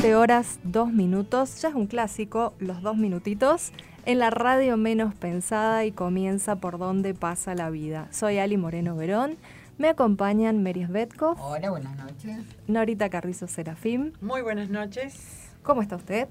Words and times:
20 0.00 0.16
horas, 0.16 0.60
2 0.64 0.94
minutos, 0.94 1.60
ya 1.60 1.68
es 1.68 1.74
un 1.74 1.86
clásico, 1.86 2.54
los 2.58 2.80
dos 2.80 2.96
minutitos, 2.96 3.70
en 4.06 4.18
la 4.18 4.30
radio 4.30 4.78
menos 4.78 5.14
pensada 5.14 5.84
y 5.84 5.92
comienza 5.92 6.56
por 6.56 6.78
donde 6.78 7.12
pasa 7.12 7.54
la 7.54 7.68
vida. 7.68 8.08
Soy 8.10 8.38
Ali 8.38 8.56
Moreno 8.56 8.96
Verón, 8.96 9.36
me 9.76 9.90
acompañan 9.90 10.62
Meris 10.62 10.88
Betko. 10.88 11.36
Hola, 11.38 11.68
buenas 11.68 11.98
noches. 11.98 12.38
Norita 12.66 13.10
Carrizo 13.10 13.46
Serafim. 13.46 14.12
Muy 14.22 14.40
buenas 14.40 14.70
noches. 14.70 15.50
¿Cómo 15.62 15.82
está 15.82 15.96
usted? 15.96 16.28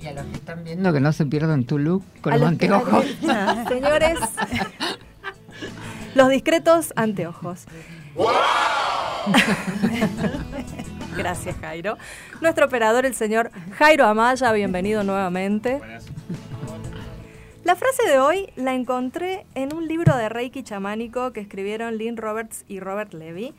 Y 0.02 0.08
a 0.08 0.14
los 0.14 0.26
que 0.26 0.34
están 0.34 0.66
viendo 0.66 0.92
que 0.92 1.00
no 1.00 1.14
se 1.14 1.26
pierdan 1.26 1.64
tu 1.64 1.78
look 1.78 2.04
con 2.22 2.34
los 2.34 2.44
anteojos. 2.44 3.06
Señores, 3.70 4.20
los 6.16 6.30
discretos 6.30 6.92
anteojos. 6.98 7.66
Gracias, 11.20 11.58
Jairo. 11.58 11.98
Nuestro 12.40 12.66
operador, 12.66 13.06
el 13.06 13.14
señor 13.14 13.52
Jairo 13.74 14.06
Amaya, 14.06 14.54
bienvenido 14.54 15.04
nuevamente. 15.04 15.82
La 17.66 17.76
frase 17.76 18.08
de 18.08 18.20
hoy 18.20 18.50
la 18.56 18.74
encontré 18.74 19.46
en 19.54 19.74
un 19.74 19.86
libro 19.86 20.16
de 20.16 20.30
Reiki 20.30 20.64
chamánico 20.64 21.34
que 21.34 21.42
escribieron 21.42 21.98
Lynn 21.98 22.16
Roberts 22.16 22.64
y 22.70 22.80
Robert 22.80 23.14
Levy 23.14 23.54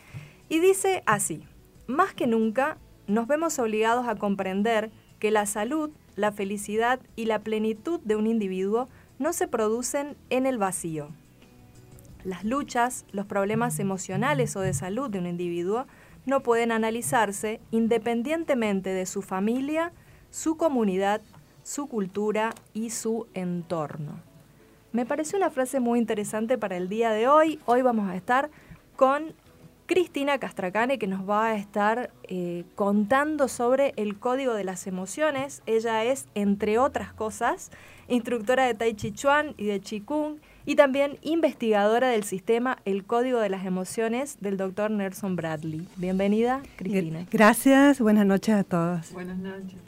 y 0.49 0.59
dice 0.61 1.03
así, 1.05 1.45
más 1.87 2.15
que 2.15 2.27
nunca 2.27 2.79
nos 3.07 3.27
vemos 3.27 3.59
obligados 3.59 4.09
a 4.09 4.15
comprender 4.15 4.91
que 5.19 5.31
la 5.31 5.45
salud, 5.45 5.91
la 6.17 6.33
felicidad 6.33 6.99
y 7.15 7.27
la 7.27 7.41
plenitud 7.41 8.01
de 8.01 8.17
un 8.17 8.27
individuo 8.27 8.89
no 9.19 9.35
se 9.35 9.49
producen 9.49 10.17
en 10.31 10.47
el 10.47 10.57
vacío. 10.57 11.11
Las 12.25 12.43
luchas, 12.43 13.05
los 13.13 13.27
problemas 13.27 13.79
emocionales 13.81 14.57
o 14.57 14.61
de 14.61 14.73
salud 14.73 15.11
de 15.11 15.19
un 15.19 15.27
individuo 15.27 15.87
no 16.27 16.43
pueden 16.43 16.73
analizarse 16.73 17.61
independientemente 17.71 18.91
de 18.91 19.07
su 19.07 19.23
familia, 19.23 19.93
su 20.31 20.57
comunidad, 20.57 21.21
su 21.63 21.87
cultura 21.89 22.55
y 22.73 22.91
su 22.91 23.27
entorno. 23.35 24.21
Me 24.93 25.07
parece 25.07 25.37
una 25.37 25.51
frase 25.51 25.79
muy 25.81 25.99
interesante 25.99 26.59
para 26.59 26.77
el 26.77 26.89
día 26.89 27.11
de 27.11 27.29
hoy. 27.29 27.61
Hoy 27.67 27.83
vamos 27.83 28.11
a 28.11 28.17
estar 28.17 28.51
con 28.97 29.35
Cristina 29.87 30.39
Castracane 30.39 30.99
que 30.99 31.07
nos 31.07 31.29
va 31.29 31.47
a 31.47 31.57
estar 31.57 32.11
eh, 32.25 32.65
contando 32.75 33.49
sobre 33.49 33.93
el 33.97 34.19
código 34.19 34.55
de 34.55 34.65
las 34.65 34.87
emociones. 34.87 35.63
Ella 35.67 36.05
es, 36.05 36.29
entre 36.35 36.79
otras 36.79 37.13
cosas, 37.13 37.71
instructora 38.09 38.67
de 38.67 38.75
Tai 38.75 38.95
Chi 38.95 39.13
Chuan 39.13 39.55
y 39.57 39.67
de 39.67 39.81
Qigong 39.81 40.39
y 40.67 40.77
también 40.77 41.19
investigadora 41.23 42.09
del 42.09 42.25
sistema 42.25 42.79
El 42.85 43.05
Código 43.05 43.41
de 43.41 43.49
las 43.49 43.65
Emociones 43.65 44.39
del 44.41 44.57
doctor 44.57 44.91
Nelson 44.91 45.37
Bradley. 45.37 45.89
Bienvenida, 45.97 46.63
Cristina. 46.77 47.27
Gracias, 47.31 48.01
buenas 48.01 48.27
noches 48.27 48.55
a 48.55 48.65
todos. 48.65 49.13
Buenas 49.13 49.39
noches. 49.39 49.79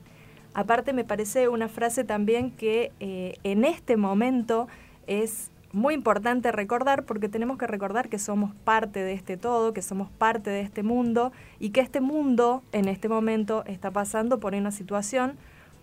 Aparte 0.55 0.93
me 0.93 1.05
parece 1.05 1.49
una 1.49 1.69
frase 1.69 2.05
también 2.05 2.51
que 2.51 2.93
eh, 3.01 3.37
en 3.43 3.65
este 3.65 3.97
momento 3.97 4.69
es 5.07 5.51
muy 5.73 5.95
importante 5.95 6.53
recordar 6.53 7.05
porque 7.05 7.31
tenemos 7.31 7.57
que 7.57 7.67
recordar 7.67 8.11
que 8.11 8.19
somos 8.19 8.55
parte 8.65 9.01
de 9.01 9.15
este 9.15 9.39
todo, 9.39 9.73
que 9.73 9.81
somos 9.81 10.11
parte 10.11 10.51
de 10.51 10.61
este 10.61 10.83
mundo 10.83 11.33
y 11.59 11.71
que 11.71 11.81
este 11.81 12.01
mundo 12.01 12.63
en 12.73 12.89
este 12.89 13.09
momento 13.09 13.65
está 13.67 13.91
pasando 13.91 14.39
por 14.39 14.55
una 14.55 14.71
situación 14.71 15.39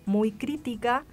muy 0.05 0.31
crítica 0.31 1.03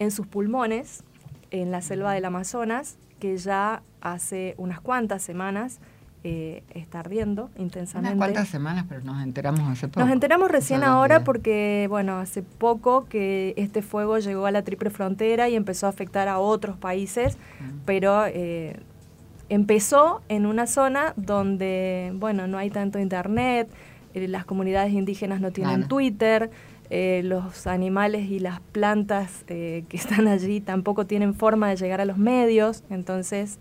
en 0.00 0.10
sus 0.10 0.26
pulmones, 0.26 1.04
en 1.52 1.70
la 1.70 1.80
selva 1.80 2.12
del 2.12 2.24
Amazonas, 2.24 2.98
que 3.24 3.38
ya 3.38 3.82
hace 4.02 4.54
unas 4.58 4.82
cuantas 4.82 5.22
semanas 5.22 5.80
eh, 6.24 6.62
está 6.74 7.00
ardiendo 7.00 7.48
intensamente. 7.56 8.14
Unas 8.14 8.18
cuantas 8.18 8.48
semanas, 8.48 8.84
pero 8.86 9.00
nos 9.00 9.22
enteramos 9.22 9.60
hace 9.66 9.88
poco. 9.88 10.00
Nos 10.00 10.10
enteramos 10.10 10.50
recién 10.50 10.84
ahora 10.84 11.24
porque, 11.24 11.86
bueno, 11.88 12.18
hace 12.18 12.42
poco 12.42 13.06
que 13.06 13.54
este 13.56 13.80
fuego 13.80 14.18
llegó 14.18 14.44
a 14.44 14.50
la 14.50 14.60
triple 14.60 14.90
frontera 14.90 15.48
y 15.48 15.56
empezó 15.56 15.86
a 15.86 15.88
afectar 15.88 16.28
a 16.28 16.38
otros 16.38 16.76
países, 16.76 17.38
pero 17.86 18.26
eh, 18.26 18.78
empezó 19.48 20.20
en 20.28 20.44
una 20.44 20.66
zona 20.66 21.14
donde, 21.16 22.12
bueno, 22.16 22.46
no 22.46 22.58
hay 22.58 22.68
tanto 22.68 22.98
internet, 22.98 23.70
eh, 24.12 24.28
las 24.28 24.44
comunidades 24.44 24.92
indígenas 24.92 25.40
no 25.40 25.50
tienen 25.50 25.88
Twitter, 25.88 26.50
los 26.90 27.66
animales 27.66 28.30
y 28.30 28.38
las 28.38 28.60
plantas 28.60 29.44
que 29.44 29.84
están 29.92 30.28
allí 30.28 30.60
tampoco 30.60 31.06
tienen 31.06 31.34
forma 31.34 31.68
de 31.68 31.76
llegar 31.76 32.00
a 32.00 32.04
los 32.04 32.18
medios, 32.18 32.84
entonces 32.90 33.58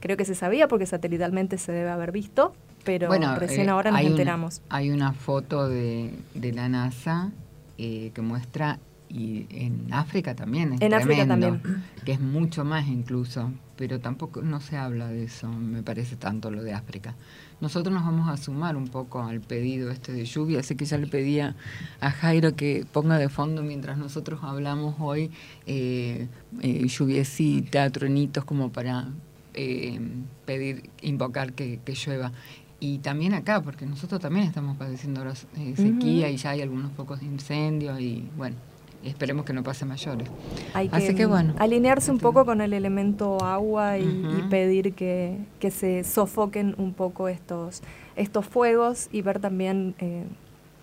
Creo 0.00 0.16
que 0.16 0.24
se 0.24 0.34
sabía 0.34 0.68
porque 0.68 0.86
satelitalmente 0.86 1.58
se 1.58 1.72
debe 1.72 1.90
haber 1.90 2.12
visto, 2.12 2.54
pero 2.84 3.10
recién 3.36 3.68
eh, 3.68 3.70
ahora 3.70 3.90
nos 3.90 4.00
enteramos. 4.00 4.62
hay 4.68 4.90
una 4.90 5.12
foto 5.12 5.68
de, 5.68 6.12
la 6.34 6.68
NASA 6.68 7.32
eh, 7.78 8.12
que 8.14 8.22
muestra, 8.22 8.78
y 9.08 9.46
en 9.50 9.92
África 9.92 10.34
también 10.34 10.74
es 10.74 10.82
en 10.82 10.92
África 10.92 11.26
también. 11.26 11.62
que 12.04 12.12
es 12.12 12.20
mucho 12.20 12.64
más 12.64 12.86
incluso, 12.86 13.50
pero 13.76 14.00
tampoco 14.00 14.42
no 14.42 14.60
se 14.60 14.76
habla 14.76 15.08
de 15.08 15.24
eso, 15.24 15.48
me 15.48 15.82
parece 15.82 16.16
tanto 16.16 16.50
lo 16.50 16.62
de 16.62 16.74
África. 16.74 17.14
Nosotros 17.60 17.92
nos 17.92 18.04
vamos 18.04 18.28
a 18.28 18.36
sumar 18.36 18.76
un 18.76 18.86
poco 18.86 19.22
al 19.22 19.40
pedido 19.40 19.90
este 19.90 20.12
de 20.12 20.24
lluvia, 20.24 20.60
así 20.60 20.76
que 20.76 20.84
ya 20.84 20.96
le 20.96 21.08
pedía 21.08 21.56
a 22.00 22.10
Jairo 22.10 22.54
que 22.54 22.86
ponga 22.92 23.18
de 23.18 23.28
fondo 23.28 23.62
mientras 23.62 23.98
nosotros 23.98 24.40
hablamos 24.42 24.94
hoy 25.00 25.30
eh, 25.66 26.28
eh 26.62 26.86
lluviecita, 26.86 27.90
tronitos 27.90 28.44
como 28.44 28.70
para 28.70 29.08
eh, 29.54 29.98
pedir, 30.46 30.88
invocar 31.02 31.52
que, 31.52 31.80
llueva. 32.06 32.32
Y 32.78 32.98
también 32.98 33.34
acá, 33.34 33.60
porque 33.60 33.86
nosotros 33.86 34.20
también 34.20 34.46
estamos 34.46 34.76
padeciendo 34.76 35.28
eh, 35.28 35.74
sequía 35.74 36.30
y 36.30 36.36
ya 36.36 36.50
hay 36.50 36.62
algunos 36.62 36.92
pocos 36.92 37.22
incendios 37.22 37.98
y 38.00 38.28
bueno, 38.36 38.54
esperemos 39.08 39.44
que 39.44 39.52
no 39.52 39.62
pase 39.62 39.84
mayores. 39.84 40.28
Hay 40.74 40.88
Así 40.92 41.14
que, 41.14 41.26
bueno. 41.26 41.54
Alinearse 41.58 42.10
un 42.10 42.18
poco 42.18 42.44
con 42.44 42.60
el 42.60 42.72
elemento 42.72 43.42
agua 43.44 43.98
y, 43.98 44.44
pedir 44.50 44.94
que, 44.94 45.38
se 45.70 46.04
sofoquen 46.04 46.74
un 46.78 46.94
poco 46.94 47.28
estos, 47.28 47.82
estos 48.16 48.46
fuegos 48.46 49.08
y 49.12 49.22
ver 49.22 49.38
también 49.40 49.94
eh, 49.98 50.24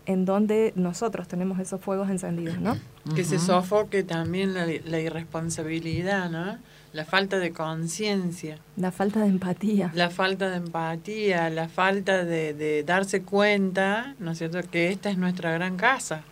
en 0.06 0.26
dónde 0.26 0.74
nosotros 0.76 1.28
tenemos 1.28 1.60
esos 1.60 1.82
fuegos 1.82 2.10
encendidos, 2.10 2.60
¿no? 2.60 2.78
Que 3.16 3.24
se 3.24 3.40
sofoque 3.40 4.04
también 4.04 4.54
la, 4.54 4.66
la 4.66 5.00
irresponsabilidad, 5.00 6.30
¿no? 6.30 6.58
la 6.96 7.04
falta 7.04 7.40
de 7.40 7.52
conciencia. 7.52 8.58
La 8.78 8.90
falta 8.90 9.20
de 9.20 9.28
empatía. 9.28 9.92
La 9.94 10.10
falta 10.10 10.50
de 10.50 10.58
empatía, 10.58 11.50
la 11.50 11.68
falta 11.68 12.24
de, 12.24 12.84
darse 12.86 13.22
cuenta, 13.22 14.16
¿no 14.20 14.32
es 14.32 14.38
cierto?, 14.38 14.62
que 14.72 14.90
esta 14.92 15.10
es 15.10 15.18
nuestra 15.18 15.52
gran 15.52 15.76
casa. 15.76 16.24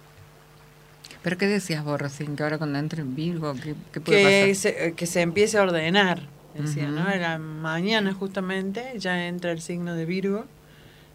¿Pero 1.24 1.38
qué 1.38 1.48
decías 1.48 1.84
vos 1.84 2.00
recién? 2.00 2.36
Que 2.36 2.44
ahora 2.44 2.58
cuando 2.58 2.78
entre 2.78 3.02
en 3.02 3.16
Virgo, 3.16 3.54
¿qué, 3.54 3.76
puede 4.02 4.22
que 4.22 4.50
pasar? 4.50 4.56
Se, 4.56 4.94
que 4.94 5.06
se 5.06 5.22
empiece 5.22 5.58
a 5.58 5.64
ordenar, 5.64 6.22
decía, 6.54 6.88
¿no? 6.88 7.10
Era 7.10 7.38
mañana 7.38 8.14
justamente 8.14 8.94
ya 8.98 9.26
entra 9.28 9.52
el 9.52 9.62
signo 9.62 9.96
de 9.96 10.06
Virgo. 10.06 10.46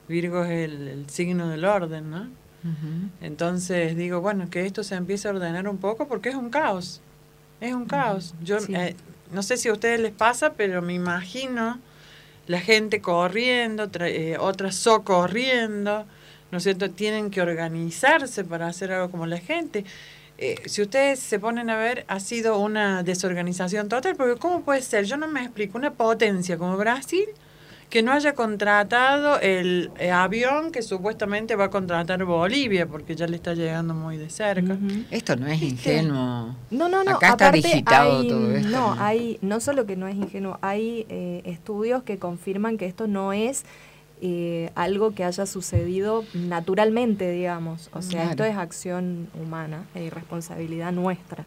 Virgo 0.09 0.45
es 0.45 0.71
el, 0.71 1.05
signo 1.09 1.49
del 1.49 1.65
orden, 1.65 2.11
¿no? 2.11 2.29
Entonces 3.21 3.97
digo, 3.97 4.21
bueno, 4.21 4.51
que 4.51 4.67
esto 4.67 4.83
se 4.83 4.95
empiece 4.95 5.29
a 5.29 5.31
ordenar 5.31 5.69
un 5.69 5.79
poco 5.79 6.09
porque 6.09 6.31
es 6.31 6.35
un 6.35 6.51
caos. 6.51 7.01
Es 7.61 7.73
un 7.73 7.87
caos. 7.87 8.35
Yo 8.43 8.59
eh, 8.69 8.97
no 9.33 9.43
sé 9.43 9.57
si 9.57 9.69
a 9.69 9.73
ustedes 9.73 10.01
les 10.01 10.13
pasa, 10.13 10.55
pero 10.55 10.83
me 10.83 10.95
imagino 10.95 11.79
la 12.47 12.61
gente 12.61 13.01
corriendo, 13.01 13.89
eh, 14.01 14.37
otras 14.41 14.75
socorriendo, 14.75 16.07
¿no 16.50 16.59
es 16.59 16.65
cierto? 16.65 16.91
Tienen 16.91 17.31
que 17.31 17.41
organizarse 17.41 18.45
para 18.45 18.67
hacer 18.69 18.93
algo 18.93 19.11
como 19.11 19.27
la 19.27 19.39
gente. 19.39 19.85
eh, 20.39 20.56
si 20.67 20.83
ustedes 20.83 21.19
se 21.19 21.39
ponen 21.41 21.69
a 21.69 21.77
ver, 21.77 22.05
ha 22.09 22.21
sido 22.21 22.59
una 22.59 23.03
desorganización 23.03 23.89
total, 23.89 24.15
porque 24.17 24.39
¿cómo 24.39 24.62
puede 24.62 24.83
ser? 24.83 25.05
Yo 25.05 25.17
no 25.17 25.27
me 25.27 25.43
explico, 25.43 25.77
una 25.79 25.93
potencia 25.93 26.56
como 26.59 26.77
Brasil 26.77 27.29
que 27.91 28.03
no 28.03 28.12
haya 28.12 28.35
contratado 28.35 29.41
el 29.41 29.91
eh, 29.99 30.11
avión 30.11 30.73
que 30.73 30.83
supuestamente 30.83 31.56
va 31.56 31.65
a 31.65 31.71
contratar 31.71 32.23
Bolivia, 32.25 32.87
porque 32.87 33.17
ya 33.17 33.27
le 33.27 33.37
está 33.37 33.55
llegando 33.55 33.95
muy 33.95 34.19
de 34.19 34.29
cerca. 34.29 34.77
Esto 35.11 35.37
no 35.37 35.47
es 35.47 35.62
ingenuo. 35.62 36.55
No, 36.71 36.89
no, 36.89 37.03
no. 37.03 37.12
Acá 37.12 37.31
está 37.31 37.50
digitado 37.50 38.27
todo 38.27 38.53
esto. 38.55 38.69
No, 38.69 38.95
hay, 38.99 39.39
no 39.41 39.61
solo 39.61 39.87
que 39.87 39.97
no 39.97 40.06
es 40.06 40.17
ingenuo, 40.17 40.59
hay 40.61 41.06
eh, 41.09 41.43
estudios 41.47 42.03
que 42.03 42.19
confirman 42.19 42.77
que 42.77 42.87
esto 42.87 43.06
no 43.06 43.33
es 43.33 43.65
eh, 44.20 44.70
algo 44.75 45.15
que 45.15 45.25
haya 45.25 45.47
sucedido 45.47 46.25
naturalmente, 46.35 47.31
digamos. 47.31 47.91
O 47.93 48.03
sea, 48.03 48.31
esto 48.31 48.44
es 48.44 48.56
acción 48.56 49.29
humana 49.41 49.85
y 49.94 50.11
responsabilidad 50.11 50.93
nuestra. 50.93 51.44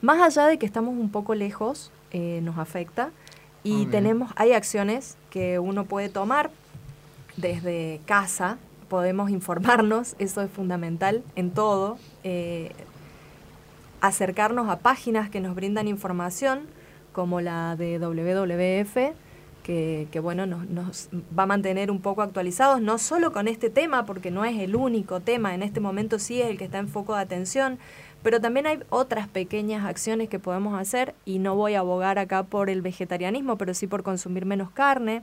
Más 0.00 0.20
allá 0.20 0.46
de 0.46 0.58
que 0.58 0.66
estamos 0.66 0.94
un 0.94 1.10
poco 1.10 1.34
lejos, 1.34 1.90
nos 2.12 2.58
afecta. 2.58 3.10
Y 3.62 3.86
tenemos, 3.86 4.30
hay 4.36 4.52
acciones 4.52 5.16
que 5.30 5.58
uno 5.58 5.84
puede 5.84 6.08
tomar 6.08 6.50
desde 7.38 8.00
casa, 8.04 8.58
podemos 8.88 9.30
informarnos, 9.30 10.16
eso 10.18 10.42
es 10.42 10.50
fundamental 10.50 11.22
en 11.36 11.50
todo, 11.50 11.98
eh, 12.24 12.72
acercarnos 14.00 14.68
a 14.68 14.78
páginas 14.80 15.30
que 15.30 15.40
nos 15.40 15.54
brindan 15.54 15.88
información, 15.88 16.66
como 17.12 17.40
la 17.40 17.76
de 17.76 17.98
WWF, 17.98 19.14
que, 19.68 20.20
bueno, 20.20 20.46
nos, 20.46 20.66
nos, 20.70 21.10
va 21.38 21.42
a 21.42 21.46
mantener 21.46 21.90
un 21.90 22.00
poco 22.00 22.22
actualizados, 22.22 22.80
no 22.80 22.96
solo 22.96 23.32
con 23.32 23.48
este 23.48 23.68
tema, 23.68 24.06
porque 24.06 24.30
no 24.30 24.46
es 24.46 24.58
el 24.58 24.74
único 24.74 25.20
tema, 25.20 25.54
en 25.54 25.62
este 25.62 25.78
momento 25.78 26.18
sí 26.18 26.40
es 26.40 26.48
el 26.48 26.56
que 26.56 26.64
está 26.64 26.78
en 26.78 26.88
foco 26.88 27.14
de 27.14 27.20
atención, 27.20 27.78
pero 28.22 28.40
también 28.40 28.66
hay 28.66 28.78
otras 28.88 29.28
pequeñas 29.28 29.84
acciones 29.84 30.30
que 30.30 30.38
podemos 30.38 30.80
hacer 30.80 31.14
y 31.26 31.38
no 31.38 31.54
voy 31.54 31.74
a 31.74 31.80
abogar 31.80 32.18
acá 32.18 32.44
por 32.44 32.70
el 32.70 32.80
vegetarianismo, 32.80 33.58
pero 33.58 33.74
sí 33.74 33.86
por 33.86 34.02
consumir 34.02 34.46
menos 34.46 34.70
carne, 34.70 35.22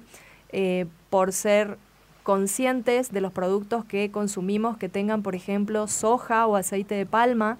eh, 0.51 0.86
por 1.09 1.33
ser 1.33 1.80
conscientes 2.21 3.12
de 3.12 3.21
los 3.21 3.31
productos 3.31 3.83
que 3.83 4.12
consumimos 4.12 4.77
que 4.77 4.89
tengan, 4.89 5.24
por 5.24 5.33
ejemplo, 5.33 5.88
soja 5.88 6.45
o 6.45 6.56
aceite 6.56 6.94
de 6.94 7.07
palma. 7.07 7.57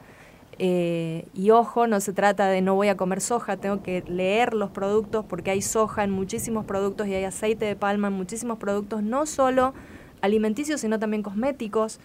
Eh, 0.58 1.28
y 1.34 1.50
ojo, 1.52 1.88
no 1.88 2.00
se 2.00 2.14
trata 2.14 2.48
de 2.48 2.62
no 2.62 2.76
voy 2.76 2.88
a 2.88 2.96
comer 2.96 3.20
soja, 3.20 3.58
tengo 3.58 3.84
que 3.84 4.04
leer 4.08 4.54
los 4.54 4.70
productos 4.70 5.26
porque 5.26 5.52
hay 5.52 5.62
soja 5.62 6.04
en 6.04 6.12
muchísimos 6.12 6.66
productos 6.66 7.08
y 7.08 7.14
hay 7.14 7.26
aceite 7.26 7.66
de 7.66 7.76
palma 7.76 8.08
en 8.08 8.14
muchísimos 8.14 8.58
productos, 8.58 9.04
no 9.04 9.26
solo 9.26 9.74
alimenticios, 10.22 10.82
sino 10.82 10.98
también 10.98 11.24
cosméticos 11.24 12.00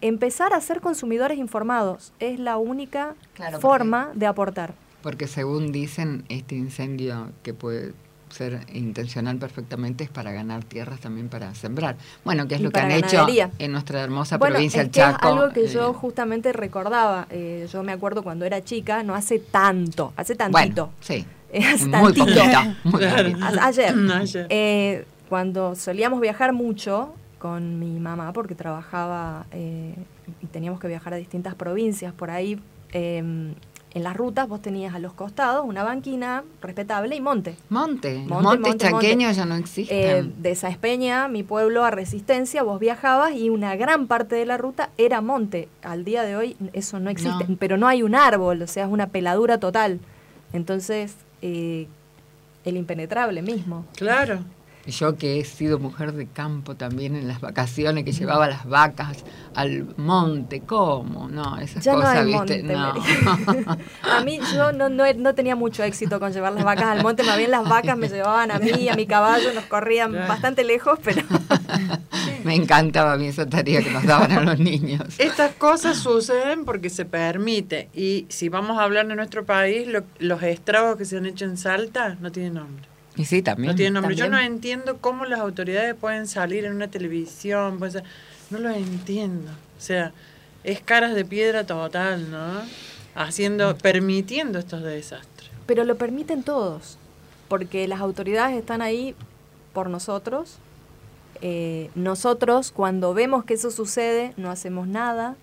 empezar 0.00 0.52
a 0.52 0.60
ser 0.60 0.80
consumidores 0.80 1.38
informados 1.38 2.12
es 2.18 2.38
la 2.38 2.56
única 2.56 3.14
forma 3.60 4.10
de 4.14 4.26
aportar. 4.26 4.74
Porque 5.02 5.26
según 5.26 5.70
dicen, 5.70 6.24
este 6.28 6.54
incendio 6.54 7.32
que 7.42 7.54
puede 7.54 7.92
ser 8.34 8.60
intencional 8.72 9.38
perfectamente 9.38 10.04
es 10.04 10.10
para 10.10 10.32
ganar 10.32 10.64
tierras 10.64 11.00
también 11.00 11.28
para 11.28 11.54
sembrar. 11.54 11.96
Bueno, 12.24 12.48
que 12.48 12.56
es 12.56 12.60
lo 12.60 12.70
que 12.70 12.80
han 12.80 12.90
hecho 12.90 13.26
en 13.58 13.72
nuestra 13.72 14.02
hermosa 14.02 14.38
provincia 14.38 14.82
del 14.82 14.90
Chaco. 14.90 15.26
Es 15.26 15.32
algo 15.32 15.52
que 15.52 15.68
yo 15.68 15.90
eh, 15.90 15.94
justamente 15.94 16.52
recordaba. 16.52 17.26
Eh, 17.30 17.68
yo 17.72 17.82
me 17.82 17.92
acuerdo 17.92 18.22
cuando 18.22 18.44
era 18.44 18.62
chica, 18.62 19.02
no 19.02 19.14
hace 19.14 19.38
tanto, 19.38 20.12
hace 20.16 20.34
tantito. 20.34 20.90
sí. 21.00 21.24
hace 21.54 21.86
muy 21.86 22.12
tantito. 22.12 22.40
Ayer. 23.62 23.94
Eh, 24.50 25.04
cuando 25.28 25.76
solíamos 25.76 26.20
viajar 26.20 26.52
mucho, 26.52 27.14
con 27.44 27.78
mi 27.78 28.00
mamá 28.00 28.32
porque 28.32 28.54
trabajaba 28.54 29.44
eh, 29.52 29.94
y 30.40 30.46
teníamos 30.46 30.80
que 30.80 30.88
viajar 30.88 31.12
a 31.12 31.16
distintas 31.16 31.54
provincias. 31.54 32.14
Por 32.14 32.30
ahí, 32.30 32.58
em, 32.90 33.52
en 33.94 34.02
las 34.02 34.16
rutas, 34.16 34.48
vos 34.48 34.60
tenías 34.60 34.92
a 34.94 34.98
los 34.98 35.12
costados 35.12 35.64
una 35.64 35.84
banquina 35.84 36.42
respetable 36.60 37.14
y 37.14 37.20
monte. 37.20 37.56
Monte, 37.68 38.24
montes 38.26 38.76
chaqueños 38.76 39.36
ya 39.36 39.44
no 39.44 39.54
existen. 39.54 39.96
Eh, 39.96 40.30
de 40.36 40.50
esa 40.50 40.68
Espeña, 40.68 41.28
mi 41.28 41.44
pueblo, 41.44 41.84
a 41.84 41.92
Resistencia, 41.92 42.64
vos 42.64 42.80
viajabas 42.80 43.34
y 43.36 43.50
una 43.50 43.76
gran 43.76 44.08
parte 44.08 44.34
de 44.34 44.46
la 44.46 44.56
ruta 44.56 44.90
era 44.98 45.20
monte. 45.20 45.68
Al 45.82 46.04
día 46.04 46.24
de 46.24 46.34
hoy 46.34 46.56
eso 46.72 46.98
no 46.98 47.08
existe, 47.08 47.46
pero 47.58 47.76
no 47.76 47.86
hay 47.86 48.02
un 48.02 48.16
árbol, 48.16 48.62
o 48.62 48.66
sea, 48.66 48.84
es 48.84 48.90
una 48.90 49.06
peladura 49.06 49.58
total. 49.58 50.00
Entonces, 50.52 51.14
eh, 51.40 51.86
el 52.64 52.76
impenetrable 52.76 53.42
mismo. 53.42 53.84
Claro. 53.94 54.40
Yo 54.86 55.16
que 55.16 55.40
he 55.40 55.44
sido 55.44 55.78
mujer 55.78 56.12
de 56.12 56.26
campo 56.26 56.74
también 56.74 57.16
en 57.16 57.26
las 57.26 57.40
vacaciones, 57.40 58.04
que 58.04 58.12
llevaba 58.12 58.48
las 58.48 58.66
vacas 58.66 59.24
al 59.54 59.94
monte, 59.96 60.60
¿cómo? 60.60 61.28
No, 61.28 61.58
esas 61.58 61.84
cosas, 61.84 62.26
¿viste? 62.26 62.62
no. 62.62 62.92
a 64.02 64.20
mí 64.24 64.40
yo 64.52 64.72
no, 64.72 64.90
no, 64.90 65.34
tenía 65.34 65.56
mucho 65.56 65.82
éxito 65.82 66.20
con 66.20 66.32
llevar 66.32 66.52
las 66.52 66.64
vacas 66.64 66.84
al 66.84 67.02
monte, 67.02 67.22
más 67.22 67.38
bien 67.38 67.50
las 67.50 67.66
vacas 67.66 67.96
me 67.96 68.08
llevaban 68.08 68.50
a 68.50 68.58
mí, 68.58 68.88
a 68.88 68.94
mi 68.94 69.06
caballo, 69.06 69.54
nos 69.54 69.64
corrían 69.64 70.12
bastante 70.12 70.64
lejos, 70.64 70.98
pero... 71.02 71.22
me 72.44 72.54
encantaba 72.54 73.14
a 73.14 73.16
mí 73.16 73.28
esa 73.28 73.46
tarea 73.46 73.82
que 73.82 73.90
nos 73.90 74.04
daban 74.04 74.32
a 74.32 74.40
los 74.42 74.58
niños. 74.58 75.14
Estas 75.18 75.54
cosas 75.54 75.96
suceden 75.96 76.66
porque 76.66 76.90
se 76.90 77.06
permite, 77.06 77.88
y 77.94 78.26
si 78.28 78.50
vamos 78.50 78.78
a 78.78 78.82
hablar 78.82 79.06
de 79.06 79.16
nuestro 79.16 79.44
país, 79.46 79.88
los 80.18 80.42
estragos 80.42 80.96
que 80.96 81.06
se 81.06 81.16
han 81.16 81.26
hecho 81.26 81.46
en 81.46 81.56
Salta 81.56 82.16
no 82.20 82.30
tienen 82.30 82.54
nombre. 82.54 82.93
Y 83.16 83.24
sí, 83.26 83.42
también. 83.42 83.72
No 83.72 83.76
tiene 83.76 83.90
nombre. 83.92 84.16
Yo 84.16 84.28
no 84.28 84.38
entiendo 84.38 84.98
cómo 84.98 85.24
las 85.24 85.40
autoridades 85.40 85.94
pueden 85.94 86.26
salir 86.26 86.64
en 86.64 86.74
una 86.74 86.88
televisión. 86.88 87.78
Pues, 87.78 87.96
no 88.50 88.58
lo 88.58 88.70
entiendo. 88.70 89.50
O 89.50 89.80
sea, 89.80 90.12
es 90.64 90.80
caras 90.80 91.14
de 91.14 91.24
piedra 91.24 91.64
total, 91.64 92.30
¿no? 92.30 92.62
Haciendo, 93.14 93.76
permitiendo 93.76 94.58
estos 94.58 94.82
desastres. 94.82 95.50
Pero 95.66 95.84
lo 95.84 95.96
permiten 95.96 96.42
todos, 96.42 96.98
porque 97.48 97.86
las 97.88 98.00
autoridades 98.00 98.56
están 98.56 98.82
ahí 98.82 99.14
por 99.72 99.88
nosotros. 99.88 100.56
Eh, 101.40 101.90
nosotros, 101.94 102.70
cuando 102.70 103.14
vemos 103.14 103.44
que 103.44 103.54
eso 103.54 103.70
sucede, 103.70 104.32
no 104.36 104.50
hacemos 104.50 104.88
nada. 104.88 105.36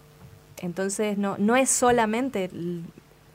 Entonces, 0.58 1.18
no, 1.18 1.38
no 1.38 1.56
es 1.56 1.70
solamente 1.70 2.50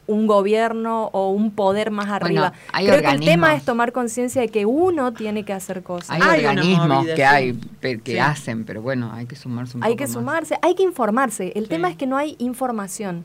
un 0.06 0.26
gobierno 0.26 1.11
o 1.12 1.31
un 1.31 1.50
poder 1.50 1.91
más 1.91 2.08
arriba. 2.08 2.53
Creo 2.73 3.03
que 3.03 3.08
el 3.08 3.20
tema 3.20 3.55
es 3.55 3.64
tomar 3.64 3.93
conciencia 3.93 4.41
de 4.41 4.49
que 4.49 4.67
uno 4.67 5.12
tiene 5.12 5.44
que 5.44 5.53
hacer 5.53 5.82
cosas. 5.82 6.11
Hay, 6.20 6.44
organismos 6.44 7.06
que 7.06 7.25
hay 7.25 7.58
que 8.05 8.20
hacen, 8.20 8.64
pero 8.64 8.82
bueno, 8.82 9.12
hay 9.12 9.26
que 9.26 9.37
sumarse 9.37 9.76
un 9.76 9.85
Hay 9.85 9.97
que 9.97 10.06
sumarse, 10.06 10.58
hay 10.62 10.75
que 10.75 10.82
informarse. 10.82 11.53
El 11.55 11.69
tema 11.69 11.88
es 11.91 11.97
que 11.97 12.06
no 12.06 12.17
hay 12.17 12.37
información. 12.38 13.25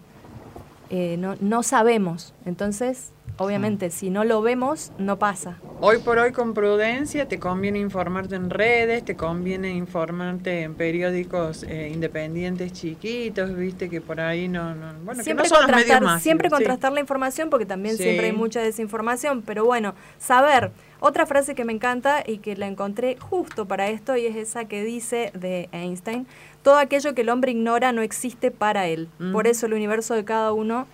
Eh, 0.89 1.15
no, 1.17 1.35
no 1.39 1.63
sabemos. 1.63 2.33
Entonces, 2.45 3.11
Obviamente, 3.41 3.89
si 3.89 4.11
no 4.11 4.23
lo 4.23 4.43
vemos, 4.43 4.91
no 4.99 5.17
pasa. 5.17 5.57
Hoy 5.79 5.97
por 5.97 6.19
hoy 6.19 6.31
con 6.31 6.53
prudencia 6.53 7.27
te 7.27 7.39
conviene 7.39 7.79
informarte 7.79 8.35
en 8.35 8.51
redes, 8.51 9.03
te 9.03 9.15
conviene 9.15 9.71
informarte 9.71 10.61
en 10.61 10.75
periódicos 10.75 11.63
eh, 11.63 11.89
independientes 11.91 12.71
chiquitos, 12.71 13.55
viste 13.55 13.89
que 13.89 13.99
por 13.99 14.21
ahí 14.21 14.47
no, 14.47 14.75
no 14.75 14.93
bueno, 15.03 15.23
siempre 15.23 15.45
que 15.45 15.49
no 15.49 15.55
son 15.55 15.65
contrastar, 15.65 16.01
los 16.03 16.21
Siempre 16.21 16.49
contrastar 16.51 16.91
la 16.91 16.99
información 16.99 17.49
porque 17.49 17.65
también 17.65 17.97
siempre 17.97 18.27
hay 18.27 18.31
mucha 18.31 18.61
desinformación, 18.61 19.41
pero 19.41 19.65
bueno, 19.65 19.95
saber. 20.19 20.71
Otra 20.99 21.25
frase 21.25 21.55
que 21.55 21.65
me 21.65 21.73
encanta 21.73 22.23
y 22.23 22.37
que 22.37 22.55
la 22.55 22.67
encontré 22.67 23.17
justo 23.19 23.65
para 23.65 23.87
esto 23.87 24.15
y 24.17 24.27
es 24.27 24.35
esa 24.35 24.65
que 24.65 24.83
dice 24.83 25.31
de 25.33 25.67
Einstein, 25.71 26.27
todo 26.61 26.77
aquello 26.77 27.15
que 27.15 27.21
el 27.21 27.29
hombre 27.29 27.53
ignora 27.53 27.91
no 27.91 28.03
existe 28.03 28.51
para 28.51 28.85
él. 28.85 29.09
Por 29.31 29.47
eso 29.47 29.65
el 29.65 29.73
universo 29.73 30.13
de 30.13 30.25
cada 30.25 30.53
uno 30.53 30.85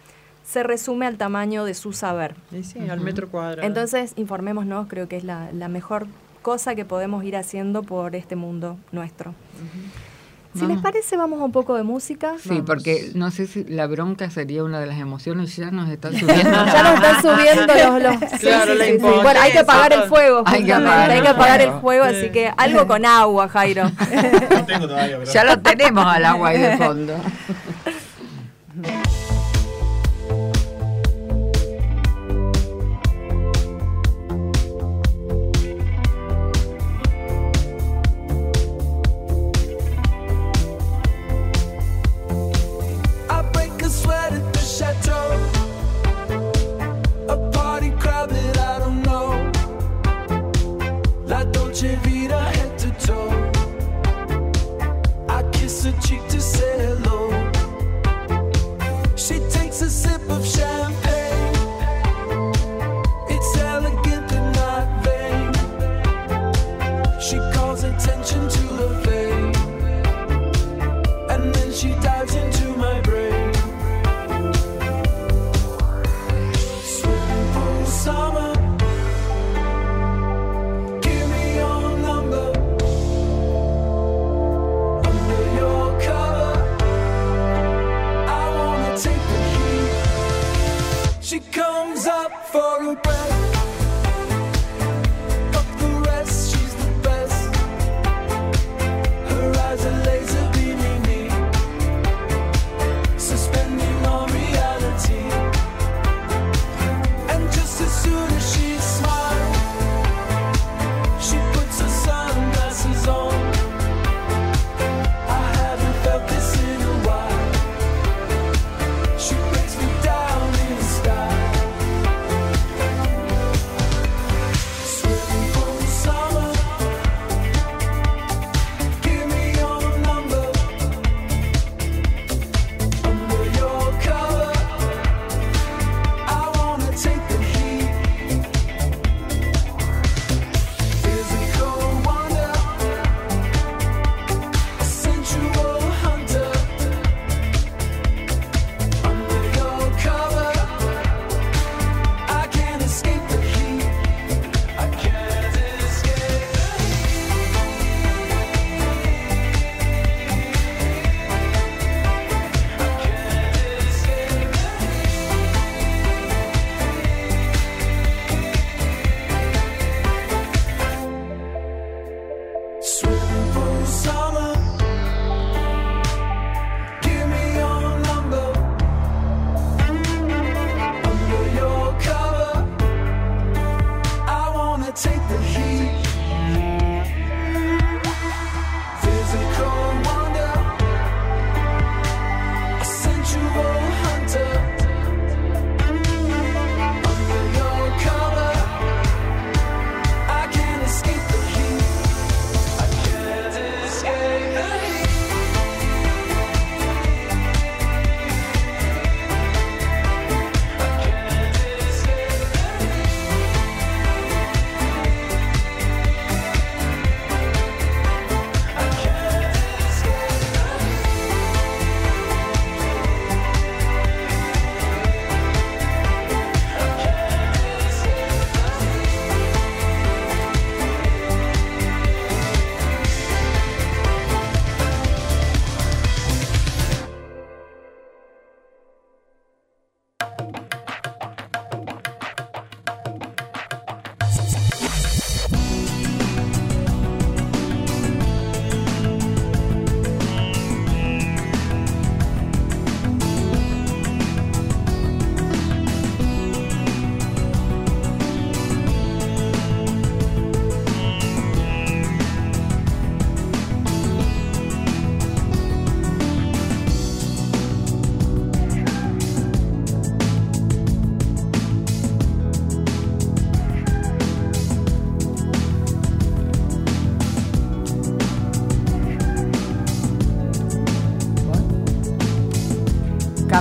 se 0.48 0.64
resume 0.64 1.06
al 1.06 1.18
tamaño 1.18 1.66
de 1.66 1.74
su 1.74 1.92
saber. 1.92 2.36
Sí, 2.64 2.80
al 2.90 3.02
metro 3.02 3.30
cuadrado. 3.30 3.68
Entonces, 3.68 4.14
informémonos, 4.16 4.88
creo 4.88 5.10
que 5.10 5.18
es 5.18 5.24
la, 5.24 5.50
mejor 5.68 6.08
cosa 6.42 6.74
que 6.76 6.86
podemos 6.86 7.26
ir 7.26 7.36
haciendo 7.36 7.84
por 7.84 8.16
este 8.16 8.38
mundo 8.38 8.78
nuestro. 8.94 9.36
Si 10.58 10.66
les 10.66 10.80
parece, 10.80 11.18
vamos 11.18 11.40
a 11.40 11.44
un 11.44 11.52
poco 11.52 11.76
de 11.76 11.84
música. 11.84 12.36
Sí, 12.42 12.64
porque 12.66 13.12
no 13.14 13.30
sé 13.30 13.46
si 13.46 13.66
la 13.66 13.86
bronca 13.86 14.32
sería 14.32 14.64
una 14.64 14.80
de 14.80 14.88
las 14.88 14.98
emociones, 14.98 15.56
ya 15.56 15.70
nos 15.70 15.90
están 15.90 16.14
subiendo. 16.20 16.50
ya 16.50 16.84
nos 16.84 16.94
están 16.94 17.22
subiendo 17.22 18.00
los... 18.00 18.40
claro, 18.40 18.74
Bueno, 19.22 19.40
hay 19.40 19.52
que 19.52 19.60
apagar 19.60 19.94
el 19.94 20.04
fuego. 20.04 20.44
Hay 20.46 20.64
que 20.64 20.74
apagar, 20.74 21.12
hay 21.12 21.22
que 21.22 21.28
apagar 21.28 21.62
el 21.62 21.74
fuego, 21.82 22.06
así 22.06 22.30
que 22.32 22.52
algo 22.58 22.88
con 22.88 23.06
agua, 23.06 23.50
Jairo. 23.50 23.92
tengo 24.66 24.88
todavía, 24.88 25.24
Ya 25.26 25.44
lo 25.44 25.60
tenemos 25.60 26.06
al 26.06 26.26
agua 26.26 26.50
ahí 26.50 26.60
de 26.60 26.78
fondo. 26.78 27.16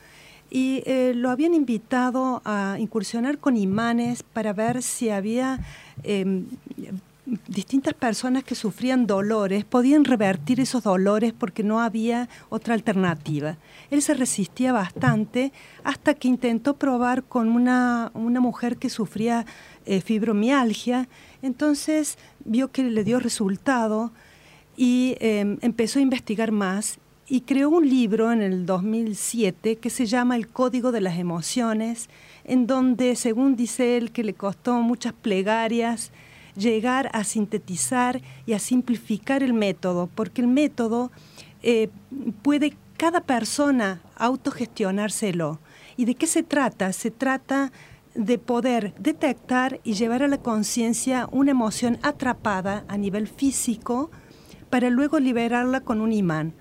y 0.54 0.84
eh, 0.86 1.14
lo 1.16 1.32
habían 1.32 1.56
invitado 1.56 2.44
a 2.46 2.78
incursionar 2.80 3.40
con 3.40 3.58
imanes 3.58 4.22
para 4.22 4.54
ver 4.54 4.84
si 4.84 5.10
había 5.10 5.60
em, 6.04 6.46
distintas 7.48 7.96
personas 7.96 8.44
que 8.44 8.54
sufrían 8.54 9.08
dolores, 9.08 9.66
podían 9.66 10.06
revertir 10.06 10.60
esos 10.60 10.84
dolores 10.84 11.34
porque 11.34 11.64
no 11.64 11.82
había 11.82 12.30
otra 12.50 12.76
alternativa. 12.76 13.58
Él 13.90 14.04
se 14.04 14.14
resistía 14.14 14.72
bastante 14.72 15.52
hasta 15.84 16.14
que 16.14 16.28
intentó 16.28 16.76
probar 16.76 17.24
con 17.24 17.50
una, 17.50 18.12
mujer 18.14 18.78
que 18.78 18.92
sufría 18.92 19.48
eh, 19.88 20.02
fibromialgia, 20.02 21.10
entonces 21.42 22.20
vio 22.46 22.72
que 22.72 22.84
le 22.84 23.04
dio 23.04 23.20
resultado 23.20 24.12
y 24.78 25.16
em, 25.20 25.58
empezó 25.62 25.98
a 25.98 26.04
investigar 26.04 26.52
más 26.52 27.00
y 27.28 27.42
creó 27.42 27.70
un 27.70 27.88
libro 27.88 28.32
en 28.32 28.42
el 28.42 28.66
2007 28.66 29.78
que 29.78 29.90
se 29.90 30.06
llama 30.06 30.36
El 30.36 30.48
Código 30.48 30.92
de 30.92 31.02
las 31.02 31.18
Emociones, 31.18 32.10
en 32.44 32.68
donde, 32.68 33.16
según 33.16 33.56
dice 33.56 33.98
él, 33.98 34.12
que 34.12 34.24
le 34.24 34.34
costó 34.34 34.76
muchas 34.82 35.14
plegarias 35.14 36.12
llegar 36.56 37.10
a 37.14 37.24
sintetizar 37.24 38.22
y 38.46 38.54
a 38.54 38.60
simplificar 38.60 39.42
el 39.42 39.54
método, 39.54 40.10
porque 40.14 40.42
el 40.42 40.48
método 40.48 41.12
eh, 41.64 41.90
puede 42.42 42.76
cada 42.98 43.22
persona 43.22 44.02
autogestionárselo. 44.16 45.60
¿Y 45.98 46.06
de 46.06 46.16
qué 46.16 46.28
se 46.28 46.44
trata? 46.44 46.94
Se 46.94 47.12
trata 47.12 47.72
de 48.16 48.38
poder 48.38 48.94
detectar 49.00 49.80
y 49.84 49.94
llevar 49.94 50.22
a 50.24 50.28
la 50.28 50.38
conciencia 50.38 51.28
una 51.32 51.52
emoción 51.52 51.98
atrapada 52.04 52.86
a 52.88 52.98
nivel 52.98 53.28
físico 53.28 54.12
para 54.70 54.90
luego 54.90 55.20
liberarla 55.20 55.82
con 55.82 56.02
un 56.02 56.12
imán. 56.12 56.54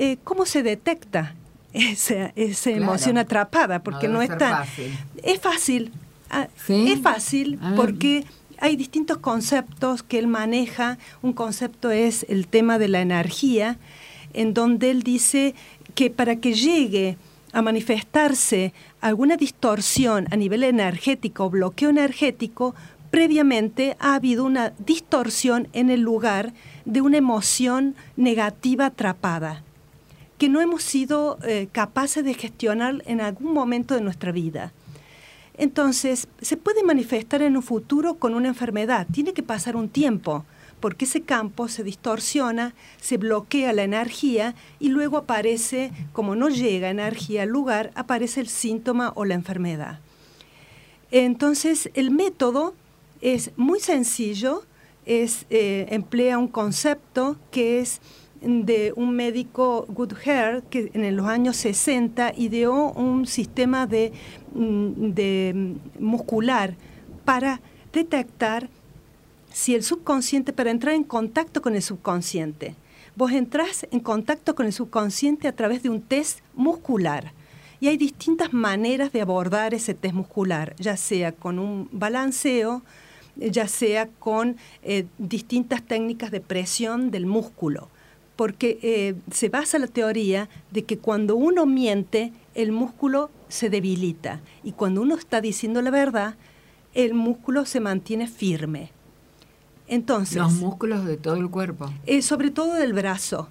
Eh, 0.00 0.16
¿cómo 0.22 0.46
se 0.46 0.62
detecta 0.62 1.34
esa, 1.72 2.32
emoción 2.70 3.18
atrapada? 3.18 3.82
Porque 3.82 4.06
no, 4.06 4.22
es 4.22 4.28
tan... 4.28 4.64
Fácil. 4.64 4.98
Es 5.24 5.40
fácil. 5.40 5.92
Ah, 6.30 6.46
es 6.68 7.00
fácil 7.00 7.58
porque 7.74 8.24
hay 8.60 8.76
distintos 8.76 9.18
conceptos 9.18 10.04
que 10.04 10.20
él 10.20 10.28
maneja. 10.28 10.98
Un 11.20 11.32
concepto 11.32 11.90
es 11.90 12.24
el 12.28 12.46
tema 12.46 12.78
de 12.78 12.86
la 12.86 13.00
energía, 13.00 13.76
en 14.34 14.54
donde 14.54 14.92
él 14.92 15.02
dice 15.02 15.56
que 15.96 16.10
para 16.10 16.36
que 16.36 16.54
llegue 16.54 17.16
a 17.52 17.60
manifestarse 17.60 18.72
alguna 19.00 19.36
distorsión 19.36 20.28
a 20.30 20.36
nivel 20.36 20.62
energético 20.62 21.50
bloqueo 21.50 21.90
energético, 21.90 22.76
previamente 23.10 23.96
ha 23.98 24.14
habido 24.14 24.44
una 24.44 24.72
distorsión 24.78 25.66
en 25.72 25.90
el 25.90 26.02
lugar 26.02 26.52
de 26.84 27.00
una 27.00 27.16
emoción 27.16 27.96
negativa 28.16 28.86
atrapada 28.86 29.64
que 30.38 30.48
no 30.48 30.60
hemos 30.60 30.82
sido 30.82 31.38
eh, 31.42 31.68
capaces 31.72 32.24
de 32.24 32.34
gestionar 32.34 33.02
en 33.06 33.20
algún 33.20 33.52
momento 33.52 33.94
de 33.94 34.00
nuestra 34.00 34.32
vida. 34.32 34.72
Entonces, 35.58 36.28
se 36.40 36.56
puede 36.56 36.84
manifestar 36.84 37.42
en 37.42 37.56
un 37.56 37.62
futuro 37.62 38.14
con 38.14 38.34
una 38.34 38.48
enfermedad, 38.48 39.08
tiene 39.12 39.32
que 39.32 39.42
pasar 39.42 39.74
un 39.74 39.88
tiempo, 39.88 40.44
porque 40.78 41.04
ese 41.04 41.22
campo 41.22 41.66
se 41.66 41.82
distorsiona, 41.82 42.74
se 43.00 43.16
bloquea 43.16 43.72
la 43.72 43.82
energía 43.82 44.54
y 44.78 44.90
luego 44.90 45.16
aparece, 45.16 45.90
como 46.12 46.36
no 46.36 46.48
llega 46.48 46.90
energía 46.90 47.42
al 47.42 47.48
lugar, 47.48 47.90
aparece 47.96 48.40
el 48.40 48.48
síntoma 48.48 49.12
o 49.16 49.24
la 49.24 49.34
enfermedad. 49.34 49.98
Entonces, 51.10 51.90
el 51.94 52.12
método 52.12 52.74
es 53.20 53.50
muy 53.56 53.80
sencillo, 53.80 54.62
es, 55.06 55.46
eh, 55.50 55.86
emplea 55.90 56.38
un 56.38 56.48
concepto 56.48 57.36
que 57.50 57.80
es 57.80 58.00
de 58.40 58.92
un 58.96 59.14
médico 59.14 59.86
Goodhair 59.88 60.62
que 60.70 60.90
en 60.94 61.16
los 61.16 61.26
años 61.26 61.56
60 61.56 62.34
ideó 62.36 62.92
un 62.92 63.26
sistema 63.26 63.86
de, 63.86 64.12
mm, 64.54 65.10
de 65.10 65.74
muscular 65.98 66.74
para 67.24 67.60
detectar 67.92 68.68
si 69.52 69.74
el 69.74 69.82
subconsciente, 69.82 70.52
para 70.52 70.70
entrar 70.70 70.94
en 70.94 71.04
contacto 71.04 71.62
con 71.62 71.74
el 71.74 71.82
subconsciente. 71.82 72.74
Vos 73.16 73.32
entrás 73.32 73.86
en 73.90 74.00
contacto 74.00 74.54
con 74.54 74.66
el 74.66 74.72
subconsciente 74.72 75.48
a 75.48 75.52
través 75.52 75.82
de 75.82 75.90
un 75.90 76.00
test 76.00 76.40
muscular. 76.54 77.32
Y 77.80 77.88
hay 77.88 77.96
distintas 77.96 78.52
maneras 78.52 79.12
de 79.12 79.20
abordar 79.20 79.74
ese 79.74 79.94
test 79.94 80.14
muscular, 80.14 80.74
ya 80.78 80.96
sea 80.96 81.32
con 81.32 81.58
un 81.58 81.88
balanceo, 81.92 82.82
ya 83.36 83.68
sea 83.68 84.08
con 84.18 84.56
eh, 84.82 85.06
distintas 85.18 85.82
técnicas 85.82 86.30
de 86.30 86.40
presión 86.40 87.10
del 87.10 87.26
músculo 87.26 87.88
porque 88.38 88.78
eh, 88.82 89.16
se 89.32 89.48
basa 89.48 89.80
la 89.80 89.88
teoría 89.88 90.48
de 90.70 90.84
que 90.84 90.96
cuando 90.96 91.34
uno 91.34 91.66
miente, 91.66 92.32
el 92.54 92.70
músculo 92.70 93.30
se 93.48 93.68
debilita 93.68 94.40
y 94.62 94.70
cuando 94.70 95.02
uno 95.02 95.16
está 95.16 95.40
diciendo 95.40 95.82
la 95.82 95.90
verdad, 95.90 96.36
el 96.94 97.14
músculo 97.14 97.66
se 97.66 97.80
mantiene 97.80 98.28
firme. 98.28 98.92
Entonces, 99.88 100.36
los 100.36 100.52
músculos 100.52 101.04
de 101.04 101.16
todo 101.16 101.34
el 101.34 101.50
cuerpo. 101.50 101.92
Eh, 102.06 102.22
sobre 102.22 102.52
todo 102.52 102.74
del 102.74 102.92
brazo. 102.92 103.48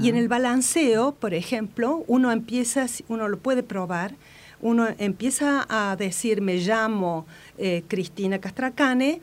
Y 0.00 0.08
en 0.08 0.16
el 0.16 0.28
balanceo, 0.28 1.12
por 1.12 1.34
ejemplo, 1.34 2.04
uno 2.06 2.32
empieza, 2.32 2.86
uno 3.08 3.28
lo 3.28 3.38
puede 3.38 3.62
probar, 3.62 4.14
uno 4.62 4.86
empieza 4.96 5.66
a 5.68 5.96
decir, 5.96 6.40
me 6.40 6.56
llamo 6.56 7.26
eh, 7.58 7.84
Cristina 7.88 8.38
Castracane, 8.38 9.20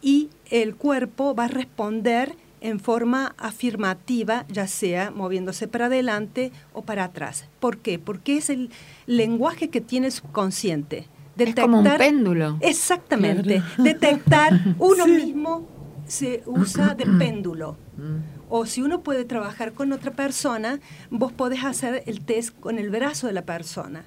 y 0.00 0.30
el 0.48 0.74
cuerpo 0.74 1.34
va 1.34 1.44
a 1.44 1.48
responder 1.48 2.34
en 2.60 2.80
forma 2.80 3.34
afirmativa, 3.38 4.44
ya 4.48 4.66
sea 4.66 5.10
moviéndose 5.10 5.68
para 5.68 5.86
adelante 5.86 6.52
o 6.72 6.82
para 6.82 7.04
atrás. 7.04 7.46
¿Por 7.60 7.78
qué? 7.78 7.98
Porque 7.98 8.36
es 8.36 8.50
el 8.50 8.70
lenguaje 9.06 9.68
que 9.68 9.80
tiene 9.80 10.06
el 10.06 10.12
subconsciente. 10.12 11.06
Detectar, 11.36 11.64
es 11.64 11.70
como 11.70 11.78
un 11.80 11.96
péndulo. 11.96 12.58
Exactamente. 12.60 13.62
Detectar 13.78 14.60
uno 14.78 15.06
mismo 15.06 15.68
se 16.06 16.42
usa 16.46 16.94
de 16.94 17.06
péndulo. 17.06 17.76
Mm. 17.96 18.38
O 18.48 18.66
si 18.66 18.82
uno 18.82 19.02
puede 19.02 19.24
trabajar 19.24 19.72
con 19.72 19.92
otra 19.92 20.10
persona, 20.12 20.80
vos 21.10 21.32
podés 21.32 21.64
hacer 21.64 22.02
el 22.06 22.22
test 22.22 22.58
con 22.58 22.78
el 22.78 22.90
brazo 22.90 23.26
de 23.26 23.34
la 23.34 23.42
persona. 23.42 24.04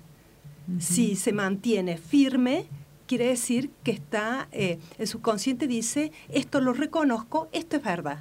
Si 0.80 1.16
se 1.16 1.34
mantiene 1.34 1.98
firme, 1.98 2.66
quiere 3.12 3.28
decir 3.28 3.71
que 3.84 3.91
está, 3.91 4.47
eh, 4.54 4.80
el 4.97 5.06
subconsciente 5.06 5.67
dice, 5.67 6.13
esto 6.30 6.62
lo 6.62 6.71
reconozco, 6.71 7.50
esto 7.52 7.76
es 7.76 7.84
verdad. 7.84 8.19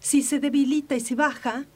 Si 0.00 0.22
se 0.22 0.40
debilita 0.40 0.96
y 0.96 1.00
se 1.00 1.14
baja, 1.14 1.66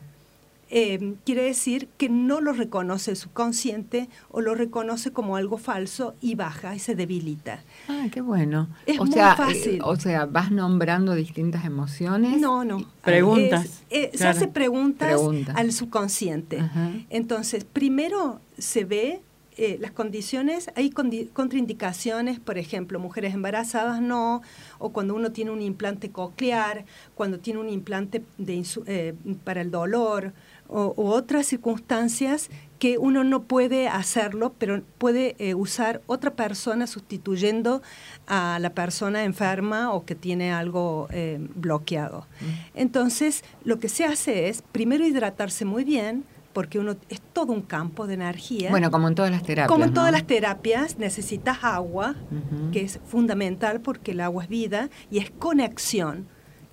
eh, 0.69 1.15
quiere 1.25 1.45
decir 1.45 1.87
que 1.97 2.09
no 2.09 2.41
lo 2.41 2.53
reconoce 2.53 3.13
el 3.13 3.17
subconsciente 3.17 4.09
o 4.33 4.41
lo 4.41 4.57
reconoce 4.57 5.13
como 5.13 5.37
algo 5.37 5.59
falso 5.59 6.17
y 6.21 6.35
baja 6.35 6.75
y 6.75 6.81
se 6.81 6.97
debilita. 6.97 7.63
Ah, 7.87 8.09
qué 8.11 8.21
bueno. 8.21 8.69
Es 8.85 8.99
o 8.99 9.05
muy 9.05 9.13
sea, 9.13 9.37
fácil. 9.37 9.77
Eh, 9.77 9.81
o 9.85 9.95
sea, 9.95 10.27
vas 10.27 10.51
nombrando 10.51 11.15
distintas 11.15 11.65
emociones. 11.65 12.41
No, 12.41 12.65
no. 12.65 12.85
Preguntas. 13.05 13.85
Se 14.13 14.27
hace 14.27 14.49
preguntas, 14.49 15.21
al 15.55 15.71
subconsciente. 15.71 16.69
Entonces, 17.11 17.63
primero 17.63 18.41
se 18.59 18.85
ve 18.85 19.21
eh, 19.57 19.79
las 19.81 19.91
condiciones, 19.93 20.71
hay 20.75 20.91
contraindicaciones, 20.91 22.41
por 22.41 22.59
ejemplo, 22.59 22.99
mujeres 22.99 23.35
embarazadas 23.35 24.01
no, 24.01 24.43
o 24.79 24.91
cuando 24.91 25.15
uno 25.15 25.33
tiene 25.33 25.51
un 25.51 25.63
implante 25.63 26.11
coclear, 26.11 26.85
cuando 27.15 27.39
tiene 27.39 27.61
un 27.61 27.69
implante 27.69 28.23
de 28.39 28.65
eh, 28.87 29.15
para 29.45 29.61
el 29.63 29.71
dolor, 29.71 30.33
o, 30.69 30.93
otras 30.97 31.47
circunstancias 31.47 32.51
que 32.79 32.99
uno 32.99 33.25
no 33.25 33.45
puede 33.45 33.89
hacerlo, 33.89 34.55
pero 34.59 34.83
puede 34.99 35.35
eh, 35.39 35.55
usar 35.55 36.03
otra 36.07 36.35
persona 36.35 36.87
sustituyendo 36.87 37.81
a 38.27 38.59
la 38.61 38.71
persona 38.71 39.25
enferma 39.25 39.93
o 39.93 40.05
que 40.05 40.15
tiene 40.15 40.53
algo 40.53 41.09
eh, 41.11 41.39
bloqueado. 41.55 42.27
Entonces, 42.75 43.45
lo 43.65 43.79
que 43.79 43.89
se 43.89 44.05
hace 44.05 44.49
es 44.49 44.63
primero 44.73 45.07
hidratarse 45.07 45.65
muy 45.65 45.85
bien, 45.85 46.25
porque 46.57 46.79
uno 46.79 46.97
es 47.11 47.21
todo 47.35 47.53
un 47.53 47.61
campo 47.61 48.07
de 48.07 48.15
energía. 48.15 48.71
Bueno, 48.71 48.91
como 48.91 49.09
en 49.09 49.15
todas 49.15 49.31
las 49.31 49.43
terapias. 49.43 49.69
Como 49.69 49.85
en 49.85 49.93
todas 49.93 50.11
las 50.11 50.27
terapias, 50.27 50.97
necesitas 50.97 51.59
agua, 51.61 52.15
que 52.73 52.81
es 52.81 52.99
fundamental 53.05 53.83
porque 53.83 54.13
el 54.13 54.23
agua 54.23 54.45
es 54.45 54.49
vida 54.49 54.89
y 55.11 55.19
es 55.19 55.31
conexión. 55.31 56.27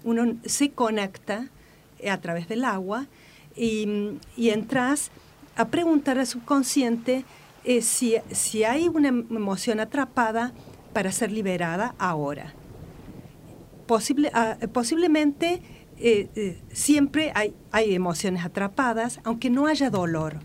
Uno 0.06 0.38
se 0.46 0.72
conecta 0.72 1.50
a 2.10 2.18
través 2.22 2.48
del 2.48 2.64
agua 2.64 3.08
y, 3.58 4.20
y 4.38 4.52
entras 4.52 5.12
a 5.58 5.68
preguntar 5.68 6.18
al 6.18 6.28
subconsciente 6.28 7.26
eh, 7.66 7.82
si, 7.82 8.16
si 8.32 8.64
hay 8.64 8.88
una 8.88 9.10
emoción 9.10 9.82
atrapada 9.82 10.54
para 10.94 11.12
ser 11.12 11.30
liberada 11.30 11.94
ahora. 12.00 12.54
Posible, 13.86 14.32
ah, 14.34 14.56
posiblemente 14.72 15.62
eh, 16.04 16.30
eh, 16.36 16.62
siempre 16.72 17.32
hay, 17.34 17.54
hay, 17.72 17.96
emociones 17.96 18.46
atrapadas, 18.46 19.20
aunque 19.24 19.50
no 19.50 19.68
haya 19.68 19.90
dolor. 19.90 20.40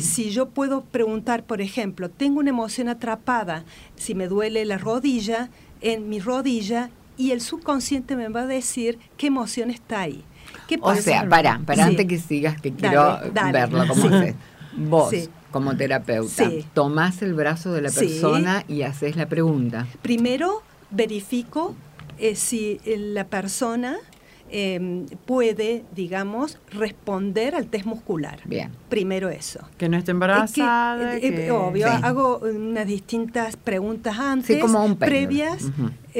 si 0.00 0.30
yo 0.30 0.48
puedo 0.48 0.82
preguntar, 0.82 1.44
por 1.44 1.60
ejemplo, 1.60 2.08
tengo 2.08 2.40
una 2.40 2.50
emoción 2.50 2.88
atrapada, 2.88 3.64
si 3.96 4.14
me 4.14 4.26
duele 4.26 4.64
la 4.64 4.78
rodilla, 4.78 5.50
en 5.82 6.08
mi 6.08 6.20
rodilla, 6.20 6.90
y 7.18 7.32
el 7.32 7.40
subconsciente 7.40 8.16
me 8.16 8.28
va 8.28 8.42
a 8.42 8.46
decir 8.46 8.98
qué 9.18 9.26
emoción 9.26 9.70
está 9.70 10.00
ahí. 10.00 10.24
O 10.80 10.94
sea, 10.94 11.28
para, 11.28 11.60
para 11.60 11.84
antes 11.84 12.06
que 12.06 12.18
sigas, 12.18 12.60
que 12.60 12.72
quiero 12.72 13.18
verlo 13.52 13.86
como 13.86 14.08
sí. 14.22 14.34
Vos, 14.76 15.12
como 15.50 15.76
terapeuta, 15.76 16.50
tomás 16.74 17.22
el 17.22 17.34
brazo 17.34 17.72
de 17.72 17.82
la 17.82 17.90
persona 17.90 18.64
y 18.68 18.82
haces 18.82 19.16
la 19.16 19.28
pregunta. 19.28 19.86
Primero 20.02 20.62
verifico 20.90 21.74
eh, 22.18 22.34
si 22.34 22.80
la 22.84 23.26
persona 23.26 23.96
em, 24.50 25.06
puede, 25.26 25.84
digamos, 25.94 26.58
responder 26.70 27.54
al 27.54 27.66
test 27.66 27.84
muscular. 27.84 28.40
Bien. 28.44 28.70
Primero 28.88 29.28
eso. 29.28 29.60
Que 29.76 29.88
no 29.88 29.96
esté 29.96 30.12
embarazada. 30.12 31.16
Eh, 31.16 31.46
eh, 31.46 31.50
obvio, 31.50 31.88
hago 31.88 32.38
unas 32.38 32.86
distintas 32.86 33.56
preguntas 33.56 34.18
antes, 34.18 34.62
previas, 34.98 35.70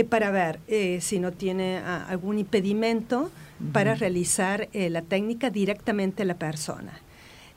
para 0.08 0.30
ver 0.30 0.60
si 1.00 1.18
no 1.18 1.32
tiene 1.32 1.78
ah, 1.78 2.06
algún 2.08 2.38
impedimento 2.38 3.30
para 3.72 3.94
realizar 3.94 4.68
eh, 4.72 4.90
la 4.90 5.02
técnica 5.02 5.50
directamente 5.50 6.22
a 6.22 6.26
la 6.26 6.38
persona. 6.38 6.92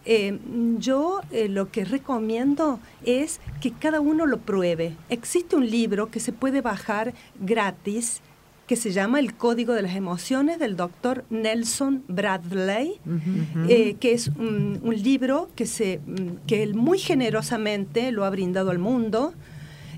Eh, 0.03 0.39
yo 0.79 1.21
eh, 1.29 1.47
lo 1.47 1.69
que 1.69 1.85
recomiendo 1.85 2.79
es 3.05 3.39
que 3.61 3.71
cada 3.71 3.99
uno 3.99 4.25
lo 4.25 4.39
pruebe. 4.39 4.95
Existe 5.09 5.55
un 5.55 5.69
libro 5.69 6.09
que 6.09 6.19
se 6.19 6.33
puede 6.33 6.61
bajar 6.61 7.13
gratis 7.39 8.21
que 8.71 8.77
se 8.77 8.93
llama 8.93 9.19
El 9.19 9.33
Código 9.33 9.73
de 9.73 9.81
las 9.81 9.97
Emociones 9.97 10.57
del 10.57 10.77
doctor 10.77 11.25
Nelson 11.29 12.05
Bradley, 12.07 13.01
que 13.67 14.13
es 14.13 14.29
un, 14.29 14.79
libro 14.95 15.49
que, 15.57 15.65
se, 15.65 15.99
mm, 15.99 16.47
que 16.47 16.63
él 16.63 16.73
muy 16.73 16.97
generosamente 16.97 18.13
lo 18.13 18.23
ha 18.23 18.29
brindado 18.29 18.71
al 18.71 18.79
mundo. 18.79 19.33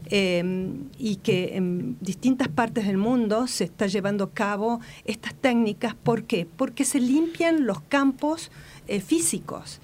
Em, 0.07 0.89
y 0.97 1.17
que 1.17 1.55
en 1.55 1.97
distintas 2.01 2.47
partes 2.47 2.87
del 2.87 2.97
mundo 2.97 3.45
se 3.45 3.65
está 3.65 3.85
llevando 3.85 4.23
a 4.23 4.31
cabo 4.31 4.79
estas 5.05 5.35
técnicas. 5.35 5.93
¿Por 5.93 6.23
qué? 6.23 6.47
Porque 6.57 6.83
se 6.83 6.99
limpian 6.99 7.67
los 7.67 7.79
campos 7.81 8.49
eh, 8.87 9.01
físicos. 9.01 9.81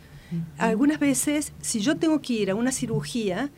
Algunas 0.57 0.99
veces, 0.99 1.53
si 1.61 1.79
yo 1.79 1.95
tengo 1.97 2.21
que 2.21 2.33
ir 2.33 2.49
a 2.49 2.55
una 2.55 2.71
cirugía, 2.71 3.51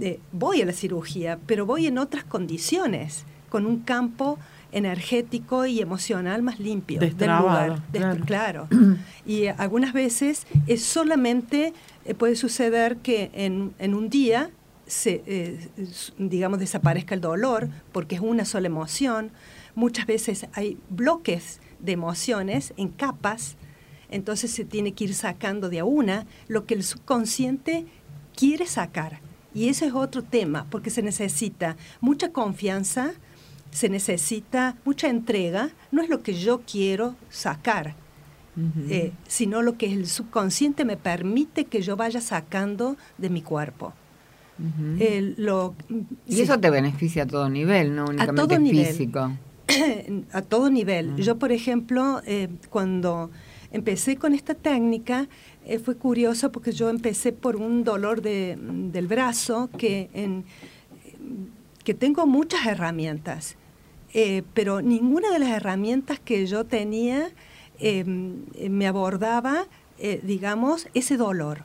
eh, 0.00 0.18
voy 0.32 0.62
a 0.62 0.66
la 0.66 0.72
cirugía, 0.72 1.38
pero 1.46 1.64
voy 1.64 1.86
en 1.86 1.98
otras 1.98 2.24
condiciones, 2.24 3.24
con 3.48 3.66
un 3.66 3.80
campo 3.80 4.38
energético 4.72 5.66
y 5.66 5.80
emocional 5.80 6.42
más 6.42 6.60
limpio 6.60 7.00
del 7.00 7.12
lugar. 7.12 7.82
Claro. 8.26 8.68
Y 9.26 9.46
algunas 9.48 9.92
veces 9.92 10.46
es 10.66 10.82
solamente, 10.82 11.74
eh, 12.06 12.14
puede 12.14 12.34
suceder 12.34 12.96
que 12.96 13.30
en, 13.34 13.74
en 13.78 13.94
un 13.94 14.08
día 14.08 14.50
se, 14.86 15.22
eh, 15.26 15.68
digamos, 16.16 16.58
desaparezca 16.58 17.14
el 17.14 17.20
dolor, 17.20 17.68
porque 17.92 18.14
es 18.14 18.20
una 18.22 18.44
sola 18.44 18.66
emoción. 18.66 19.30
Muchas 19.74 20.06
veces 20.06 20.46
hay 20.54 20.78
bloques 20.88 21.60
de 21.78 21.92
emociones 21.92 22.72
en 22.76 22.88
capas, 22.88 23.56
entonces 24.10 24.50
se 24.50 24.64
tiene 24.64 24.92
que 24.92 25.04
ir 25.04 25.14
sacando 25.14 25.68
de 25.68 25.80
a 25.80 25.84
una 25.84 26.26
lo 26.48 26.64
que 26.64 26.74
el 26.74 26.82
subconsciente 26.82 27.86
quiere 28.34 28.66
sacar. 28.66 29.20
Y 29.54 29.68
ese 29.68 29.86
es 29.86 29.92
otro 29.92 30.22
tema, 30.22 30.66
porque 30.70 30.90
se 30.90 31.02
necesita 31.02 31.76
mucha 32.00 32.32
confianza, 32.32 33.12
se 33.70 33.88
necesita 33.88 34.76
mucha 34.84 35.08
entrega, 35.08 35.70
no 35.92 36.02
es 36.02 36.08
lo 36.08 36.22
que 36.22 36.34
yo 36.34 36.62
quiero 36.70 37.14
sacar, 37.30 37.94
eh, 38.88 39.12
sino 39.28 39.62
lo 39.62 39.78
que 39.78 39.92
el 39.92 40.08
subconsciente 40.08 40.84
me 40.84 40.96
permite 40.96 41.66
que 41.66 41.80
yo 41.80 41.96
vaya 41.96 42.20
sacando 42.20 42.96
de 43.16 43.30
mi 43.30 43.42
cuerpo. 43.42 43.92
Lo, 45.36 45.76
y 46.26 46.40
eso 46.40 46.58
te 46.58 46.68
beneficia 46.68 47.22
a 47.22 47.26
todo 47.26 47.48
nivel, 47.48 47.94
no 47.94 48.06
únicamente 48.06 48.42
a 48.42 48.46
todo 48.46 48.60
físico. 48.66 49.30
a 50.32 50.42
todo 50.42 50.70
nivel. 50.70 51.16
Yo, 51.16 51.38
por 51.38 51.52
ejemplo, 51.52 52.20
eh, 52.26 52.48
cuando 52.70 53.30
empecé 53.70 54.16
con 54.16 54.34
esta 54.34 54.54
técnica, 54.54 55.28
eh, 55.64 55.78
fue 55.78 55.96
curioso 55.96 56.50
porque 56.50 56.72
yo 56.72 56.88
empecé 56.88 57.32
por 57.32 57.56
un 57.56 57.84
dolor 57.84 58.22
de, 58.22 58.58
del 58.60 59.06
brazo 59.06 59.70
que, 59.76 60.10
en, 60.14 60.44
que 61.88 61.94
tengo 61.94 62.26
muchas 62.26 62.66
herramientas, 62.66 63.56
eh, 64.12 64.42
pero 64.52 64.82
ninguna 64.82 65.30
de 65.30 65.38
las 65.38 65.48
herramientas 65.48 66.20
que 66.20 66.46
yo 66.46 66.66
tenía 66.66 67.30
me 67.80 68.86
abordaba, 68.86 69.66
digamos, 70.24 70.88
ese 70.94 71.16
dolor. 71.16 71.62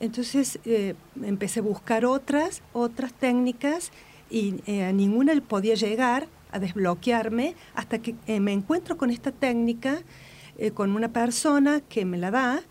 Entonces 0.00 0.58
eh, 0.64 0.94
empecé 1.22 1.60
a 1.60 1.62
buscar 1.62 2.06
otras, 2.06 2.62
otras 2.72 3.12
técnicas 3.12 3.92
y 4.30 4.56
eh, 4.66 4.84
a 4.84 4.92
ninguna 4.92 5.38
podía 5.42 5.74
llegar 5.74 6.26
a 6.50 6.58
desbloquearme 6.58 7.54
hasta 7.74 7.98
que 7.98 8.14
eh, 8.26 8.40
me 8.40 8.52
encuentro 8.52 8.96
con 8.96 9.10
esta 9.10 9.30
técnica, 9.30 10.02
con 10.74 10.94
una 10.94 11.08
persona 11.08 11.80
que 11.80 12.04
me 12.04 12.18
la 12.18 12.30
da 12.30 12.62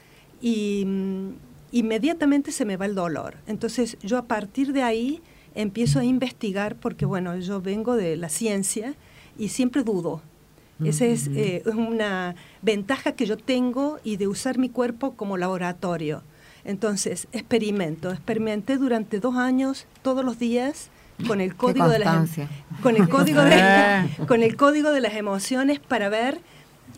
y 0.42 0.84
mm, 0.86 1.30
inmediatamente 1.72 2.52
se 2.52 2.64
me 2.64 2.78
va 2.78 2.86
el 2.86 2.94
dolor. 2.94 3.38
Entonces 3.48 3.98
yo 4.02 4.20
a 4.20 4.28
partir 4.28 4.74
de 4.74 4.84
ahí 4.84 5.24
empiezo 5.56 6.00
a 6.00 6.04
investigar 6.04 6.76
porque 6.76 7.06
bueno, 7.06 7.38
yo 7.38 7.62
vengo 7.62 7.96
de 7.96 8.18
la 8.18 8.30
ciencia 8.30 8.96
y 9.38 9.50
siempre 9.50 9.84
dudo. 9.84 10.22
Esa 10.84 11.06
es 11.08 11.30
una 11.66 12.36
ventaja 12.62 13.12
que 13.12 13.26
yo 13.26 13.36
tengo 13.36 14.00
y 14.06 14.16
de 14.16 14.30
usar 14.30 14.58
mi 14.58 14.70
cuerpo 14.70 15.12
como 15.16 15.36
laboratorio. 15.36 16.24
Entonces, 16.64 17.28
experimento. 17.34 18.12
Experimenté 18.12 18.78
durante 18.78 19.20
dos 19.20 19.36
años, 19.36 19.88
todos 20.04 20.24
los 20.24 20.40
días, 20.40 20.90
con 21.28 21.42
el 21.42 21.56
código 21.56 21.90
de 21.90 22.00
las 22.00 22.38
em, 22.38 22.48
con 22.82 22.96
el 22.96 23.10
código 23.10 23.42
de 23.44 24.08
con 24.28 24.42
el 24.42 24.56
código 24.56 24.92
de 24.92 25.02
las 25.02 25.16
emociones 25.16 25.80
para 25.80 26.10
ver 26.10 26.40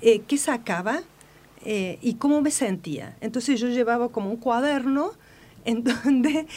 eh, 0.01 0.21
qué 0.27 0.37
sacaba 0.37 1.01
eh, 1.65 1.97
y 2.01 2.15
cómo 2.15 2.41
me 2.41 2.51
sentía. 2.51 3.15
Entonces 3.21 3.59
yo 3.59 3.67
llevaba 3.67 4.09
como 4.09 4.29
un 4.29 4.37
cuaderno 4.37 5.13
en 5.65 5.83
donde 5.83 6.47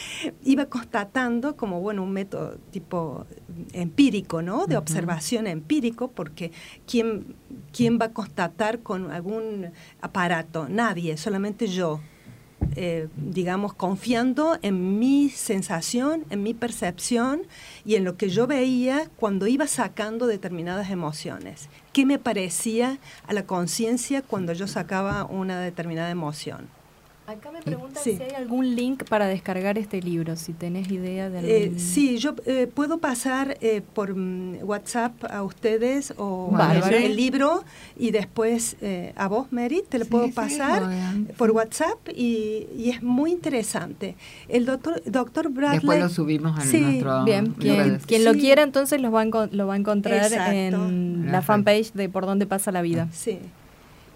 iba 0.43 0.65
constatando 0.65 1.55
como 1.55 1.81
bueno 1.81 2.03
un 2.03 2.11
método 2.11 2.57
tipo 2.71 3.25
empírico, 3.73 4.41
¿no? 4.41 4.65
De 4.65 4.77
observación 4.77 5.47
empírico, 5.47 6.09
porque 6.09 6.51
quién 6.87 7.35
quién 7.71 7.99
va 7.99 8.05
a 8.05 8.13
constatar 8.13 8.79
con 8.79 9.11
algún 9.11 9.71
aparato, 10.01 10.67
nadie, 10.69 11.17
solamente 11.17 11.67
yo. 11.67 11.99
Eh, 12.77 13.09
digamos, 13.15 13.73
confiando 13.73 14.57
en 14.61 14.97
mi 14.97 15.29
sensación, 15.29 16.25
en 16.29 16.41
mi 16.41 16.53
percepción 16.53 17.43
y 17.85 17.95
en 17.95 18.03
lo 18.03 18.17
que 18.17 18.29
yo 18.29 18.47
veía 18.47 19.09
cuando 19.17 19.45
iba 19.45 19.67
sacando 19.67 20.25
determinadas 20.25 20.89
emociones. 20.89 21.69
¿Qué 21.93 22.05
me 22.05 22.17
parecía 22.17 22.97
a 23.27 23.33
la 23.33 23.45
conciencia 23.45 24.21
cuando 24.21 24.51
yo 24.53 24.67
sacaba 24.67 25.25
una 25.25 25.59
determinada 25.59 26.09
emoción? 26.09 26.67
Acá 27.27 27.49
me 27.51 27.59
preguntan 27.59 28.03
si 28.03 28.21
hay 28.21 28.35
algún 28.35 28.75
link 28.75 29.03
para 29.05 29.25
descargar 29.25 29.79
este 29.79 29.99
libro, 29.99 30.35
si 30.35 30.53
tenés 30.53 30.91
idea 30.91 31.27
de 31.27 31.65
eh, 31.65 31.73
sí, 31.75 32.19
yo 32.19 32.35
eh, 32.45 32.67
puedo 32.71 32.99
pasar 32.99 33.57
eh, 33.61 33.81
por 33.81 34.15
mm, 34.15 34.59
WhatsApp 34.61 35.11
a 35.31 35.41
ustedes 35.41 36.13
o 36.17 36.55
el 36.91 37.15
libro 37.15 37.63
y 37.97 38.11
después 38.11 38.77
a 39.15 39.27
vos, 39.27 39.51
Mary, 39.51 39.83
te 39.89 39.97
lo 39.97 40.05
puedo 40.05 40.29
pasar 40.31 40.83
por 41.35 41.49
WhatsApp 41.49 41.97
y, 42.15 42.91
es 42.95 43.01
muy 43.01 43.31
interesante. 43.31 44.15
El 44.47 44.65
doctor, 44.65 45.01
doctor 45.05 45.49
Bradley... 45.49 45.79
Después 45.79 45.99
lo 45.99 46.09
subimos 46.09 46.59
a 46.59 46.63
nuestro... 46.63 47.23
Bien, 47.23 47.53
quien, 47.53 47.97
quien 48.05 48.23
lo 48.23 48.33
quiera 48.33 48.61
entonces 48.61 49.01
lo 49.01 49.11
va 49.11 49.21
a, 49.21 49.25
lo 49.25 49.67
va 49.67 49.73
a 49.73 49.77
encontrar 49.77 50.31
en 50.53 51.31
la 51.31 51.41
fanpage 51.41 51.93
de 51.93 52.07
Por 52.07 52.27
dónde 52.27 52.45
pasa 52.45 52.71
la 52.71 52.83
vida. 52.83 53.07
Sí. 53.11 53.39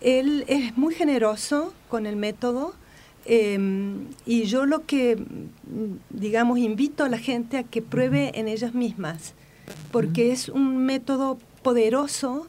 él 0.01 0.45
es 0.47 0.77
muy 0.77 0.93
generoso 0.93 1.73
con 1.89 2.05
el 2.05 2.15
método 2.15 2.75
em, 3.25 4.07
y 4.25 4.43
yo 4.43 4.65
lo 4.65 4.85
que, 4.85 5.17
digamos, 6.09 6.59
invito 6.59 7.03
a 7.03 7.09
la 7.09 7.17
gente 7.17 7.57
a 7.57 7.63
que 7.63 7.81
pruebe 7.81 8.31
en 8.39 8.47
ellas 8.47 8.73
mismas, 8.73 9.33
porque 9.91 10.31
es 10.31 10.49
un 10.49 10.77
método 10.77 11.37
poderoso 11.61 12.47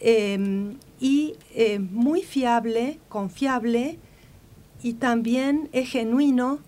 em, 0.00 0.76
y 1.00 1.34
eh, 1.54 1.78
muy 1.78 2.22
fiable, 2.22 2.98
confiable 3.08 3.98
y 4.82 4.94
también 4.94 5.68
es 5.72 5.90
genuino 5.90 6.60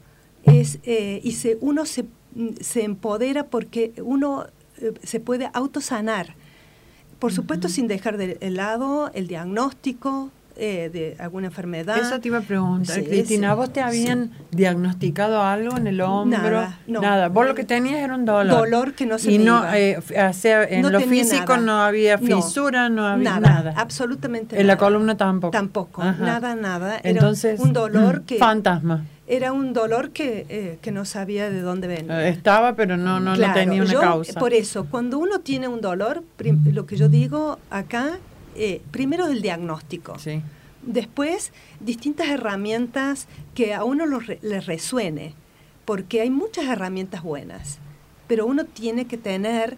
es, 0.45 0.79
eh, 0.85 1.21
y 1.23 1.33
se, 1.33 1.59
uno 1.61 1.87
se, 1.87 2.07
se, 2.61 2.85
empodera 2.85 3.47
porque 3.47 3.93
uno 4.03 4.47
eh, 4.79 4.95
se 5.03 5.21
puede 5.21 5.51
autosanar. 5.53 6.35
Por 7.19 7.33
supuesto, 7.33 7.69
sin 7.69 7.89
dejar 7.89 8.17
de 8.17 8.51
lado 8.51 9.11
el 9.15 9.27
diagnóstico, 9.27 10.31
eh, 10.57 10.91
de 10.93 11.17
alguna 11.19 11.47
enfermedad. 11.49 11.99
Eso 11.99 12.19
te 12.21 12.29
iba 12.29 12.39
a 12.39 12.43
preguntar, 12.43 13.03
Cristina, 13.05 13.55
¿vos 13.55 13.73
te 13.73 13.81
habían 13.83 14.31
diagnosticado 14.51 15.43
algo 15.43 15.77
en 15.77 15.87
el 15.87 16.01
hombro? 16.01 16.39
Nada, 16.39 16.79
Nada. 16.87 17.29
Vos 17.29 17.47
lo 17.47 17.55
que 17.55 17.65
tenías 17.65 18.01
era 18.01 18.15
un 18.15 18.25
dolor. 18.25 18.57
Dolor 18.61 18.95
que 18.95 19.07
no 19.07 19.19
se 19.19 19.33
Y 19.33 19.39
me 19.39 19.45
no, 19.45 19.59
iba. 19.59 19.79
eh, 19.79 19.99
o 19.99 20.33
sea, 20.33 20.65
en 20.65 20.91
lo 20.91 21.01
físico 21.01 21.57
no 21.59 21.83
había 21.83 22.19
fisura, 22.19 22.89
no, 22.89 23.07
había 23.07 23.39
nada. 23.39 23.75
absolutamente 23.77 24.57
En 24.57 24.67
nada. 24.67 24.75
la 24.75 24.79
columna 24.79 25.17
tampoco. 25.17 25.51
Tampoco, 25.53 26.03
Ajá. 26.03 26.25
nada, 26.25 26.55
nada. 26.55 26.97
Era 26.99 27.11
Entonces, 27.11 27.61
un 27.61 27.73
dolor 27.73 28.21
mm, 28.23 28.25
que... 28.25 28.39
Fantasma. 28.39 29.05
Era 29.29 29.53
un 29.53 29.73
dolor 29.73 30.11
que, 30.11 30.47
eh, 30.49 30.79
que 30.81 30.93
no 30.93 31.05
sabía 31.05 31.51
de 31.51 31.61
dónde 31.61 31.89
venía. 31.89 32.27
Eh, 32.27 32.29
Estaba, 32.29 32.77
pero 32.77 32.97
no, 32.97 33.19
no, 33.19 33.31
no 33.33 33.35
Claro, 33.37 33.55
tenía 33.55 33.83
una 33.83 33.93
yo, 33.93 34.01
causa. 34.01 34.39
Por 34.39 34.55
eso, 34.55 34.87
cuando 34.89 35.19
uno 35.19 35.41
tiene 35.41 35.67
un 35.67 35.81
dolor, 35.81 36.23
lo 36.73 36.87
que 36.87 36.97
yo 36.97 37.09
digo 37.09 37.59
acá, 37.71 38.19
eh, 38.57 38.83
primero 38.91 39.27
el 39.27 39.43
diagnóstico. 39.43 40.19
Sí. 40.19 40.43
Después, 40.83 41.53
distintas 41.81 42.29
herramientas 42.29 43.27
que 43.55 43.75
a 43.75 43.85
uno 43.85 44.07
lo 44.07 44.21
re- 44.21 44.39
le 44.43 44.61
resuene, 44.61 45.35
porque 45.85 46.21
hay 46.21 46.31
muchas 46.31 46.67
herramientas 46.67 47.23
buenas, 47.23 47.79
pero 48.29 48.47
uno 48.47 48.65
tiene 48.65 49.07
que 49.07 49.17
tener 49.17 49.77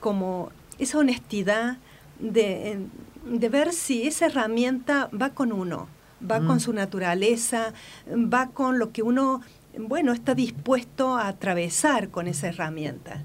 como 0.00 0.50
esa 0.78 0.98
honestidad 0.98 1.78
de, 2.18 2.78
de 3.24 3.48
ver 3.48 3.72
si 3.72 4.06
esa 4.06 4.26
herramienta 4.26 5.08
va 5.12 5.30
con 5.30 5.52
uno, 5.52 5.88
va 6.28 6.40
Mm. 6.40 6.46
con 6.46 6.60
su 6.60 6.72
naturaleza, 6.72 7.72
va 8.12 8.48
con 8.48 8.78
lo 8.80 8.90
que 8.92 9.02
uno, 9.02 9.40
bueno, 9.78 10.12
está 10.12 10.34
dispuesto 10.34 11.16
a 11.16 11.28
atravesar 11.28 12.08
con 12.08 12.26
esa 12.26 12.48
herramienta. 12.48 13.22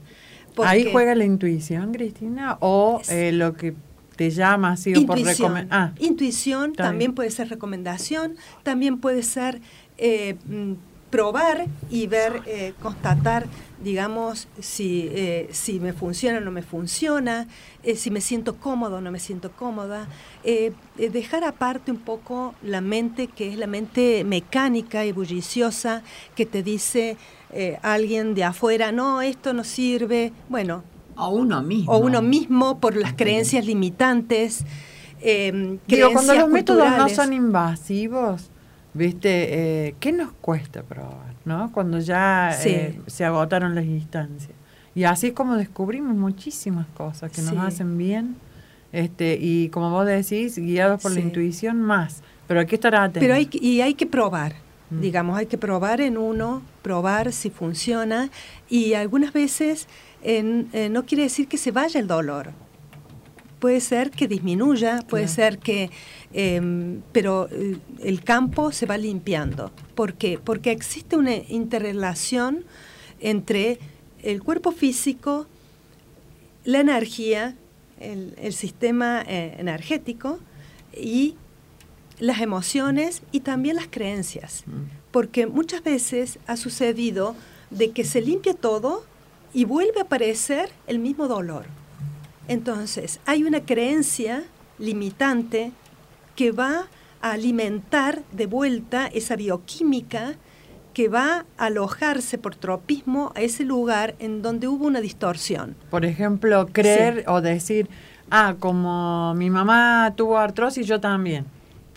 Ahí 0.63 0.87
juega 0.91 1.15
la 1.15 1.25
intuición, 1.25 1.93
Cristina, 1.93 2.57
o 2.59 3.01
eh, 3.09 3.31
lo 3.31 3.53
que 3.55 3.73
te 4.15 4.29
llama 4.29 4.71
así 4.71 4.93
o 4.95 5.05
por. 5.05 5.17
Ah, 5.69 5.91
Intuición 5.99 6.71
Está 6.71 6.83
también 6.83 7.13
puede 7.13 7.31
ser 7.31 7.49
recomendación, 7.49 8.35
también 8.63 8.99
puede 8.99 9.23
ser 9.23 9.61
eh, 9.97 10.35
mm, 10.45 10.73
probar 11.09 11.67
y 11.91 12.07
ver, 12.07 12.41
eh, 12.47 12.73
constatar, 12.81 13.45
digamos, 13.83 14.47
si, 14.59 15.09
eh, 15.11 15.47
si 15.51 15.79
me 15.79 15.93
funciona 15.93 16.39
o 16.39 16.41
no 16.41 16.49
me 16.49 16.63
funciona, 16.63 17.47
si 17.95 18.09
me 18.09 18.19
siento 18.19 18.55
cómodo 18.55 18.97
o 18.97 19.01
no 19.01 19.11
me 19.11 19.19
siento 19.19 19.51
cómoda. 19.51 20.07
Dejar 20.97 21.43
aparte 21.43 21.91
un 21.91 21.99
poco 21.99 22.55
la 22.63 22.81
mente, 22.81 23.27
que 23.27 23.51
es 23.51 23.57
la 23.57 23.67
mente 23.67 24.23
mecánica 24.23 25.05
y 25.05 25.11
bulliciosa, 25.11 26.01
que 26.35 26.47
te 26.47 26.63
dice 26.63 27.17
alguien 27.83 28.33
de 28.33 28.45
afuera, 28.45 28.91
no, 28.91 29.21
esto 29.21 29.53
no 29.53 29.63
sirve. 29.63 30.31
Bueno, 30.49 30.83
O 31.15 31.29
uno 31.29 31.61
mismo. 31.61 31.91
o 31.91 31.97
uno 31.97 32.21
mismo 32.21 32.79
por 32.79 32.95
las 32.95 33.13
creencias 33.13 33.65
limitantes. 33.65 34.65
eh, 35.21 35.77
Digo, 35.87 36.11
cuando 36.13 36.33
los 36.35 36.49
métodos 36.49 36.89
no 36.97 37.07
son 37.09 37.33
invasivos, 37.33 38.49
¿viste? 38.93 39.87
Eh, 39.87 39.95
¿Qué 39.99 40.11
nos 40.11 40.31
cuesta 40.33 40.83
probar? 40.83 41.33
¿no? 41.45 41.71
Cuando 41.73 41.99
ya 41.99 42.55
Sí. 42.57 42.69
eh, 42.69 42.99
se 43.07 43.25
agotaron 43.25 43.75
las 43.75 43.85
instancias. 43.85 44.51
Y 44.95 45.03
así 45.05 45.27
es 45.27 45.33
como 45.33 45.55
descubrimos 45.55 46.15
muchísimas 46.15 46.87
cosas 46.95 47.31
que 47.31 47.41
nos 47.41 47.51
Sí. 47.51 47.57
hacen 47.59 47.97
bien. 47.97 48.35
Este, 48.91 49.37
y 49.41 49.69
como 49.69 49.89
vos 49.89 50.05
decís, 50.05 50.57
guiados 50.57 51.01
por 51.01 51.11
la 51.11 51.19
intuición 51.19 51.81
más. 51.81 52.21
Pero 52.47 52.59
hay 52.59 52.65
que 52.67 52.75
estar 52.75 52.93
atentos. 52.95 53.21
Pero 53.21 53.33
hay, 53.33 53.49
y 53.53 53.81
hay 53.81 53.95
que 53.95 54.05
probar, 54.05 54.53
Digamos, 54.99 55.37
hay 55.37 55.45
que 55.47 55.57
probar 55.57 56.01
en 56.01 56.17
uno, 56.17 56.61
probar 56.81 57.31
si 57.33 57.49
funciona 57.49 58.29
y 58.69 58.93
algunas 58.93 59.33
veces 59.33 59.87
en- 60.23 60.69
eh, 60.73 60.89
no 60.89 61.05
quiere 61.05 61.23
decir 61.23 61.47
que 61.47 61.57
se 61.57 61.71
vaya 61.71 61.99
el 61.99 62.07
dolor. 62.07 62.51
Puede 63.59 63.79
ser 63.79 64.11
que 64.11 64.27
disminuya, 64.27 64.99
puede 65.07 65.23
Claro. 65.25 65.35
ser 65.35 65.57
que, 65.59 65.89
em, 66.33 67.01
pero 67.13 67.47
eh, 67.51 67.77
el 68.03 68.23
campo 68.23 68.71
se 68.71 68.85
va 68.85 68.97
limpiando. 68.97 69.71
¿Por 69.95 70.15
qué? 70.15 70.37
Porque 70.43 70.71
existe 70.71 71.15
una 71.15 71.33
interrelación 71.35 72.65
entre 73.21 73.79
el 74.21 74.43
cuerpo 74.43 74.71
físico, 74.71 75.47
la 76.65 76.79
energía, 76.81 77.55
el, 77.99 78.33
el 78.41 78.53
sistema 78.53 79.23
eh, 79.27 79.55
energético 79.59 80.39
y 80.95 81.35
las 82.23 82.39
emociones 82.39 83.21
y 83.33 83.41
también 83.41 83.75
las 83.75 83.87
creencias. 83.89 84.63
Porque 85.11 85.45
muchas 85.45 85.83
veces 85.83 86.39
ha 86.47 86.55
sucedido 86.55 87.35
de 87.69 87.91
que 87.91 88.05
se 88.05 88.21
limpia 88.21 88.53
todo 88.53 89.03
y 89.53 89.65
vuelve 89.65 89.99
a 89.99 90.03
aparecer 90.03 90.69
el 90.87 90.99
mismo 90.99 91.27
dolor. 91.27 91.65
Entonces, 92.47 93.19
hay 93.25 93.43
una 93.43 93.65
creencia 93.65 94.45
limitante 94.79 95.73
que 96.37 96.53
va 96.53 96.87
a 97.21 97.31
alimentar 97.31 98.23
de 98.31 98.45
vuelta 98.45 99.07
esa 99.07 99.35
bioquímica 99.35 100.35
que 100.93 101.09
va 101.09 101.45
a 101.57 101.65
alojarse 101.65 102.37
por 102.37 102.55
tropismo 102.55 103.33
a 103.35 103.41
ese 103.41 103.65
lugar 103.65 104.15
en 104.19 104.41
donde 104.41 104.69
hubo 104.69 104.85
una 104.85 105.01
distorsión. 105.01 105.75
Por 105.89 106.05
ejemplo, 106.05 106.69
creer 106.71 107.25
o 107.27 107.41
decir, 107.41 107.89
ah, 108.29 108.55
como 108.59 109.33
mi 109.33 109.49
mamá 109.49 110.13
tuvo 110.15 110.37
artrosis, 110.37 110.87
yo 110.87 111.01
también. 111.01 111.45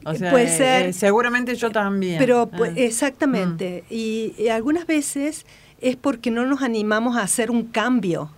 O 0.07 0.13
Eh, 0.13 0.19
sea, 0.19 0.31
puede 0.31 0.45
eh, 0.45 0.49
ser. 0.57 0.87
eh, 0.87 0.93
seguramente 0.93 1.55
yo 1.57 1.71
también. 1.71 2.19
Pero 2.19 2.47
pues, 2.49 2.71
Ah. 2.71 2.81
exactamente, 2.81 3.85
y, 3.91 4.35
y 4.39 4.49
algunas 4.49 4.87
veces 4.87 5.45
es 5.81 5.97
porque 5.97 6.31
no 6.31 6.47
nos 6.47 6.63
animamos 6.63 7.17
a 7.17 7.23
hacer 7.23 7.51
un 7.51 7.65
cambio, 7.65 8.31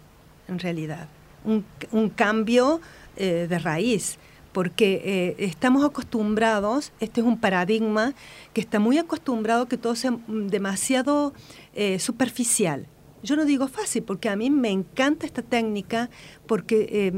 en 0.48 0.58
realidad, 0.58 1.08
un, 1.44 1.64
un 1.92 2.08
cambio 2.08 2.80
eh, 3.16 3.46
de 3.48 3.58
raíz, 3.58 4.18
porque 4.52 5.02
eh, 5.04 5.36
estamos 5.44 5.84
acostumbrados, 5.84 6.92
este 7.00 7.20
es 7.20 7.26
un 7.26 7.38
paradigma 7.38 8.14
que 8.54 8.60
está 8.60 8.78
muy 8.80 8.96
acostumbrado 8.98 9.66
que 9.68 9.76
todo 9.76 9.94
sea 9.94 10.12
mm, 10.12 10.48
demasiado 10.48 11.32
eh, 11.74 11.98
superficial. 11.98 12.86
Yo 13.22 13.34
no 13.36 13.44
digo 13.44 13.66
fácil, 13.68 14.04
porque 14.04 14.28
a 14.28 14.36
mí 14.36 14.48
me 14.48 14.70
encanta 14.70 15.26
esta 15.26 15.42
técnica, 15.42 16.08
porque 16.46 16.88
eh, 16.90 17.12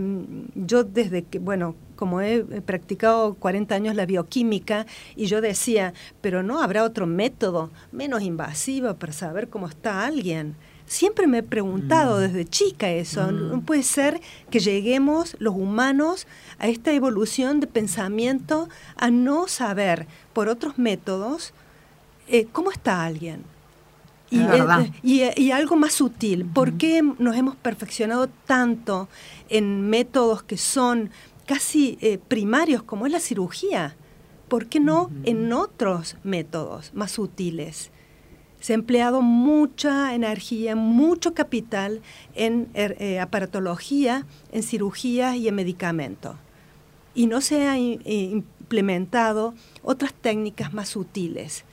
yo 0.55 0.83
desde 0.85 1.23
que, 1.25 1.39
bueno, 1.39 1.77
como 2.01 2.23
he 2.23 2.43
practicado 2.63 3.35
40 3.35 3.75
años 3.75 3.95
la 3.95 4.07
bioquímica, 4.07 4.87
y 5.17 5.27
yo 5.27 5.43
decía, 5.43 5.93
pero 6.23 6.43
no 6.43 6.63
habrá 6.63 6.83
otro 6.83 7.07
método 7.07 7.71
menos 7.93 8.23
invasivo 8.23 8.95
para 8.95 9.13
saber 9.13 9.51
cómo 9.51 9.69
está 9.69 10.07
alguien. 10.07 10.57
Siempre 10.87 11.27
me 11.27 11.39
he 11.39 11.43
preguntado 11.43 12.19
desde 12.19 12.47
chica 12.47 12.89
eso. 12.89 13.31
No 13.31 13.61
puede 13.61 13.83
ser 13.83 14.19
que 14.51 14.61
lleguemos 14.61 15.37
los 15.39 15.55
humanos 15.55 16.27
a 16.59 16.69
esta 16.69 16.91
evolución 16.93 17.61
de 17.61 17.67
pensamiento 17.67 18.71
a 18.97 19.11
no 19.11 19.47
saber 19.47 20.07
por 20.33 20.49
otros 20.49 20.79
métodos 20.79 21.53
eh, 22.29 22.47
cómo 22.51 22.71
está 22.71 23.05
alguien. 23.05 23.45
Y, 24.31 24.41
eh, 24.41 24.93
y, 25.03 25.21
eh, 25.21 25.35
y 25.37 25.51
algo 25.51 25.77
más 25.77 25.93
sutil, 25.93 26.45
¿por 26.45 26.75
qué 26.75 27.03
nos 27.19 27.37
hemos 27.37 27.57
perfeccionado 27.57 28.29
tanto 28.47 29.09
en 29.49 29.91
métodos 29.91 30.45
que 30.45 30.57
son 30.57 31.11
casi 31.55 31.99
eh, 32.01 32.19
primarios 32.19 32.85
como 32.85 33.07
es 33.07 33.13
la 33.13 33.19
cirugía? 33.19 33.97
¿Por 34.47 34.67
qué 34.69 34.79
no 34.79 35.11
en 35.25 35.53
otros 35.53 36.17
métodos 36.23 36.93
más 36.95 37.11
sutiles? 37.11 37.91
Se 38.61 38.73
ha 38.73 38.75
empleado 38.75 39.21
mucha 39.21 40.15
energía, 40.15 40.77
mucho 40.77 41.35
capital 41.35 42.03
en 42.37 42.73
er- 42.75 42.95
eh, 43.01 43.19
aparatología, 43.19 44.27
en 44.53 44.63
cirugías 44.63 45.35
y 45.35 45.49
en 45.49 45.57
medicamentos. 45.57 46.37
Y 47.17 47.27
no 47.27 47.41
se 47.41 47.67
ha 47.67 47.77
implementado 47.79 49.55
otras 49.83 50.15
técnicas 50.15 50.73
más 50.73 50.91
sutiles. 50.91 51.65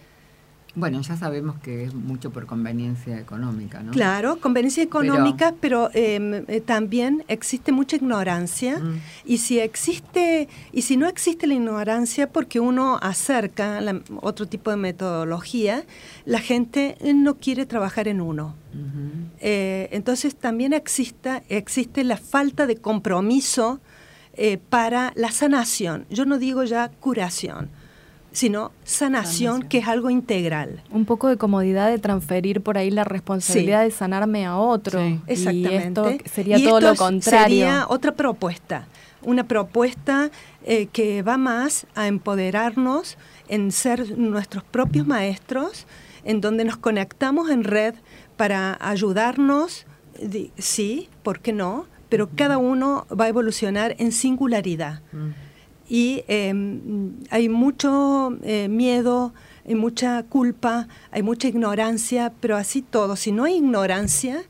Bueno, 0.80 1.02
ya 1.02 1.18
sabemos 1.18 1.56
que 1.60 1.86
es 1.86 1.94
mucho 1.96 2.30
por 2.30 2.46
conveniencia 2.46 3.20
económica, 3.20 3.82
¿no? 3.82 3.92
Claro, 3.92 4.40
conveniencia 4.40 4.84
económica, 4.84 5.56
pero, 5.60 5.90
eh, 5.96 6.46
eh, 6.48 6.62
también 6.62 7.24
existe 7.28 7.72
mucha 7.72 7.96
ignorancia 7.96 8.78
Mm. 8.78 9.00
y 9.26 9.38
si 9.40 9.58
existe 9.60 10.48
y 10.72 10.84
si 10.84 10.96
no 10.96 11.08
existe 11.08 11.48
la 11.48 11.56
ignorancia 11.56 12.30
porque 12.32 12.60
uno 12.60 13.00
acerca 13.02 13.82
la- 13.82 14.02
otro 14.22 14.46
tipo 14.48 14.70
de 14.70 14.78
metodología, 14.78 15.84
la 16.26 16.40
gente 16.42 16.96
no 17.16 17.38
quiere 17.38 17.66
trabajar 17.66 18.08
en 18.08 18.22
uno. 18.22 18.54
Eh, 19.40 19.90
entonces 19.92 20.36
también 20.36 20.74
exista, 20.74 21.42
existe 21.50 22.04
la 22.04 22.18
falta 22.18 22.68
de 22.68 22.76
compromiso 22.78 23.80
eh, 24.40 24.60
para 24.70 25.12
la 25.16 25.32
sanación. 25.32 26.06
Yo 26.12 26.26
no 26.26 26.38
digo 26.38 26.64
ya 26.64 26.90
curación, 27.00 27.70
sino 28.38 28.72
sanación, 28.84 29.64
que 29.64 29.80
es 29.80 29.88
algo 29.88 30.12
integral. 30.12 30.84
Un 30.92 31.06
poco 31.06 31.28
de 31.28 31.38
comodidad 31.38 31.90
de 31.90 31.98
transferir 31.98 32.62
por 32.62 32.78
ahí 32.78 32.92
la 32.92 33.04
responsabilidad 33.04 33.82
de 33.82 33.90
sanarme 33.90 34.46
a 34.46 34.58
otro. 34.58 35.02
Exactamente. 35.26 35.72
Y 35.72 35.74
esto 35.76 36.30
sería 36.36 36.64
todo 36.64 36.80
lo 36.80 36.96
contrario. 36.96 37.48
Sería 37.48 37.86
otra 37.90 38.12
propuesta, 38.12 38.86
una 39.24 39.48
propuesta 39.48 40.30
eh, 40.64 40.86
que 40.86 41.24
va 41.24 41.40
más 41.40 41.88
a 41.96 42.06
empoderarnos 42.06 43.18
en 43.48 43.72
ser 43.72 44.16
nuestros 44.20 44.64
propios 44.64 45.08
maestros, 45.08 45.88
en 46.24 46.40
donde 46.40 46.64
nos 46.64 46.78
conectamos 46.78 47.50
en 47.50 47.64
red 47.64 47.96
para 48.36 48.78
ayudarnos, 48.80 49.88
sí, 50.60 51.10
¿por 51.24 51.40
qué 51.40 51.54
no? 51.54 51.88
Pero 52.08 52.30
cada 52.30 52.60
uno 52.60 53.08
va 53.10 53.26
a 53.26 53.30
evolucionar 53.30 53.96
en 53.98 54.12
singularidad. 54.12 55.02
Mm 55.12 55.47
y 55.90 56.24
em, 56.28 57.14
hay 57.30 57.50
mucho 57.50 58.38
eh, 58.44 58.68
miedo, 58.68 59.34
hay 59.66 59.76
mucha 59.76 60.24
culpa, 60.24 60.88
hay 61.12 61.24
mucha 61.24 61.48
ignorancia, 61.48 62.34
pero 62.42 62.58
así 62.58 62.82
todo, 62.82 63.16
si 63.16 63.32
no 63.32 63.46
hay 63.46 63.56
ignorancia, 63.56 64.44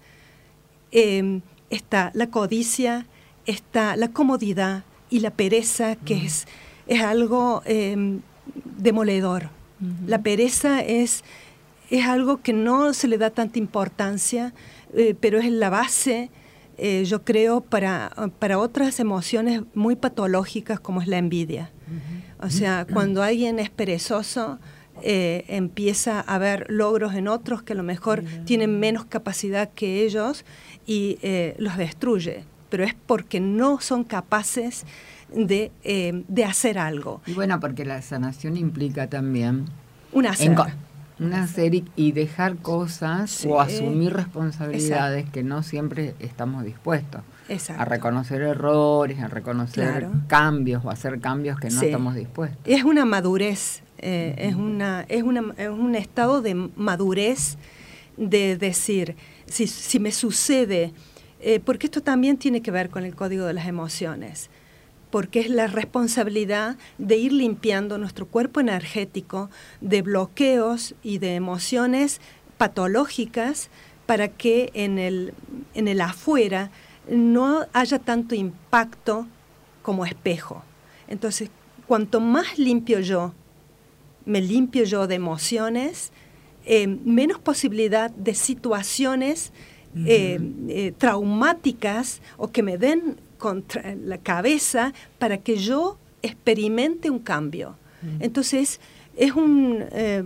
em, 0.92 1.42
está 1.70 2.12
la 2.14 2.28
codicia, 2.28 3.06
está 3.46 3.96
la 3.96 4.10
comodidad 4.10 4.84
y 5.10 5.20
la 5.20 5.32
pereza, 5.32 5.96
que 5.96 6.26
es, 6.26 6.48
es 6.88 7.02
algo 7.02 7.62
em, 7.66 8.22
demoledor. 8.78 9.50
La 10.08 10.24
pereza 10.24 10.82
es, 10.82 11.24
es 11.92 12.06
algo 12.06 12.42
que 12.42 12.52
no 12.52 12.94
se 12.94 13.08
le 13.08 13.20
da 13.20 13.30
tanta 13.30 13.60
importancia, 13.60 14.54
eh, 14.96 15.16
pero 15.20 15.38
es 15.38 15.52
la 15.52 15.70
base 15.70 16.32
eh, 16.78 17.04
yo 17.06 17.24
creo, 17.24 17.62
para, 17.62 18.12
para 18.40 18.60
otras 18.60 19.00
emociones 19.00 19.64
muy 19.74 19.96
patológicas 19.96 20.80
como 20.80 21.02
es 21.02 21.08
la 21.08 21.18
envidia. 21.18 21.72
O 22.40 22.50
sea, 22.50 22.86
cuando 22.86 23.24
alguien 23.24 23.58
es 23.58 23.70
perezoso, 23.72 24.60
eh, 25.02 25.46
empieza 25.48 26.20
a 26.20 26.38
ver 26.38 26.68
logros 26.70 27.16
en 27.16 27.28
otros 27.28 27.64
que 27.64 27.74
a 27.74 27.76
lo 27.76 27.84
mejor 27.84 28.24
tienen 28.46 28.80
menos 28.80 29.06
capacidad 29.06 29.70
que 29.74 30.04
ellos 30.04 30.46
y 30.86 31.18
eh, 31.22 31.56
los 31.58 31.78
destruye. 31.78 32.44
Pero 32.70 32.84
es 32.84 32.94
porque 32.94 33.40
no 33.40 33.80
son 33.80 34.04
capaces 34.04 34.86
de, 35.34 35.72
de 36.28 36.46
hacer 36.46 36.78
algo. 36.78 37.22
Y 37.26 37.34
bueno, 37.34 37.60
porque 37.60 37.86
la 37.86 38.02
sanación 38.02 38.56
implica 38.56 39.08
también... 39.08 39.66
Una 40.12 40.36
una 41.20 41.48
serie 41.48 41.84
y 41.96 42.12
dejar 42.12 42.58
cosas 42.58 43.46
o 43.46 43.60
asumir 43.60 44.14
responsabilidades 44.14 45.30
que 45.30 45.44
no 45.44 45.64
siempre 45.64 46.16
estamos 46.20 46.64
dispuestos. 46.64 47.22
A 47.78 47.86
reconocer 47.86 48.42
errores, 48.42 49.20
a 49.22 49.28
reconocer 49.28 50.08
cambios 50.28 50.84
o 50.84 50.90
hacer 50.90 51.20
cambios 51.20 51.60
que 51.60 51.70
no 51.70 51.82
estamos 51.82 52.16
dispuestos. 52.16 52.60
Es 52.66 52.84
una 52.84 53.06
madurez, 53.06 53.84
eh, 53.98 54.36
es, 54.38 54.56
una, 54.56 55.06
es, 55.08 55.24
una, 55.24 55.54
es 55.58 55.70
un 55.70 55.96
estado 55.96 56.42
de 56.42 56.56
madurez 56.56 57.58
de 58.18 58.58
decir, 58.58 59.16
si, 59.46 59.68
si 59.68 60.00
me 60.00 60.12
sucede, 60.12 60.94
eh, 61.40 61.60
porque 61.60 61.88
esto 61.88 62.02
también 62.02 62.38
tiene 62.38 62.62
que 62.62 62.72
ver 62.72 62.90
con 62.90 63.06
el 63.06 63.16
código 63.16 63.46
de 63.46 63.54
las 63.54 63.68
emociones 63.68 64.50
porque 65.18 65.40
es 65.40 65.50
la 65.50 65.66
responsabilidad 65.66 66.78
de 67.00 67.18
ir 67.18 67.34
limpiando 67.34 67.98
nuestro 67.98 68.28
cuerpo 68.28 68.60
energético 68.60 69.50
de 69.82 70.04
bloqueos 70.04 70.94
y 71.02 71.18
de 71.18 71.34
emociones 71.34 72.22
patológicas 72.60 73.72
para 74.06 74.28
que 74.28 74.70
en 74.76 75.00
el, 75.00 75.34
en 75.74 75.88
el 75.88 76.02
afuera 76.02 76.70
no 77.10 77.66
haya 77.74 77.98
tanto 77.98 78.36
impacto 78.36 79.26
como 79.82 80.06
espejo. 80.06 80.62
Entonces, 81.08 81.50
cuanto 81.88 82.20
más 82.20 82.60
limpio 82.60 83.00
yo, 83.00 83.34
me 84.24 84.40
limpio 84.40 84.84
yo 84.84 85.08
de 85.08 85.16
emociones, 85.16 86.12
eh, 86.64 86.86
menos 86.86 87.40
posibilidad 87.40 88.12
de 88.12 88.36
situaciones 88.36 89.52
eh, 89.96 90.40
eh, 90.68 90.94
traumáticas 90.96 92.22
o 92.38 92.50
que 92.50 92.62
me 92.62 92.78
den 92.78 93.18
contra 93.38 93.96
la 93.96 94.18
cabeza 94.18 94.94
para 95.20 95.38
que 95.38 95.58
yo 95.58 95.98
experimente 96.22 97.10
un 97.10 97.20
cambio. 97.20 97.76
Entonces, 98.20 98.80
es 99.18 99.32
un, 99.34 99.84
eh, 99.92 100.24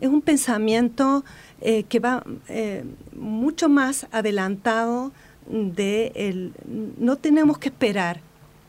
es 0.00 0.08
un 0.08 0.20
pensamiento 0.20 1.24
eh, 1.60 1.84
que 1.84 2.00
va 2.00 2.24
eh, 2.48 2.84
mucho 3.16 3.68
más 3.68 4.06
adelantado 4.10 5.12
de 5.48 6.12
el, 6.14 6.52
no 6.98 7.16
tenemos 7.16 7.58
que 7.58 7.68
esperar 7.68 8.20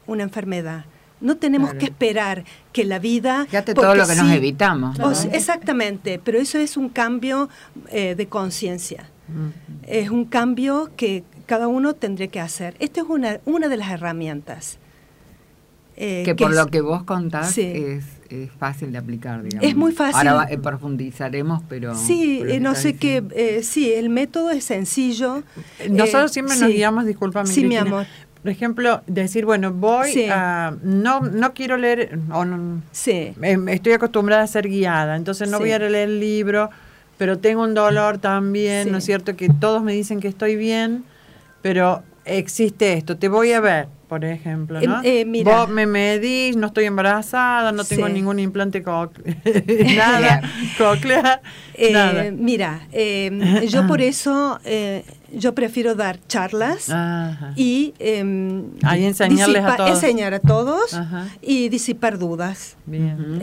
una 0.08 0.24
enfermedad. 0.24 0.86
No 1.20 1.38
tenemos 1.38 1.74
que 1.76 1.86
esperar 1.86 2.44
que 2.74 2.84
la 2.84 3.00
vida... 3.00 3.46
Fíjate 3.46 3.74
todo 3.74 3.96
lo 3.96 4.06
que 4.06 4.16
nos 4.16 4.30
evitamos. 4.30 4.98
exactamente, 5.32 6.20
pero 6.22 6.38
eso 6.38 6.58
es 6.58 6.76
un 6.76 6.90
cambio 6.90 7.48
de 7.90 8.28
conciencia. 8.28 9.10
Es 9.88 10.10
un 10.10 10.26
cambio 10.26 10.92
que 10.98 11.24
cada 11.46 11.68
uno 11.68 11.94
tendría 11.94 12.28
que 12.28 12.40
hacer. 12.40 12.76
Esta 12.80 13.02
es 13.02 13.08
una, 13.08 13.40
una 13.46 13.68
de 13.68 13.78
las 13.78 13.92
herramientas. 13.92 14.80
Eh, 15.96 16.24
que, 16.26 16.34
por 16.34 16.56
lo 16.56 16.68
que 16.68 16.82
vos 16.82 17.04
contás 17.04 17.56
es, 17.58 18.04
fácil 18.58 18.92
de 18.92 18.98
aplicar, 18.98 19.44
digamos. 19.44 19.68
Es 19.68 19.76
muy 19.76 19.92
fácil. 19.92 20.28
Ahora 20.28 20.52
eh, 20.52 20.58
profundizaremos, 20.58 21.62
pero... 21.70 21.94
Sí, 21.94 22.42
eh, 22.48 22.60
no 22.60 22.74
sé 22.74 22.96
qué, 22.96 23.62
sí, 23.64 23.94
el 23.94 24.10
método 24.10 24.50
es 24.50 24.64
sencillo. 24.64 25.44
Nosotros 25.90 26.32
siempre 26.32 26.58
nos 26.58 26.70
guiamos, 26.70 27.06
discúlpame. 27.06 27.48
Sí, 27.48 27.64
mi 27.66 27.76
amor. 27.76 28.08
Por 28.42 28.52
ejemplo, 28.52 29.02
decir, 29.06 29.46
bueno, 29.46 29.72
voy 29.72 30.26
a... 30.30 30.76
No, 30.82 31.22
no 31.22 31.54
quiero 31.54 31.78
leer... 31.78 32.18
O 32.32 32.44
no, 32.44 32.82
sí. 32.92 33.34
estoy 33.68 33.94
acostumbrada 33.94 34.42
a 34.42 34.48
ser 34.48 34.68
guiada, 34.68 35.16
entonces 35.16 35.50
no 35.50 35.60
voy 35.60 35.72
a 35.72 35.80
leer 35.80 36.10
el 36.10 36.20
libro, 36.20 36.72
pero 37.20 37.38
tengo 37.38 37.62
un 37.62 37.76
dolor 37.76 38.18
también, 38.18 38.92
¿no 38.92 38.98
es 38.98 39.04
cierto? 39.04 39.36
Que 39.36 39.48
todos 39.48 39.84
me 39.84 39.94
dicen 39.94 40.20
que 40.20 40.28
estoy 40.28 40.56
bien 40.56 41.04
pero 41.64 42.04
existe 42.26 42.94
esto, 42.94 43.18
te 43.18 43.30
voy 43.30 43.54
a 43.54 43.62
ver, 43.62 43.88
por 44.08 44.24
ejemplo, 44.26 44.80
¿no? 44.82 45.02
Eh, 45.04 45.26
Vos 45.44 45.70
me 45.70 45.88
medís, 45.88 46.56
no 46.56 46.68
estoy 46.68 46.86
embarazada, 46.86 47.72
no 47.72 47.84
tengo 47.84 48.08
ningún 48.10 48.40
implante 48.40 48.84
nada, 49.96 50.42
coclear, 50.78 51.42
eh, 51.74 52.32
Mira, 52.38 52.88
eh, 52.92 53.66
yo 53.70 53.88
por 53.88 54.02
eso 54.02 54.60
yo 55.32 55.56
prefiero 55.56 55.96
dar 55.96 56.20
charlas 56.28 56.94
y 57.56 57.94
em, 57.98 58.66
Ahí 58.84 59.06
enseñarles 59.06 59.64
a 59.64 59.78
todos. 59.78 59.90
enseñar 59.90 60.34
a 60.34 60.40
todos 60.40 61.00
y 61.42 61.70
disipar 61.70 62.20
dudas. 62.20 62.76
Bien. 62.86 63.40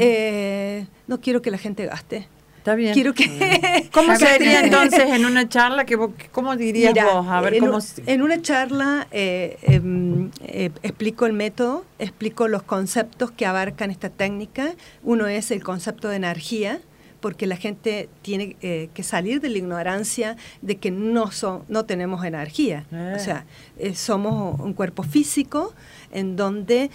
no 1.08 1.20
quiero 1.20 1.42
que 1.42 1.50
la 1.50 1.58
gente 1.58 1.86
gaste. 1.86 2.28
Está 2.60 2.74
bien. 2.74 2.92
Quiero 2.92 3.14
que... 3.14 3.88
¿Cómo 3.90 4.14
sería 4.16 4.62
entonces 4.62 5.00
en 5.00 5.24
una 5.24 5.48
charla? 5.48 5.86
Que, 5.86 5.96
¿Cómo 6.30 6.56
dirías 6.56 6.92
vos? 6.92 7.26
A 7.26 7.40
ver, 7.40 7.54
en, 7.54 7.60
cómo... 7.64 7.78
en 8.04 8.20
una 8.20 8.42
charla 8.42 9.08
eh, 9.12 9.56
em, 9.62 10.30
eh, 10.44 10.70
explico 10.82 11.24
el 11.24 11.32
método, 11.32 11.86
explico 11.98 12.48
los 12.48 12.62
conceptos 12.62 13.30
que 13.30 13.46
abarcan 13.46 13.90
esta 13.90 14.10
técnica. 14.10 14.74
Uno 15.02 15.26
es 15.26 15.50
el 15.50 15.64
concepto 15.64 16.10
de 16.10 16.16
energía, 16.16 16.82
porque 17.20 17.46
la 17.46 17.56
gente 17.56 18.10
tiene 18.20 18.56
eh, 18.60 18.90
que 18.92 19.04
salir 19.04 19.40
de 19.40 19.48
la 19.48 19.56
ignorancia 19.56 20.36
de 20.60 20.76
que 20.76 20.90
no, 20.90 21.30
son, 21.30 21.64
no 21.68 21.86
tenemos 21.86 22.26
energía. 22.26 22.84
O 23.16 23.18
sea, 23.18 23.46
somos 23.94 24.60
un 24.60 24.74
cuerpo 24.74 25.02
físico 25.02 25.72
en 26.12 26.36
donde 26.36 26.90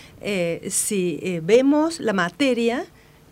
si 0.69 1.39
vemos 1.41 1.99
la 1.99 2.13
materia, 2.13 2.86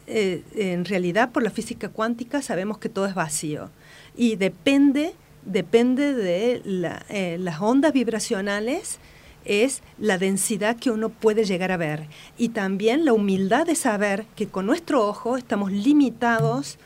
eh, 0.05 0.43
en 0.55 0.83
realidad 0.83 1.31
por 1.31 1.43
la 1.43 1.49
física 1.49 1.87
cuántica 1.87 2.41
sabemos 2.41 2.77
que 2.77 2.89
todo 2.89 3.05
es 3.05 3.15
vacío 3.15 3.69
y 4.17 4.35
depende, 4.35 5.13
depende 5.45 6.13
de 6.13 6.61
eh, 7.09 7.37
las 7.39 7.61
ondas 7.61 7.93
vibracionales 7.93 8.99
es 9.45 9.81
la 9.97 10.17
densidad 10.17 10.75
que 10.75 10.91
uno 10.91 11.07
puede 11.07 11.45
llegar 11.45 11.71
a 11.71 11.77
ver 11.77 12.07
y 12.37 12.49
también 12.49 13.05
la 13.05 13.13
humildad 13.13 13.65
de 13.65 13.75
saber 13.75 14.25
que 14.35 14.47
con 14.47 14.65
nuestro 14.65 15.07
ojo 15.07 15.37
estamos 15.37 15.71
limitados 15.71 16.79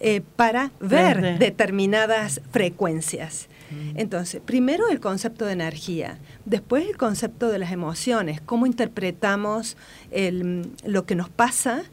eh, 0.00 0.20
para 0.34 0.72
ver 0.80 1.38
determinadas 1.38 2.40
frecuencias. 2.50 3.46
Mm. 3.70 4.00
Entonces, 4.00 4.42
primero 4.44 4.88
el 4.88 4.98
concepto 4.98 5.46
de 5.46 5.52
energía, 5.52 6.18
después 6.44 6.88
el 6.88 6.96
concepto 6.96 7.50
de 7.50 7.60
las 7.60 7.70
emociones, 7.70 8.40
cómo 8.40 8.66
interpretamos 8.66 9.76
lo 10.84 11.06
que 11.06 11.14
nos 11.14 11.28
pasa 11.28 11.84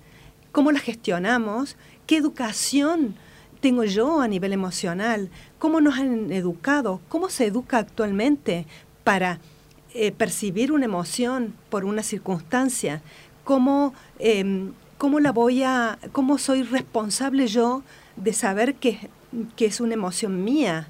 cómo 0.51 0.71
la 0.71 0.79
gestionamos, 0.79 1.77
qué 2.07 2.17
educación 2.17 3.15
tengo 3.61 3.83
yo 3.83 4.21
a 4.21 4.27
nivel 4.27 4.53
emocional, 4.53 5.29
cómo 5.59 5.81
nos 5.81 5.99
han 5.99 6.31
educado, 6.31 6.99
cómo 7.09 7.29
se 7.29 7.45
educa 7.45 7.77
actualmente 7.77 8.65
para 9.03 9.39
eh, 9.93 10.11
percibir 10.11 10.71
una 10.71 10.85
emoción 10.85 11.53
por 11.69 11.85
una 11.85 12.01
circunstancia, 12.03 13.01
cómo, 13.43 13.93
em, 14.19 14.73
cómo 14.97 15.19
la 15.19 15.31
voy 15.31 15.63
a, 15.63 15.99
cómo 16.11 16.37
soy 16.37 16.63
responsable 16.63 17.47
yo 17.47 17.83
de 18.15 18.33
saber 18.33 18.75
que, 18.75 19.09
que 19.55 19.65
es 19.65 19.79
una 19.79 19.93
emoción 19.93 20.43
mía, 20.43 20.87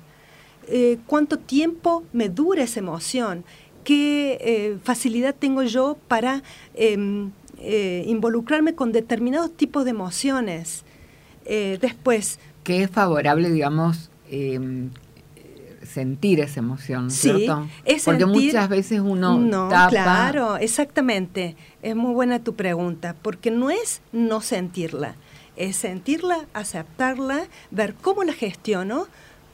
eh, 0.68 0.98
cuánto 1.08 1.38
tiempo 1.38 2.04
me 2.14 2.30
dura 2.30 2.64
esa 2.64 2.80
emoción, 2.80 3.44
qué 3.84 4.38
eh, 4.42 4.78
facilidad 4.84 5.36
tengo 5.36 5.64
yo 5.64 5.98
para 6.08 6.44
em, 6.76 7.32
eh, 7.64 8.04
involucrarme 8.08 8.74
con 8.74 8.92
determinados 8.92 9.56
tipos 9.56 9.86
de 9.86 9.92
emociones. 9.92 10.84
Eh, 11.46 11.78
después... 11.80 12.40
Que 12.64 12.84
es 12.84 12.90
favorable, 12.90 13.50
digamos, 13.52 14.10
em, 14.30 14.90
sentir 15.86 16.40
esa 16.40 16.60
emoción, 16.60 17.12
¿cierto? 17.12 17.68
Porque 18.06 18.26
muchas 18.26 18.70
veces 18.70 19.02
uno 19.02 19.38
no, 19.38 19.68
Claro, 19.68 20.58
exactamente. 20.58 21.56
Es 21.82 21.96
muy 21.96 22.14
buena 22.14 22.40
tu 22.40 22.56
pregunta, 22.56 23.16
porque 23.22 23.52
no 23.52 23.70
es 23.70 24.02
no 24.12 24.42
sentirla, 24.42 25.16
es 25.56 25.76
sentirla, 25.76 26.46
aceptarla, 26.54 27.48
ver 27.70 27.94
cómo 27.94 28.24
la 28.24 28.34
gestiono, 28.34 29.08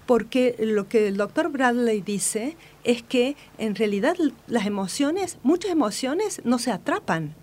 porque 0.06 0.56
lo 0.60 0.88
que 0.88 1.10
el 1.10 1.18
doctor 1.18 1.52
Bradley 1.52 2.02
dice 2.02 2.56
es 2.84 3.02
que 3.04 3.36
en 3.58 3.76
realidad 3.76 4.16
las 4.48 4.66
emociones, 4.66 5.38
muchas 5.44 5.72
emociones 5.72 6.42
no 6.46 6.60
se 6.60 6.72
atrapan 6.72 7.36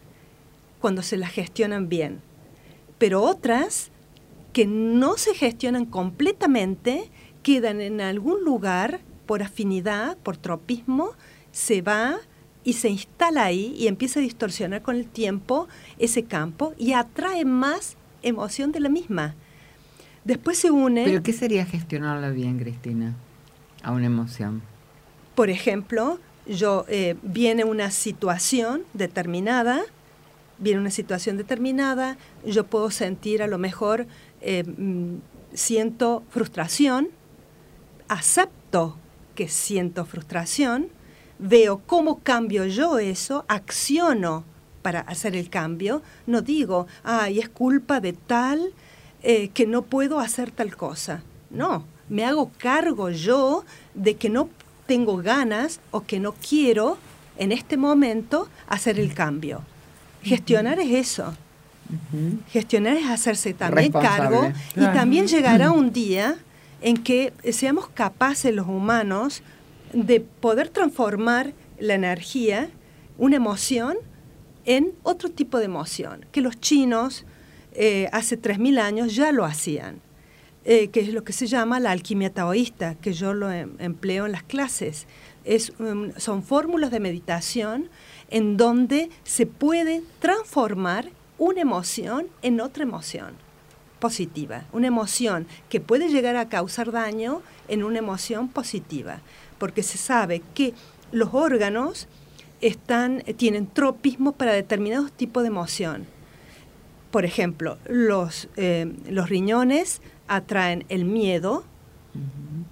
cuando 0.84 1.00
se 1.00 1.16
las 1.16 1.30
gestionan 1.30 1.88
bien, 1.88 2.20
pero 2.98 3.22
otras 3.22 3.90
que 4.52 4.66
no 4.66 5.16
se 5.16 5.32
gestionan 5.32 5.86
completamente 5.86 7.10
quedan 7.42 7.80
en 7.80 8.02
algún 8.02 8.44
lugar 8.44 9.00
por 9.24 9.42
afinidad, 9.42 10.18
por 10.18 10.36
tropismo, 10.36 11.12
se 11.52 11.80
va 11.80 12.16
y 12.64 12.74
se 12.74 12.90
instala 12.90 13.44
ahí 13.44 13.74
y 13.78 13.86
empieza 13.86 14.20
a 14.20 14.22
distorsionar 14.22 14.82
con 14.82 14.96
el 14.96 15.06
tiempo 15.06 15.68
ese 15.98 16.24
campo 16.24 16.74
y 16.76 16.92
atrae 16.92 17.46
más 17.46 17.96
emoción 18.22 18.70
de 18.70 18.80
la 18.80 18.90
misma. 18.90 19.34
Después 20.24 20.58
se 20.58 20.70
une... 20.70 21.04
¿Pero 21.06 21.22
qué 21.22 21.32
sería 21.32 21.64
gestionarla 21.64 22.28
bien, 22.28 22.58
Cristina, 22.58 23.16
a 23.82 23.90
una 23.90 24.04
emoción? 24.04 24.60
Por 25.34 25.48
ejemplo, 25.48 26.20
yo 26.46 26.84
eh, 26.88 27.16
viene 27.22 27.64
una 27.64 27.90
situación 27.90 28.82
determinada, 28.92 29.80
viene 30.58 30.80
una 30.80 30.90
situación 30.90 31.36
determinada, 31.36 32.16
yo 32.44 32.64
puedo 32.64 32.90
sentir 32.90 33.42
a 33.42 33.46
lo 33.46 33.58
mejor, 33.58 34.06
eh, 34.40 34.64
mm, 34.64 35.16
siento 35.52 36.22
frustración, 36.30 37.08
acepto 38.08 38.96
que 39.34 39.48
siento 39.48 40.04
frustración, 40.04 40.88
veo 41.38 41.82
cómo 41.86 42.20
cambio 42.20 42.66
yo 42.66 42.98
eso, 42.98 43.44
acciono 43.48 44.44
para 44.82 45.00
hacer 45.00 45.34
el 45.34 45.48
cambio, 45.48 46.02
no 46.26 46.42
digo, 46.42 46.86
ay, 47.02 47.38
es 47.38 47.48
culpa 47.48 48.00
de 48.00 48.12
tal 48.12 48.72
eh, 49.22 49.48
que 49.48 49.66
no 49.66 49.82
puedo 49.82 50.20
hacer 50.20 50.50
tal 50.50 50.76
cosa. 50.76 51.22
No, 51.50 51.86
me 52.08 52.24
hago 52.24 52.50
cargo 52.58 53.10
yo 53.10 53.64
de 53.94 54.16
que 54.16 54.28
no 54.28 54.50
tengo 54.86 55.16
ganas 55.16 55.80
o 55.90 56.02
que 56.02 56.20
no 56.20 56.34
quiero 56.34 56.98
en 57.38 57.52
este 57.52 57.76
momento 57.76 58.48
hacer 58.68 59.00
el 59.00 59.14
cambio. 59.14 59.62
Gestionar 60.24 60.78
es 60.80 60.90
eso. 60.90 61.34
Gestionar 62.48 62.96
es 62.96 63.06
hacerse 63.06 63.54
también 63.54 63.92
cargo 63.92 64.50
y 64.74 64.80
también 64.80 65.26
llegará 65.26 65.70
un 65.70 65.92
día 65.92 66.36
en 66.80 66.96
que 66.96 67.32
seamos 67.52 67.88
capaces 67.88 68.54
los 68.54 68.66
humanos 68.66 69.42
de 69.92 70.20
poder 70.20 70.68
transformar 70.68 71.52
la 71.78 71.94
energía, 71.94 72.68
una 73.18 73.36
emoción, 73.36 73.96
en 74.64 74.92
otro 75.02 75.30
tipo 75.30 75.58
de 75.58 75.66
emoción, 75.66 76.26
que 76.32 76.40
los 76.40 76.58
chinos 76.58 77.24
eh, 77.72 78.08
hace 78.12 78.40
3.000 78.40 78.78
años 78.78 79.14
ya 79.14 79.32
lo 79.32 79.44
hacían, 79.44 80.00
eh, 80.64 80.88
que 80.88 81.00
es 81.00 81.08
lo 81.12 81.24
que 81.24 81.32
se 81.32 81.46
llama 81.46 81.80
la 81.80 81.90
alquimia 81.90 82.32
taoísta, 82.32 82.94
que 82.94 83.12
yo 83.12 83.34
lo 83.34 83.50
em, 83.50 83.72
empleo 83.78 84.26
en 84.26 84.32
las 84.32 84.42
clases. 84.42 85.06
Es, 85.44 85.72
um, 85.78 86.12
son 86.16 86.42
fórmulas 86.42 86.90
de 86.90 87.00
meditación 87.00 87.90
en 88.30 88.56
donde 88.56 89.10
se 89.24 89.46
puede 89.46 90.02
transformar 90.18 91.10
una 91.38 91.60
emoción 91.60 92.26
en 92.42 92.60
otra 92.60 92.84
emoción 92.84 93.34
positiva, 93.98 94.64
una 94.72 94.86
emoción 94.86 95.46
que 95.68 95.80
puede 95.80 96.08
llegar 96.08 96.36
a 96.36 96.48
causar 96.48 96.92
daño 96.92 97.42
en 97.68 97.82
una 97.82 97.98
emoción 97.98 98.48
positiva, 98.48 99.20
porque 99.58 99.82
se 99.82 99.98
sabe 99.98 100.42
que 100.54 100.74
los 101.10 101.32
órganos 101.32 102.06
están, 102.60 103.22
tienen 103.36 103.66
tropismo 103.66 104.32
para 104.32 104.52
determinados 104.52 105.12
tipos 105.12 105.42
de 105.42 105.48
emoción. 105.48 106.06
Por 107.10 107.24
ejemplo, 107.24 107.78
los, 107.88 108.48
eh, 108.56 108.92
los 109.08 109.28
riñones 109.28 110.02
atraen 110.28 110.84
el 110.88 111.04
miedo 111.04 111.64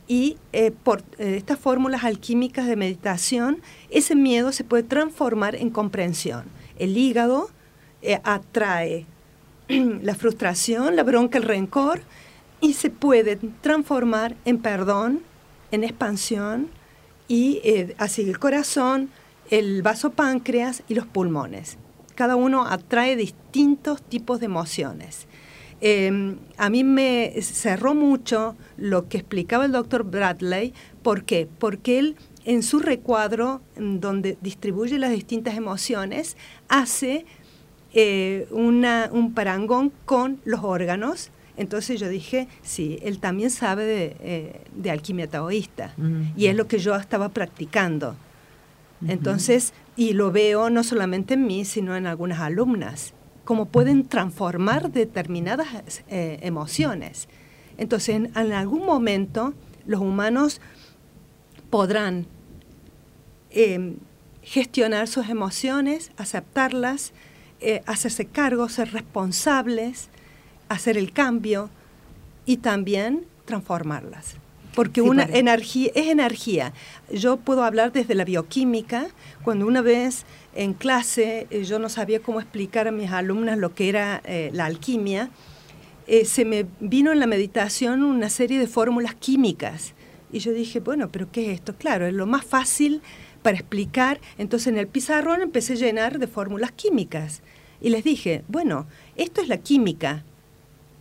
y 0.09 0.37
eh, 0.53 0.71
por 0.71 1.03
eh, 1.19 1.37
estas 1.37 1.59
fórmulas 1.59 2.05
alquímicas 2.05 2.67
de 2.67 2.77
meditación, 2.77 3.61
ese 3.91 4.15
miedo 4.15 4.53
se 4.53 4.65
puede 4.65 4.83
transformar 4.83 5.55
en 5.55 5.71
comprensión. 5.71 6.45
El 6.79 6.97
hígado 6.97 7.51
atrae 8.25 9.07
la 9.69 10.15
frustración, 10.15 10.97
la 10.97 11.03
bronca, 11.03 11.39
el 11.39 11.45
rencor, 11.45 12.03
y 12.61 12.75
se 12.75 12.91
puede 12.91 13.37
transformar 13.61 14.37
en 14.45 14.59
perdón, 14.59 15.23
en 15.71 15.85
expansión, 15.85 16.69
y 17.29 17.61
eh, 17.65 17.95
así 17.99 18.23
el 18.23 18.39
corazón, 18.39 19.11
el 19.51 19.83
vaso 19.83 20.11
páncreas 20.11 20.83
y 20.89 20.95
los 20.95 21.07
pulmones. 21.07 21.79
Cada 22.15 22.37
uno 22.37 22.67
atrae 22.67 23.17
distintos 23.17 24.03
tipos 24.03 24.41
de 24.41 24.47
emociones. 24.47 25.27
Em, 25.85 26.37
a 26.59 26.71
mí 26.71 26.85
me 26.85 27.35
cerró 27.43 27.93
mucho 27.93 28.57
lo 28.77 29.09
que 29.09 29.19
explicaba 29.19 29.65
el 29.65 29.73
doctor 29.73 30.05
Bradley. 30.05 30.73
¿Por 31.03 31.25
qué? 31.25 31.49
Porque 31.59 31.99
él 31.99 32.17
en 32.45 32.63
su 32.63 32.79
recuadro, 32.79 33.63
donde 33.77 34.39
distribuye 34.41 34.97
las 34.99 35.11
distintas 35.11 35.57
emociones, 35.57 36.37
hace 36.69 37.27
eh, 37.95 38.47
un 38.53 39.33
parangón 39.35 39.93
con 40.05 40.41
los 40.45 40.61
órganos. 40.63 41.33
Entonces 41.57 41.99
yo 41.99 42.09
dije, 42.09 42.47
sí, 42.63 43.01
él 43.03 43.19
también 43.19 43.51
sabe 43.51 43.85
de, 43.85 44.17
eh, 44.21 44.91
alquimia 44.91 45.29
taoísta 45.29 45.95
y 46.37 46.47
es 46.47 46.55
lo 46.55 46.69
que 46.69 46.79
yo 46.79 46.95
estaba 46.95 47.29
practicando. 47.31 48.15
Entonces, 49.09 49.73
y 49.97 50.13
lo 50.13 50.31
veo 50.31 50.71
no 50.71 50.85
solamente 50.85 51.35
en 51.35 51.45
mí, 51.45 51.65
sino 51.65 51.97
en 51.97 52.07
algunas 52.07 52.39
alumnas, 52.39 53.15
cómo 53.53 53.67
pueden 53.67 54.09
transformar 54.09 54.93
determinadas 54.93 56.05
eh, 56.09 56.39
emociones. 56.41 57.29
Entonces, 57.77 58.17
en, 58.35 58.35
algún 58.35 58.87
momento 58.87 59.53
los 59.85 60.01
humanos 60.01 60.63
podrán 61.69 62.27
gestionar 64.43 65.07
sus 65.07 65.29
emociones, 65.29 66.13
aceptarlas, 66.17 67.13
eh, 67.61 67.83
hacerse 67.85 68.25
cargo, 68.25 68.71
ser 68.71 68.91
responsables, 68.91 70.09
hacer 70.71 70.97
el 70.97 71.13
cambio 71.13 71.69
y 72.47 72.57
también 72.57 73.27
transformarlas. 73.45 74.37
Porque 74.75 75.03
una 75.03 75.25
energía 75.25 75.91
es 75.95 76.07
energía. 76.07 76.73
Yo 77.13 77.37
puedo 77.37 77.63
hablar 77.63 77.93
desde 77.93 78.15
la 78.15 78.25
bioquímica. 78.25 79.09
Cuando 79.45 79.67
una 79.67 79.83
vez 79.83 80.25
en 80.55 80.73
clase 80.73 81.47
eh, 81.51 81.65
yo 81.65 81.79
no 81.79 81.89
sabía 81.89 82.21
cómo 82.21 82.41
explicar 82.41 82.89
a 82.89 82.93
mis 82.93 83.11
alumnas 83.11 83.59
lo 83.59 83.75
que 83.75 83.89
era 83.89 84.23
eh, 84.25 84.51
la 84.53 84.67
alquimia, 84.67 85.31
se 86.25 86.45
me 86.45 86.67
vino 86.81 87.13
en 87.13 87.21
la 87.21 87.27
meditación 87.27 88.03
una 88.03 88.29
serie 88.29 88.59
de 88.59 88.67
fórmulas 88.67 89.15
químicas. 89.15 89.95
Y 90.33 90.41
yo 90.41 90.53
dije, 90.53 90.81
bueno, 90.81 91.11
pero 91.11 91.31
¿qué 91.31 91.47
es 91.47 91.55
esto? 91.61 91.75
Claro, 91.75 92.07
es 92.07 92.15
lo 92.15 92.27
más 92.27 92.45
fácil 92.45 93.03
para 93.43 93.57
explicar. 93.57 94.21
Entonces 94.39 94.69
en 94.69 94.79
el 94.79 94.89
pizarrón 94.89 95.43
empecé 95.43 95.75
a 95.75 95.77
llenar 95.77 96.19
de 96.19 96.27
fórmulas 96.27 96.73
químicas. 96.73 97.43
Y 97.81 97.91
les 97.91 98.05
dije, 98.05 98.43
bueno, 98.49 98.87
esto 99.17 99.43
es 99.43 99.49
la 99.49 99.59
química. 99.59 100.25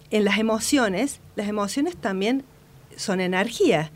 En 0.10 0.26
las 0.26 0.40
emociones, 0.40 1.22
las 1.36 1.48
emociones 1.48 1.96
también 1.96 2.44
son 2.96 3.22
energía. 3.22 3.92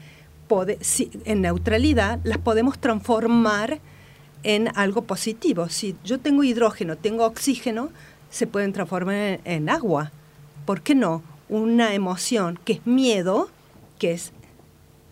en 1.25 1.41
neutralidad 1.41 2.19
las 2.23 2.37
podemos 2.37 2.79
transformar 2.79 3.79
en 4.43 4.69
algo 4.75 5.03
positivo. 5.03 5.69
Si 5.69 5.95
yo 6.03 6.19
tengo 6.19 6.43
hidrógeno, 6.43 6.97
tengo 6.97 7.25
oxígeno, 7.25 7.89
se 8.29 8.47
pueden 8.47 8.73
transformar 8.73 9.15
en, 9.15 9.41
en 9.45 9.69
agua. 9.69 10.11
¿Por 10.65 10.81
qué 10.81 10.95
no? 10.95 11.23
Una 11.49 11.93
emoción 11.93 12.59
que 12.63 12.73
es 12.73 12.85
miedo, 12.85 13.49
que 13.97 14.11
es 14.11 14.31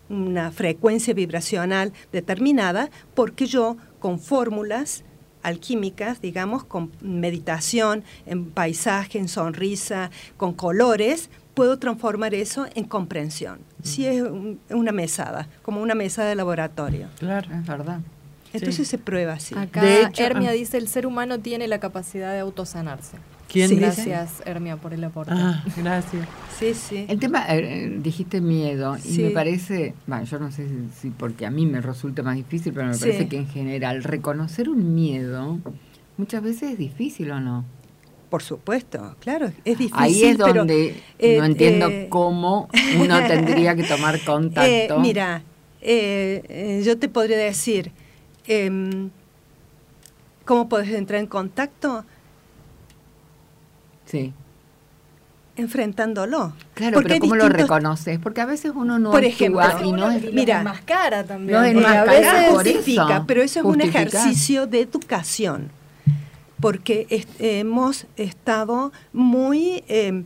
una 0.08 0.50
frecuencia 0.52 1.14
vibracional 1.14 1.92
determinada, 2.12 2.90
porque 3.14 3.46
yo 3.46 3.76
con 3.98 4.20
fórmulas 4.20 5.04
alquímicas, 5.42 6.20
digamos, 6.20 6.64
con 6.64 6.90
meditación, 7.00 8.02
en 8.26 8.50
paisaje, 8.50 9.18
en 9.18 9.28
sonrisa, 9.28 10.10
con 10.36 10.54
colores, 10.54 11.28
puedo 11.54 11.78
transformar 11.78 12.34
eso 12.34 12.66
en 12.74 12.84
comprensión. 12.84 13.58
Si 13.82 14.06
es 14.06 14.22
una 14.70 14.92
mesada, 14.92 15.48
como 15.62 15.80
una 15.80 15.94
mesa 15.94 16.24
de 16.24 16.34
laboratorio. 16.34 17.08
Claro, 17.18 17.48
es 17.54 17.66
verdad. 17.66 18.00
Entonces 18.52 18.86
se 18.86 18.98
prueba 18.98 19.32
así. 19.34 19.54
Acá 19.56 19.82
de 19.82 20.08
Hermia 20.16 20.52
dice, 20.52 20.76
el 20.78 20.86
ser 20.88 21.06
humano 21.06 21.38
tiene 21.40 21.66
la 21.66 21.80
capacidad 21.80 22.32
de 22.32 22.40
autosanarse. 22.40 23.16
¿Quién 23.48 23.76
Gracias, 23.78 24.42
Hermia, 24.46 24.76
por 24.76 24.94
el 24.94 25.04
aporte. 25.04 25.32
Ah, 25.34 25.62
gracias. 25.76 26.26
Sí, 26.58 26.74
sí. 26.74 27.04
El 27.08 27.20
tema, 27.20 27.44
eh, 27.48 27.98
dijiste 28.02 28.40
miedo, 28.40 28.96
y 28.96 29.00
Sí. 29.00 29.22
me 29.22 29.30
parece, 29.30 29.94
bueno, 30.06 30.24
yo 30.24 30.38
no 30.40 30.50
sé 30.50 30.66
si, 30.68 30.74
si 31.00 31.10
porque 31.10 31.46
a 31.46 31.50
mí 31.50 31.66
me 31.66 31.80
resulta 31.80 32.22
más 32.22 32.34
difícil, 32.36 32.72
pero 32.72 32.86
me 32.88 32.94
Sí. 32.94 33.00
parece 33.00 33.28
que 33.28 33.38
en 33.38 33.48
general 33.48 34.02
reconocer 34.02 34.68
un 34.68 34.94
miedo 34.94 35.58
muchas 36.16 36.42
veces 36.42 36.72
es 36.72 36.78
difícil 36.78 37.30
o 37.30 37.38
no. 37.40 37.64
Por 38.34 38.42
supuesto, 38.42 39.14
claro, 39.20 39.46
es 39.64 39.78
difícil. 39.78 39.94
Ahí 39.96 40.24
es 40.24 40.36
pero, 40.36 40.52
donde 40.54 41.00
eh, 41.20 41.38
no 41.38 41.44
entiendo 41.44 41.86
eh, 41.88 42.08
cómo 42.10 42.68
uno 42.98 43.16
tendría 43.28 43.76
que 43.76 43.84
tomar 43.84 44.18
contacto. 44.24 44.68
Eh, 44.68 44.88
mira, 44.98 45.42
eh, 45.80 46.42
eh, 46.48 46.82
yo 46.84 46.98
te 46.98 47.08
podría 47.08 47.38
decir, 47.38 47.92
em, 48.48 49.10
¿cómo 50.44 50.68
puedes 50.68 50.88
entrar 50.90 51.20
en 51.20 51.28
contacto? 51.28 52.04
Sí. 54.06 54.32
Enfrentándolo. 55.54 56.54
Claro, 56.74 56.94
Porque 56.94 57.08
pero 57.10 57.20
¿cómo 57.20 57.36
lo 57.36 57.44
distintos- 57.44 57.62
reconoces? 57.68 58.18
Porque 58.18 58.40
a 58.40 58.46
veces 58.46 58.72
uno 58.74 58.98
no 58.98 59.12
Por 59.12 59.24
actúa 59.24 59.28
ejemplo, 59.28 59.84
y 59.84 59.92
no 59.92 60.10
es... 60.10 60.32
Mira, 60.32 60.64
más 60.64 60.80
cara 60.80 61.22
también. 61.22 61.56
No 61.56 61.64
es 61.64 61.72
porque 61.72 61.86
a 61.86 62.02
enmascarar, 62.02 62.34
veces 62.34 62.52
por 62.52 62.66
eso. 62.66 63.24
pero 63.28 63.42
eso 63.44 63.60
es 63.60 63.64
un 63.64 63.80
ejercicio 63.80 64.66
de 64.66 64.80
educación, 64.80 65.70
porque 66.64 67.06
est- 67.10 67.40
hemos 67.40 68.06
estado 68.16 68.92
muy 69.12 69.84
eh, 69.88 70.22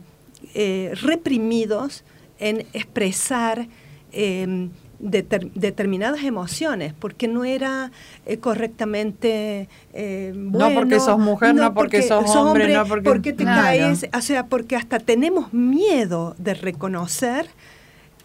eh, 0.55 0.91
reprimidos 1.01 2.03
en 2.39 2.65
expresar 2.73 3.67
eh, 4.11 4.69
deter- 5.01 5.51
determinadas 5.53 6.23
emociones, 6.23 6.93
porque 6.97 7.27
no 7.27 7.43
era 7.45 7.91
eh, 8.25 8.37
correctamente 8.37 9.67
eh, 9.93 10.33
bueno. 10.35 10.73
porque 10.73 10.99
sos 10.99 11.19
mujer, 11.19 11.53
no 11.55 11.73
porque 11.73 12.01
sos 12.01 12.35
hombre, 12.35 12.73
no 12.73 12.85
porque- 12.85 13.33
te 13.33 13.43
Claro. 13.43 13.61
caes, 13.61 14.05
o 14.13 14.21
sea, 14.21 14.47
porque 14.47 14.75
hasta 14.75 14.99
tenemos 14.99 15.53
miedo 15.53 16.35
de 16.37 16.53
reconocer 16.53 17.47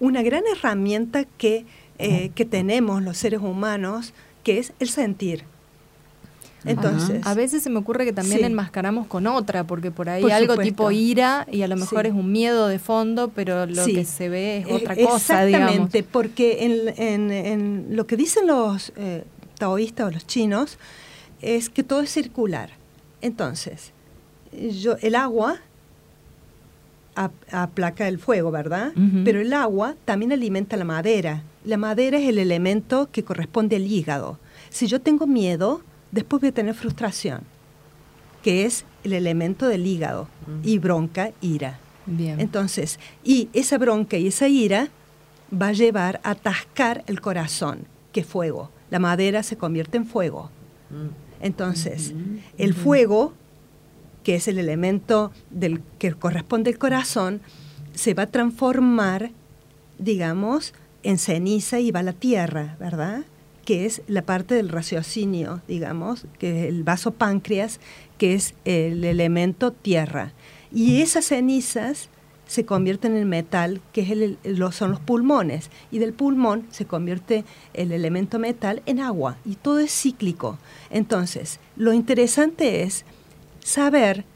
una 0.01 0.23
gran 0.23 0.43
herramienta 0.51 1.25
que, 1.39 1.65
eh, 1.99 2.31
que 2.35 2.45
tenemos 2.45 3.03
los 3.03 3.17
seres 3.19 3.41
humanos, 3.41 4.12
que 4.43 4.59
es 4.59 4.73
el 4.81 4.89
sentir. 4.89 5.45
Entonces, 6.65 7.21
A 7.27 7.35
veces 7.35 7.62
se 7.62 7.71
me 7.71 7.79
ocurre 7.79 8.05
que 8.05 8.12
también 8.12 8.39
Sí. 8.41 8.45
enmascaramos 8.45 9.07
con 9.07 9.27
otra, 9.27 9.65
porque 9.65 9.91
por 9.91 10.09
ahí 10.09 10.23
Por 10.23 10.33
algo 10.33 10.55
supuesto. 10.55 10.71
tipo 10.75 10.91
ira 10.91 11.47
y 11.51 11.62
a 11.62 11.69
lo 11.69 11.77
mejor 11.77 12.03
Sí. 12.03 12.09
es 12.09 12.15
un 12.15 12.33
miedo 12.33 12.69
de 12.69 12.79
fondo, 12.79 13.31
pero 13.35 13.67
lo 13.67 13.85
Sí. 13.85 13.95
que 13.95 14.05
se 14.05 14.29
ve 14.29 14.59
es 14.59 14.67
Eh, 14.69 14.75
otra 14.75 14.95
cosa, 14.97 15.45
digamos. 15.45 15.69
Exactamente, 15.71 16.03
porque 16.03 16.65
en, 16.65 16.89
en- 16.97 17.31
en 17.31 17.87
lo 17.97 18.07
que 18.07 18.17
dicen 18.17 18.47
los 18.47 18.93
eh, 18.97 19.25
taoístas 19.59 20.09
o 20.09 20.11
los 20.11 20.27
chinos 20.27 20.79
es 21.43 21.69
que 21.69 21.83
todo 21.83 22.01
es 22.01 22.11
circular. 22.11 22.71
Entonces, 23.21 23.93
yo, 24.81 24.97
el 25.03 25.15
agua 25.17 25.59
ap- 27.15 27.33
aplaca 27.53 28.09
el 28.09 28.19
fuego, 28.19 28.51
¿verdad? 28.51 28.93
Pero 29.25 29.41
el 29.41 29.53
agua 29.53 29.95
también 30.05 30.33
alimenta 30.33 30.77
la 30.77 30.85
madera. 30.85 31.43
La 31.65 31.77
madera 31.77 32.19
es 32.19 32.29
el 32.29 32.39
elemento 32.39 33.09
que 33.12 33.23
corresponde 33.23 33.77
al 33.77 33.87
hígado. 33.87 34.39
Si 34.71 34.87
yo 34.87 35.01
tengo 35.01 35.27
miedo, 35.27 35.81
después 36.15 36.41
voy 36.41 36.51
a 36.51 36.53
tener 36.53 36.75
frustración, 36.75 37.41
que 38.43 38.65
es 38.65 38.85
el 39.03 39.12
elemento 39.12 39.67
del 39.67 39.87
hígado, 39.87 40.29
y 40.62 40.79
bronca, 40.79 41.33
ira. 41.41 41.79
Bien. 42.07 42.41
Entonces, 42.41 43.01
y 43.25 43.49
esa 43.53 43.79
bronca 43.79 44.17
y 44.17 44.29
esa 44.29 44.47
ira 44.49 44.89
va 45.51 45.69
a 45.69 45.73
llevar 45.73 46.21
a 46.23 46.31
atascar 46.31 47.03
el 47.07 47.21
corazón, 47.21 47.87
que 48.12 48.21
es 48.21 48.27
fuego. 48.27 48.71
La 48.91 48.99
madera 48.99 49.43
se 49.43 49.57
convierte 49.57 49.97
en 49.97 50.07
fuego. 50.07 50.51
Entonces, 51.41 52.15
el 52.59 52.75
fuego, 52.75 53.33
que 54.23 54.37
es 54.37 54.47
el 54.47 54.59
elemento 54.59 55.33
del 55.51 55.83
que 55.99 56.12
corresponde 56.12 56.71
al 56.71 56.79
corazón, 56.79 57.41
se 57.95 58.15
va 58.15 58.25
a 58.25 58.31
transformar, 58.31 59.31
digamos, 59.99 60.75
en 61.03 61.19
ceniza 61.19 61.81
y 61.81 61.91
va 61.91 62.01
a 62.01 62.05
la 62.05 62.12
tierra, 62.12 62.77
¿verdad? 62.79 63.25
Que 63.65 63.87
es 63.87 64.03
la 64.07 64.23
parte 64.23 64.55
del 64.55 64.69
raciocinio, 64.69 65.62
digamos, 65.67 66.27
que 66.39 66.65
es 66.65 66.69
el 66.69 66.83
vaso 66.85 67.12
páncreas, 67.12 67.81
que 68.19 68.35
es 68.35 68.55
el 68.65 69.05
elemento 69.05 69.73
tierra. 69.73 70.33
Y 70.73 71.01
esas 71.01 71.27
cenizas 71.27 72.09
se 72.47 72.67
convierten 72.67 73.17
en 73.17 73.27
metal, 73.29 73.81
que 73.93 74.03
es 74.03 74.11
el- 74.11 74.39
son 74.73 74.91
los 74.91 75.01
pulmones, 75.01 75.71
y 75.91 75.99
del 75.99 76.12
pulmón 76.12 76.67
se 76.71 76.85
convierte 76.85 77.45
el 77.73 77.91
elemento 77.91 78.39
metal 78.39 78.83
en 78.85 79.01
agua, 79.01 79.39
y 79.47 79.55
todo 79.55 79.79
es 79.79 79.93
cíclico. 79.93 80.59
Entonces, 80.91 81.59
lo 81.77 81.95
interesante 81.95 82.83
es 82.83 83.07
saber 83.61 84.27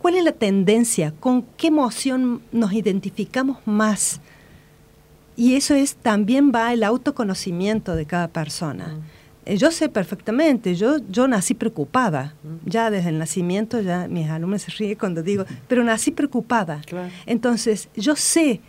cuál 0.00 0.16
es 0.16 0.24
la 0.24 0.32
tendencia, 0.32 1.14
con 1.20 1.42
qué 1.56 1.68
emoción 1.68 2.42
nos 2.50 2.72
identificamos 2.72 3.58
más. 3.66 4.20
Y 5.36 5.56
eso 5.56 5.74
es 5.74 5.96
también 5.96 6.52
va 6.54 6.72
el 6.72 6.84
autoconocimiento 6.84 7.96
de 7.96 8.06
cada 8.06 8.28
persona. 8.28 8.98
Eh, 9.44 9.56
Yo 9.56 9.70
sé 9.70 9.88
perfectamente, 9.88 10.74
yo, 10.74 10.98
yo 11.08 11.28
nací 11.28 11.54
preocupada, 11.54 12.34
ya 12.64 12.90
desde 12.90 13.10
el 13.10 13.18
nacimiento, 13.18 13.80
ya 13.80 14.08
mis 14.08 14.28
alumnos 14.28 14.62
se 14.62 14.70
ríen 14.72 14.96
cuando 14.96 15.22
digo, 15.22 15.44
pero 15.68 15.84
nací 15.84 16.10
preocupada. 16.10 16.80
Claro. 16.86 17.10
Entonces, 17.26 17.88
yo 17.96 18.16
sé 18.16 18.60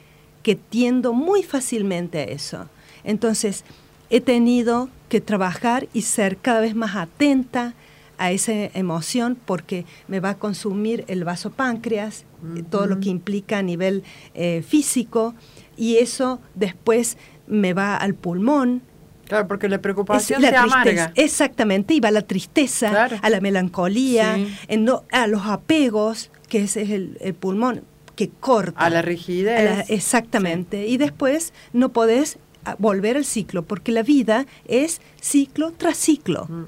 que 0.43 0.55
tiendo 0.55 1.13
muy 1.13 1.43
fácilmente 1.43 2.19
a 2.19 2.23
eso. 2.23 2.69
Entonces, 3.03 3.63
he 4.09 4.21
tenido 4.21 4.89
que 5.09 5.21
trabajar 5.21 5.87
y 5.93 6.01
ser 6.01 6.37
cada 6.37 6.61
vez 6.61 6.75
más 6.75 6.95
atenta 6.95 7.73
a 8.17 8.31
esa 8.31 8.53
emoción 8.53 9.37
porque 9.45 9.85
me 10.07 10.19
va 10.19 10.31
a 10.31 10.37
consumir 10.37 11.03
el 11.07 11.23
vaso 11.23 11.51
páncreas, 11.51 12.25
eh, 12.55 12.63
todo 12.69 12.85
lo 12.85 12.99
que 12.99 13.09
implica 13.09 13.57
a 13.57 13.61
nivel 13.61 14.03
eh, 14.33 14.63
físico, 14.65 15.33
y 15.77 15.97
eso 15.97 16.39
después 16.55 17.17
me 17.47 17.73
va 17.73 17.95
al 17.97 18.13
pulmón, 18.15 18.81
Claro, 19.27 19.47
porque 19.47 19.67
la 19.69 19.77
es 19.77 19.81
preocupación 19.81 20.41
la 20.41 20.49
se 20.49 20.53
tristeza, 20.55 20.75
amarga. 20.81 21.11
exactamente, 21.15 21.93
y 21.95 21.99
va 21.99 22.09
a 22.09 22.11
la 22.11 22.21
tristeza, 22.21 22.89
Claro. 22.91 23.17
a 23.21 23.29
la 23.31 23.41
melancolía, 23.41 24.35
Sí. 24.35 24.55
en 24.67 24.85
no- 24.85 25.03
a 25.11 25.25
los 25.27 25.45
apegos, 25.47 26.29
que 26.47 26.63
ese 26.63 26.83
es 26.83 26.89
el, 26.91 27.17
el 27.21 27.33
pulmón, 27.33 27.81
que 28.15 28.29
corta. 28.29 28.79
A 28.79 28.89
la 28.91 28.99
A 28.99 29.01
rigidez. 29.01 29.63
la- 29.63 29.81
exactamente. 29.93 30.87
Y 30.87 30.97
después 30.97 31.53
no 31.73 31.89
podés 31.89 32.37
ah, 32.67 32.75
volver 32.79 33.15
al 33.17 33.25
ciclo, 33.25 33.61
porque 33.63 33.91
la 33.91 34.01
vida 34.01 34.45
es 34.67 34.99
ciclo 35.21 35.71
tras 35.71 35.97
ciclo. 35.97 36.45
Mm. 36.49 36.63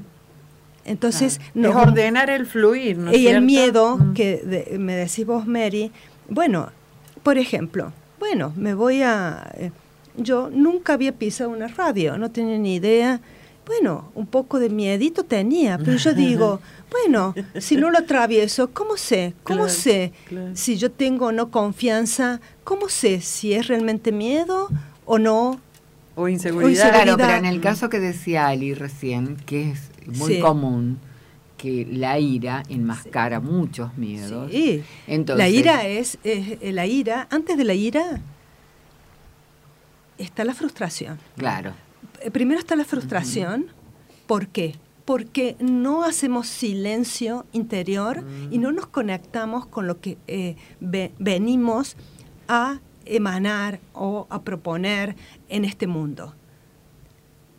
Entonces, 0.86 1.42
nos- 1.54 1.72
es 1.72 1.76
ordenar 1.76 2.30
el 2.30 2.46
fluir, 2.46 2.98
¿no 2.98 3.14
y 3.14 3.28
el 3.28 3.42
miedo 3.42 3.98
Mm. 3.98 4.14
que 4.14 4.38
de- 4.38 4.78
me 4.78 4.96
decís 4.96 5.26
vos, 5.26 5.46
Mary, 5.48 5.92
bueno, 6.30 6.72
por 7.24 7.38
ejemplo, 7.38 7.94
bueno, 8.20 8.54
me 8.56 8.74
voy 8.74 9.02
a... 9.02 9.52
eh, 9.58 9.72
yo 10.18 10.50
nunca 10.52 10.94
había 10.94 11.12
pisado 11.12 11.52
una 11.52 11.68
radio, 11.68 12.18
no 12.18 12.32
tenía 12.32 12.58
ni 12.58 12.76
idea. 12.76 13.22
Bueno, 13.68 14.12
un 14.16 14.26
poco 14.26 14.60
de 14.60 14.70
miedito 14.70 15.24
tenía, 15.24 15.78
pero 15.78 15.96
yo 15.98 16.14
digo, 16.16 16.60
bueno, 16.90 17.36
si 17.60 17.76
no 17.76 17.92
lo 17.92 18.00
atravieso, 18.00 18.70
¿cómo 18.72 18.98
sé? 18.98 19.34
¿Cómo 19.44 19.60
Claro, 19.66 19.70
sé 19.74 20.14
claro. 20.28 20.52
si 20.56 20.78
yo 20.78 20.90
tengo 20.90 21.28
o 21.28 21.32
no 21.32 21.52
confianza? 21.52 22.40
¿Cómo 22.64 22.90
sé 22.90 23.22
si 23.22 23.54
es 23.54 23.68
realmente 23.68 24.12
miedo 24.12 24.70
o 25.06 25.20
no? 25.20 25.60
O 26.16 26.28
inseguridad. 26.28 26.70
inseguridad. 26.72 27.04
Claro, 27.04 27.18
pero 27.18 27.34
en 27.38 27.46
el 27.46 27.62
caso 27.62 27.90
que 27.90 28.00
decía 28.00 28.48
Ali 28.48 28.74
recién, 28.74 29.36
que 29.46 29.72
es 29.72 29.92
muy 30.18 30.36
Sí. 30.36 30.40
común, 30.40 30.98
que 31.58 31.88
la 31.92 32.20
ira 32.20 32.64
enmascara 32.70 33.40
muchos 33.40 33.98
miedos. 33.98 34.52
Sí. 34.52 34.84
Entonces, 35.08 35.44
la 35.44 35.50
ira 35.50 35.88
es, 35.88 36.18
es- 36.24 36.58
eh, 36.62 36.72
la 36.72 36.86
ira, 36.86 37.28
antes 37.32 37.58
de 37.58 37.64
la 37.64 37.74
ira 37.74 38.22
está 40.18 40.44
la 40.44 40.54
frustración. 40.54 41.20
Claro. 41.36 41.74
Eh, 42.22 42.32
Primero 42.32 42.60
está 42.60 42.76
la 42.76 42.86
frustración. 42.86 43.68
¿Por 44.26 44.48
qué? 44.48 44.76
Porque 45.06 45.56
no 45.60 46.04
hacemos 46.04 46.48
silencio 46.48 47.46
interior 47.54 48.24
y 48.52 48.58
no 48.58 48.72
nos 48.72 48.88
conectamos 48.88 49.66
con 49.66 49.88
lo 49.88 50.02
que 50.02 50.18
eh, 50.28 50.58
ve- 50.82 51.14
venimos 51.18 51.96
a 52.48 52.80
emanar 53.06 53.80
o 53.94 54.28
a 54.30 54.42
proponer 54.42 55.16
en 55.48 55.64
este 55.64 55.88
mundo. 55.88 56.34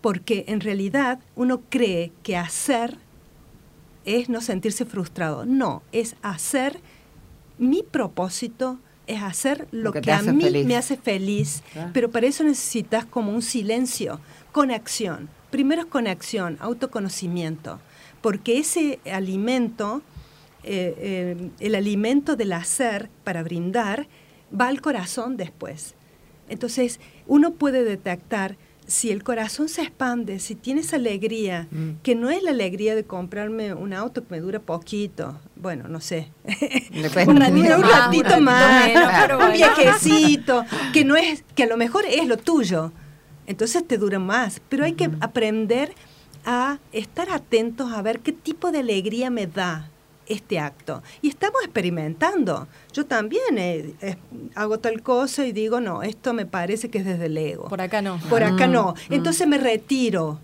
Porque 0.02 0.44
en 0.48 0.60
realidad 0.60 1.20
uno 1.36 1.62
cree 1.70 2.12
que 2.22 2.36
hacer 2.36 2.98
es 4.08 4.30
no 4.30 4.40
sentirse 4.40 4.86
frustrado. 4.86 5.44
No, 5.44 5.82
es 5.92 6.16
hacer 6.22 6.80
mi 7.58 7.82
propósito, 7.82 8.78
es 9.06 9.22
hacer 9.22 9.68
lo, 9.70 9.92
Lo 9.92 10.00
que 10.00 10.10
a 10.10 10.22
mí 10.22 10.42
feliz. 10.42 10.66
me 10.66 10.76
hace 10.76 10.96
feliz. 10.96 11.62
Pero 11.92 12.10
para 12.10 12.26
eso 12.26 12.42
necesitas 12.42 13.04
como 13.04 13.32
un 13.32 13.42
silencio, 13.42 14.20
conexión. 14.52 15.28
Primero 15.50 15.82
es 15.82 15.88
conexión, 15.88 16.56
autoconocimiento. 16.60 17.80
Porque 18.22 18.58
ese 18.58 18.98
alimento, 19.10 20.02
eh, 20.64 20.94
eh, 20.98 21.50
el 21.60 21.74
alimento 21.74 22.34
del 22.34 22.52
hacer 22.52 23.10
para 23.24 23.42
brindar, 23.42 24.08
va 24.58 24.68
al 24.68 24.80
corazón 24.80 25.36
después. 25.36 25.94
Entonces, 26.48 26.98
uno 27.26 27.52
puede 27.52 27.84
detectar 27.84 28.56
si 28.88 29.10
el 29.10 29.22
corazón 29.22 29.68
se 29.68 29.82
expande, 29.82 30.40
si 30.40 30.54
tienes 30.54 30.92
alegría, 30.94 31.68
Mm. 31.70 32.00
que 32.02 32.14
no 32.14 32.30
es 32.30 32.42
la 32.42 32.50
alegría 32.52 32.94
de 32.96 33.04
comprarme 33.04 33.74
un 33.74 33.92
auto 33.92 34.22
que 34.22 34.34
me 34.34 34.40
dura 34.40 34.58
poquito, 34.60 35.38
bueno, 35.56 35.88
no 35.88 36.00
sé, 36.00 36.28
un, 37.26 37.36
ratito, 37.36 37.76
un 37.76 37.84
más, 37.84 38.06
ratito 38.06 38.40
más, 38.40 38.90
un 39.46 39.52
viajecito, 39.52 40.64
que 40.94 41.04
no 41.04 41.16
es, 41.16 41.44
que 41.54 41.64
a 41.64 41.66
lo 41.66 41.76
mejor 41.76 42.04
es 42.08 42.26
lo 42.26 42.38
tuyo, 42.38 42.90
entonces 43.46 43.86
te 43.86 43.98
dura 43.98 44.18
más, 44.18 44.60
pero 44.70 44.84
hay 44.84 44.94
que 44.94 45.10
aprender 45.20 45.92
a 46.46 46.78
estar 46.92 47.30
atentos 47.30 47.92
a 47.92 48.00
ver 48.00 48.20
qué 48.20 48.32
tipo 48.32 48.72
de 48.72 48.78
alegría 48.78 49.28
me 49.28 49.46
da 49.46 49.90
este 50.28 50.58
acto. 50.58 51.02
Y 51.22 51.28
estamos 51.28 51.62
experimentando. 51.64 52.68
Yo 52.92 53.06
también 53.06 53.56
eh, 53.58 53.94
eh, 54.00 54.16
hago 54.54 54.78
tal 54.78 55.02
cosa 55.02 55.46
y 55.46 55.52
digo, 55.52 55.80
no, 55.80 56.02
esto 56.02 56.32
me 56.34 56.46
parece 56.46 56.88
que 56.90 56.98
es 56.98 57.04
desde 57.04 57.26
el 57.26 57.36
ego. 57.38 57.68
Por 57.68 57.80
acá 57.80 58.02
no. 58.02 58.18
Por 58.28 58.42
acá 58.42 58.66
Mm, 58.68 58.72
no. 58.72 58.94
mm. 59.08 59.12
Entonces 59.14 59.46
me 59.46 59.58
retiro. 59.58 60.40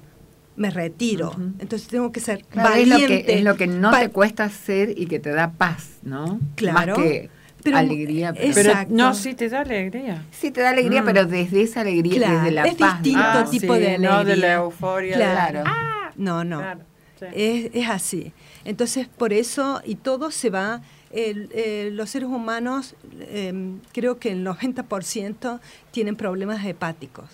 Me 0.57 0.71
retiro. 0.71 1.35
Entonces 1.59 1.89
tengo 1.89 2.13
que 2.13 2.21
ser 2.21 2.45
Claro, 2.45 2.75
es, 2.77 2.87
lo 2.87 2.95
valiente. 2.95 3.25
que, 3.27 3.39
es 3.39 3.43
lo 3.45 3.57
que 3.57 3.67
no 3.67 3.91
te 3.91 4.09
cuesta 4.11 4.45
hacer 4.45 4.95
y 4.97 5.07
que 5.07 5.19
te 5.19 5.31
da 5.31 5.51
paz, 5.51 5.95
¿no? 6.03 6.39
Claro, 6.55 6.97
Más 6.97 7.05
que 7.05 7.31
pero- 7.63 7.79
alegría. 7.79 8.33
Pero, 8.33 8.55
Pero 8.55 8.71
Exacto. 8.71 8.95
no, 8.95 9.15
sí 9.15 9.35
te 9.35 9.49
da 9.49 9.63
alegría. 9.63 10.25
sí 10.31 10.53
te 10.53 10.61
da 10.61 10.71
alegría, 10.71 11.03
Mm. 11.03 11.07
pero 11.07 11.25
desde 11.27 11.63
esa 11.63 11.81
alegría, 11.81 12.19
Claro, 12.19 12.39
desde 12.39 12.51
la 12.53 12.63
es 12.67 12.75
paz. 12.77 13.03
distinto 13.03 13.21
digamos. 13.21 13.51
tipo 13.51 13.75
de 13.75 13.99
No 13.99 13.99
de 13.99 14.09
la 14.09 14.19
alegría. 14.21 14.55
euforia. 14.55 15.17
Claro. 15.17 15.59
De, 15.59 15.65
Claro. 15.65 16.13
No, 16.17 16.45
no. 16.45 16.59
Claro, 16.59 16.81
sí. 17.19 17.27
Es, 17.35 17.71
es 17.75 17.89
así. 17.89 18.33
Entonces, 18.65 19.09
por 19.09 19.33
eso, 19.33 19.81
y 19.85 19.97
todo 19.97 20.31
se 20.31 20.51
va, 20.51 20.83
el- 21.11 21.51
eh, 21.53 21.91
los 21.93 22.11
seres 22.11 22.29
humanos, 22.29 22.95
eh, 23.21 23.53
creo 23.93 24.19
que 24.19 24.33
el 24.33 24.43
90% 24.45 25.61
tienen 25.91 26.17
problemas 26.17 26.65
hepáticos, 26.65 27.29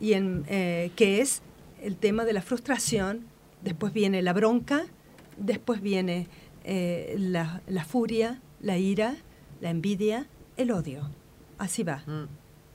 y 0.00 0.14
en, 0.14 0.44
eh, 0.48 0.90
que 0.96 1.20
es 1.20 1.42
el 1.82 1.96
tema 1.96 2.24
de 2.24 2.32
la 2.32 2.42
frustración, 2.42 3.20
después 3.62 3.92
viene 3.92 4.22
la 4.22 4.32
bronca, 4.32 4.84
después 5.36 5.80
viene 5.80 6.26
eh, 6.64 7.14
la, 7.18 7.62
la 7.68 7.84
furia, 7.84 8.40
la 8.60 8.76
ira, 8.76 9.16
la 9.62 9.70
envidia, 9.70 10.26
el 10.58 10.72
odio. 10.72 11.08
Así 11.58 11.82
va. 11.82 12.02
Mm. 12.06 12.24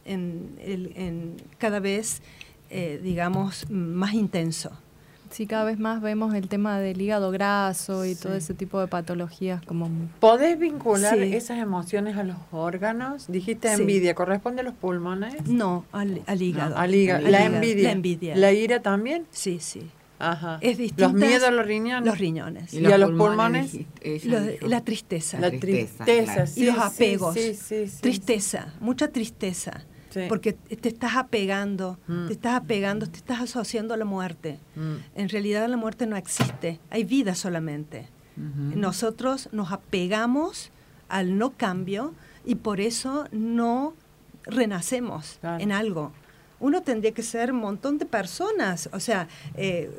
En, 0.08 1.36
cada 1.58 1.80
vez, 1.80 2.22
digamos, 2.70 3.70
más 3.70 4.14
intenso. 4.14 4.72
Sí, 5.32 5.48
cada 5.48 5.64
vez 5.66 5.80
más 5.80 6.02
vemos 6.02 6.34
el 6.34 6.48
tema 6.48 6.80
del 6.80 7.02
hígado 7.02 7.32
graso 7.32 8.06
y 8.06 8.16
Sí. 8.16 8.22
todo 8.24 8.36
ese 8.36 8.54
tipo 8.54 8.80
de 8.80 8.88
patologías 8.88 9.62
como 9.64 9.90
¿Podés 10.20 10.58
vincular 10.60 11.16
Sí. 11.18 11.34
esas 11.36 11.60
emociones 11.60 12.16
a 12.18 12.24
los 12.24 12.38
órganos? 12.52 13.28
Dijiste 13.28 13.74
Sí. 13.76 13.82
envidia, 13.82 14.16
¿corresponde 14.16 14.62
a 14.62 14.64
los 14.64 14.74
pulmones? 14.76 15.46
No, 15.48 15.86
al, 15.92 16.22
al 16.26 16.42
hígado. 16.42 16.70
No, 16.76 16.78
al 16.82 16.96
hígado. 16.96 17.26
Al 17.26 17.32
La 17.32 17.40
hígado. 17.42 17.56
envidia. 17.56 17.84
La 17.84 17.92
envidia. 17.92 18.36
¿La 18.36 18.52
ira 18.54 18.82
también? 18.82 19.26
Sí, 19.32 19.60
sí. 19.60 19.82
Ajá. 20.18 20.60
Es 20.62 20.78
distintas- 20.78 21.12
Los 21.12 21.22
miedos 21.22 21.44
a 21.48 21.52
los 21.52 21.66
riñones. 21.68 22.06
Los 22.08 22.18
riñones. 22.18 22.74
¿Y 22.74 22.86
a 22.86 22.98
los 22.98 23.12
pulmones? 23.12 23.74
dijiste- 23.74 24.16
ella 24.16 24.40
Lo- 24.40 24.46
dijo. 24.46 24.68
la 24.68 24.82
tristeza. 24.82 25.40
La 25.42 25.50
tristeza, 25.50 26.06
tristeza, 26.06 26.34
claro. 26.34 26.52
y 26.56 26.66
los 26.66 26.78
apegos. 26.80 27.36
Tristeza, 28.02 28.68
mucha 28.80 29.10
tristeza. 29.10 29.84
Sí. 30.16 30.26
Porque 30.30 30.54
te 30.54 30.90
estás 30.90 31.16
apegando, 31.16 32.00
Mm. 32.08 32.28
te 32.28 32.34
estás 32.34 32.56
apegando, 32.56 33.06
te 33.08 33.18
estás 33.18 33.40
asociando 33.42 33.94
a 33.94 33.98
la 33.98 34.06
muerte. 34.06 34.58
Mm. 34.76 34.96
En 35.16 35.30
realidad 35.30 35.68
la 35.70 35.78
muerte 35.78 36.08
no 36.08 36.16
existe, 36.18 36.80
hay 36.90 37.04
vida 37.04 37.36
solamente. 37.36 38.08
Ujú. 38.38 38.78
Nosotros 38.80 39.50
nos 39.52 39.72
apegamos 39.72 40.72
al 41.10 41.38
no 41.38 41.52
cambio 41.52 42.14
y 42.46 42.56
por 42.56 42.80
eso 42.82 43.28
no 43.32 43.94
renacemos 44.44 45.38
Claro. 45.42 45.64
en 45.64 45.72
algo. 45.72 46.12
Uno 46.60 46.82
tendría 46.82 47.12
que 47.12 47.22
ser 47.24 47.52
un 47.52 47.60
montón 47.60 47.98
de 47.98 48.06
personas, 48.06 48.90
o 48.94 49.00
sea, 49.00 49.28
eh, 49.56 49.92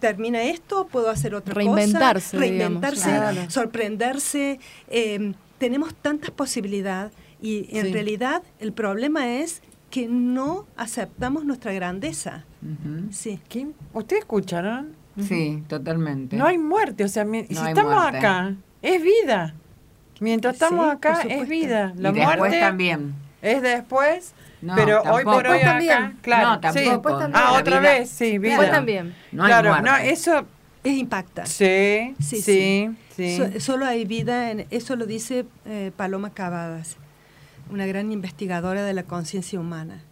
termina 0.00 0.42
esto, 0.42 0.86
puedo 0.86 1.10
hacer 1.10 1.34
otra 1.34 1.52
Reinventarse, 1.54 2.36
cosa, 2.36 2.50
digamos. 2.50 2.80
reinventarse, 2.82 3.10
Claro. 3.10 3.50
sorprenderse. 3.50 4.58
eh, 4.88 5.32
tenemos 5.58 5.94
tantas 5.94 6.30
posibilidades 6.30 7.12
y 7.42 7.68
en 7.78 7.86
Sí. 7.86 7.92
realidad 7.92 8.42
el 8.58 8.72
problema 8.72 9.28
es 9.38 9.62
que 9.90 10.06
no 10.08 10.66
aceptamos 10.76 11.44
nuestra 11.44 11.72
grandeza. 11.72 12.44
Ujú. 12.62 13.12
Sí. 13.12 13.40
¿Qué? 13.48 13.66
¿Ustedes 13.92 14.20
escucharon? 14.22 14.94
Sí, 15.20 15.62
totalmente. 15.66 16.36
No 16.36 16.46
hay 16.46 16.58
muerte, 16.58 17.04
o 17.04 17.08
sea, 17.08 17.24
mi- 17.24 17.44
si 17.44 17.54
No 17.54 17.62
hay 17.62 17.68
estamos 17.70 17.94
muerte. 17.94 18.18
acá, 18.18 18.54
es 18.82 19.02
vida. 19.02 19.54
Mientras 20.20 20.56
Sí, 20.56 20.64
estamos 20.64 20.84
por 20.86 20.94
acá, 20.94 21.22
es 21.22 21.48
vida. 21.48 21.92
y 21.96 22.00
La 22.00 22.12
después 22.12 22.38
muerte 22.38 22.60
también. 22.60 23.14
es 23.42 23.62
después, 23.62 24.34
No, 24.62 24.74
pero 24.76 25.02
hoy 25.02 25.24
por 25.24 25.42
tampoco. 25.42 25.50
hoy 25.54 25.58
acá, 25.60 25.66
también. 25.72 26.18
claro. 26.22 26.48
No, 26.48 26.54
sí. 26.54 26.60
tampoco. 26.60 26.90
Después 26.90 27.18
también. 27.18 27.42
Ah, 27.44 27.52
otra 27.58 27.80
vida- 27.80 27.92
vez, 27.92 28.08
sí, 28.10 28.38
vida. 28.38 28.50
Después 28.50 28.70
también. 28.70 29.14
No 29.32 29.44
hay 29.44 29.48
claro, 29.50 29.70
muerte. 29.70 29.90
no, 29.90 29.96
eso 29.96 30.46
Es 30.84 30.92
impacta. 30.96 31.44
sí, 31.46 32.14
Sí, 32.20 32.36
sí, 32.36 32.42
sí. 32.42 32.90
sí. 33.16 33.36
So- 33.36 33.60
solo 33.60 33.84
hay 33.86 34.04
vida, 34.04 34.50
en, 34.50 34.66
eso 34.70 34.94
lo 34.96 35.04
dice 35.06 35.44
eh, 35.66 35.90
Paloma 35.96 36.30
Cavadas, 36.30 36.96
una 37.70 37.86
gran 37.86 38.12
investigadora 38.12 38.84
de 38.84 38.94
la 38.94 39.04
conciencia 39.04 39.58
humana, 39.58 40.02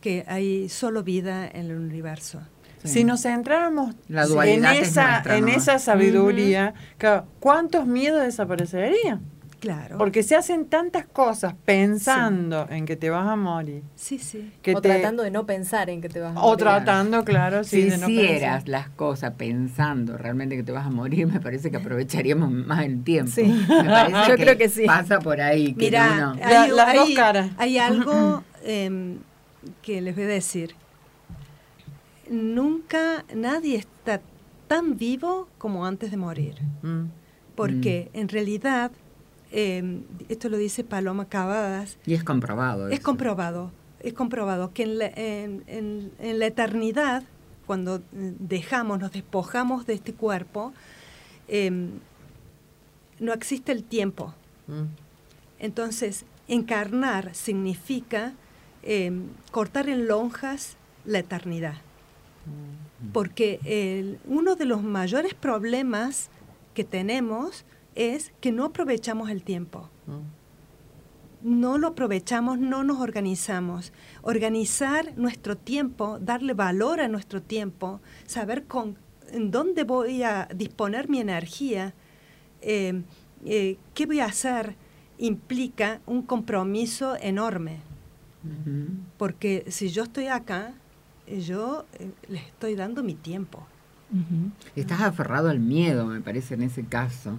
que 0.00 0.24
hay 0.28 0.68
solo 0.68 1.02
vida 1.02 1.46
en 1.46 1.70
el 1.70 1.76
universo. 1.76 2.40
Sí. 2.82 2.88
Si 2.88 3.04
nos 3.04 3.22
centráramos 3.22 3.94
La 4.08 4.24
en 4.24 4.64
es 4.66 4.88
esa, 4.88 5.10
nuestra, 5.10 5.36
en 5.38 5.44
¿no? 5.46 5.50
esa 5.52 5.78
sabiduría, 5.78 6.74
¿cuántos 7.40 7.86
miedos 7.86 8.22
desaparecerían? 8.22 9.22
Claro. 9.64 9.96
Porque 9.96 10.22
se 10.22 10.36
hacen 10.36 10.66
tantas 10.66 11.06
cosas 11.06 11.54
pensando 11.64 12.66
en 12.68 12.84
que 12.84 12.96
te 12.96 13.08
vas 13.08 13.26
a 13.26 13.34
morir. 13.34 13.82
sí, 13.94 14.18
sí. 14.18 14.52
Que 14.60 14.74
o 14.76 14.80
te- 14.82 14.90
tratando 14.90 15.22
de 15.22 15.30
no 15.30 15.46
pensar 15.46 15.88
en 15.88 16.02
que 16.02 16.08
te 16.10 16.20
vas 16.20 16.36
a 16.36 16.40
O 16.40 16.48
morir. 16.50 16.58
tratando, 16.58 17.24
claro, 17.24 17.64
sí, 17.64 17.82
si 17.84 17.90
de 17.90 17.96
no 17.96 18.06
pensar. 18.06 18.10
hicieras 18.24 18.68
las 18.68 18.88
cosas 18.90 19.32
pensando 19.38 20.18
realmente 20.18 20.54
que 20.56 20.62
te 20.62 20.72
vas 20.72 20.86
a 20.86 20.90
morir, 20.90 21.26
me 21.26 21.40
parece 21.40 21.70
que 21.70 21.78
aprovecharíamos 21.78 22.50
más 22.50 22.84
el 22.84 23.02
tiempo. 23.02 23.32
Sí. 23.34 23.44
Me 23.44 23.84
parece 23.84 24.18
Yo 24.28 24.36
creo 24.36 24.58
que 24.58 24.68
sí. 24.68 24.84
Pasa 24.84 25.18
por 25.18 25.40
ahí. 25.40 25.72
Que 25.74 25.90
las 25.90 26.36
dos 26.94 27.10
caras. 27.16 27.50
hay 27.56 27.78
algo 27.78 28.44
em, 28.64 29.18
que 29.80 30.00
les 30.02 30.14
voy 30.14 30.24
a 30.24 30.28
decir. 30.28 30.74
Nunca 32.30 33.24
nadie 33.34 33.76
está 33.76 34.20
tan 34.68 34.96
vivo 34.96 35.48
como 35.58 35.84
antes 35.86 36.10
de 36.10 36.16
morir. 36.16 36.54
Mm. 36.82 37.04
Porque 37.54 38.10
en 38.14 38.28
realidad, 38.28 38.90
em, 39.56 40.02
esto 40.28 40.48
lo 40.48 40.56
dice 40.56 40.82
Paloma 40.82 41.26
Cavadas, 41.28 41.96
y 42.04 42.14
es 42.14 42.24
comprobado. 42.24 42.88
Es 42.88 42.94
eso. 42.94 43.02
comprobado, 43.04 43.70
es 44.00 44.12
comprobado 44.12 44.72
que 44.74 44.82
en 44.82 44.98
la, 44.98 45.06
en- 45.06 45.62
en- 45.68 46.10
en 46.18 46.38
la 46.40 46.46
eternidad, 46.46 47.22
cuando 47.66 47.96
eh, 47.98 48.02
dejamos, 48.40 48.98
nos 48.98 49.12
despojamos 49.12 49.86
de 49.86 49.94
este 49.94 50.12
cuerpo, 50.12 50.72
em, 51.48 51.90
no 53.20 53.32
existe 53.32 53.70
el 53.70 53.84
tiempo. 53.84 54.34
Mm. 54.66 54.86
Entonces, 55.60 56.24
encarnar 56.48 57.34
significa 57.34 58.32
em, 58.82 59.28
cortar 59.52 59.88
en 59.88 60.08
lonjas 60.08 60.76
la 61.06 61.20
eternidad. 61.20 61.76
Porque 63.14 63.60
el- 63.64 64.18
uno 64.26 64.56
de 64.56 64.64
los 64.66 64.82
mayores 64.82 65.32
problemas 65.34 66.28
que 66.74 66.84
tenemos 66.84 67.64
es 67.94 68.32
que 68.40 68.52
no 68.52 68.64
aprovechamos 68.64 69.30
el 69.30 69.42
tiempo 69.42 69.90
Mm. 70.06 71.60
no 71.60 71.76
lo 71.76 71.88
aprovechamos, 71.88 72.58
no 72.58 72.84
nos 72.84 73.00
organizamos. 73.00 73.92
Organizar 74.22 75.12
nuestro 75.16 75.56
tiempo, 75.56 76.18
darle 76.18 76.54
valor 76.54 77.00
a 77.00 77.08
nuestro 77.08 77.42
tiempo, 77.42 78.00
saber 78.26 78.64
con, 78.64 78.96
en 79.30 79.50
dónde 79.50 79.84
voy 79.84 80.22
a 80.22 80.48
disponer 80.54 81.08
mi 81.10 81.20
energía, 81.20 81.92
eh, 82.62 83.02
eh, 83.44 83.76
qué 83.92 84.06
voy 84.06 84.20
a 84.20 84.26
hacer, 84.26 84.74
implica 85.18 86.00
un 86.06 86.22
compromiso 86.22 87.16
enorme. 87.20 87.80
Porque 89.16 89.64
si 89.68 89.88
yo 89.88 90.02
estoy 90.04 90.26
acá, 90.28 90.72
eh, 91.26 91.40
yo 91.40 91.84
eh, 91.98 92.10
les 92.28 92.42
estoy 92.42 92.74
dando 92.74 93.02
mi 93.02 93.14
tiempo. 93.14 93.66
Estás 94.76 95.00
aferrado 95.00 95.48
al 95.48 95.60
miedo, 95.60 96.06
me 96.06 96.20
parece, 96.20 96.54
en 96.54 96.62
ese 96.62 96.84
caso. 96.84 97.38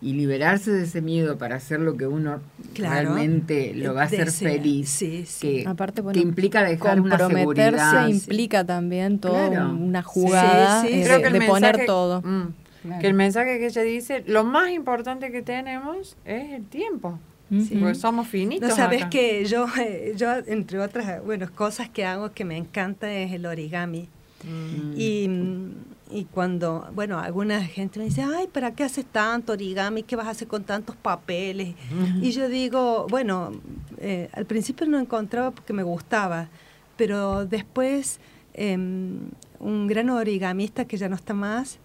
Y 0.00 0.12
liberarse 0.12 0.70
de 0.70 0.84
ese 0.84 1.00
miedo 1.02 1.38
para 1.38 1.56
hacer 1.56 1.80
lo 1.80 1.96
que 1.96 2.06
uno 2.06 2.40
Claro. 2.72 2.94
realmente 3.14 3.72
lo 3.74 3.94
va 3.94 4.02
a 4.02 4.04
hacer 4.04 4.26
Desea. 4.26 4.50
feliz. 4.52 4.88
Sí, 4.88 5.24
sí. 5.26 5.40
Que, 5.64 5.68
Aparte, 5.68 6.02
bueno, 6.02 6.14
que 6.14 6.20
implica 6.26 6.62
dejar 6.62 7.00
una 7.00 7.18
seguridad. 7.18 8.06
implica 8.08 8.64
también 8.64 9.18
toda 9.18 9.48
Claro. 9.50 9.70
una 9.70 10.02
jugada 10.04 10.82
Sí, 10.82 10.88
sí, 10.88 10.94
eh, 11.00 11.02
sí. 11.04 11.22
de, 11.22 11.30
de 11.40 11.46
poner 11.46 11.72
mensaje- 11.78 11.86
todo. 11.86 12.22
Mm. 12.22 12.52
Claro. 12.82 13.00
Que 13.00 13.06
el 13.08 13.14
mensaje 13.14 13.58
que 13.58 13.66
ella 13.66 13.82
dice, 13.82 14.22
lo 14.28 14.44
más 14.44 14.70
importante 14.70 15.32
que 15.32 15.42
tenemos 15.42 16.16
es 16.24 16.52
el 16.52 16.64
tiempo. 16.66 17.18
Ujú. 17.50 17.80
Porque 17.80 17.94
somos 17.96 18.28
finitos. 18.28 18.68
No 18.68 18.76
sabes 18.76 19.00
acá. 19.00 19.10
que 19.10 19.44
yo, 19.46 19.66
eh, 19.80 20.12
yo, 20.16 20.28
entre 20.46 20.78
otras 20.78 21.24
bueno, 21.24 21.48
cosas 21.54 21.88
que 21.88 22.04
hago 22.04 22.30
que 22.30 22.44
me 22.44 22.56
encanta 22.56 23.12
es 23.12 23.32
el 23.32 23.46
origami. 23.46 24.08
Mm. 24.44 24.92
Y, 24.96 25.28
mm, 25.28 25.70
y 26.10 26.24
cuando, 26.24 26.88
bueno, 26.94 27.18
alguna 27.18 27.64
gente 27.64 27.98
me 27.98 28.06
dice, 28.06 28.22
ay, 28.22 28.46
¿para 28.46 28.74
qué 28.74 28.84
haces 28.84 29.04
tanto 29.06 29.52
origami? 29.52 30.02
¿Qué 30.02 30.16
vas 30.16 30.26
a 30.26 30.30
hacer 30.30 30.48
con 30.48 30.64
tantos 30.64 30.96
papeles? 30.96 31.74
Y 32.22 32.30
yo 32.32 32.48
digo, 32.48 33.06
bueno, 33.08 33.52
eh, 33.98 34.28
al 34.32 34.46
principio 34.46 34.86
no 34.86 34.98
encontraba 34.98 35.50
porque 35.50 35.72
me 35.72 35.82
gustaba, 35.82 36.48
pero 36.96 37.44
después 37.46 38.20
em, 38.54 39.30
un 39.60 39.86
gran 39.86 40.10
origamista 40.10 40.86
que 40.86 40.96
ya 40.96 41.08
no 41.08 41.16
está 41.16 41.34
más 41.34 41.78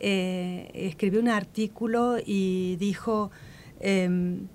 eh, 0.00 0.70
escribió 0.74 1.20
un 1.20 1.28
artículo 1.28 2.18
y 2.24 2.76
dijo, 2.76 3.30
em, 3.80 4.46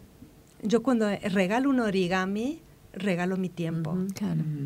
yo 0.61 0.81
cuando 0.81 1.09
regalo 1.09 1.69
un 1.69 1.81
origami, 1.81 2.61
regalo 2.93 3.35
mi 3.35 3.49
tiempo. 3.49 3.97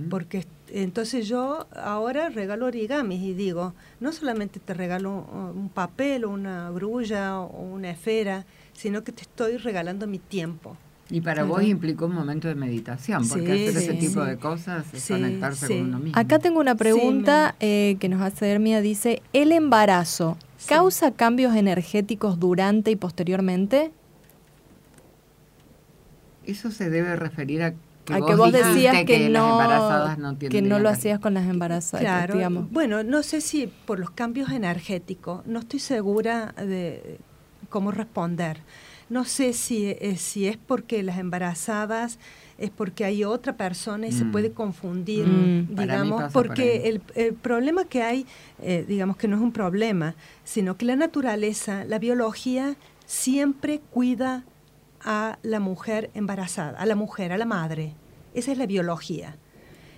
Porque 0.10 0.46
entonces 0.72 1.28
yo 1.28 1.68
ahora 1.76 2.30
regalo 2.30 2.66
origamis 2.66 3.22
y 3.22 3.34
digo, 3.34 3.74
no 4.00 4.12
solamente 4.12 4.60
te 4.60 4.74
regalo 4.74 5.26
un 5.56 5.70
papel 5.70 6.26
o 6.26 6.30
una 6.30 6.70
grulla 6.72 7.40
o 7.40 7.62
una 7.64 7.92
esfera, 7.92 8.46
sino 8.74 9.04
que 9.04 9.12
te 9.12 9.24
estoy 9.24 9.58
regalando 9.58 10.08
mi 10.08 10.20
tiempo. 10.20 10.78
Y 11.10 11.22
para 11.22 11.46
vos 11.46 11.64
implicó 11.64 12.08
un 12.08 12.16
momento 12.16 12.50
de 12.50 12.56
meditación, 12.56 13.28
porque 13.30 13.54
hacer 13.54 13.78
ese 13.78 13.94
tipo 13.94 14.26
de 14.26 14.38
cosas 14.38 14.94
es 14.94 15.08
conectarse 15.08 15.68
con 15.68 15.88
uno 15.88 16.00
mismo. 16.00 16.20
Acá 16.20 16.40
tengo 16.40 16.60
una 16.60 16.76
pregunta 16.76 17.56
eh, 17.62 17.96
que 18.00 18.10
nos 18.10 18.22
hace 18.22 18.52
Hermia, 18.52 18.82
dice, 18.82 19.22
¿el 19.32 19.54
embarazo 19.54 20.38
causa 20.68 21.12
cambios 21.12 21.56
energéticos 21.56 22.40
durante 22.40 22.92
y 22.92 22.98
posteriormente? 22.98 23.92
Eso 26.46 26.72
se 26.72 26.90
debe 26.90 27.16
referir 27.16 27.64
a 27.64 27.74
que, 28.08 28.14
a 28.14 28.26
que 28.26 28.36
vos 28.36 28.52
decías 28.54 29.04
que, 29.04 29.30
no, 29.30 29.60
que 30.50 30.62
no 30.62 30.80
lo 30.80 30.88
hacías 30.88 31.20
con 31.20 31.34
las 31.34 31.46
embarazadas, 31.48 32.02
claro, 32.02 32.36
digamos. 32.36 32.72
Bueno, 32.72 33.04
no 33.04 33.22
sé 33.22 33.42
si 33.42 33.68
por 33.68 34.00
los 34.00 34.12
cambios 34.12 34.50
energéticos, 34.52 35.46
no 35.46 35.60
estoy 35.60 35.80
segura 35.80 36.54
de 36.54 37.20
cómo 37.70 37.92
responder. 37.92 38.62
No 39.10 39.26
sé 39.26 39.52
si, 39.52 39.88
eh, 39.88 40.16
si 40.18 40.48
es 40.48 40.58
porque 40.58 41.04
las 41.04 41.18
embarazadas 41.18 42.18
es 42.58 42.70
porque 42.70 43.04
hay 43.04 43.26
otra 43.26 43.58
persona 43.58 44.08
y 44.08 44.12
se 44.14 44.24
mm. 44.24 44.32
puede 44.32 44.52
confundir, 44.52 45.28
mm. 45.28 45.76
digamos, 45.76 46.32
porque 46.32 46.88
el, 46.88 47.02
el, 47.16 47.34
problema 47.34 47.86
que 47.86 48.04
hay, 48.04 48.26
eh, 48.62 48.86
digamos 48.88 49.18
que 49.18 49.28
no 49.28 49.36
es 49.36 49.42
un 49.42 49.52
problema, 49.52 50.16
sino 50.46 50.78
que 50.78 50.86
la 50.86 50.96
naturaleza, 50.96 51.84
la 51.84 52.00
biología, 52.00 52.76
siempre 53.06 53.82
cuida 53.92 54.44
a 55.10 55.40
la 55.42 55.62
mujer 55.62 56.12
embarazada, 56.16 56.78
a 56.78 56.86
la 56.86 56.96
mujer, 56.96 57.32
a 57.32 57.38
la 57.38 57.46
madre. 57.46 57.94
Esa 58.34 58.52
es 58.52 58.58
la 58.58 58.66
biología. 58.66 59.38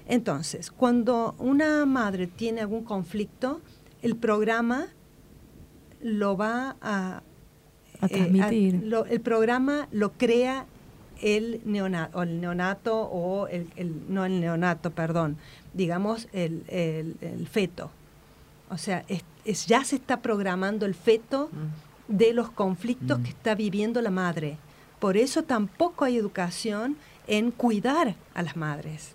Entonces, 0.08 0.70
cuando 0.70 1.34
una 1.40 1.84
madre 1.88 2.28
tiene 2.28 2.62
algún 2.62 2.84
conflicto, 2.84 3.60
el 4.04 4.16
programa 4.16 4.86
lo 6.00 6.38
va 6.38 6.76
a, 6.80 7.24
a 8.02 8.06
eh, 8.06 8.10
transmitir. 8.10 8.88
el 9.10 9.22
programa 9.22 9.88
lo 9.92 10.12
crea 10.12 10.68
el 11.24 11.60
neonato, 11.66 12.20
o 12.20 12.22
el 12.22 12.40
neonato 12.40 13.02
o 13.02 13.48
el, 13.48 13.68
no 14.10 14.26
el 14.26 14.40
neonato, 14.40 14.92
perdón, 14.92 15.38
digamos 15.74 16.28
el, 16.34 16.64
el, 16.68 17.48
feto. 17.48 17.90
O 18.70 18.78
sea, 18.78 19.04
es, 19.08 19.66
ya 19.66 19.84
se 19.84 19.96
está 19.96 20.22
programando 20.22 20.86
el 20.86 20.94
feto 20.94 21.50
mm. 21.52 22.16
de 22.16 22.34
los 22.34 22.52
conflictos 22.52 23.20
mm. 23.20 23.24
que 23.24 23.30
está 23.30 23.56
viviendo 23.56 24.04
la 24.04 24.12
madre. 24.12 24.58
Por 25.00 25.18
eso 25.18 25.44
tampoco 25.44 26.06
hay 26.06 26.18
educación 26.18 26.98
en 27.28 27.52
cuidar 27.52 28.16
a 28.34 28.44
las 28.44 28.56
madres. 28.56 29.14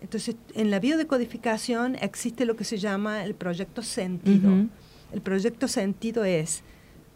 Entonces, 0.00 0.36
en 0.54 0.70
la 0.70 0.80
biodecodificación 0.80 1.96
existe 1.96 2.44
lo 2.44 2.56
que 2.56 2.64
se 2.64 2.78
llama 2.78 3.24
el 3.24 3.34
proyecto 3.34 3.82
sentido. 3.82 4.66
El 5.12 5.20
proyecto 5.20 5.68
sentido 5.68 6.24
es 6.24 6.62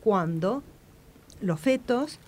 cuando 0.03 0.63
los 1.41 1.59
fetos 1.59 2.19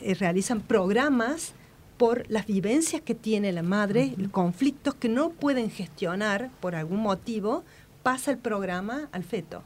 eh, 0.00 0.14
realizan 0.14 0.60
programas 0.60 1.54
por 1.96 2.28
las 2.30 2.46
vivencias 2.46 3.00
que 3.00 3.14
tiene 3.14 3.52
la 3.52 3.62
madre, 3.62 4.14
conflictos 4.30 4.94
que 4.94 5.08
no 5.08 5.30
pueden 5.30 5.70
gestionar 5.70 6.50
por 6.60 6.74
algún 6.74 7.00
motivo, 7.00 7.64
pasa 8.02 8.30
el 8.30 8.38
programa 8.38 9.08
al 9.12 9.24
feto. 9.24 9.62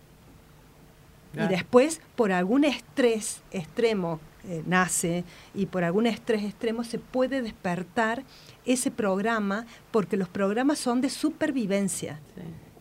Y 1.34 1.46
después, 1.48 2.00
por 2.16 2.32
algún 2.32 2.64
estrés 2.64 3.42
extremo 3.52 4.20
eh, 4.44 4.62
nace 4.66 5.24
y 5.54 5.66
por 5.66 5.84
algún 5.84 6.06
estrés 6.06 6.44
extremo 6.44 6.84
se 6.84 6.98
puede 6.98 7.42
despertar 7.42 8.24
ese 8.64 8.90
programa 8.90 9.66
porque 9.90 10.16
los 10.16 10.28
programas 10.28 10.78
son 10.78 11.00
de 11.00 11.10
supervivencia, 11.10 12.20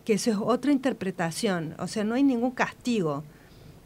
que 0.05 0.14
eso 0.14 0.32
es 0.32 0.38
otra 0.39 0.72
interpretación, 0.72 1.76
o 1.80 1.88
sea, 1.88 2.03
no 2.03 2.16
hay 2.16 2.24
ningún 2.24 2.51
castigo. 2.51 3.24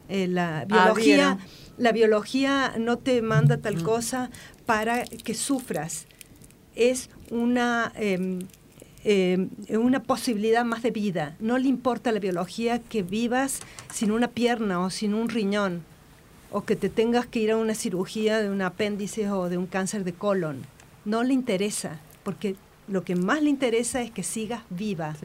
Eh, 0.09 0.28
la 0.28 0.65
biología 0.65 1.39
la 1.78 1.91
biología 1.91 2.76
no 2.78 2.97
te 2.97 3.21
manda 3.21 3.57
tal 3.57 3.82
cosa 3.84 4.30
para 4.65 5.03
que 5.03 5.34
sufras. 5.34 6.05
Es 6.76 7.09
una, 7.32 7.91
em, 7.95 8.39
em, 9.03 9.49
una 9.69 10.03
posibilidad 10.03 10.65
más 10.65 10.84
de 10.84 10.91
vida. 10.91 11.36
No 11.39 11.57
le 11.57 11.67
importa 11.67 12.09
a 12.09 12.13
la 12.13 12.19
biología 12.19 12.80
que 12.80 13.03
vivas 13.03 13.59
sin 13.91 14.11
una 14.11 14.30
pierna 14.30 14.80
o 14.80 14.89
sin 14.89 15.13
un 15.13 15.30
riñón, 15.30 15.84
o 16.53 16.63
que 16.63 16.75
te 16.75 16.87
tengas 16.87 17.25
que 17.25 17.39
ir 17.39 17.51
a 17.51 17.57
una 17.57 17.75
cirugía 17.75 18.39
de 18.39 18.49
un 18.49 18.61
apéndice 18.61 19.29
o 19.29 19.49
de 19.49 19.57
un 19.57 19.65
cáncer 19.65 20.03
de 20.03 20.13
colon. 20.13 20.61
No 21.03 21.23
le 21.23 21.33
interesa, 21.33 21.99
porque 22.23 22.55
lo 22.87 23.03
que 23.03 23.15
más 23.15 23.41
le 23.41 23.49
interesa 23.49 24.01
es 24.01 24.11
que 24.11 24.23
sigas 24.23 24.61
viva. 24.69 25.15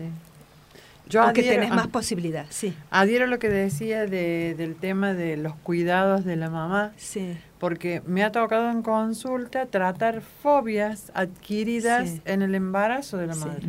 Yo 1.08 1.22
Porque 1.24 1.42
tenés 1.42 1.70
más 1.70 1.86
posibilidad, 1.86 2.46
sí. 2.50 2.74
Adhiero 2.90 3.24
a 3.24 3.28
lo 3.28 3.38
que 3.38 3.48
decía 3.48 4.06
de, 4.06 4.54
del 4.58 4.74
tema 4.74 5.14
de 5.14 5.36
los 5.36 5.54
cuidados 5.54 6.24
de 6.24 6.36
la 6.36 6.50
mamá. 6.50 6.92
Sí. 6.96 7.36
Porque 7.58 8.02
me 8.06 8.22
ha 8.24 8.30
tocado 8.30 8.70
en 8.70 8.82
consulta 8.82 9.66
tratar 9.66 10.20
fobias 10.20 11.10
adquiridas 11.14 12.20
en 12.24 12.42
el 12.42 12.54
embarazo 12.54 13.16
de 13.16 13.26
la 13.26 13.34
madre. 13.34 13.68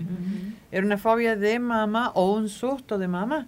Era 0.71 0.85
una 0.85 0.97
fobia 0.97 1.35
de 1.35 1.59
mamá 1.59 2.11
o 2.13 2.33
un 2.33 2.49
susto 2.49 2.97
de 2.97 3.07
mamá. 3.07 3.47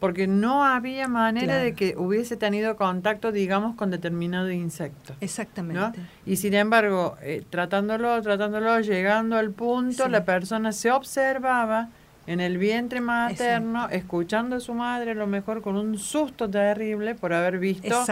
Porque 0.00 0.26
no 0.26 0.64
había 0.64 1.08
manera 1.08 1.56
de 1.56 1.74
que 1.74 1.94
hubiese 1.96 2.36
tenido 2.36 2.76
contacto, 2.76 3.32
digamos, 3.32 3.74
con 3.74 3.90
determinado 3.90 4.50
insecto. 4.50 5.14
Exactamente. 5.20 6.00
Y 6.24 6.36
sin 6.36 6.54
embargo, 6.54 7.16
eh, 7.22 7.42
tratándolo, 7.50 8.20
tratándolo, 8.22 8.80
llegando 8.80 9.36
al 9.36 9.50
punto, 9.50 10.08
la 10.08 10.24
persona 10.24 10.72
se 10.72 10.92
observaba 10.92 11.88
en 12.28 12.40
el 12.40 12.58
vientre 12.58 13.00
materno, 13.00 13.88
escuchando 13.88 14.56
a 14.56 14.60
su 14.60 14.74
madre, 14.74 15.12
a 15.12 15.14
lo 15.14 15.26
mejor 15.26 15.62
con 15.62 15.76
un 15.76 15.98
susto 15.98 16.48
terrible 16.48 17.14
por 17.14 17.32
haber 17.32 17.58
visto 17.58 18.04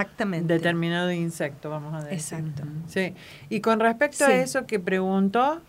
determinado 0.43 1.13
insecto, 1.13 1.69
vamos 1.69 1.95
a 1.95 2.07
decir. 2.07 2.39
Exacto. 2.39 2.63
Sí. 2.89 3.15
Y 3.51 3.61
con 3.61 3.79
respecto 3.79 4.25
a 4.25 4.33
eso 4.33 4.67
que 4.67 4.81
preguntó... 4.81 5.61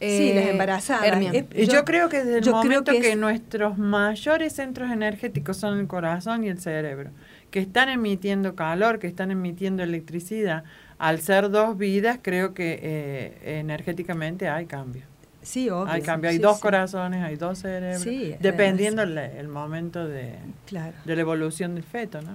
sí, 0.00 0.32
las 0.32 0.44
eh, 0.44 0.50
embarazadas. 0.50 1.22
Eh, 1.34 1.66
yo, 1.66 1.84
creo 1.84 2.08
que 2.08 2.24
desde 2.24 2.38
el 2.38 2.50
momento 2.50 2.92
que, 2.92 3.00
que 3.00 3.16
nuestros 3.16 3.78
mayores 3.78 4.52
centros 4.52 4.90
energéticos 4.90 5.56
son 5.56 5.78
el 5.78 5.86
corazón 5.86 6.44
y 6.44 6.48
el 6.48 6.60
cerebro, 6.60 7.10
que 7.50 7.60
están 7.60 7.88
emitiendo 7.88 8.54
calor, 8.54 8.98
que 8.98 9.06
están 9.06 9.30
emitiendo 9.30 9.82
electricidad, 9.82 10.64
al 10.98 11.20
ser 11.20 11.50
dos 11.50 11.78
vidas, 11.78 12.18
creo 12.22 12.54
que 12.54 12.78
eh, 12.82 13.58
energéticamente 13.60 14.48
hay 14.48 14.66
cambio. 14.66 15.02
Sí, 15.42 15.70
obvio. 15.70 15.92
Hay 15.92 16.02
cambio, 16.02 16.30
hay 16.30 16.38
dos 16.38 16.58
corazones, 16.58 17.22
hay 17.22 17.36
dos 17.36 17.60
cerebros, 17.60 18.04
dependiendo 18.40 19.02
el, 19.02 19.48
momento 19.48 20.06
de, 20.06 20.34
de 20.70 21.16
la 21.16 21.20
evolución 21.20 21.74
del 21.74 21.84
feto, 21.84 22.20
¿no? 22.20 22.32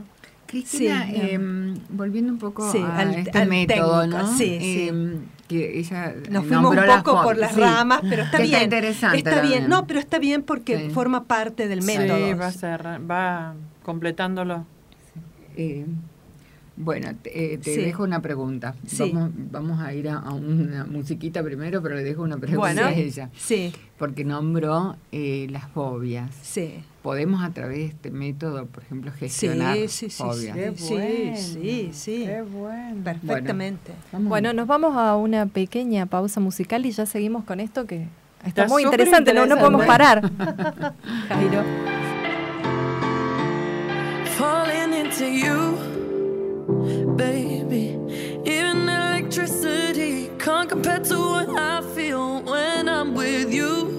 Cristina, 0.54 1.10
em, 1.10 1.74
volviendo 1.90 2.32
un 2.32 2.38
poco 2.38 2.64
a 2.64 3.04
este 3.04 3.46
método, 3.48 4.06
¿no? 4.06 4.38
Sí, 4.38 4.88
em, 4.88 5.22
que 5.48 5.80
ella 5.80 6.14
Nos 6.30 6.46
fuimos 6.46 6.76
un 6.76 6.86
poco 7.04 7.24
por 7.24 7.38
las 7.38 7.56
ramas, 7.56 8.02
pero 8.08 8.22
está 8.22 8.38
bien. 8.38 8.54
Está 8.54 8.64
interesante. 8.64 9.18
Está 9.18 9.42
bien, 9.42 9.68
no, 9.68 9.88
pero 9.88 10.00
está 10.00 10.20
bien 10.20 10.44
porque 10.44 10.92
forma 10.92 11.24
parte 11.24 11.68
del 11.68 11.82
método. 11.82 12.18
Sí, 12.18 12.34
va, 12.36 12.46
a 12.46 12.52
ser, 12.52 12.84
va 13.10 13.56
completándolo. 13.82 14.68
Eh, 15.58 15.88
bueno, 16.76 17.14
te, 17.22 17.54
eh, 17.54 17.58
dejo 17.58 18.04
una 18.04 18.22
pregunta. 18.22 18.76
Vamos, 19.52 19.80
a 19.80 19.94
ir 19.94 20.10
a, 20.10 20.20
una 20.32 20.86
musiquita 20.86 21.44
primero, 21.44 21.82
pero 21.84 21.96
le 21.96 22.04
dejo 22.04 22.24
una 22.24 22.38
pregunta 22.38 22.88
a 22.88 22.94
ella. 22.94 23.30
Sí. 23.38 23.74
Porque 23.98 24.26
nombró 24.26 24.96
eh, 25.12 25.48
las 25.52 25.70
fobias. 25.70 26.32
Sí. 26.42 26.84
Podemos 27.04 27.44
a 27.44 27.52
través 27.52 27.78
de 27.78 27.86
este 27.86 28.12
método, 28.12 28.66
por 28.66 28.84
ejemplo, 28.84 29.12
gestionar 29.12 29.78
sí, 29.88 30.10
fobias. 30.10 30.80
sí, 30.80 31.34
sí, 31.36 31.90
sí. 31.94 32.24
Qué 32.26 32.42
bueno. 32.42 33.04
Perfectamente. 33.04 33.92
Bueno, 34.14 34.54
nos 34.54 34.66
vamos 34.66 34.96
a 34.98 35.16
una 35.16 35.46
pequeña 35.46 36.06
pausa 36.08 36.40
musical 36.40 36.86
y 36.86 36.92
ya 36.92 37.06
seguimos 37.06 37.44
con 37.44 37.60
esto 37.60 37.86
que 37.86 38.08
está, 38.46 38.68
muy 38.68 38.84
interesante, 38.84 39.34
No, 39.34 39.46
no 39.46 39.58
podemos 39.58 39.86
parar. 39.86 40.22
Jairo. 41.30 41.64
Falling 44.38 44.94
into 44.94 45.26
you. 45.26 45.93
Baby. 47.16 48.00
Even 48.46 48.90
electricity 48.90 50.30
can't 50.40 50.70
compare 50.70 51.00
to 51.00 51.18
what 51.18 51.50
I 51.60 51.82
feel 51.96 52.42
when 52.42 52.88
I'm 52.88 53.14
with 53.14 53.54
you. 53.54 53.93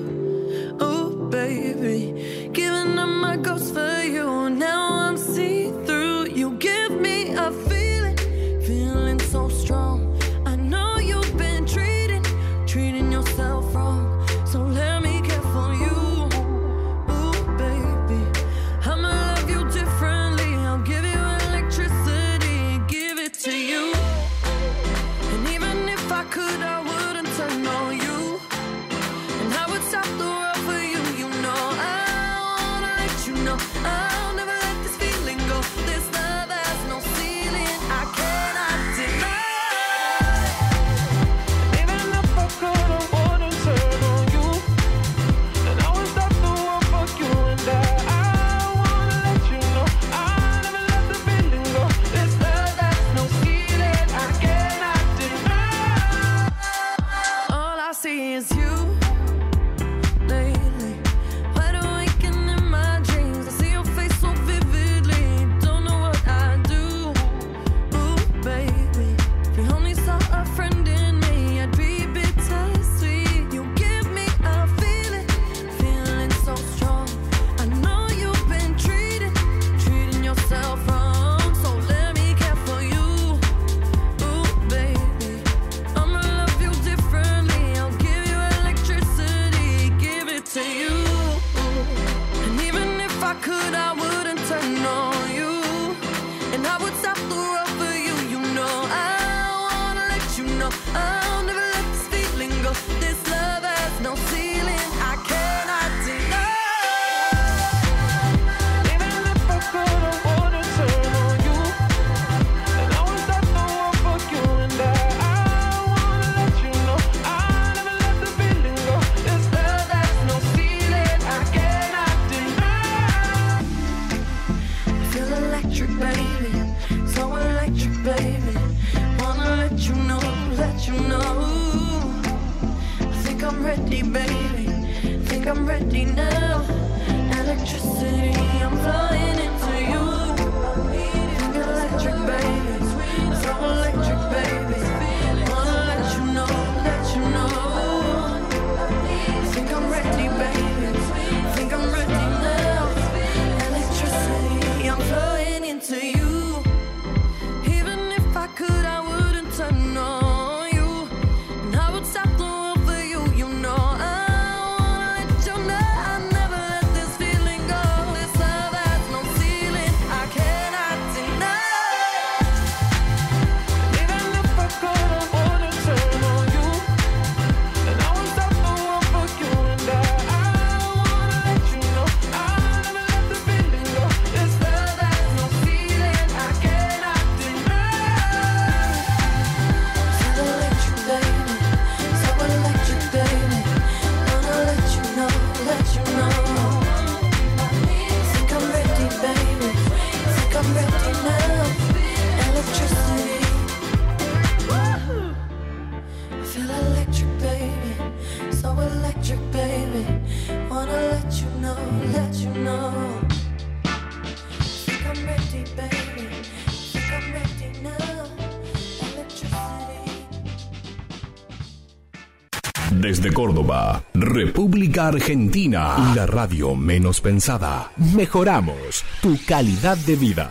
República 224.94 225.08
Argentina. 225.08 226.14
La 226.14 226.26
radio 226.26 226.76
menos 226.76 227.20
pensada. 227.20 227.90
Mejoramos 228.14 229.04
tu 229.20 229.36
calidad 229.44 229.96
de 229.96 230.14
vida. 230.14 230.50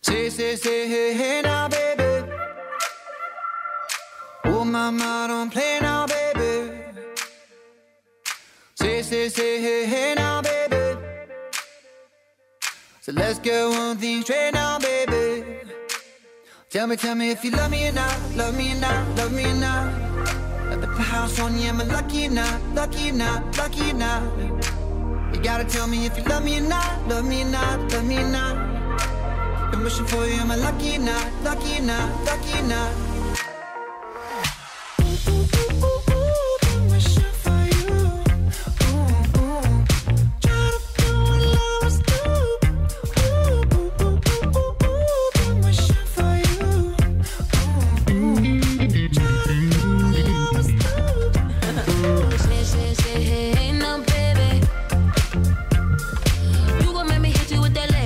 Say, 0.00 0.30
say, 0.30 0.56
say, 0.56 0.88
hey, 0.88 1.14
hey 1.14 1.42
now, 1.42 1.68
baby. 1.68 2.26
Oh, 4.44 4.64
mama, 4.64 5.26
don't 5.28 5.50
play 5.50 5.78
now, 5.80 6.06
baby. 6.06 6.70
Say, 8.74 9.02
say, 9.02 9.28
say, 9.28 9.60
hey, 9.60 9.86
hey 9.86 10.14
now, 10.16 10.40
baby. 10.40 10.98
So 13.02 13.12
let's 13.12 13.38
get 13.38 13.68
one 13.68 13.98
thing 13.98 14.22
straight 14.22 14.52
now, 14.54 14.78
baby. 14.78 15.21
Tell 16.72 16.86
me, 16.86 16.96
tell 16.96 17.14
me 17.14 17.28
if 17.28 17.44
you 17.44 17.50
love 17.50 17.70
me 17.70 17.86
or 17.86 17.92
not, 17.92 18.18
love 18.34 18.56
me 18.56 18.72
or 18.72 18.76
not, 18.76 19.16
love 19.18 19.30
me 19.30 19.44
or 19.44 19.54
not. 19.56 19.92
Let 20.70 20.80
the 20.80 20.86
house 20.86 21.38
on 21.38 21.60
you, 21.60 21.68
am 21.68 21.82
I 21.82 21.84
lucky 21.84 22.28
or 22.28 22.30
not, 22.30 22.62
lucky 22.72 23.10
or 23.10 23.12
not, 23.12 23.58
lucky 23.58 23.90
or 23.90 23.92
not? 23.92 24.22
You 25.34 25.42
gotta 25.42 25.64
tell 25.64 25.86
me 25.86 26.06
if 26.06 26.16
you 26.16 26.24
love 26.24 26.42
me 26.42 26.56
or 26.56 26.62
not, 26.62 27.08
love 27.08 27.26
me 27.26 27.42
or 27.42 27.50
not, 27.50 27.92
love 27.92 28.06
me 28.06 28.16
or 28.16 28.26
not. 28.26 29.70
Been 29.70 29.84
wishing 29.84 30.06
for 30.06 30.24
you, 30.24 30.40
am 30.40 30.50
I 30.50 30.56
lucky 30.56 30.96
or 30.96 31.00
not, 31.00 31.30
lucky 31.44 31.76
or 31.76 31.82
not, 31.82 32.24
lucky 32.24 32.58
or 32.58 32.62
not? 32.62 33.11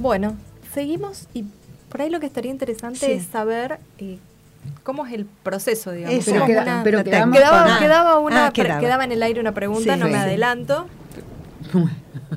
Bueno, 0.00 0.36
seguimos 0.72 1.28
y 1.34 1.44
por 1.90 2.02
ahí 2.02 2.10
lo 2.10 2.20
que 2.20 2.26
estaría 2.26 2.50
interesante 2.50 2.98
Sí. 2.98 3.12
es 3.12 3.24
saber 3.26 3.78
eh, 3.98 4.18
cómo 4.82 5.06
es 5.06 5.12
el 5.12 5.26
proceso, 5.42 5.92
digamos. 5.92 6.18
Eso. 6.18 6.32
Pero, 6.32 6.46
queda- 6.46 6.62
una- 6.62 6.80
pero 6.84 7.04
quedaba, 7.04 7.76
Ah, 7.76 7.78
quedaba 7.78 8.18
una 8.18 8.46
ah, 8.46 8.50
pre- 8.52 8.62
quedaba. 8.64 8.80
quedaba 8.80 9.04
en 9.04 9.12
el 9.12 9.22
aire 9.22 9.40
una 9.40 9.52
pregunta, 9.52 9.94
Sí, 9.94 10.00
no 10.00 10.06
sí, 10.06 10.12
me 10.12 10.18
sí. 10.18 10.24
adelanto. 10.24 10.86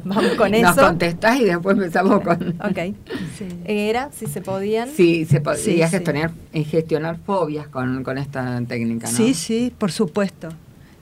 Vamos 0.03 0.31
con 0.37 0.51
Nos 0.51 0.71
eso. 0.77 0.81
contestás 0.87 1.39
y 1.39 1.45
después 1.45 1.75
empezamos 1.77 2.21
con... 2.23 2.55
Ok. 2.61 2.95
Sí. 3.37 3.47
Era 3.65 4.09
si 4.11 4.27
se 4.27 4.41
podían. 4.41 4.89
Sí, 4.89 5.25
se 5.25 5.41
sí. 5.57 5.77
gestionar, 5.77 6.31
gestionar 6.53 7.17
fobias 7.25 7.67
con, 7.67 8.03
con 8.03 8.17
esta 8.17 8.59
técnica, 8.67 9.09
¿no? 9.09 9.15
Sí, 9.15 9.33
sí, 9.33 9.73
por 9.77 9.91
supuesto. 9.91 10.49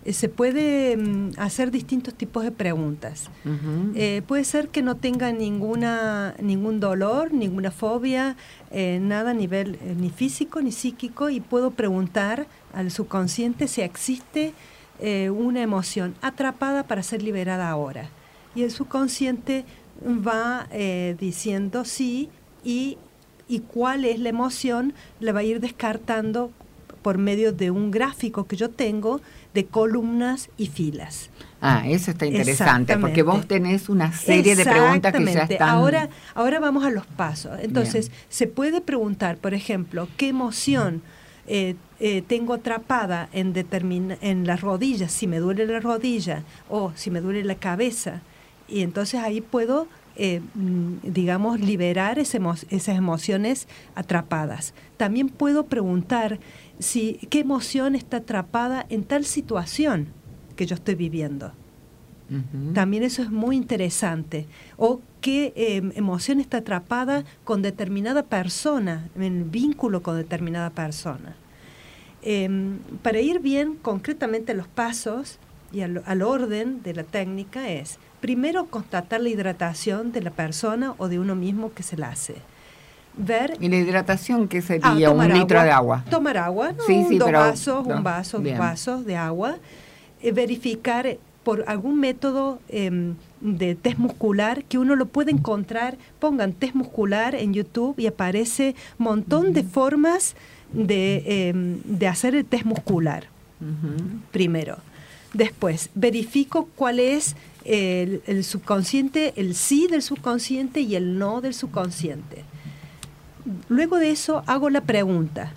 Eh, 0.08 0.14
Se 0.14 0.30
puede 0.30 0.96
mm, 0.96 1.32
hacer 1.38 1.70
distintos 1.70 2.14
tipos 2.14 2.44
de 2.44 2.52
preguntas. 2.52 3.30
Eh, 3.94 4.22
puede 4.26 4.46
ser 4.46 4.70
que 4.70 4.82
no 4.82 4.96
tenga 4.96 5.34
ninguna, 5.34 6.34
ningún 6.42 6.80
dolor, 6.80 7.34
ninguna 7.34 7.72
fobia, 7.72 8.38
eh, 8.72 9.00
nada 9.02 9.32
a 9.32 9.34
nivel 9.34 9.76
eh, 9.76 9.96
ni 10.00 10.10
físico 10.10 10.62
ni 10.62 10.72
psíquico 10.72 11.30
y 11.30 11.42
puedo 11.42 11.72
preguntar 11.72 12.48
al 12.74 12.90
subconsciente 12.90 13.68
si 13.68 13.82
existe 13.82 14.54
una 15.30 15.62
emoción 15.62 16.16
atrapada 16.24 16.82
para 16.88 17.04
ser 17.04 17.22
liberada 17.22 17.70
ahora. 17.70 18.10
Y 18.56 18.64
el 18.64 18.72
subconsciente 18.72 19.64
va 20.04 20.68
diciendo 21.20 21.86
sí 21.86 22.30
y, 22.64 22.98
y 23.48 23.60
cuál 23.60 24.06
es 24.06 24.20
la 24.20 24.30
emoción, 24.30 24.94
la 25.20 25.34
va 25.34 25.42
a 25.42 25.44
ir 25.44 25.60
descartando 25.60 26.50
por 27.04 27.20
medio 27.20 27.54
de 27.54 27.70
un 27.70 27.92
gráfico 27.92 28.48
que 28.48 28.56
yo 28.56 28.70
tengo 28.70 29.22
de 29.58 29.66
columnas 29.66 30.50
y 30.56 30.68
filas. 30.68 31.32
Ah, 31.62 31.84
eso 31.88 32.12
está 32.12 32.28
interesante, 32.28 32.96
porque 33.00 33.24
vos 33.24 33.48
tenés 33.48 33.90
una 33.90 34.14
serie 34.14 34.56
de 34.56 34.64
preguntas 34.64 35.12
que 35.12 35.26
ya 35.34 35.42
están... 35.42 35.70
Ahora, 35.70 36.10
ahora 36.36 36.60
vamos 36.60 36.86
a 36.86 36.92
los 36.92 37.08
pasos. 37.08 37.58
Entonces, 37.64 38.10
Bien. 38.10 38.22
se 38.30 38.46
puede 38.46 38.82
preguntar, 38.82 39.38
por 39.38 39.56
ejemplo, 39.56 40.08
qué 40.18 40.28
emoción 40.28 41.02
eh, 41.48 41.74
eh, 42.00 42.22
tengo 42.28 42.54
atrapada 42.54 43.30
en, 43.34 43.56
determin- 43.56 44.18
en 44.22 44.46
las 44.46 44.62
rodillas, 44.62 45.12
si 45.12 45.26
me 45.26 45.40
duele 45.40 45.66
la 45.66 45.80
rodilla 45.80 46.44
o 46.70 46.92
si 46.96 47.10
me 47.10 47.20
duele 47.22 47.44
la 47.44 47.56
cabeza. 47.56 48.22
Y 48.68 48.82
entonces 48.82 49.20
ahí 49.22 49.42
puedo, 49.42 49.88
eh, 50.18 50.42
mm, 50.54 50.98
digamos, 51.04 51.60
liberar 51.60 52.20
ese 52.20 52.40
emo- 52.40 52.64
esas 52.70 52.96
emociones 52.98 53.68
atrapadas. 53.96 54.76
También 54.98 55.30
puedo 55.30 55.66
preguntar 55.66 56.38
si 56.80 57.20
qué 57.30 57.40
emoción 57.40 57.96
está 57.96 58.18
atrapada 58.18 58.86
en 58.90 59.04
tal 59.04 59.26
situación 59.26 60.08
que 60.56 60.66
yo 60.66 60.76
estoy 60.76 60.96
viviendo. 60.96 61.52
También 62.74 63.04
eso 63.04 63.22
es 63.22 63.32
muy 63.32 63.56
interesante. 63.56 64.48
O 64.76 65.00
qué 65.22 65.54
eh, 65.56 65.82
emoción 65.96 66.42
está 66.42 66.58
atrapada 66.58 67.24
con 67.46 67.62
determinada 67.62 68.24
persona, 68.24 69.08
en 69.16 69.50
vínculo 69.50 70.04
con 70.04 70.18
determinada 70.18 70.70
persona. 70.72 71.38
Em, 72.22 72.80
para 73.02 73.22
ir 73.22 73.40
bien 73.40 73.76
concretamente 73.76 74.52
a 74.52 74.56
los 74.56 74.68
pasos 74.68 75.40
y 75.72 75.82
al, 75.82 76.04
al 76.06 76.22
orden 76.22 76.84
de 76.84 76.96
la 76.96 77.04
técnica 77.04 77.70
es, 77.70 77.98
primero 78.20 78.66
constatar 78.66 79.22
la 79.22 79.30
hidratación 79.30 80.12
de 80.12 80.22
la 80.22 80.32
persona 80.32 80.96
o 80.98 81.08
de 81.08 81.20
uno 81.20 81.36
mismo 81.36 81.74
que 81.74 81.84
se 81.84 81.96
la 81.96 82.10
hace. 82.10 82.36
Ver 83.18 83.58
¿Y 83.60 83.68
la 83.70 83.78
hidratación 83.78 84.48
qué 84.48 84.60
Ah, 84.60 84.62
sería? 84.62 85.10
un 85.10 85.18
tomar 85.18 85.32
litro 85.34 85.62
de 85.64 85.72
agua. 85.72 86.06
Tomar 86.10 86.38
agua, 86.38 86.72
¿no? 86.74 86.84
Sí, 86.86 87.06
sí, 87.10 87.18
dos 87.18 87.26
pero- 87.28 87.40
vasos, 87.40 87.88
no, 87.88 87.96
un 87.98 88.04
vaso, 88.04 88.40
bien. 88.40 88.58
dos 88.58 88.66
vasos 88.66 89.06
de 89.06 89.16
agua. 89.16 89.58
Eh, 90.22 90.32
verificar 90.32 91.18
por 91.44 91.64
algún 91.68 92.00
método 92.00 92.60
em, 92.70 93.16
de 93.42 93.76
test 93.76 93.98
muscular 93.98 94.64
que 94.66 94.78
uno 94.78 94.96
lo 94.96 95.06
puede 95.08 95.32
encontrar. 95.32 95.98
Pongan 96.20 96.54
test 96.54 96.76
muscular 96.76 97.34
en 97.36 97.54
YouTube 97.54 97.98
y 98.00 98.06
aparece 98.08 98.76
un 99.00 99.06
montón 99.06 99.54
de 99.54 99.64
formas 99.64 100.36
de, 100.74 101.50
em, 101.50 101.80
de 101.86 102.08
hacer 102.08 102.36
el 102.36 102.46
test 102.46 102.66
muscular 102.66 103.28
primero. 104.32 104.78
Después, 105.34 105.90
verifico 105.96 106.70
cuál 106.76 107.00
es 107.00 107.36
el, 107.66 108.22
el 108.28 108.44
subconsciente, 108.44 109.34
el 109.36 109.56
sí 109.56 109.88
del 109.90 110.02
subconsciente 110.02 110.82
y 110.82 110.96
el 110.96 111.18
no 111.18 111.42
del 111.42 111.54
subconsciente. 111.54 112.44
Luego 113.70 113.98
de 113.98 114.12
eso 114.12 114.44
hago 114.48 114.70
la 114.70 114.82
pregunta. 114.82 115.54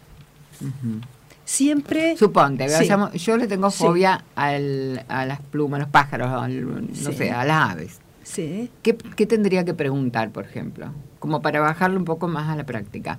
Ujú. 0.60 1.00
Siempre... 1.44 2.16
Suponte, 2.16 2.68
Sí. 2.68 2.88
yo 3.24 3.36
le 3.36 3.48
tengo 3.48 3.70
Sí. 3.70 3.78
fobia 3.82 4.24
al- 4.36 5.04
a 5.08 5.26
las 5.26 5.40
plumas, 5.40 5.78
a 5.78 5.82
los 5.82 5.90
pájaros, 5.90 6.28
al- 6.30 6.88
no 6.88 6.94
Sí. 6.94 7.12
sé, 7.12 7.30
a 7.32 7.44
las 7.44 7.70
aves. 7.72 8.00
Sí. 8.22 8.70
¿Qué, 8.82 8.96
qué 8.96 9.26
tendría 9.26 9.64
que 9.64 9.74
preguntar, 9.74 10.30
por 10.30 10.44
ejemplo? 10.44 10.92
Como 11.18 11.42
para 11.42 11.60
bajarlo 11.60 11.98
un 11.98 12.04
poco 12.04 12.28
más 12.28 12.48
a 12.48 12.54
la 12.56 12.64
práctica. 12.64 13.18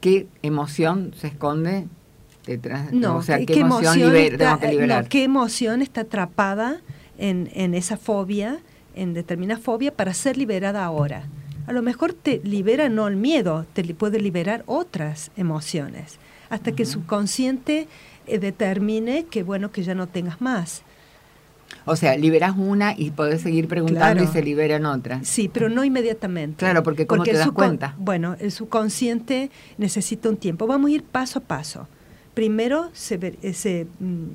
¿Qué 0.00 0.28
emoción 0.42 1.12
se 1.18 1.28
esconde 1.28 1.86
detrás? 2.46 2.92
No, 2.92 3.16
o 3.16 3.22
sea, 3.22 3.38
¿qué- 3.38 3.46
¿qué, 3.46 3.54
qué 3.54 3.60
emoción, 3.60 4.14
está- 4.16 4.36
tengo 4.38 4.60
que 4.60 4.66
no, 4.66 4.72
liberar? 4.72 5.08
¿Qué 5.08 5.24
emoción 5.24 5.82
está 5.82 6.02
atrapada 6.02 6.80
en, 7.18 7.50
en 7.54 7.74
esa 7.74 7.96
fobia, 7.96 8.58
en 8.94 9.14
determinada 9.14 9.60
fobia, 9.60 9.92
para 9.92 10.14
ser 10.14 10.36
liberada 10.36 10.84
ahora? 10.84 11.24
A 11.66 11.72
lo 11.72 11.82
mejor 11.82 12.12
te 12.12 12.40
libera 12.44 12.88
no 12.88 13.08
el 13.08 13.16
miedo, 13.16 13.66
te 13.72 13.82
puede 13.94 14.20
liberar 14.20 14.62
otras 14.66 15.30
emociones, 15.36 16.18
hasta 16.50 16.72
que 16.72 16.82
el 16.84 16.88
subconsciente 16.88 17.88
eh, 18.26 18.38
determine 18.38 19.24
que 19.24 19.42
bueno 19.42 19.70
que 19.72 19.82
ya 19.82 19.94
no 19.94 20.06
tengas 20.06 20.40
más. 20.40 20.82
O 21.84 21.96
sea, 21.96 22.16
liberas 22.16 22.54
una 22.56 22.94
y 22.96 23.10
podés 23.10 23.40
seguir 23.42 23.66
preguntando 23.68 24.00
Claro. 24.00 24.22
y 24.24 24.26
se 24.32 24.42
liberan 24.42 24.86
otras. 24.86 25.26
Sí, 25.26 25.48
pero 25.52 25.68
no 25.68 25.84
inmediatamente. 25.84 26.58
Claro, 26.58 26.82
porque 26.82 27.06
¿cómo 27.06 27.24
te 27.24 27.32
das 27.32 27.50
cuenta? 27.50 27.94
Bueno, 27.98 28.36
el 28.40 28.52
subconsciente 28.52 29.50
necesita 29.78 30.28
un 30.28 30.36
tiempo. 30.36 30.66
Vamos 30.66 30.90
a 30.90 30.94
ir 30.94 31.02
paso 31.02 31.40
a 31.40 31.42
paso. 31.42 31.88
Primero 32.34 32.90
se, 32.92 33.16
ver- 33.16 33.38
eh, 33.42 33.52
se, 33.52 33.86
mm, 33.98 34.26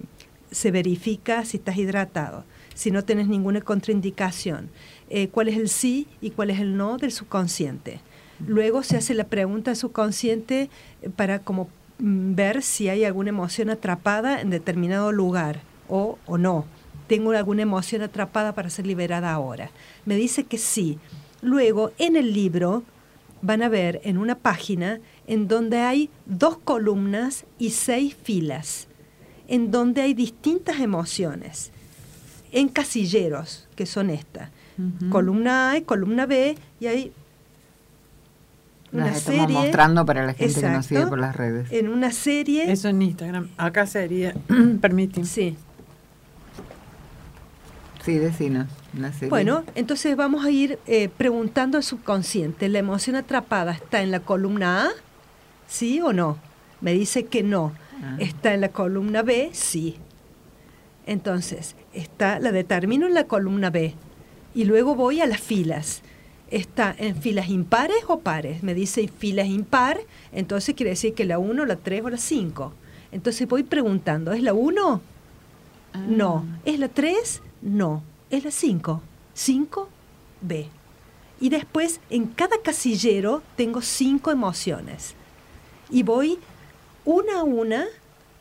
se 0.52 0.72
verifica 0.72 1.46
si 1.46 1.58
estás 1.58 1.78
hidratado, 1.78 2.44
si 2.74 2.92
no 2.92 3.04
tienes 3.04 3.28
ninguna 3.28 3.62
contraindicación, 3.62 4.70
eh, 5.14 5.28
cuál 5.28 5.49
es 5.49 5.57
el 5.57 5.68
sí 5.68 6.07
y 6.22 6.30
cuál 6.30 6.51
es 6.51 6.62
el 6.62 6.78
no 6.78 6.97
del 6.97 7.12
subconsciente. 7.12 7.99
Luego 8.47 8.82
se 8.82 8.95
hace 8.95 9.14
la 9.14 9.26
pregunta 9.26 9.72
al 9.72 9.76
subconsciente 9.76 10.70
eh, 11.01 11.09
para 11.09 11.39
como 11.39 11.68
mm, 11.99 12.34
ver 12.34 12.64
si 12.64 12.88
hay 12.88 13.03
alguna 13.03 13.28
emoción 13.28 13.70
atrapada 13.70 14.39
en 14.39 14.49
determinado 14.49 15.12
lugar 15.12 15.64
o, 15.89 16.18
o 16.26 16.38
no. 16.38 16.64
Tengo 17.07 17.32
alguna 17.32 17.64
emoción 17.64 18.03
atrapada 18.03 18.55
para 18.55 18.70
ser 18.70 18.88
liberada 18.88 19.34
ahora. 19.34 19.70
Me 20.05 20.16
dice 20.16 20.45
que 20.45 20.57
sí. 20.57 20.97
Luego, 21.41 21.91
en 21.97 22.16
el 22.16 22.34
libro, 22.34 22.84
van 23.41 23.64
a 23.64 23.70
ver 23.70 23.99
en 24.05 24.18
una 24.18 24.36
página 24.36 25.01
en 25.28 25.49
donde 25.49 25.80
hay 25.80 26.09
dos 26.26 26.57
columnas 26.57 27.43
y 27.59 27.72
seis 27.72 28.16
filas, 28.16 28.88
en 29.49 29.72
donde 29.72 30.03
hay 30.03 30.14
distintas 30.14 30.80
emociones, 30.80 31.72
en 32.53 32.70
casilleros, 32.70 33.68
que 33.76 33.86
son 33.86 34.09
estas. 34.09 34.51
Columna 35.10 35.72
A 35.72 35.78
y 35.78 35.82
columna 35.82 36.26
B, 36.26 36.58
y 36.80 36.88
hay 36.88 37.12
una 38.92 39.06
Las 39.06 39.18
estamos 39.18 39.42
serie. 39.42 39.56
mostrando 39.56 40.06
para 40.06 40.26
la 40.26 40.34
gente 40.34 40.60
que 40.60 40.70
nos 40.70 40.86
sigue 40.86 41.08
por 41.08 41.20
las 41.20 41.36
redes. 41.36 41.72
En 41.72 41.88
una 41.88 42.12
serie. 42.12 42.72
Eso 42.72 42.90
en 42.90 43.02
Instagram. 43.02 43.50
Acá 43.58 43.86
sería, 43.88 44.34
permíteme. 44.82 45.26
Sí. 45.26 45.56
Sí, 48.04 48.18
decinos. 48.18 48.68
Una 48.98 49.14
serie. 49.14 49.30
Bueno, 49.30 49.64
entonces 49.76 50.16
vamos 50.18 50.44
a 50.44 50.50
ir 50.50 50.80
eh, 50.88 51.08
preguntando 51.08 51.78
al 51.78 51.84
subconsciente, 51.84 52.68
¿la 52.68 52.80
emoción 52.80 53.16
atrapada 53.16 53.72
está 53.74 54.02
en 54.02 54.12
la 54.12 54.20
columna 54.20 54.86
A? 54.86 54.90
¿Sí 55.68 56.02
o 56.02 56.12
no? 56.12 56.38
Me 56.82 56.94
dice 56.94 57.26
que 57.26 57.44
no. 57.44 57.74
Ah. 58.04 58.18
¿Está 58.20 58.54
en 58.54 58.62
la 58.62 58.70
columna 58.70 59.22
B? 59.22 59.52
Sí. 59.54 59.98
Entonces, 61.06 61.76
está, 61.94 62.40
la 62.40 62.52
determino 62.52 63.08
en 63.08 63.14
la 63.14 63.26
columna 63.26 63.70
B. 63.70 63.94
Y 64.54 64.66
luego 64.66 64.95
voy 64.95 65.22
a 65.22 65.26
las 65.26 65.39
filas. 65.39 66.02
¿Está 66.49 66.93
en 66.97 67.16
filas 67.16 67.49
impares 67.49 68.04
o 68.08 68.20
pares? 68.20 68.62
Me 68.62 68.74
dice 68.74 69.08
filas 69.08 69.47
impar, 69.47 70.02
entonces 70.34 70.76
quiere 70.76 70.89
decir 70.89 71.14
que 71.14 71.24
la 71.24 71.39
1, 71.39 71.66
la 71.66 71.78
3 71.78 72.04
o 72.04 72.10
la 72.10 72.18
5. 72.18 72.74
Entonces 73.14 73.47
voy 73.47 73.64
preguntando, 73.64 74.34
¿es 74.34 74.43
la 74.43 74.54
1? 74.54 75.02
Ah. 75.93 76.06
No. 76.08 76.45
¿Es 76.66 76.78
la 76.80 76.89
3? 76.89 77.41
No. 77.62 78.04
Es 78.30 78.43
la 78.43 78.52
5. 78.52 79.02
5, 79.34 79.89
B. 80.41 80.68
Y 81.41 81.49
después, 81.49 81.99
en 82.10 82.28
cada 82.28 82.62
casillero 82.62 83.41
tengo 83.56 83.82
cinco 83.82 84.30
emociones. 84.30 85.16
Y 85.89 86.04
voy 86.04 86.38
una 87.04 87.39
a 87.39 87.43
una 87.43 87.86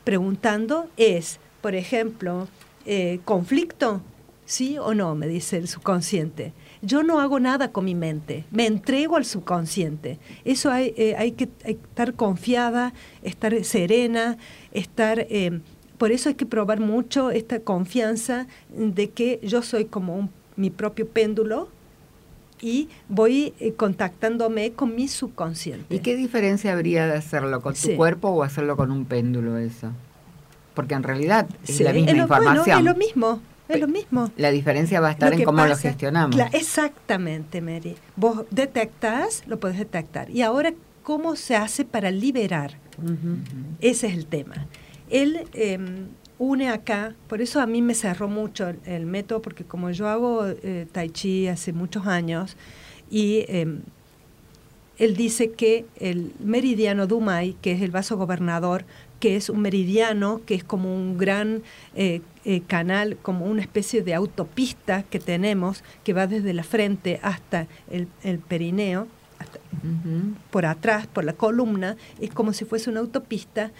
preguntando, 0.04 0.88
es, 0.98 1.38
por 1.62 1.74
ejemplo, 1.74 2.46
eh, 2.84 3.20
conflicto, 3.24 4.02
¿sí 4.50 4.78
o 4.78 4.94
no? 4.94 5.14
Me 5.14 5.28
dice 5.28 5.56
el 5.58 5.68
subconsciente. 5.68 6.52
Yo 6.82 7.02
no 7.02 7.20
hago 7.20 7.38
nada 7.38 7.70
con 7.72 7.84
mi 7.84 7.94
mente, 7.94 8.44
me 8.50 8.66
entrego 8.66 9.16
al 9.16 9.24
subconsciente. 9.24 10.18
Eso 10.44 10.70
hay, 10.72 10.92
eh, 10.96 11.14
hay, 11.16 11.32
que, 11.32 11.48
hay 11.64 11.74
estar 11.74 12.14
confiada, 12.14 12.92
estar 13.22 13.62
serena, 13.64 14.38
estar... 14.72 15.20
eh, 15.30 15.60
por 15.98 16.10
eso 16.10 16.30
hay 16.30 16.34
que 16.34 16.46
probar 16.46 16.80
mucho 16.80 17.30
esta 17.30 17.60
confianza 17.60 18.46
de 18.74 19.10
que 19.10 19.38
yo 19.42 19.60
soy 19.62 19.84
como 19.84 20.16
un- 20.16 20.30
mi 20.56 20.70
propio 20.70 21.06
péndulo 21.06 21.68
y 22.62 22.88
voy 23.08 23.52
eh, 23.60 23.72
contactándome 23.74 24.72
con 24.72 24.94
mi 24.96 25.08
subconsciente. 25.08 25.94
¿Y 25.94 25.98
qué 26.00 26.16
diferencia 26.16 26.72
habría 26.72 27.06
de 27.06 27.14
hacerlo 27.18 27.60
con 27.60 27.74
tu 27.74 27.94
cuerpo 27.96 28.28
o 28.30 28.42
hacerlo 28.42 28.76
con 28.76 28.90
un 28.90 29.04
péndulo 29.04 29.58
eso? 29.58 29.90
Porque 30.74 30.94
en 30.94 31.02
realidad 31.02 31.46
es 31.68 31.76
Sí, 31.76 31.84
la 31.84 31.92
misma 31.92 32.12
lo- 32.12 32.26
bueno, 32.28 32.44
información. 32.44 32.78
es 32.78 32.84
lo 32.84 32.94
mismo, 32.96 33.40
es 33.74 33.80
lo 33.80 33.88
mismo. 33.88 34.30
La 34.36 34.50
diferencia 34.50 35.00
va 35.00 35.08
a 35.08 35.12
estar 35.12 35.30
Lo 35.30 35.38
en 35.38 35.44
cómo 35.44 35.66
lo 35.66 35.76
gestionamos. 35.76 36.36
Exactamente, 36.52 37.60
Mary. 37.60 37.96
Vos 38.16 38.44
detectás, 38.50 39.42
lo 39.46 39.58
podés 39.58 39.78
detectar. 39.78 40.30
Y 40.30 40.42
ahora, 40.42 40.72
¿cómo 41.02 41.36
se 41.36 41.56
hace 41.56 41.84
para 41.84 42.10
liberar? 42.10 42.78
Ese 43.80 44.08
es 44.08 44.14
el 44.14 44.26
tema. 44.26 44.66
Él 45.08 45.46
eh, 45.54 45.78
une 46.38 46.68
acá, 46.68 47.14
por 47.28 47.40
eso 47.42 47.60
a 47.60 47.66
mí 47.66 47.82
me 47.82 47.94
cerró 47.94 48.28
mucho 48.28 48.68
el, 48.68 48.78
el 48.84 49.06
método, 49.06 49.42
porque 49.42 49.64
como 49.64 49.90
yo 49.90 50.08
hago 50.08 50.46
eh, 50.46 50.86
tai 50.90 51.10
chi 51.10 51.48
hace 51.48 51.72
muchos 51.72 52.06
años, 52.06 52.56
y 53.10 53.44
eh, 53.48 53.80
él 54.98 55.16
dice 55.16 55.50
que 55.52 55.86
el 55.96 56.32
meridiano 56.38 57.06
Dumai, 57.06 57.56
que 57.60 57.72
es 57.72 57.82
el 57.82 57.90
vaso 57.90 58.16
gobernador, 58.16 58.84
que 59.20 59.36
es 59.36 59.50
un 59.50 59.60
meridiano, 59.60 60.40
que 60.46 60.54
es 60.54 60.64
como 60.64 60.94
un 60.94 61.18
gran 61.18 61.62
eh, 61.94 62.22
eh, 62.44 62.62
canal, 62.66 63.18
como 63.20 63.44
una 63.44 63.60
especie 63.60 64.02
de 64.02 64.14
autopista 64.14 65.02
que 65.04 65.20
tenemos, 65.20 65.84
que 66.04 66.14
va 66.14 66.26
desde 66.26 66.54
la 66.54 66.64
frente 66.64 67.20
hasta 67.22 67.68
el, 67.90 68.08
el 68.22 68.38
perineo, 68.38 69.06
hasta- 69.38 69.60
por 70.50 70.66
atrás, 70.66 71.06
por 71.06 71.24
la 71.24 71.34
columna, 71.34 71.96
es 72.20 72.30
como 72.30 72.52
si 72.52 72.64
fuese 72.64 72.90
una 72.90 73.00
autopista, 73.00 73.70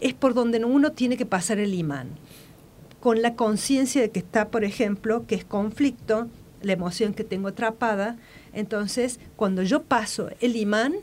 es 0.00 0.14
por 0.14 0.32
donde 0.34 0.64
uno 0.64 0.92
tiene 0.92 1.16
que 1.16 1.26
pasar 1.26 1.58
el 1.58 1.74
imán. 1.74 2.08
Con 3.00 3.20
la 3.20 3.34
conciencia 3.34 4.00
de 4.00 4.10
que 4.10 4.20
está, 4.20 4.48
por 4.48 4.64
ejemplo, 4.64 5.26
que 5.26 5.34
es 5.34 5.44
conflicto, 5.44 6.28
la 6.62 6.72
emoción 6.72 7.12
que 7.14 7.24
tengo 7.24 7.48
atrapada, 7.48 8.16
entonces 8.52 9.20
cuando 9.36 9.62
yo 9.62 9.82
paso 9.82 10.30
el 10.40 10.56
imán, 10.56 10.94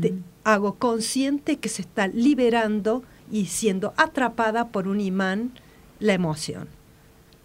te- 0.00 0.14
hago 0.44 0.74
consciente 0.76 1.56
que 1.58 1.68
se 1.68 1.82
está 1.82 2.08
liberando 2.08 3.02
y 3.30 3.46
siendo 3.46 3.92
atrapada 3.96 4.68
por 4.68 4.88
un 4.88 5.00
imán 5.00 5.52
la 6.00 6.12
emoción. 6.14 6.68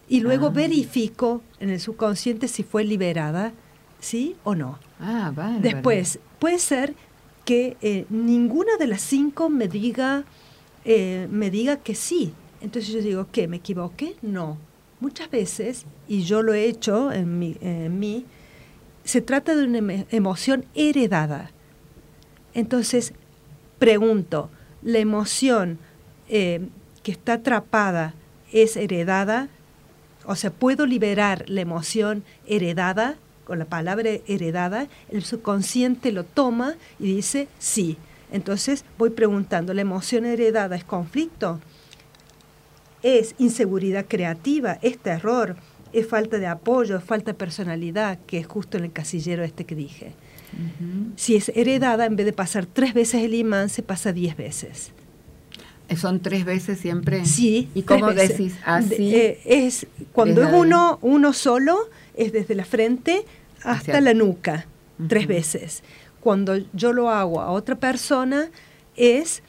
Y 0.07 0.19
luego 0.21 0.47
Ah. 0.47 0.51
verifico 0.51 1.41
en 1.59 1.69
el 1.69 1.79
subconsciente 1.79 2.47
si 2.47 2.63
fue 2.63 2.83
liberada, 2.83 3.53
sí 3.99 4.35
o 4.43 4.55
no. 4.55 4.79
Ah. 4.99 5.31
Después, 5.61 6.19
puede 6.39 6.59
ser 6.59 6.95
que 7.43 7.77
eh, 7.81 8.05
ninguna 8.09 8.77
de 8.77 8.87
las 8.87 9.01
cinco 9.01 9.49
me 9.49 9.67
diga, 9.67 10.23
eh, 10.83 11.27
me 11.31 11.49
diga 11.51 11.77
que 11.77 11.93
sí. 11.95 12.33
Entonces 12.61 12.91
yo 12.93 13.01
digo, 13.01 13.27
¿qué? 13.31 13.47
¿Me 13.47 13.57
equivoqué? 13.57 14.15
No. 14.23 14.57
Muchas 14.99 15.29
veces, 15.29 15.85
y 16.07 16.23
yo 16.23 16.41
lo 16.41 16.53
he 16.53 16.65
hecho 16.65 17.11
en 17.11 17.37
mí, 17.37 17.57
en 17.61 17.99
mí 17.99 18.25
se 19.03 19.21
trata 19.21 19.55
de 19.55 19.65
una 19.65 20.05
emoción 20.09 20.65
heredada. 20.73 21.51
Entonces, 22.55 23.13
pregunto, 23.77 24.49
¿la 24.81 24.97
emoción 24.97 25.77
eh, 26.29 26.67
que 27.03 27.11
está 27.11 27.33
atrapada 27.33 28.15
es 28.51 28.77
heredada? 28.77 29.49
O 30.25 30.35
sea, 30.35 30.49
¿puedo 30.49 30.87
liberar 30.87 31.47
la 31.47 31.61
emoción 31.61 32.23
heredada? 32.47 33.17
Con 33.43 33.59
la 33.59 33.65
palabra 33.65 34.09
heredada, 34.25 34.87
el 35.11 35.23
subconsciente 35.23 36.11
lo 36.11 36.23
toma 36.23 36.73
y 36.97 37.15
dice 37.15 37.47
sí. 37.59 37.95
Entonces 38.31 38.83
voy 38.97 39.11
preguntando, 39.11 39.71
¿la 39.75 39.81
emoción 39.81 40.25
heredada 40.25 40.75
es 40.75 40.83
conflicto? 40.83 41.59
¿Es 43.03 43.35
inseguridad 43.37 44.05
creativa? 44.07 44.79
¿Es 44.81 44.97
terror? 44.97 45.57
¿Es 45.93 46.07
falta 46.07 46.39
de 46.39 46.47
apoyo? 46.47 46.97
¿Es 46.97 47.03
falta 47.03 47.33
de 47.33 47.37
personalidad? 47.37 48.17
Que 48.25 48.39
es 48.39 48.47
justo 48.47 48.79
en 48.79 48.85
el 48.85 48.91
casillero 48.91 49.43
este 49.43 49.65
que 49.65 49.75
dije. 49.75 50.15
Si 51.15 51.35
es 51.35 51.49
heredada, 51.49 52.05
en 52.05 52.15
vez 52.15 52.25
de 52.25 52.33
pasar 52.33 52.65
tres 52.65 52.93
veces 52.93 53.23
el 53.23 53.33
imán, 53.33 53.69
se 53.69 53.83
pasa 53.83 54.11
diez 54.13 54.35
veces. 54.37 54.91
Eh, 55.87 55.95
¿Son 55.97 56.19
tres 56.21 56.45
veces 56.45 56.79
siempre? 56.79 57.25
Sí. 57.25 57.69
¿Y 57.75 57.83
cómo 57.83 58.07
veces. 58.07 58.29
decís 58.37 58.55
así? 58.65 59.11
De- 59.11 59.27
eh, 59.27 59.39
es, 59.45 59.87
cuando 60.13 60.41
es 60.43 60.49
uno, 60.53 60.97
uno 61.01 61.31
solo, 61.33 61.77
es 62.15 62.31
desde 62.33 62.55
la 62.55 62.65
frente 62.65 63.23
hasta 63.63 63.91
Hacia- 63.91 64.01
la 64.01 64.13
nuca, 64.13 64.65
tres 65.07 65.27
veces. 65.27 65.83
Cuando 66.21 66.57
yo 66.73 66.91
lo 66.93 67.09
hago 67.11 67.39
a 67.41 67.51
otra 67.51 67.75
persona, 67.75 68.49
es 68.95 69.43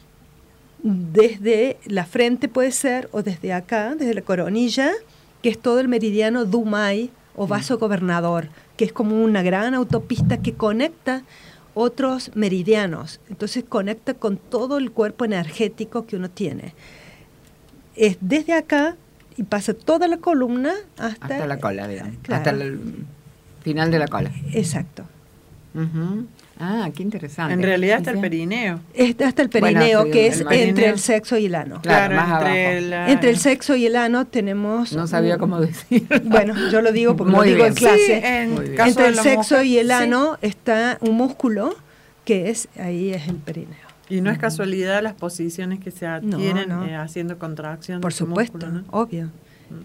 desde 0.82 1.78
la 1.86 2.04
frente 2.04 2.48
puede 2.48 2.70
ser, 2.70 3.08
o 3.12 3.22
desde 3.22 3.52
acá, 3.52 3.94
desde 3.94 4.14
la 4.14 4.22
coronilla, 4.22 4.92
que 5.42 5.48
es 5.48 5.58
todo 5.58 5.80
el 5.80 5.88
meridiano 5.88 6.44
Dumai 6.44 7.10
o 7.34 7.46
vaso 7.46 7.78
gobernador, 7.78 8.48
que 8.76 8.84
es 8.84 8.92
como 8.92 9.22
una 9.22 9.42
gran 9.42 9.74
autopista 9.74 10.38
que 10.38 10.54
conecta 10.54 11.22
otros 11.74 12.30
meridianos. 12.34 13.20
Entonces 13.28 13.64
conecta 13.68 14.14
con 14.14 14.36
todo 14.36 14.78
el 14.78 14.92
cuerpo 14.92 15.24
energético 15.24 16.06
que 16.06 16.16
uno 16.16 16.30
tiene. 16.30 16.74
Es 17.96 18.18
desde 18.20 18.54
acá 18.54 18.96
y 19.36 19.42
pasa 19.42 19.74
toda 19.74 20.08
la 20.08 20.18
columna 20.18 20.72
hasta, 20.96 21.26
Hasta 21.26 21.46
la 21.46 21.58
cola, 21.58 21.86
digamos. 21.86 22.14
Claro. 22.22 22.38
Hasta 22.38 22.50
el 22.50 22.80
final 23.62 23.90
de 23.90 23.98
la 23.98 24.08
cola. 24.08 24.30
Exacto. 24.52 25.04
Ah, 26.58 26.88
qué 26.94 27.02
interesante. 27.02 27.52
En 27.52 27.62
realidad 27.62 27.98
hasta 27.98 28.12
el 28.12 28.18
perineo. 28.20 28.80
Es 28.94 29.14
hasta 29.20 29.42
el 29.42 29.50
perineo, 29.50 30.04
que 30.10 30.28
el 30.28 30.32
es 30.32 30.44
entre 30.50 30.88
el 30.88 30.98
sexo 30.98 31.36
y 31.36 31.46
el 31.46 31.54
ano. 31.54 31.80
Claro, 31.82 32.16
más 32.16 32.40
entre 32.42 32.66
abajo. 32.76 32.86
la- 32.88 33.10
Entre 33.10 33.30
el 33.30 33.36
sexo 33.38 33.76
y 33.76 33.84
el 33.86 33.96
ano 33.96 34.26
tenemos... 34.26 34.92
No 34.94 35.06
sabía 35.06 35.36
cómo 35.38 35.60
decir. 35.60 36.06
Bueno, 36.24 36.54
yo 36.70 36.80
lo 36.80 36.92
digo 36.92 37.14
porque 37.16 37.32
Muy 37.34 37.48
lo 37.48 37.52
digo 37.54 37.66
en 37.66 37.74
clase. 37.74 37.98
Sí, 38.06 38.12
en 38.12 38.54
Muy 38.54 38.64
bien. 38.64 38.76
caso 38.76 38.88
Entre 38.88 39.02
de 39.04 39.08
el 39.10 39.16
sexo 39.16 39.54
mujer, 39.56 39.66
y 39.66 39.78
el 39.78 39.86
sí. 39.88 39.92
ano 39.92 40.38
está 40.40 40.98
un 41.02 41.12
músculo 41.16 41.74
que 42.24 42.48
es, 42.50 42.68
ahí 42.78 43.10
es 43.12 43.28
el 43.28 43.36
perineo. 43.36 43.76
Y 44.08 44.20
no 44.20 44.30
es 44.30 44.38
casualidad 44.38 45.02
las 45.02 45.14
posiciones 45.14 45.78
que 45.80 45.90
se 45.90 46.06
adquieren 46.06 46.68
no. 46.68 46.86
eh, 46.86 46.94
haciendo 46.96 47.38
contracción. 47.38 48.00
Por 48.00 48.12
supuesto, 48.12 48.58
músculo, 48.58 48.82
¿no? 48.82 48.98
obvio. 48.98 49.30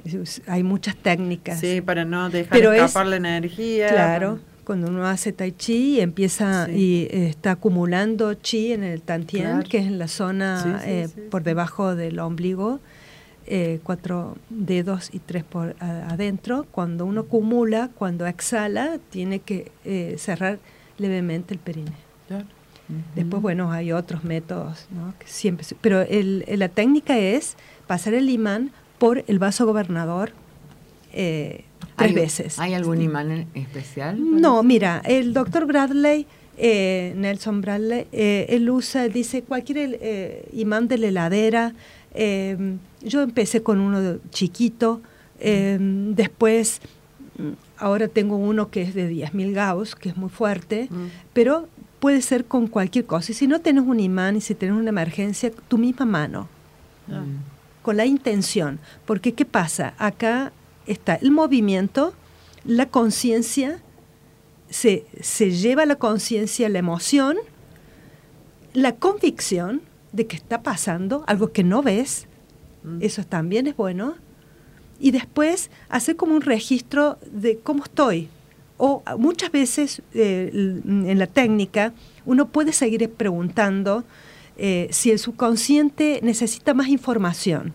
Es- 0.06 0.42
Hay 0.48 0.64
muchas 0.64 0.96
técnicas. 0.96 1.60
Sí, 1.60 1.82
para 1.82 2.06
no 2.06 2.30
dejar 2.30 2.52
Pero 2.58 2.72
es- 2.72 2.82
escapar 2.84 3.08
la 3.08 3.16
energía. 3.18 3.90
Claro, 3.90 4.40
cuando 4.66 4.88
uno 4.88 5.06
hace 5.06 5.32
tai 5.34 5.52
chi 5.52 5.98
y 5.98 6.00
empieza 6.02 6.66
Sí. 6.68 6.72
y 6.72 7.02
eh, 7.12 7.28
está 7.30 7.52
acumulando 7.52 8.34
chi 8.36 8.72
en 8.74 8.84
el 8.84 9.02
tantien, 9.02 9.44
Claro. 9.44 9.70
que 9.70 9.78
es 9.80 9.86
en 9.88 10.00
la 10.00 10.08
zona 10.08 10.62
Sí, 10.64 10.70
sí, 10.86 10.90
eh, 10.92 11.08
por 11.30 11.44
debajo 11.44 11.96
del 11.96 12.20
ombligo, 12.20 12.80
eh, 13.48 13.80
cuatro 13.84 14.38
dedos 14.50 15.10
y 15.14 15.20
tres 15.20 15.44
por 15.44 15.76
a- 15.80 16.08
adentro. 16.14 16.66
Cuando 16.72 17.06
uno 17.06 17.22
acumula, 17.22 17.90
cuando 17.96 18.26
exhala, 18.28 19.00
tiene 19.10 19.40
que 19.40 19.72
eh, 19.84 20.16
cerrar 20.18 20.60
levemente 20.98 21.54
el 21.54 21.60
perineo. 21.60 21.94
Claro. 22.28 22.46
Después, 23.16 23.42
bueno, 23.42 23.72
hay 23.72 23.94
otros 23.94 24.24
métodos, 24.26 24.86
¿no? 24.92 25.14
Que 25.18 25.26
siempre, 25.26 25.66
pero 25.80 26.02
el- 26.02 26.44
el- 26.48 26.60
la 26.60 26.68
técnica 26.68 27.18
es 27.18 27.56
pasar 27.88 28.14
el 28.14 28.30
imán 28.30 28.72
por 29.00 29.24
el 29.28 29.40
vaso 29.40 29.66
gobernador 29.66 30.34
eh, 31.14 31.64
tres 32.02 32.10
¿Hay- 32.10 32.16
veces. 32.16 32.60
¿Hay 32.60 32.74
algún 32.74 33.02
imán 33.02 33.48
especial? 33.54 34.18
No, 34.20 34.64
mira, 34.64 35.02
el 35.06 35.34
doctor 35.34 35.66
Bradley, 35.66 36.26
eh, 36.58 37.14
Nelson 37.16 37.62
Bradley, 37.62 38.08
eh, 38.12 38.46
él 38.50 38.70
usa, 38.70 39.08
dice, 39.08 39.42
cualquier 39.44 39.98
eh, 40.02 40.48
imán 40.54 40.88
de 40.88 40.98
la 40.98 41.08
heladera. 41.08 41.74
eh, 42.14 42.58
yo 43.02 43.22
empecé 43.22 43.64
con 43.64 43.80
uno 43.80 44.18
chiquito, 44.32 45.02
después, 46.16 46.82
mm, 47.38 47.50
ahora 47.78 48.08
tengo 48.08 48.36
uno 48.38 48.70
que 48.70 48.82
es 48.82 48.94
de 48.94 49.08
10.000 49.08 49.54
Gauss, 49.54 49.96
que 49.96 50.10
es 50.10 50.18
muy 50.18 50.30
fuerte, 50.30 50.88
Mm. 50.90 51.08
pero 51.34 51.68
puede 52.00 52.22
ser 52.22 52.46
con 52.46 52.68
cualquier 52.68 53.06
cosa. 53.06 53.32
Y 53.32 53.36
si 53.36 53.48
no 53.48 53.60
tienes 53.62 53.84
un 53.86 54.00
imán 54.00 54.36
y 54.36 54.42
si 54.42 54.56
tienes 54.56 54.78
una 54.78 54.90
emergencia, 54.90 55.52
tu 55.68 55.78
misma 55.78 56.06
mano 56.06 56.48
Mm. 57.08 57.82
con 57.82 57.98
la 57.98 58.06
intención. 58.06 58.80
Porque 59.06 59.34
¿qué 59.34 59.46
pasa? 59.46 59.94
Acá 59.98 60.52
está 60.92 61.16
el 61.16 61.32
movimiento, 61.32 62.14
la 62.66 62.88
conciencia, 62.88 63.82
se, 64.70 65.06
se 65.22 65.52
lleva 65.52 65.86
la 65.86 65.96
conciencia, 65.96 66.70
la 66.70 66.80
emoción, 66.80 67.38
la 68.74 68.96
convicción 68.96 69.82
de 70.12 70.28
que 70.28 70.36
está 70.36 70.62
pasando 70.62 71.24
algo 71.28 71.52
que 71.52 71.64
no 71.64 71.82
ves, 71.82 72.28
Mm. 72.84 72.98
eso 73.02 73.24
también 73.24 73.68
es 73.68 73.76
bueno, 73.76 74.16
y 75.00 75.12
después 75.12 75.70
hacer 75.90 76.16
como 76.16 76.36
un 76.36 76.42
registro 76.42 77.18
de 77.32 77.58
cómo 77.58 77.84
estoy. 77.84 78.30
O 78.78 79.04
muchas 79.18 79.52
veces 79.52 80.02
eh, 80.14 80.50
en 80.54 81.20
la 81.20 81.28
técnica 81.28 81.94
uno 82.26 82.48
puede 82.48 82.74
seguir 82.74 83.08
preguntando 83.12 84.04
eh, 84.58 84.88
si 84.92 85.12
el 85.12 85.20
subconsciente 85.20 86.20
necesita 86.24 86.74
más 86.74 86.88
información. 86.88 87.74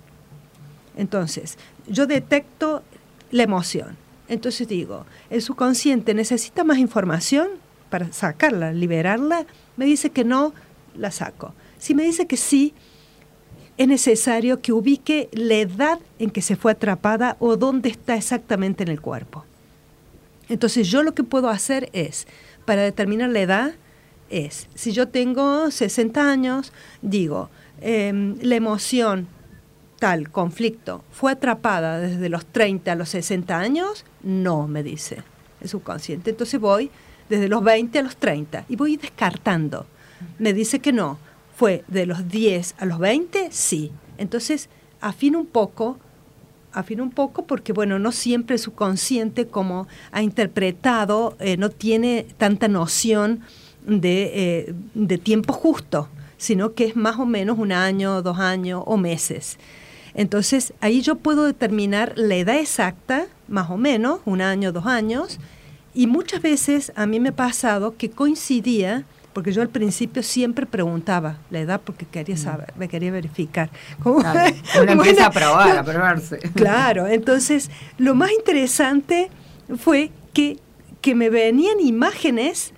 Entonces, 0.97 1.59
yo 1.89 2.07
detecto 2.07 2.82
la 3.31 3.43
emoción. 3.43 3.97
Entonces 4.28 4.66
digo, 4.69 5.07
¿el 5.31 5.43
subconsciente 5.43 6.15
necesita 6.15 6.65
más 6.65 6.78
información 6.78 7.48
para 7.90 8.12
sacarla, 8.12 8.73
liberarla? 8.73 9.47
Me 9.77 9.85
dice 9.85 10.11
que 10.11 10.24
no, 10.24 10.53
la 10.97 11.11
saco. 11.11 11.55
Si 11.78 11.94
me 11.94 12.03
dice 12.03 12.27
que 12.27 12.36
sí, 12.36 12.74
es 13.77 13.86
necesario 13.86 14.61
que 14.61 14.73
ubique 14.73 15.28
la 15.32 15.57
edad 15.57 15.98
en 16.19 16.31
que 16.31 16.43
se 16.43 16.57
fue 16.57 16.73
atrapada 16.73 17.36
o 17.40 17.57
dónde 17.57 17.90
está 17.90 18.16
exactamente 18.16 18.82
en 18.82 18.89
el 18.89 19.01
cuerpo. 19.01 19.44
Entonces 20.48 20.89
yo 20.89 21.03
lo 21.03 21.15
que 21.15 21.24
puedo 21.24 21.48
hacer 21.48 21.90
es, 21.93 22.27
para 22.65 22.82
determinar 22.82 23.31
la 23.31 23.40
edad, 23.40 23.74
es, 24.31 24.69
si 24.74 24.93
yo 24.93 25.09
tengo 25.09 25.70
60 25.70 26.31
años, 26.31 26.73
digo, 27.03 27.51
em, 27.81 28.36
la 28.40 28.57
emoción 28.57 29.28
tal, 29.98 30.31
conflicto, 30.31 31.02
fue 31.10 31.32
atrapada 31.32 31.98
desde 31.98 32.28
los 32.28 32.47
30 32.47 32.93
a 32.93 32.94
los 32.94 33.09
60 33.10 33.59
años, 33.59 34.05
no, 34.23 34.66
me 34.68 34.82
dice 34.82 35.23
el 35.60 35.68
subconsciente. 35.68 36.31
Entonces 36.31 36.60
voy 36.60 36.90
desde 37.28 37.48
los 37.48 37.62
20 37.62 37.98
a 37.98 38.02
los 38.02 38.16
30 38.16 38.66
y 38.68 38.77
voy 38.77 38.97
descartando. 38.97 39.86
Me 40.39 40.52
dice 40.52 40.81
que 40.81 40.93
no, 40.93 41.18
fue 41.55 41.85
de 41.89 42.06
los 42.06 42.28
10 42.28 42.77
a 42.78 42.85
los 42.85 42.98
20, 42.98 43.48
sí. 43.51 43.93
Entonces 44.18 44.68
afino 45.01 45.40
un 45.40 45.47
poco, 45.47 45.98
afino 46.73 47.02
un 47.02 47.10
poco 47.10 47.47
porque, 47.47 47.73
bueno, 47.73 47.98
no 47.98 48.12
siempre 48.12 48.56
el 48.56 48.60
subconsciente 48.60 49.47
como 49.47 49.89
ha 50.12 50.23
interpretado, 50.23 51.36
eh, 51.40 51.56
no 51.56 51.70
tiene 51.70 52.27
tanta 52.36 52.68
noción 52.68 53.40
de, 53.86 54.32
eh, 54.35 54.74
de 54.94 55.18
tiempo 55.18 55.52
justo. 55.52 56.09
sino 56.39 56.74
que 56.74 56.85
es 56.85 56.97
más 56.97 57.18
o 57.18 57.24
menos 57.24 57.59
un 57.59 57.73
año, 57.73 58.20
dos 58.20 58.39
años 58.39 58.82
o 58.85 58.98
meses. 58.98 59.56
Entonces, 60.17 60.73
ahí 60.81 61.03
yo 61.03 61.17
puedo 61.17 61.45
determinar 61.45 62.15
la 62.17 62.37
edad 62.37 62.57
exacta, 62.57 63.27
más 63.49 63.69
o 63.69 63.77
menos, 63.77 64.21
un 64.25 64.41
año, 64.41 64.73
dos 64.73 64.87
años, 64.87 65.39
y 65.95 66.07
muchas 66.07 66.41
veces 66.41 66.91
a 66.97 67.07
mí 67.07 67.21
me 67.21 67.29
ha 67.29 67.37
pasado 67.37 67.97
que 67.99 68.11
coincidía, 68.11 69.05
porque 69.35 69.53
yo 69.53 69.61
al 69.61 69.69
principio 69.69 70.23
siempre 70.23 70.65
preguntaba 70.65 71.37
la 71.51 71.61
edad 71.61 71.83
porque 71.85 72.07
quería 72.07 72.39
saber, 72.39 72.73
me 72.79 72.89
quería 72.89 73.13
verificar. 73.13 73.69
¿Cómo? 74.03 74.21
Claro, 74.21 74.57
uno 74.81 74.93
empieza 74.93 75.03
Bueno, 75.03 75.27
a 75.27 75.31
probar, 75.31 75.75
no, 75.75 75.81
a 75.81 75.85
probarse. 75.85 76.39
Claro, 76.55 77.07
entonces 77.07 77.71
lo 77.99 78.15
más 78.15 78.31
interesante 78.33 79.29
fue 79.79 80.11
que, 80.33 80.59
que 81.03 81.15
me 81.15 81.29
venían 81.29 81.79
imágenes 81.79 82.73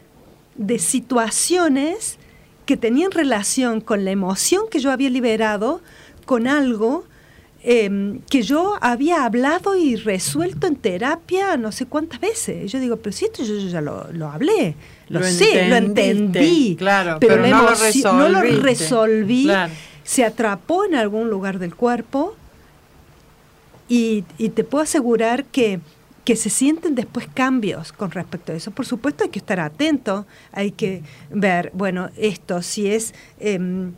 de 0.57 0.81
situaciones 0.81 2.19
que 2.67 2.77
tenían 2.77 3.13
relación 3.13 3.81
con 3.81 4.05
la 4.05 4.11
emoción 4.11 4.65
que 4.69 4.81
yo 4.81 4.91
había 4.91 5.09
liberado, 5.09 5.81
con 6.27 6.49
algo 6.49 7.05
em, 7.63 8.21
que 8.31 8.43
yo 8.43 8.77
había 8.81 9.25
hablado 9.25 9.77
y 9.77 9.97
resuelto 9.97 10.67
en 10.67 10.77
terapia 10.77 11.57
no 11.57 11.73
sé 11.73 11.87
cuántas 11.87 12.21
veces. 12.21 12.71
Yo 12.71 12.79
digo, 12.81 12.97
pero 12.97 13.13
si 13.13 13.25
esto 13.25 13.43
yo, 13.43 13.55
yo 13.59 13.69
ya 13.69 13.81
lo, 13.81 14.07
lo 14.13 14.29
hablé, 14.31 14.75
lo, 15.09 15.21
Lo 15.21 15.27
sé, 15.27 15.69
lo 15.69 15.77
entendí, 15.77 16.77
claro, 16.79 17.19
pero 17.21 17.37
no 17.47 17.63
lo 17.63 18.13
no 18.13 18.29
lo 18.29 18.43
resolví, 18.63 19.45
Claro. 19.45 19.73
se 20.05 20.25
atrapó 20.25 20.85
en 20.85 20.95
algún 20.95 21.31
lugar 21.31 21.59
del 21.59 21.75
cuerpo 21.75 22.37
y, 23.89 24.25
y 24.37 24.51
te 24.51 24.65
puedo 24.65 24.83
asegurar 24.85 25.45
que, 25.47 25.81
que 26.25 26.37
se 26.37 26.51
sienten 26.51 26.95
después 26.95 27.27
cambios 27.33 27.93
con 27.93 28.11
respecto 28.11 28.53
a 28.53 28.55
eso. 28.55 28.71
Por 28.71 28.85
supuesto 28.87 29.25
hay 29.25 29.31
que 29.31 29.39
estar 29.39 29.61
atento, 29.61 30.27
hay 30.53 30.73
que 30.73 31.03
ver, 31.31 31.71
bueno, 31.75 32.11
esto 32.19 32.61
si 32.63 32.91
es, 32.91 33.15
em, 33.41 33.93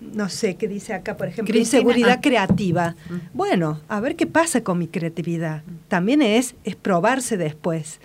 no 0.00 0.28
sé, 0.28 0.56
¿qué 0.56 0.66
dice 0.68 0.94
acá, 0.94 1.16
por 1.16 1.28
ejemplo? 1.28 1.52
Cristina, 1.52 1.80
Inseguridad 1.82 2.16
ah. 2.18 2.20
creativa. 2.20 2.96
Bueno, 3.34 3.80
a 3.88 4.00
ver 4.00 4.16
qué 4.16 4.26
pasa 4.26 4.62
con 4.62 4.78
mi 4.78 4.88
creatividad. 4.88 5.62
También 5.88 6.22
es, 6.22 6.54
es 6.64 6.76
probarse 6.76 7.36
después. 7.36 8.00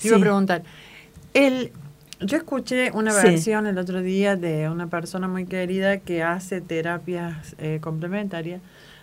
Te 0.00 0.08
iba 0.08 0.16
a 0.16 0.18
Sí. 0.18 0.22
preguntar, 0.22 0.62
el, 1.34 1.70
yo 2.20 2.36
escuché 2.36 2.90
una 2.92 3.12
Sí. 3.12 3.26
versión 3.28 3.66
el 3.66 3.78
otro 3.78 4.02
día 4.02 4.36
de 4.36 4.68
una 4.68 4.88
persona 4.88 5.28
muy 5.28 5.44
querida 5.46 5.98
que 5.98 6.22
hace 6.22 6.60
terapias 6.60 7.54
eh, 7.58 7.78
complementarias, 7.80 8.60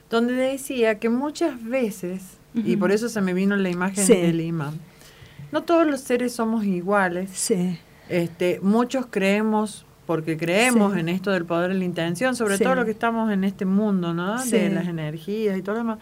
donde 0.10 0.34
decía 0.34 1.00
que 1.00 1.10
muchas 1.10 1.64
veces, 1.64 2.22
y 2.56 2.76
por 2.78 2.92
eso 2.92 3.10
se 3.10 3.22
me 3.22 3.34
vino 3.34 3.56
la 3.56 3.70
imagen 3.70 4.06
Sí. 4.06 4.14
del 4.16 4.42
imán, 4.42 4.80
no 5.52 5.64
todos 5.64 5.86
los 5.88 6.02
seres 6.02 6.34
somos 6.34 6.66
iguales. 6.66 7.30
Sí, 7.34 7.80
Este, 8.10 8.60
muchos 8.64 9.06
creemos, 9.08 9.86
porque 10.10 10.38
creemos 10.38 10.96
Sí. 10.96 11.02
en 11.02 11.08
esto 11.10 11.30
del 11.30 11.46
poder 11.46 11.70
de 11.72 11.76
la 11.78 11.84
intención, 11.86 12.36
sobre 12.36 12.58
Sí. 12.58 12.64
todo 12.64 12.74
lo 12.74 12.84
que 12.84 12.90
estamos 12.90 13.32
en 13.32 13.44
este 13.44 13.66
mundo, 13.66 14.12
¿no? 14.12 14.40
Sí. 14.40 14.54
De 14.58 14.70
las 14.72 14.88
energías 14.88 15.56
y 15.56 15.62
todo 15.62 15.74
lo 15.76 15.80
demás. 15.82 16.00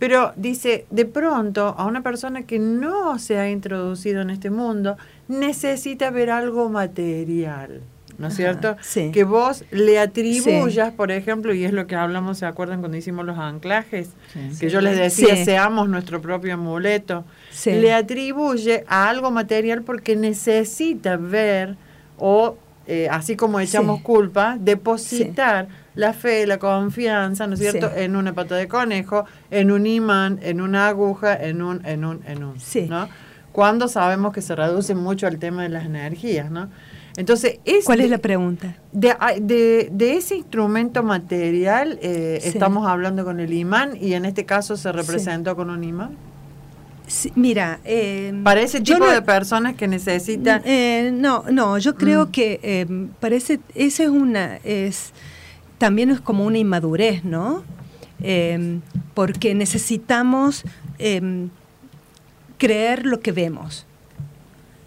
Pero 0.00 0.32
dice, 0.34 0.86
de 0.90 1.04
pronto, 1.04 1.72
a 1.78 1.84
una 1.86 2.02
persona 2.02 2.42
que 2.42 2.58
no 2.58 3.16
se 3.20 3.38
ha 3.38 3.48
introducido 3.48 4.22
en 4.22 4.30
este 4.30 4.50
mundo, 4.50 4.96
necesita 5.28 6.10
ver 6.10 6.30
algo 6.32 6.68
material. 6.68 7.80
¿No 8.18 8.26
es 8.26 8.34
cierto? 8.34 8.76
sí. 8.80 9.12
Que 9.12 9.22
vos 9.22 9.64
le 9.70 10.00
atribuyas, 10.00 10.92
por 10.92 11.12
ejemplo, 11.12 11.54
y 11.54 11.64
es 11.64 11.72
lo 11.72 11.86
que 11.86 11.94
hablamos, 11.94 12.38
¿se 12.38 12.46
acuerdan 12.46 12.80
cuando 12.80 12.96
hicimos 12.96 13.24
los 13.24 13.38
anclajes? 13.38 14.10
Sí. 14.32 14.40
Que 14.58 14.68
yo 14.68 14.80
les 14.80 14.96
decía, 14.98 15.44
seamos 15.44 15.88
nuestro 15.88 16.20
propio 16.20 16.54
amuleto 16.54 17.24
sí. 17.52 17.70
le 17.70 17.92
atribuye 17.92 18.82
a 18.88 19.08
algo 19.08 19.30
material 19.30 19.82
porque 19.82 20.16
necesita 20.16 21.16
ver 21.16 21.76
o, 22.18 22.56
eh, 22.86 23.08
así 23.10 23.36
como 23.36 23.60
echamos 23.60 23.98
Sí. 23.98 24.02
culpa, 24.04 24.56
depositar 24.60 25.68
la 25.94 26.12
fe, 26.12 26.46
la 26.46 26.58
confianza, 26.58 27.46
¿no 27.46 27.54
es 27.54 27.60
cierto?, 27.60 27.88
Sí. 27.94 28.02
en 28.02 28.16
una 28.16 28.32
pata 28.32 28.56
de 28.56 28.68
conejo, 28.68 29.24
en 29.50 29.70
un 29.70 29.86
imán, 29.86 30.38
en 30.42 30.60
una 30.60 30.88
aguja, 30.88 31.34
en 31.34 31.62
un, 31.62 31.84
en 31.86 32.04
un, 32.04 32.20
en 32.26 32.44
un, 32.44 32.58
Sí. 32.60 32.86
¿no? 32.88 33.08
Cuando 33.52 33.86
sabemos 33.88 34.32
que 34.32 34.42
se 34.42 34.56
reduce 34.56 34.94
mucho 34.96 35.26
al 35.28 35.38
tema 35.38 35.62
de 35.62 35.68
las 35.68 35.84
energías, 35.86 36.50
¿no? 36.50 36.68
Entonces, 37.16 37.60
es 37.64 37.84
¿Cuál 37.84 38.00
es 38.00 38.10
la 38.10 38.18
pregunta? 38.18 38.74
de, 38.90 39.14
de, 39.40 39.88
de 39.92 40.16
ese 40.16 40.34
instrumento 40.34 41.04
material 41.04 41.96
eh, 42.02 42.40
estamos 42.42 42.88
hablando 42.88 43.24
con 43.24 43.38
el 43.38 43.52
imán 43.52 43.92
y 44.00 44.14
en 44.14 44.24
este 44.24 44.44
caso 44.44 44.76
se 44.76 44.90
representó 44.90 45.54
con 45.54 45.70
un 45.70 45.84
imán. 45.84 46.16
Sí, 47.14 47.32
mira, 47.36 47.78
eh, 47.84 48.32
Para 48.42 48.60
ese 48.62 48.80
tipo 48.80 48.98
no- 48.98 49.06
de 49.06 49.22
personas 49.22 49.76
que 49.76 49.86
necesitan... 49.86 50.62
Eh, 50.64 51.12
no, 51.14 51.44
no, 51.52 51.78
yo 51.78 51.94
creo 51.94 52.26
Mm. 52.26 52.30
que 52.32 52.60
eh, 52.62 52.86
parece, 53.20 53.60
esa 53.76 54.02
es 54.02 54.08
una, 54.08 54.56
es, 54.64 55.12
también 55.78 56.10
es 56.10 56.20
como 56.20 56.44
una 56.44 56.58
inmadurez, 56.58 57.22
¿no? 57.24 57.62
Eh, 58.20 58.80
porque 59.14 59.54
necesitamos 59.54 60.64
creer 62.58 63.06
lo 63.06 63.20
que 63.20 63.30
vemos. 63.32 63.86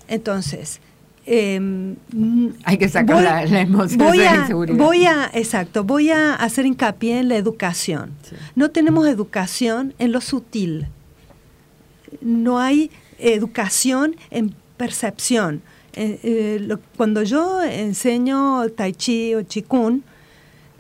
Entonces, 0.09 0.81
Hay 1.25 2.77
que 2.77 2.89
sacar 2.89 3.15
voy- 3.17 3.23
la, 3.25 3.45
la 3.45 3.61
emoción 3.61 3.99
voy 3.99 4.17
de 4.17 4.25
la 4.25 4.31
a, 4.31 4.35
inseguridad. 4.37 4.77
voy 4.77 5.05
a, 5.05 5.29
exacto, 5.33 5.83
voy 5.83 6.09
a 6.09 6.33
hacer 6.35 6.65
hincapié 6.65 7.19
en 7.19 7.29
la 7.29 7.35
educación. 7.37 8.11
Sí. 8.23 8.35
No 8.55 8.71
tenemos 8.71 9.07
educación 9.07 9.93
en 9.99 10.11
lo 10.11 10.19
sutil. 10.21 10.87
No 12.21 12.59
hay 12.59 12.91
educación 13.19 14.15
en 14.29 14.53
percepción. 14.77 15.61
Eh, 15.93 16.19
eh, 16.23 16.57
lo- 16.61 16.79
cuando 16.95 17.23
yo 17.23 17.63
enseño 17.63 18.67
tai 18.69 18.93
chi 18.93 19.34
o 19.35 19.45
qigong, 19.45 20.01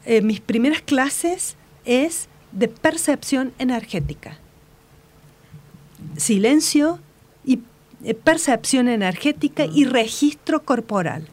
eh, 0.05 0.21
mis 0.21 0.39
primeras 0.39 0.81
clases 0.81 1.55
es 1.85 2.27
de 2.51 2.67
percepción 2.67 3.51
energética. 3.59 4.37
Silencio 6.17 6.99
y 7.45 7.59
eh, 8.03 8.13
percepción 8.13 8.87
energética 8.87 9.65
y 9.65 9.85
registro 9.85 10.63
corporal. 10.63 11.27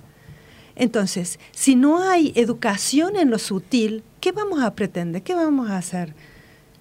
Entonces, 0.76 1.38
si 1.52 1.76
no 1.76 2.02
hay 2.02 2.32
educación 2.34 3.16
en 3.16 3.30
lo 3.30 3.38
sutil, 3.38 4.02
¿qué 4.20 4.32
vamos 4.32 4.62
a 4.62 4.74
pretender? 4.74 5.22
¿Qué 5.22 5.34
vamos 5.34 5.70
a 5.70 5.76
hacer? 5.78 6.14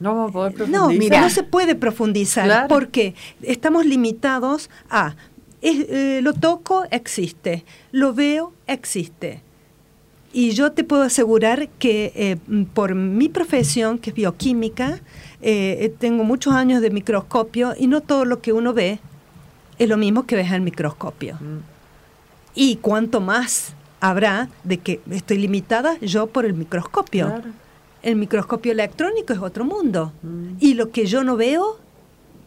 No 0.04 0.16
vamos 0.16 0.30
a 0.30 0.34
poder 0.34 0.52
No, 0.54 0.58
profundizar. 0.58 1.00
mira, 1.00 1.22
no 1.22 1.30
se 1.30 1.44
puede 1.44 1.76
profundizar 1.76 2.46
Claro. 2.46 2.68
porque 2.68 3.16
estamos 3.42 3.86
limitados 3.86 4.70
a 4.90 5.16
es- 5.62 5.86
eh, 5.90 6.20
lo 6.22 6.34
toco, 6.34 6.84
existe, 6.92 7.64
lo 7.94 8.14
veo, 8.14 8.52
existe. 8.68 9.42
Y 10.34 10.50
yo 10.52 10.74
te 10.74 10.84
puedo 10.84 11.04
asegurar 11.04 11.70
que 11.80 12.12
eh, 12.16 12.38
por 12.74 12.96
mi 12.96 13.30
profesión, 13.30 13.98
que 13.98 14.10
es 14.10 14.16
bioquímica, 14.16 15.00
eh, 15.42 15.94
tengo 16.00 16.24
muchos 16.26 16.54
años 16.54 16.82
de 16.82 16.90
microscopio 16.90 17.74
y 17.80 17.88
no 17.88 18.02
todo 18.02 18.26
lo 18.26 18.42
que 18.42 18.52
uno 18.52 18.74
ve 18.74 19.00
es 19.80 19.88
lo 19.88 19.96
mismo 19.96 20.26
que 20.26 20.36
ves 20.36 20.52
el 20.52 20.62
microscopio. 20.62 21.36
Mm. 21.36 21.60
Y 22.56 22.76
cuanto 22.78 23.22
más 23.22 23.74
habrá 24.02 24.50
de 24.66 24.80
que 24.80 25.00
estoy 25.12 25.38
limitada 25.38 25.98
yo 26.02 26.28
por 26.28 26.44
el 26.46 26.54
microscopio. 26.56 27.28
Claro. 27.28 27.50
El 28.04 28.16
microscopio 28.18 28.72
electrónico 28.74 29.34
es 29.34 29.40
otro 29.40 29.66
mundo. 29.66 30.12
Mm. 30.22 30.56
Y 30.60 30.74
lo 30.76 30.92
que 30.92 31.06
yo 31.06 31.24
no 31.24 31.36
veo 31.38 31.78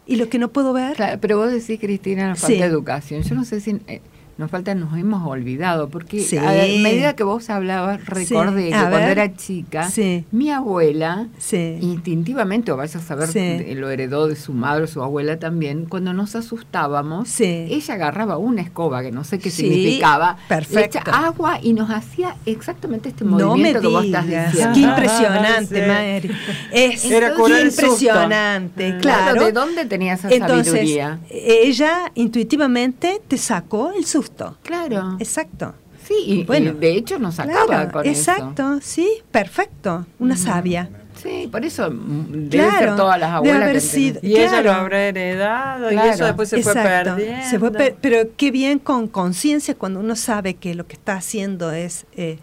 y 0.05 0.15
lo 0.15 0.29
que 0.29 0.39
no 0.39 0.47
puedo 0.49 0.71
ver. 0.71 0.95
Claro, 0.95 1.17
pero 1.19 1.37
vos 1.37 1.51
decís, 1.51 1.79
Cristina, 1.79 2.35
Sí. 2.35 2.41
falta 2.53 2.65
educación. 2.65 3.23
Yo 3.23 3.35
no 3.35 3.43
sé 3.43 3.59
si 3.59 3.71
eh, 3.87 4.01
nos 4.37 4.51
falta, 4.51 4.75
nos 4.75 4.95
hemos 4.97 5.25
olvidado, 5.27 5.89
porque 5.89 6.19
Sí. 6.21 6.37
a 6.37 6.51
medida 6.51 7.15
que 7.15 7.23
vos 7.23 7.49
hablabas, 7.49 8.05
recordé 8.05 8.63
Sí, 8.65 8.69
que 8.69 8.75
a 8.75 8.79
cuando 8.81 8.97
ver. 8.99 9.09
era 9.17 9.35
chica, 9.35 9.89
Sí. 9.89 10.25
mi 10.31 10.51
abuela, 10.51 11.27
Sí. 11.39 11.77
instintivamente, 11.81 12.71
o 12.71 12.77
vaya 12.77 12.99
a 12.99 13.03
saber, 13.03 13.29
Sí. 13.29 13.39
eh, 13.39 13.73
lo 13.75 13.89
heredó 13.89 14.27
de 14.27 14.35
su 14.35 14.53
madre 14.53 14.83
o 14.83 14.87
su 14.87 15.01
abuela 15.01 15.39
también, 15.39 15.85
cuando 15.85 16.13
nos 16.13 16.35
asustábamos, 16.35 17.29
Sí. 17.29 17.43
ella 17.69 17.93
agarraba 17.95 18.37
una 18.37 18.61
escoba, 18.61 19.01
que 19.01 19.11
no 19.11 19.23
sé 19.23 19.39
qué 19.39 19.49
Sí, 19.49 19.63
significaba, 19.63 20.37
le 20.49 20.55
perfecto. 20.55 20.99
echa 20.99 21.11
agua 21.25 21.59
y 21.61 21.73
nos 21.73 21.89
hacía 21.89 22.35
exactamente 22.45 23.09
este 23.09 23.25
No 23.25 23.37
me 23.37 23.43
movimiento 23.43 23.81
que 23.81 23.87
vos 23.87 24.05
estás 24.05 24.25
diciendo. 24.27 24.73
qué 24.73 24.79
impresionante, 24.81 25.81
Sí. 25.81 25.87
Mary. 25.87 26.31
Es 26.71 27.05
Era 27.11 27.35
susto. 27.35 27.59
impresionante, 27.59 28.93
Ah. 28.95 28.97
claro. 29.01 29.43
¿De 29.45 29.51
dónde 29.51 29.85
tenía 29.85 30.13
esa 30.13 30.29
Entonces, 30.29 30.67
sabiduría? 30.67 31.19
ella 31.29 32.11
intuitivamente 32.15 33.21
te 33.27 33.37
sacó 33.37 33.91
el 33.97 34.05
susto. 34.05 34.26
Claro. 34.63 35.17
Exacto. 35.19 35.73
Sí, 36.05 36.13
y, 36.25 36.43
Bueno, 36.45 36.71
y 36.71 36.73
de 36.73 36.91
hecho 36.93 37.19
nos 37.19 37.35
sacaba 37.35 37.65
Claro, 37.65 37.91
con 37.91 38.05
eso. 38.05 38.31
exacto, 38.31 38.79
sí, 38.81 39.07
perfecto. 39.31 40.05
Una 40.19 40.37
sabia. 40.37 40.89
Sí, 41.21 41.49
por 41.51 41.65
eso 41.65 41.89
mm, 41.91 42.25
debe 42.47 42.63
Claro, 42.63 42.77
ser 42.79 42.95
todas 42.95 43.19
las 43.19 43.29
debe 43.29 43.35
abuelas 43.37 43.61
haber 43.63 43.73
que 43.73 43.79
sido- 43.81 44.19
Y 44.21 44.37
ella 44.37 44.57
lo 44.57 44.61
Claro. 44.63 44.71
habrá 44.81 45.01
heredado 45.07 45.89
y 45.91 45.93
Claro. 45.95 46.11
eso 46.11 46.25
después 46.25 46.47
se 46.49 46.61
fue 46.61 46.71
Exacto. 46.73 47.15
perdiendo. 47.15 47.45
Se 47.49 47.59
fue 47.59 47.71
per- 47.71 47.95
pero 47.99 48.17
qué 48.37 48.51
bien 48.51 48.79
con 48.79 49.07
conciencia 49.07 49.73
cuando 49.75 49.99
uno 49.99 50.15
sabe 50.15 50.53
que 50.53 50.75
lo 50.75 50.85
que 50.87 50.93
está 50.93 51.15
haciendo 51.15 51.71
es 51.71 52.05
eh, 52.15 52.37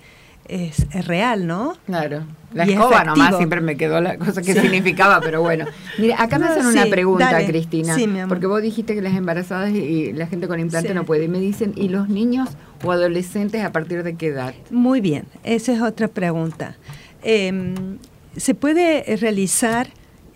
es, 0.46 0.86
es 0.92 1.06
real, 1.06 1.46
¿no? 1.46 1.74
Claro. 1.86 2.24
La 2.54 2.64
escoba 2.64 3.04
nomás 3.04 3.36
siempre 3.36 3.60
me 3.60 3.76
quedó 3.76 4.00
la 4.00 4.16
cosa 4.16 4.40
que 4.40 4.54
significaba, 4.54 5.20
pero 5.20 5.42
bueno. 5.42 5.66
Mira, 5.98 6.22
acá 6.22 6.38
me 6.38 6.46
hacen 6.46 6.66
una 6.66 6.86
pregunta, 6.86 7.32
dale. 7.32 7.46
Cristina. 7.46 7.94
Sí, 7.94 8.06
mi 8.06 8.20
amor. 8.20 8.28
Porque 8.28 8.46
vos 8.46 8.62
dijiste 8.62 8.94
que 8.94 9.02
las 9.02 9.14
embarazadas 9.14 9.70
y, 9.70 9.78
y 9.78 10.12
la 10.12 10.26
gente 10.26 10.48
con 10.48 10.60
implante 10.60 10.94
no 10.94 11.04
puede. 11.04 11.24
Y 11.24 11.28
me 11.28 11.40
dicen, 11.40 11.72
¿y 11.76 11.88
los 11.88 12.08
niños 12.08 12.50
o 12.82 12.92
adolescentes 12.92 13.64
a 13.64 13.72
partir 13.72 14.02
de 14.04 14.14
qué 14.14 14.28
edad? 14.28 14.54
Muy 14.70 15.00
bien, 15.00 15.24
esa 15.42 15.72
es 15.72 15.82
otra 15.82 16.08
pregunta. 16.08 16.76
Eh, 17.22 17.74
se 18.36 18.54
puede 18.54 19.16
realizar 19.16 19.88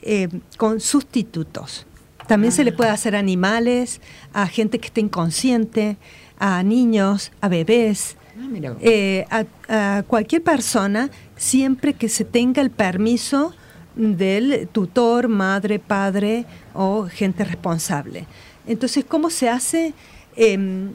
eh, 0.03 0.29
con 0.57 0.81
sustitutos. 0.81 1.87
También 2.27 2.53
se 2.53 2.63
le 2.63 2.73
puede 2.73 2.91
hacer 2.91 3.17
a 3.17 3.19
animales, 3.19 4.01
a 4.33 4.47
gente 4.47 4.79
que 4.79 4.89
esté 4.89 5.01
inconsciente, 5.01 5.97
a 6.39 6.63
niños, 6.63 7.33
a 7.41 7.49
bebés, 7.49 8.17
Ah, 8.41 8.77
eh, 8.81 9.27
a, 9.69 10.03
cualquier 10.07 10.43
persona, 10.43 11.11
siempre 11.37 11.95
que 11.95 12.09
se 12.09 12.25
tenga 12.25 12.63
el 12.63 12.71
permiso 12.71 13.53
del 13.97 14.69
tutor, 14.71 15.27
madre, 15.27 15.81
padre 15.81 16.47
o 16.73 17.07
gente 17.07 17.45
responsable. 17.45 18.27
Entonces, 18.67 19.05
¿cómo 19.05 19.31
se 19.31 19.49
hace? 19.49 19.93
Em, 20.37 20.93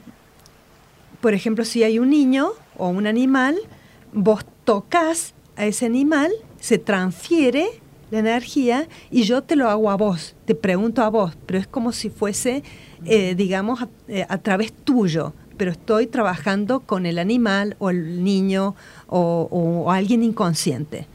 por 1.20 1.34
ejemplo, 1.34 1.66
si 1.66 1.84
hay 1.84 2.00
un 2.00 2.12
niño 2.12 2.52
o 2.78 2.88
un 2.88 3.08
animal, 3.08 3.58
vos 4.14 4.46
tocas 4.64 5.34
a 5.58 5.66
ese 5.66 5.86
animal, 5.86 6.32
se 6.60 6.78
transfiere 6.78 7.68
la 8.10 8.20
energía 8.20 8.88
y 9.12 9.24
yo 9.24 9.44
te 9.44 9.56
lo 9.58 9.70
hago 9.70 9.92
a 9.92 9.96
vos, 9.98 10.36
te 10.46 10.56
pregunto 10.56 11.02
a 11.02 11.10
vos, 11.10 11.36
pero 11.46 11.60
es 11.60 11.68
como 11.68 11.92
si 11.92 12.10
fuese, 12.10 12.64
eh, 13.06 13.36
digamos, 13.36 13.86
eh, 14.08 14.26
a 14.30 14.38
través 14.38 14.72
tuyo, 14.72 15.34
pero 15.58 15.72
estoy 15.72 16.08
trabajando 16.08 16.82
con 16.82 17.06
el 17.06 17.20
animal 17.20 17.76
o 17.80 17.90
el 17.90 18.24
niño 18.24 18.76
o, 19.08 19.92
alguien 19.92 20.24
inconsciente. 20.24 21.08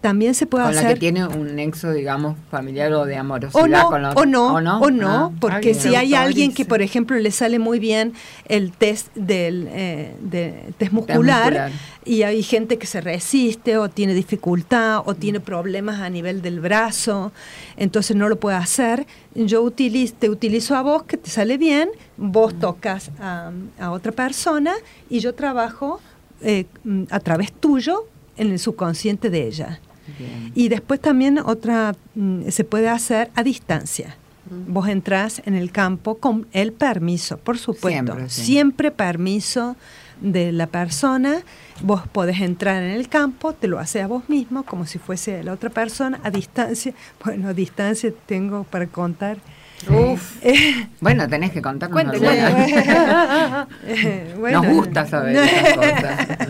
También 0.00 0.34
se 0.34 0.46
puede 0.46 0.64
con 0.64 0.74
la 0.74 0.80
hacer... 0.80 0.94
que 0.94 1.00
tiene 1.00 1.26
un 1.26 1.54
nexo, 1.56 1.92
digamos, 1.92 2.34
familiar 2.50 2.90
o 2.94 3.04
de 3.04 3.16
O 3.16 3.20
amorosidad 3.20 3.66
no, 3.68 3.90
con 3.90 4.02
la 4.02 4.12
o 4.12 4.24
no, 4.24 4.54
o 4.80 4.90
no, 4.90 5.26
Ah, 5.26 5.30
porque 5.38 5.74
si 5.74 5.94
hay 5.94 6.14
alguien 6.14 6.54
que, 6.54 6.64
por 6.64 6.80
ejemplo, 6.80 7.18
le 7.18 7.30
sale 7.30 7.58
muy 7.58 7.78
bien 7.78 8.14
el 8.48 8.72
test 8.72 9.14
del 9.14 9.68
eh, 9.70 10.14
de- 10.22 10.72
test 10.78 10.92
muscular, 10.92 11.44
muscular. 11.52 11.72
y 12.06 12.22
hay 12.22 12.42
gente 12.42 12.78
que 12.78 12.86
se 12.86 13.02
resiste 13.02 13.76
o 13.76 13.90
tiene 13.90 14.14
dificultad 14.14 15.02
o 15.04 15.14
tiene 15.14 15.38
problemas 15.38 16.00
a 16.00 16.08
nivel 16.08 16.40
del 16.40 16.60
brazo, 16.60 17.30
entonces 17.76 18.16
no 18.16 18.30
lo 18.30 18.40
puede 18.40 18.56
hacer. 18.56 19.06
Yo 19.34 19.60
utilizo, 19.60 20.14
te 20.18 20.30
utilizo 20.30 20.76
a 20.76 20.82
vos 20.82 21.02
que 21.02 21.18
te 21.18 21.28
sale 21.28 21.58
bien, 21.58 21.90
vos 22.16 22.54
tocas 22.58 23.10
a, 23.20 23.50
a 23.78 23.90
otra 23.90 24.12
persona 24.12 24.72
y 25.10 25.20
yo 25.20 25.34
trabajo 25.34 26.00
eh, 26.40 26.64
mm, 26.84 27.02
a 27.10 27.20
través 27.20 27.52
tuyo 27.52 28.06
en 28.38 28.50
el 28.50 28.58
subconsciente 28.58 29.28
de 29.28 29.46
ella. 29.46 29.78
Bien. 30.18 30.52
Y 30.54 30.68
después 30.68 31.00
también 31.00 31.38
otra 31.38 31.94
mm, 32.14 32.48
se 32.48 32.64
puede 32.64 32.88
hacer 32.88 33.30
a 33.34 33.42
distancia. 33.42 34.16
Vos 34.66 34.88
entrás 34.88 35.42
en 35.44 35.54
el 35.54 35.70
campo 35.70 36.16
con 36.16 36.48
el 36.52 36.72
permiso, 36.72 37.38
por 37.38 37.56
supuesto. 37.56 37.88
Siempre, 37.88 38.28
sí. 38.28 38.42
Siempre 38.42 38.90
permiso 38.90 39.76
de 40.20 40.52
la 40.52 40.66
persona. 40.66 41.42
Vos 41.82 42.02
podés 42.08 42.40
entrar 42.40 42.82
en 42.82 42.90
el 42.90 43.08
campo, 43.08 43.52
te 43.52 43.68
lo 43.68 43.78
haces 43.78 44.02
a 44.02 44.06
vos 44.06 44.28
mismo, 44.28 44.64
como 44.64 44.86
si 44.86 44.98
fuese 44.98 45.42
la 45.44 45.52
otra 45.52 45.70
persona, 45.70 46.20
a 46.22 46.30
distancia. 46.30 46.94
Bueno, 47.24 47.48
a 47.48 47.54
distancia 47.54 48.12
tengo 48.26 48.64
para 48.64 48.86
contar. 48.86 49.38
Uf. 49.88 50.36
Eh, 50.44 50.86
Bueno, 51.00 51.26
tenés 51.28 51.50
que 51.52 51.62
contarnos. 51.62 52.02
Cuente, 52.02 52.18
eh, 53.86 54.34
bueno. 54.38 54.62
Nos 54.62 54.72
gusta 54.74 55.06
saber 55.06 55.36
esas 55.36 55.74
cosas. 55.74 56.26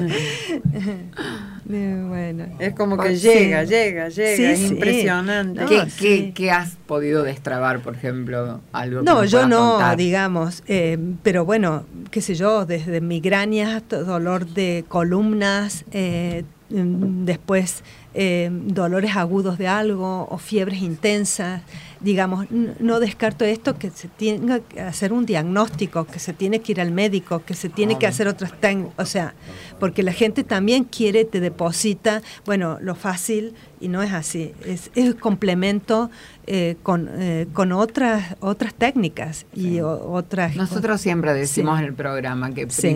Eh, 1.73 2.05
bueno. 2.09 2.47
Es 2.59 2.75
como 2.75 2.97
que 2.99 3.15
Sí. 3.17 3.29
llega, 3.29 3.63
llega, 3.63 4.09
llega, 4.09 4.37
Sí, 4.37 4.45
es 4.45 4.59
sí. 4.59 4.67
impresionante. 4.67 5.61
No, 5.61 5.69
¿Qué, 5.69 5.89
sí. 5.89 5.99
qué- 6.01 6.33
qué 6.35 6.51
has 6.51 6.75
podido 6.89 7.23
destrabar, 7.23 7.79
por 7.79 7.95
ejemplo? 7.95 8.61
Algo 8.73 9.03
No, 9.03 9.25
yo 9.25 9.47
no, 9.47 9.73
contar? 9.75 9.97
digamos, 9.97 10.65
eh, 10.67 10.99
pero 11.23 11.45
bueno, 11.45 11.85
qué 12.11 12.23
sé 12.23 12.35
yo, 12.35 12.67
desde 12.67 13.01
migrañas, 13.01 13.85
to- 13.85 14.03
dolor 14.05 14.47
de 14.47 14.85
columnas, 14.89 15.85
eh, 15.93 16.43
después 16.71 17.85
eh, 18.15 18.49
dolores 18.53 19.17
agudos 19.17 19.57
de 19.59 19.69
algo 19.69 20.27
o 20.31 20.39
fiebres 20.39 20.83
intensas, 20.83 21.63
digamos, 22.01 22.47
no 22.51 22.99
descarto 22.99 23.45
esto 23.45 23.77
que 23.79 23.91
se 23.91 24.09
tenga 24.09 24.61
que 24.61 24.81
hacer 24.81 25.13
un 25.13 25.27
diagnóstico, 25.27 26.07
que 26.07 26.19
se 26.19 26.33
tiene 26.33 26.61
que 26.61 26.73
ir 26.73 26.81
al 26.81 26.93
médico, 26.93 27.43
que 27.45 27.55
se 27.55 27.69
tiene 27.69 27.99
que 27.99 28.07
hacer 28.07 28.27
otras 28.27 28.59
técnicas, 28.59 28.95
o 28.99 29.05
sea, 29.05 29.35
porque 29.79 30.03
la 30.03 30.13
gente 30.13 30.43
también 30.43 30.85
quiere, 30.85 31.25
te 31.27 31.41
deposita, 31.41 32.23
bueno, 32.47 32.79
lo 32.81 32.95
fácil 32.95 33.55
y 33.81 33.89
no 33.89 34.03
es 34.03 34.13
así, 34.13 34.53
es, 34.65 34.91
es 34.95 35.15
complemento 35.15 36.11
eh, 36.47 36.77
con, 36.83 37.09
eh, 37.19 37.47
con 37.53 37.71
otras 37.73 38.35
otras 38.41 38.73
técnicas 38.75 39.45
y 39.55 39.81
o- 39.81 40.11
otras... 40.11 40.57
Nosotros 40.57 41.01
siempre 41.01 41.33
decimos 41.35 41.77
Sí. 41.79 41.83
en 41.85 41.89
el 41.91 41.95
programa 41.95 42.51
que 42.53 42.63
Sí. 42.71 42.89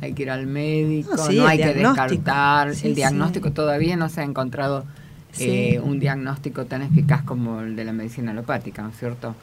Hay 0.00 0.12
que 0.12 0.22
ir 0.24 0.30
al 0.30 0.46
médico, 0.46 1.10
No, 1.16 1.16
no, 1.16 1.26
sí, 1.30 1.38
hay 1.40 1.58
que 1.58 1.74
descartar. 1.74 2.74
Sí, 2.74 2.88
el 2.88 2.94
diagnóstico 2.94 3.48
sí. 3.48 3.54
todavía 3.54 3.96
no 3.96 4.08
se 4.08 4.20
ha 4.20 4.24
encontrado 4.24 4.84
Sí. 5.32 5.44
eh, 5.50 5.80
un 5.82 5.98
diagnóstico 6.00 6.64
tan 6.66 6.82
eficaz 6.82 7.22
como 7.22 7.60
el 7.60 7.76
de 7.76 7.84
la 7.84 7.92
medicina 7.92 8.30
alopática, 8.30 8.82
¿no 8.82 8.88
es 8.90 8.98
cierto? 8.98 9.34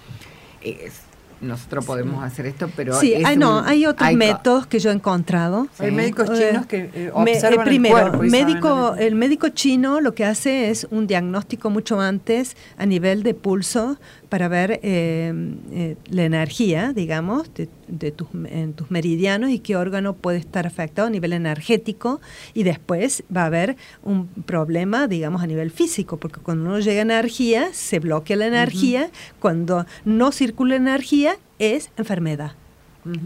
Es- 0.62 1.02
nosotros 1.42 1.84
podemos 1.84 2.24
hacer 2.24 2.46
esto, 2.46 2.70
pero 2.74 2.98
sí, 2.98 3.14
es 3.14 3.26
hay, 3.26 3.36
no, 3.36 3.60
un- 3.60 3.66
hay 3.68 3.86
otros 3.86 4.08
hay 4.08 4.16
métodos 4.16 4.66
que 4.66 4.80
yo 4.80 4.92
he 4.92 4.94
encontrado. 4.94 5.68
Hay 5.78 5.92
médicos 5.92 6.30
Eh, 6.30 6.48
chinos 6.52 6.66
que 6.68 6.90
eh, 6.94 7.12
Me- 7.18 7.34
observan 7.34 7.68
eh, 7.68 7.70
primero, 7.70 7.98
el 7.98 8.04
cuerpo. 8.04 8.24
y 8.24 8.30
médico, 8.30 8.96
el 8.98 9.16
médico 9.16 9.50
chino 9.50 10.00
lo 10.00 10.16
que 10.16 10.24
hace 10.24 10.70
es 10.70 10.88
un 10.90 11.06
diagnóstico 11.06 11.70
mucho 11.70 12.00
antes 12.00 12.56
a 12.78 12.86
nivel 12.86 13.24
de 13.24 13.34
pulso 13.34 13.98
para 14.34 14.48
ver 14.48 14.80
eh, 14.82 15.32
eh, 15.72 15.96
la 16.10 16.24
energía, 16.24 16.92
digamos, 16.92 17.54
de, 17.54 17.70
de 17.88 18.12
tus, 18.12 18.30
en 18.46 18.74
tus 18.74 18.90
meridianos 18.90 19.52
y 19.52 19.60
qué 19.60 19.76
órgano 19.76 20.16
puede 20.16 20.40
estar 20.40 20.66
afectado 20.66 21.08
a 21.08 21.12
nivel 21.12 21.34
energético 21.34 22.20
y 22.56 22.64
después 22.64 23.24
va 23.30 23.44
a 23.44 23.46
haber 23.46 23.76
un 24.02 24.26
problema, 24.26 25.08
digamos, 25.08 25.44
a 25.44 25.46
nivel 25.46 25.70
físico, 25.70 26.18
porque 26.18 26.40
cuando 26.42 26.68
no 26.68 26.80
llega 26.80 27.04
energía, 27.04 27.68
se 27.74 28.00
bloquea 28.00 28.38
la 28.38 28.48
energía, 28.48 29.12
cuando 29.40 29.86
no 30.04 30.32
circula 30.32 30.78
energía, 30.78 31.36
es 31.60 31.92
enfermedad. 31.96 32.54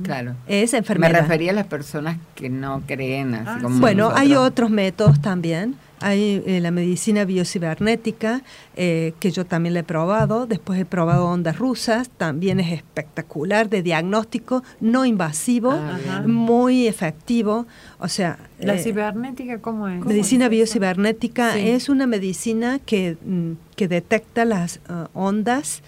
Claro. 0.03 0.35
Es 0.45 0.73
Me 0.73 0.79
enfermedad. 0.79 1.21
refería 1.21 1.51
a 1.51 1.55
las 1.55 1.67
personas 1.67 2.17
que 2.35 2.49
no 2.49 2.81
creen 2.85 3.33
así 3.33 3.45
Ah, 3.47 3.59
como. 3.61 3.79
Bueno, 3.79 4.11
hay 4.13 4.35
otros 4.35 4.69
métodos 4.71 5.21
también. 5.21 5.75
Hay 5.99 6.43
eh, 6.45 6.59
la 6.61 6.71
medicina 6.71 7.25
biocibernética, 7.25 8.43
eh, 8.75 9.13
que 9.19 9.31
yo 9.31 9.45
también 9.45 9.73
la 9.73 9.79
he 9.81 9.83
probado. 9.83 10.45
Después 10.45 10.79
he 10.79 10.85
probado 10.85 11.25
ondas 11.27 11.57
rusas, 11.57 12.09
también 12.09 12.59
es 12.59 12.71
espectacular, 12.71 13.69
de 13.69 13.81
diagnóstico 13.81 14.63
no 14.79 15.05
invasivo, 15.05 15.71
Ah, 15.71 16.23
muy 16.25 16.87
efectivo. 16.87 17.65
O 17.99 18.07
sea, 18.07 18.37
¿La 18.59 18.75
eh, 18.75 18.79
cibernética 18.79 19.59
cómo 19.59 19.87
es? 19.87 20.03
medicina 20.05 20.49
biocibernética 20.49 21.53
Sí. 21.53 21.67
es 21.69 21.89
una 21.89 22.07
medicina 22.07 22.79
que, 22.85 23.17
mm, 23.25 23.51
que 23.75 23.87
detecta 23.87 24.45
las 24.45 24.79
ah, 24.87 25.09
ondas 25.13 25.81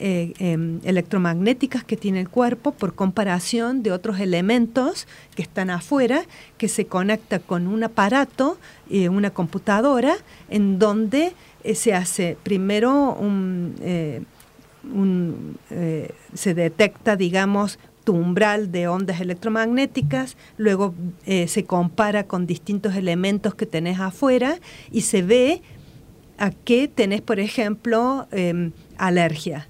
eh, 0.00 0.32
em, 0.38 0.80
electromagnéticas 0.84 1.82
que 1.82 1.96
tiene 1.96 2.20
el 2.20 2.28
cuerpo 2.28 2.72
por 2.72 2.94
comparación 2.94 3.82
de 3.82 3.92
otros 3.92 4.20
elementos 4.20 5.06
que 5.34 5.42
están 5.42 5.70
afuera, 5.70 6.22
que 6.56 6.68
se 6.68 6.86
conecta 6.86 7.38
con 7.38 7.66
un 7.66 7.82
aparato, 7.84 8.58
eh, 8.90 9.08
una 9.08 9.30
computadora, 9.30 10.16
en 10.50 10.78
donde 10.78 11.32
eh, 11.64 11.74
se 11.74 11.94
hace 11.94 12.36
primero 12.42 13.14
un, 13.14 13.74
eh, 13.80 14.22
se 16.32 16.54
detecta, 16.54 17.16
digamos, 17.16 17.78
tu 18.04 18.14
umbral 18.14 18.72
de 18.72 18.88
ondas 18.88 19.20
electromagnéticas, 19.20 20.36
luego 20.56 20.94
se 21.26 21.64
compara 21.64 22.24
con 22.24 22.46
distintos 22.46 22.94
elementos 22.96 23.54
que 23.54 23.66
tenés 23.66 24.00
afuera 24.00 24.58
y 24.90 25.02
se 25.02 25.20
ve 25.20 25.60
a 26.38 26.50
qué 26.50 26.88
tenés, 26.88 27.20
por 27.20 27.38
ejemplo, 27.38 28.26
em, 28.30 28.72
alergia. 28.96 29.68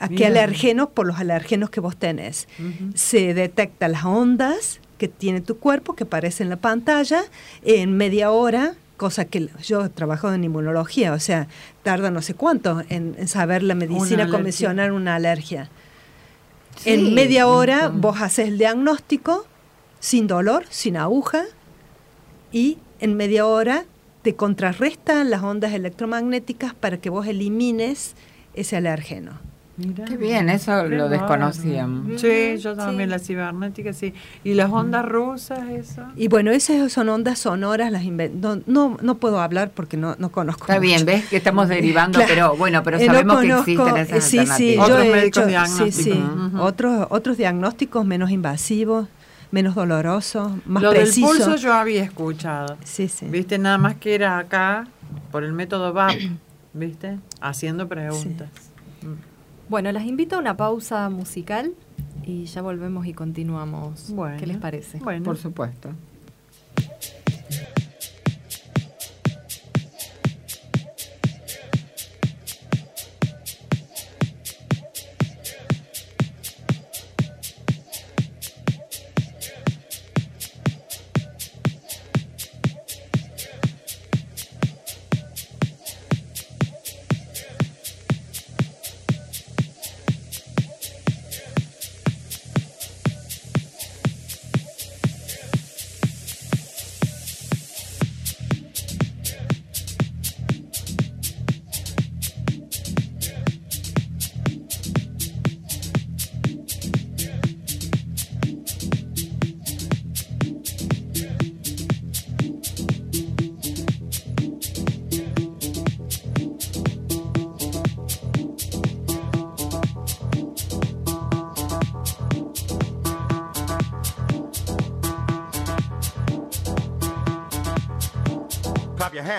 ¿A 0.00 0.08
qué 0.08 0.14
Mira. 0.14 0.28
alergenos? 0.28 0.88
Por 0.88 1.06
los 1.06 1.18
alergenos 1.18 1.70
que 1.70 1.80
vos 1.80 1.96
tenés. 1.96 2.48
Se 2.94 3.34
detecta 3.34 3.86
las 3.86 4.04
ondas 4.04 4.80
que 4.96 5.08
tiene 5.08 5.42
tu 5.42 5.58
cuerpo, 5.58 5.94
que 5.94 6.04
aparecen 6.04 6.46
en 6.46 6.50
la 6.50 6.56
pantalla, 6.56 7.22
en 7.62 7.96
media 7.96 8.30
hora, 8.30 8.74
cosa 8.96 9.26
que 9.26 9.48
yo 9.62 9.90
trabajo 9.90 10.32
en 10.32 10.42
inmunología, 10.44 11.12
o 11.12 11.20
sea, 11.20 11.48
tarda 11.82 12.10
no 12.10 12.22
sé 12.22 12.34
cuánto 12.34 12.82
en, 12.88 13.14
en 13.18 13.28
saber 13.28 13.62
la 13.62 13.74
medicina 13.74 14.28
convencional 14.28 14.92
una 14.92 15.14
alergia. 15.14 15.70
Sí, 16.76 16.90
en 16.90 17.14
media 17.14 17.46
hora 17.46 17.88
vos 17.88 18.20
haces 18.20 18.48
el 18.48 18.58
diagnóstico 18.58 19.46
sin 20.00 20.26
dolor, 20.26 20.64
sin 20.70 20.96
aguja, 20.96 21.44
y 22.52 22.78
en 23.00 23.16
media 23.16 23.46
hora 23.46 23.84
te 24.22 24.34
contrarrestan 24.34 25.30
las 25.30 25.42
ondas 25.42 25.72
electromagnéticas 25.72 26.74
para 26.74 26.98
que 26.98 27.10
vos 27.10 27.26
elimines 27.26 28.14
ese 28.54 28.76
alérgeno. 28.76 29.49
Mira. 29.86 30.04
Qué 30.04 30.16
bien, 30.16 30.48
eso 30.50 30.82
Qué 30.88 30.96
lo 30.96 31.08
desconocíamos. 31.08 32.20
Sí, 32.20 32.56
yo 32.58 32.76
también, 32.76 33.08
Sí. 33.08 33.12
la 33.12 33.18
cibernética, 33.18 33.92
sí. 33.92 34.12
¿Y 34.44 34.54
las 34.54 34.70
ondas 34.70 35.04
rusas, 35.06 35.60
eso? 35.70 36.02
Y 36.16 36.28
bueno, 36.28 36.50
esas 36.50 36.92
son 36.92 37.08
ondas 37.08 37.38
sonoras, 37.38 37.90
las 37.90 38.02
inven- 38.04 38.32
no, 38.34 38.60
no, 38.66 38.96
no 39.00 39.14
puedo 39.16 39.40
hablar 39.40 39.70
porque 39.74 39.96
no, 39.96 40.16
no 40.18 40.30
conozco. 40.30 40.64
Está 40.64 40.78
bien, 40.78 40.94
mucho. 41.00 41.06
ves 41.06 41.26
que 41.28 41.36
estamos 41.36 41.68
derivando, 41.68 42.18
Claro. 42.18 42.32
pero 42.34 42.56
bueno, 42.56 42.82
pero 42.82 42.98
Eh, 42.98 43.06
no 43.06 43.12
sabemos 43.14 43.36
conozco- 43.36 43.64
que 43.64 43.72
existen 43.72 43.96
esas 43.96 44.24
sí, 44.24 44.30
sí, 44.30 44.38
alternativas. 44.38 44.76
yo 44.88 44.94
Otros 44.94 45.06
he 45.06 45.10
médicos 45.12 45.26
hecho- 45.42 45.46
diagnósticos. 45.46 45.94
Sí, 45.94 46.02
sí. 46.02 46.12
Ujú. 46.46 46.60
otros, 46.62 47.06
otros 47.10 47.36
diagnósticos 47.36 48.04
menos 48.06 48.30
invasivos, 48.30 49.08
menos 49.50 49.74
dolorosos, 49.74 50.52
más 50.66 50.82
Lo 50.82 50.90
precisos. 50.90 51.36
del 51.38 51.46
pulso 51.46 51.56
yo 51.60 51.72
había 51.74 52.04
escuchado. 52.04 52.76
Sí, 52.84 53.08
sí. 53.08 53.26
¿Viste? 53.26 53.58
Nada 53.58 53.78
más 53.78 53.96
que 53.96 54.14
era 54.14 54.38
acá, 54.38 54.86
por 55.32 55.42
el 55.42 55.52
método 55.52 55.92
VAP, 55.92 56.14
¿viste? 56.72 57.18
Haciendo 57.40 57.88
preguntas. 57.88 58.48
Bueno, 59.70 59.92
las 59.92 60.04
invito 60.04 60.34
a 60.34 60.40
una 60.40 60.56
pausa 60.56 61.08
musical 61.10 61.74
y 62.26 62.46
ya 62.46 62.60
volvemos 62.60 63.06
y 63.06 63.14
continuamos. 63.14 64.10
Bueno. 64.10 64.36
¿Qué 64.36 64.48
les 64.48 64.56
parece? 64.56 64.98
Bueno, 64.98 65.22
Por 65.22 65.36
supuesto. 65.36 65.90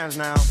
Hands 0.01 0.17
now. 0.17 0.50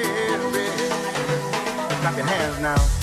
now. 2.59 3.00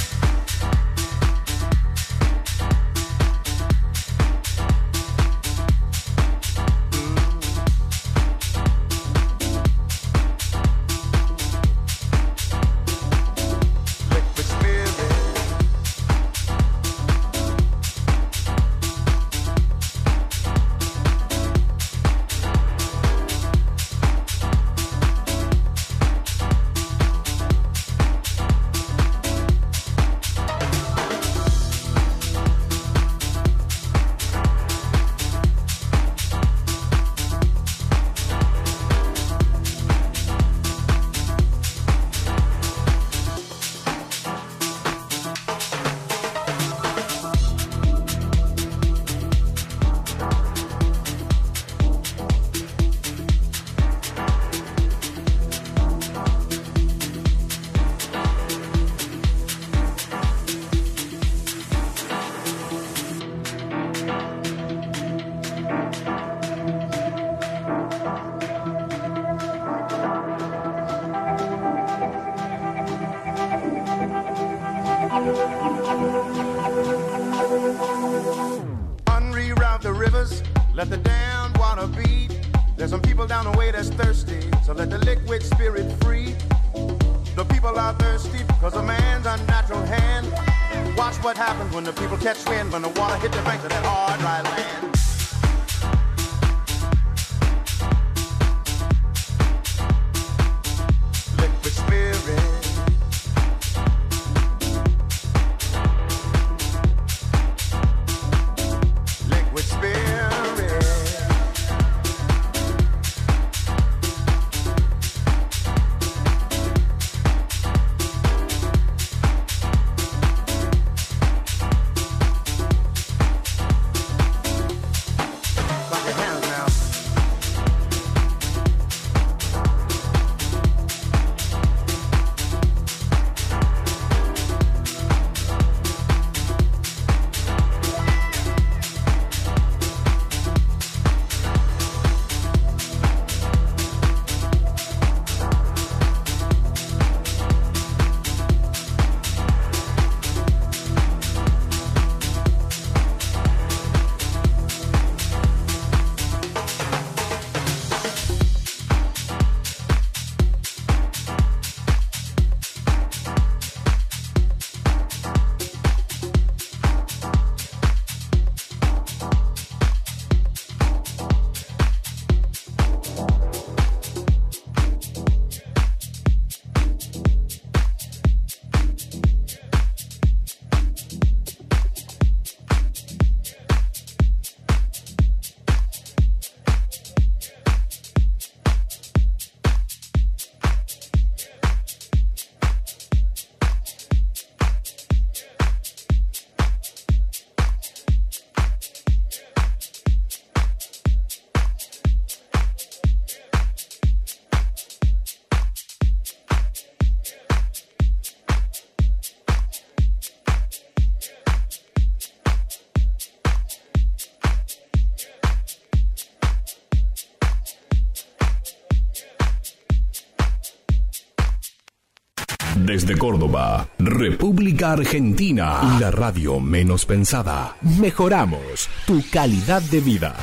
Desde 222.89 223.19
Córdoba, 223.19 223.87
República 223.99 224.93
Argentina, 224.93 225.99
la 226.01 226.11
radio 226.11 226.59
menos 226.59 227.05
pensada. 227.05 227.77
Mejoramos 228.01 228.89
tu 229.07 229.23
calidad 229.31 229.83
de 229.83 230.01
vida. 230.01 230.35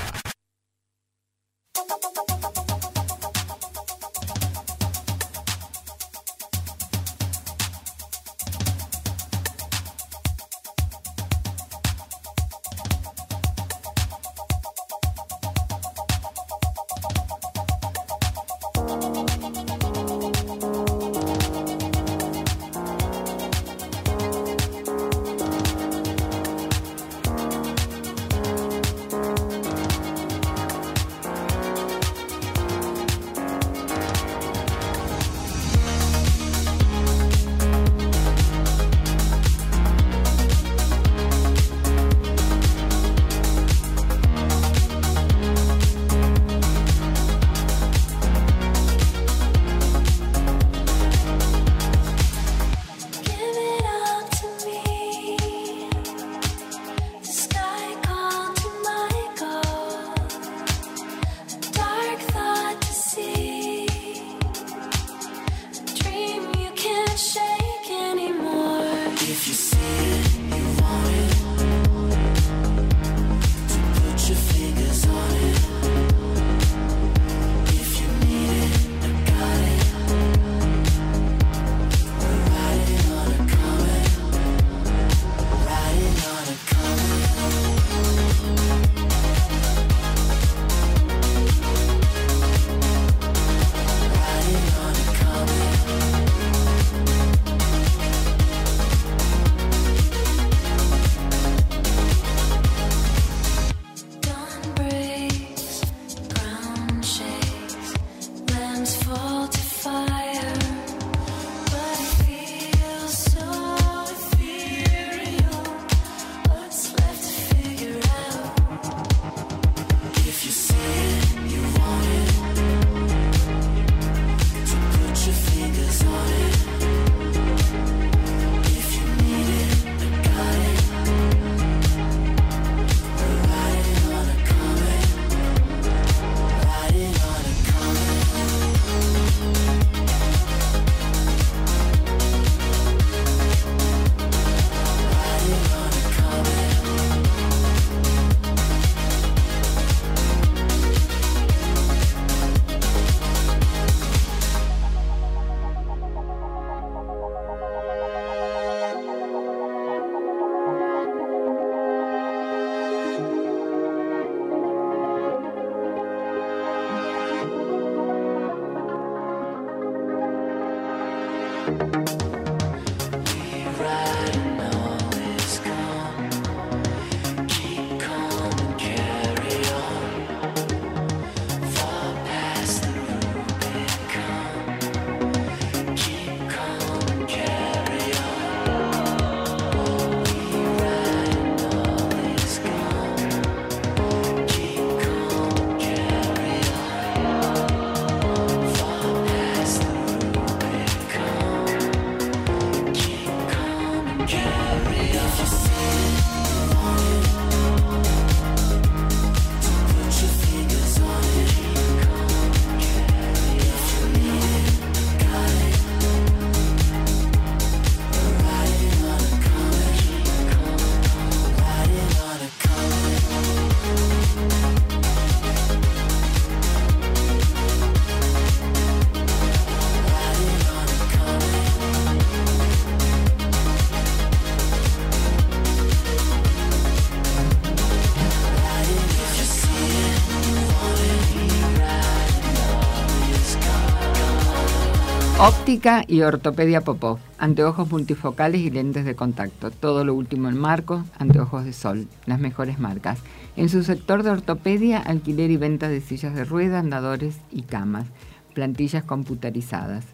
Y 246.08 246.22
ortopedia 246.22 246.80
Popov, 246.80 247.20
anteojos 247.38 247.92
multifocales 247.92 248.62
y 248.62 248.70
lentes 248.70 249.04
de 249.04 249.14
contacto. 249.14 249.72
Todo 249.72 250.06
lo 250.06 250.14
último 250.14 250.48
en 250.48 250.58
marcos, 250.58 251.04
anteojos 251.18 251.66
de 251.66 251.74
sol, 251.74 252.08
las 252.26 252.40
mejores 252.40 252.80
marcas. 252.80 253.20
En 253.58 253.68
su 253.68 253.84
sector 253.84 254.24
de 254.24 254.30
ortopedia, 254.30 255.00
alquiler 255.00 255.52
y 255.52 255.58
venta 255.58 255.90
de 255.90 256.00
sillas 256.00 256.34
de 256.34 256.46
rueda, 256.46 256.80
andadores 256.80 257.40
y 257.52 257.64
camas, 257.64 258.06
plantillas 258.54 259.04
computarizadas, 259.04 260.06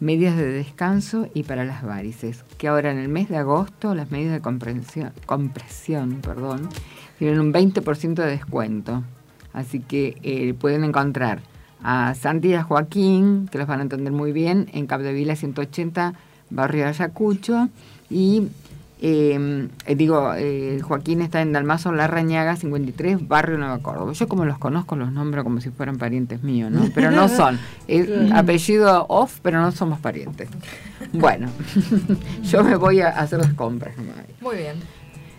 medias 0.00 0.36
de 0.36 0.46
descanso 0.46 1.28
y 1.34 1.44
para 1.44 1.64
las 1.64 1.84
varices, 1.84 2.44
que 2.58 2.66
ahora 2.66 2.90
en 2.90 2.98
el 2.98 3.08
mes 3.08 3.28
de 3.28 3.36
agosto 3.36 3.94
las 3.94 4.10
medidas 4.10 4.32
de 4.32 4.40
compresión, 4.40 5.12
compresión 5.24 6.20
perdón, 6.20 6.68
tienen 7.20 7.38
un 7.38 7.52
20% 7.52 8.14
de 8.14 8.26
descuento. 8.26 9.04
Así 9.52 9.78
que 9.78 10.16
eh, 10.24 10.52
pueden 10.54 10.82
encontrar 10.82 11.42
a 11.84 12.14
Santi 12.14 12.48
y 12.48 12.54
a 12.54 12.64
Joaquín, 12.64 13.46
que 13.52 13.58
los 13.58 13.68
van 13.68 13.78
a 13.78 13.82
entender 13.82 14.12
muy 14.12 14.32
bien, 14.32 14.68
en 14.72 14.86
Capdevila 14.86 15.36
180, 15.36 16.14
barrio 16.50 16.86
Ayacucho, 16.88 17.68
y 18.10 18.48
Eh, 19.06 19.68
eh, 19.86 19.96
digo, 19.96 20.32
eh, 20.34 20.80
Joaquín 20.80 21.20
está 21.20 21.42
en 21.42 21.52
Dalmazo 21.52 21.92
Larrañaga 21.92 22.56
53, 22.56 23.28
Barrio 23.28 23.58
Nueva 23.58 23.80
Córdoba. 23.80 24.12
Yo 24.14 24.28
como 24.28 24.46
los 24.46 24.56
conozco 24.56 24.96
los 24.96 25.12
nombro 25.12 25.44
como 25.44 25.60
si 25.60 25.68
fueran 25.68 25.98
parientes 25.98 26.42
míos, 26.42 26.70
¿no? 26.70 26.88
Pero 26.94 27.10
no 27.10 27.28
son. 27.28 27.58
Es 27.88 28.08
apellido 28.32 29.04
off, 29.10 29.40
pero 29.42 29.60
no 29.60 29.72
somos 29.72 29.98
parientes. 29.98 30.48
Bueno, 31.12 31.50
yo 32.44 32.64
me 32.64 32.76
voy 32.76 33.00
a 33.02 33.08
hacer 33.08 33.40
las 33.40 33.52
compras. 33.52 33.94
nomás. 33.98 34.14
Muy 34.40 34.56
bien. 34.56 34.76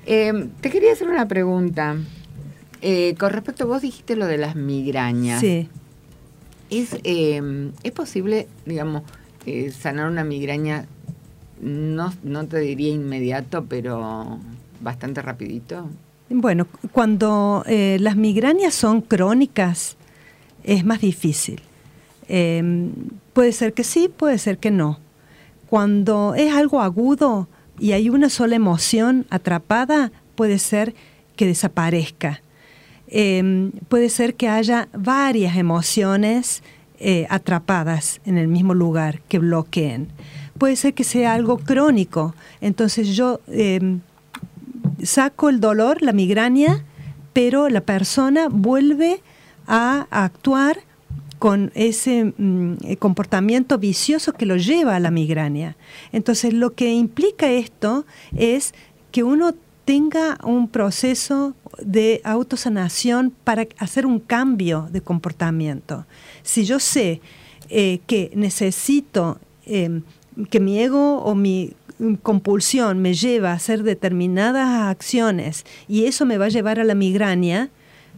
Eh, 0.06 0.48
te 0.62 0.70
quería 0.70 0.92
hacer 0.92 1.08
una 1.08 1.28
pregunta. 1.28 1.96
Eh, 2.82 3.16
con 3.18 3.32
respecto, 3.32 3.66
vos 3.66 3.82
dijiste 3.82 4.16
lo 4.16 4.28
de 4.28 4.38
las 4.38 4.56
migrañas. 4.56 5.40
Sí. 5.40 5.70
¿Es, 6.70 6.98
eh, 7.04 7.72
¿Es 7.84 7.92
posible, 7.92 8.48
digamos, 8.66 9.04
eh, 9.46 9.72
sanar 9.72 10.10
una 10.10 10.24
migraña, 10.24 10.86
no, 11.62 12.14
no 12.24 12.46
te 12.48 12.60
diría 12.60 12.94
inmediato, 12.94 13.66
pero 13.66 14.40
bastante 14.82 15.22
rapidito? 15.22 15.88
Bueno, 16.30 16.68
cuando 16.92 17.64
eh, 17.68 17.98
las 18.00 18.16
migrañas 18.16 18.74
son 18.74 19.02
crónicas 19.02 19.96
es 20.64 20.84
más 20.84 21.02
difícil. 21.02 21.62
Eh, 22.28 22.90
puede 23.34 23.52
ser 23.52 23.74
que 23.74 23.84
sí, 23.84 24.10
puede 24.10 24.40
ser 24.40 24.58
que 24.58 24.72
no. 24.72 25.00
Cuando 25.70 26.34
es 26.36 26.54
algo 26.54 26.82
agudo 26.82 27.48
y 27.80 27.92
hay 27.92 28.10
una 28.10 28.30
sola 28.30 28.56
emoción 28.56 29.26
atrapada, 29.30 30.12
puede 30.36 30.58
ser 30.58 30.96
que 31.36 31.46
desaparezca. 31.46 32.42
Eh, 33.08 33.72
puede 33.88 34.10
ser 34.10 34.36
que 34.36 34.48
haya 34.48 34.88
varias 34.94 35.58
emociones 35.58 36.64
eh, 36.98 37.28
atrapadas 37.30 38.22
en 38.26 38.38
el 38.38 38.48
mismo 38.48 38.74
lugar 38.74 39.20
que 39.28 39.40
bloqueen. 39.40 40.08
Puede 40.58 40.78
ser 40.78 40.94
que 40.94 41.04
sea 41.04 41.34
algo 41.34 41.58
crónico. 41.58 42.34
Entonces 42.62 43.16
yo 43.16 43.42
eh, 43.48 44.00
saco 45.04 45.50
el 45.50 45.60
dolor, 45.60 46.02
la 46.02 46.14
migraña, 46.14 46.86
pero 47.34 47.68
la 47.68 47.82
persona 47.82 48.48
vuelve 48.50 49.22
a 49.68 50.08
actuar 50.10 50.80
con 51.38 51.72
ese 51.76 52.34
mm, 52.38 52.76
eh, 52.86 52.98
comportamiento 52.98 53.78
vicioso 53.78 54.32
que 54.32 54.46
lo 54.46 54.56
lleva 54.56 54.96
a 54.96 55.00
la 55.02 55.12
migraña. 55.12 55.76
Entonces 56.14 56.54
lo 56.54 56.76
que 56.76 56.94
implica 56.94 57.52
esto 57.52 58.06
es 58.38 58.74
que 59.12 59.24
uno 59.24 59.54
tenga 59.86 60.38
un 60.44 60.68
proceso 60.68 61.56
de 61.80 62.22
autosanación 62.24 63.32
para 63.44 63.68
hacer 63.78 64.06
un 64.06 64.20
cambio 64.20 64.88
de 64.92 65.02
comportamiento. 65.02 66.06
Si 66.44 66.66
yo 66.66 66.80
sé 66.80 67.22
eh, 67.70 68.00
que 68.08 68.32
necesito 68.36 69.40
eh, 69.66 70.02
que 70.50 70.60
mi 70.60 70.80
ego 70.80 71.20
o 71.20 71.36
mi 71.36 71.74
compulsión 72.24 73.00
me 73.00 73.14
lleva 73.14 73.52
a 73.52 73.56
hacer 73.56 73.84
determinadas 73.84 74.90
acciones 74.90 75.66
y 75.88 76.06
eso 76.06 76.26
me 76.26 76.38
va 76.38 76.46
a 76.46 76.50
llevar 76.50 76.80
a 76.80 76.84
la 76.84 76.96
migraña, 76.96 77.70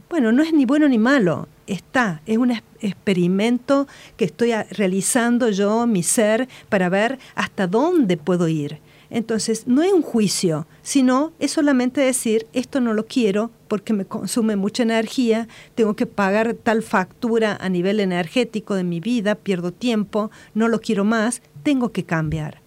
bueno, 0.10 0.31
no 0.31 0.41
es 0.41 0.53
ni 0.53 0.65
bueno 0.65 0.88
ni 0.88 0.98
malo, 0.98 1.48
está, 1.68 2.22
es 2.26 2.38
un 2.38 2.53
experimento 2.80 3.88
que 4.15 4.26
estoy 4.26 4.53
realizando 4.72 5.49
yo, 5.49 5.85
mi 5.85 6.02
ser, 6.02 6.48
para 6.69 6.89
ver 6.89 7.19
hasta 7.35 7.68
dónde 7.68 8.15
puedo 8.18 8.48
ir. 8.48 8.80
Entonces, 9.09 9.67
no 9.67 9.84
es 9.84 9.93
un 9.93 10.01
juicio, 10.01 10.67
sino 10.81 11.31
es 11.39 11.51
solamente 11.51 12.01
decir, 12.01 12.47
esto 12.53 12.81
no 12.81 12.93
lo 12.93 13.05
quiero 13.05 13.51
porque 13.67 13.93
me 13.93 14.05
consume 14.05 14.55
mucha 14.55 14.84
energía, 14.84 15.47
tengo 15.75 15.95
que 15.95 16.05
pagar 16.05 16.53
tal 16.55 16.84
factura 16.84 17.57
a 17.59 17.69
nivel 17.69 17.99
energético 17.99 18.75
de 18.75 18.84
mi 18.84 18.99
vida, 18.99 19.35
pierdo 19.35 19.71
tiempo, 19.71 20.31
no 20.53 20.67
lo 20.67 20.81
quiero 20.81 21.05
más, 21.05 21.41
tengo 21.63 21.91
que 21.91 22.03
cambiar. 22.03 22.61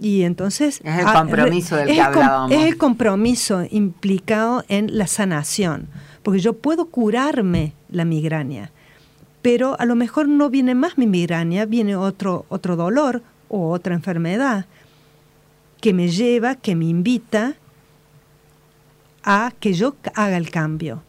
Y 0.00 0.22
entonces... 0.22 0.80
Es 0.84 0.98
el 0.98 1.06
ah, 1.06 1.14
compromiso 1.14 1.76
del 1.76 1.88
que 1.88 2.00
hablábamos. 2.00 2.52
Es 2.52 2.66
el 2.66 2.76
compromiso 2.76 3.64
implicado 3.70 4.64
en 4.68 4.96
la 4.98 5.06
sanación, 5.06 5.88
porque 6.22 6.40
yo 6.40 6.54
puedo 6.54 6.86
curarme 6.86 7.72
la 7.90 8.04
migraña, 8.04 8.72
pero 9.42 9.78
a 9.78 9.84
lo 9.84 9.94
mejor 9.94 10.28
no 10.28 10.50
viene 10.50 10.74
más 10.74 10.98
mi 10.98 11.06
migraña, 11.06 11.66
viene 11.66 11.96
otro, 11.96 12.46
otro 12.48 12.76
dolor 12.76 13.22
o 13.48 13.70
otra 13.70 13.94
enfermedad 13.94 14.66
que 15.84 15.92
me 15.92 16.08
lleva, 16.08 16.54
que 16.54 16.74
me 16.74 16.86
invita 16.86 17.56
a 19.22 19.52
que 19.60 19.74
yo 19.74 19.96
haga 20.14 20.38
el 20.38 20.48
cambio. 20.48 21.02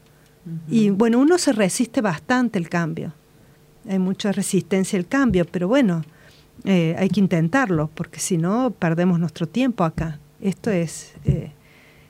Y 0.70 0.90
bueno, 0.90 1.18
uno 1.20 1.38
se 1.38 1.54
resiste 1.54 2.02
bastante 2.02 2.60
el 2.60 2.68
cambio. 2.68 3.14
Hay 3.90 4.00
mucha 4.00 4.34
resistencia 4.34 5.00
al 5.00 5.08
cambio, 5.08 5.46
pero 5.50 5.70
bueno, 5.70 6.04
eh, 6.66 6.94
hay 7.00 7.08
que 7.08 7.22
intentarlo, 7.22 7.90
porque 7.94 8.20
si 8.20 8.38
no, 8.38 8.72
perdemos 8.72 9.18
nuestro 9.18 9.48
tiempo 9.48 9.86
acá. 9.86 10.20
Esto 10.42 10.72
es 10.72 11.14
eh, 11.24 11.54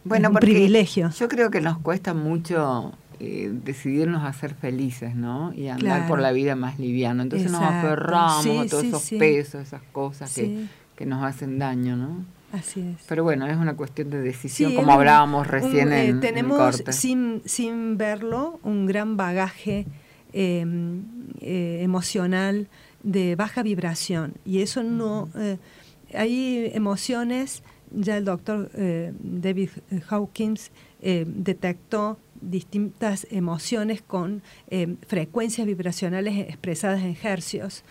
Bueno, 0.03 0.29
un 0.29 0.35
privilegio. 0.37 1.11
Yo 1.11 1.27
creo 1.27 1.51
que 1.51 1.61
nos 1.61 1.77
cuesta 1.77 2.15
mucho 2.15 2.93
eh, 3.19 3.51
decidirnos 3.63 4.23
a 4.23 4.33
ser 4.33 4.55
felices, 4.55 5.15
¿no? 5.15 5.53
Y 5.53 5.67
andar 5.67 5.97
Claro. 5.99 6.07
por 6.07 6.19
la 6.19 6.31
vida 6.31 6.55
más 6.55 6.79
liviano. 6.79 7.21
Entonces 7.21 7.51
nos 7.51 7.61
aferramos 7.61 8.41
Sí, 8.43 8.57
a 8.57 8.65
todos 8.67 8.81
sí, 8.81 8.87
esos 8.87 9.01
sí. 9.03 9.17
pesos, 9.19 9.61
esas 9.61 9.83
cosas 9.91 10.33
que, 10.33 10.65
que 10.95 11.05
nos 11.05 11.23
hacen 11.23 11.59
daño, 11.59 11.95
¿no? 11.95 12.25
Así 12.59 12.81
es. 12.81 13.03
Pero 13.07 13.23
bueno, 13.23 13.45
es 13.47 13.57
una 13.57 13.75
cuestión 13.75 14.09
de 14.09 14.21
decisión, 14.21 14.71
Sí, 14.71 14.75
como 14.75 14.87
un- 14.87 14.93
hablábamos 14.93 15.47
recién 15.47 15.87
un, 15.87 15.93
eh, 15.93 16.01
en, 16.03 16.09
en 16.09 16.15
el 16.15 16.19
tenemos, 16.21 16.57
corte. 16.57 16.91
sin, 16.93 17.41
sin 17.45 17.97
verlo, 17.97 18.59
un 18.63 18.85
gran 18.85 19.17
bagaje 19.17 19.85
eh, 20.33 20.65
eh, 21.41 21.79
emocional 21.81 22.67
de 23.03 23.35
baja 23.35 23.63
vibración. 23.63 24.33
Y 24.45 24.61
eso 24.61 24.83
no... 24.83 25.29
eh, 25.35 25.57
hay 26.13 26.71
emociones, 26.73 27.63
ya 27.91 28.17
el 28.17 28.25
doctor 28.25 28.69
eh, 28.75 29.11
David 29.19 29.69
Hawkins 30.09 30.71
eh, 31.01 31.25
detectó 31.27 32.17
distintas 32.41 33.27
emociones 33.31 34.01
con 34.01 34.41
eh, 34.69 34.95
frecuencias 35.07 35.65
vibracionales 35.67 36.37
expresadas 36.47 37.01
en 37.01 37.17
hercios. 37.23 37.83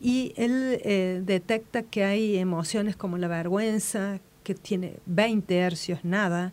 Y 0.00 0.32
él 0.36 0.80
eh, 0.82 1.22
detecta 1.24 1.82
que 1.82 2.04
hay 2.04 2.38
emociones 2.38 2.96
como 2.96 3.18
la 3.18 3.28
vergüenza, 3.28 4.20
que 4.42 4.54
tiene 4.54 4.94
20 5.06 5.56
hercios, 5.56 6.04
nada, 6.04 6.52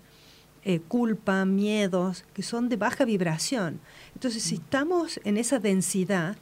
eh, 0.69 0.81
culpa, 0.85 1.45
miedos, 1.45 2.25
que 2.33 2.43
son 2.43 2.67
de 2.67 2.75
baja 2.75 3.05
vibración. 3.05 3.79
Entonces, 4.13 4.43
si 4.43 4.55
estamos 4.55 5.17
en 5.23 5.37
esa 5.37 5.59
densidad, 5.59 6.35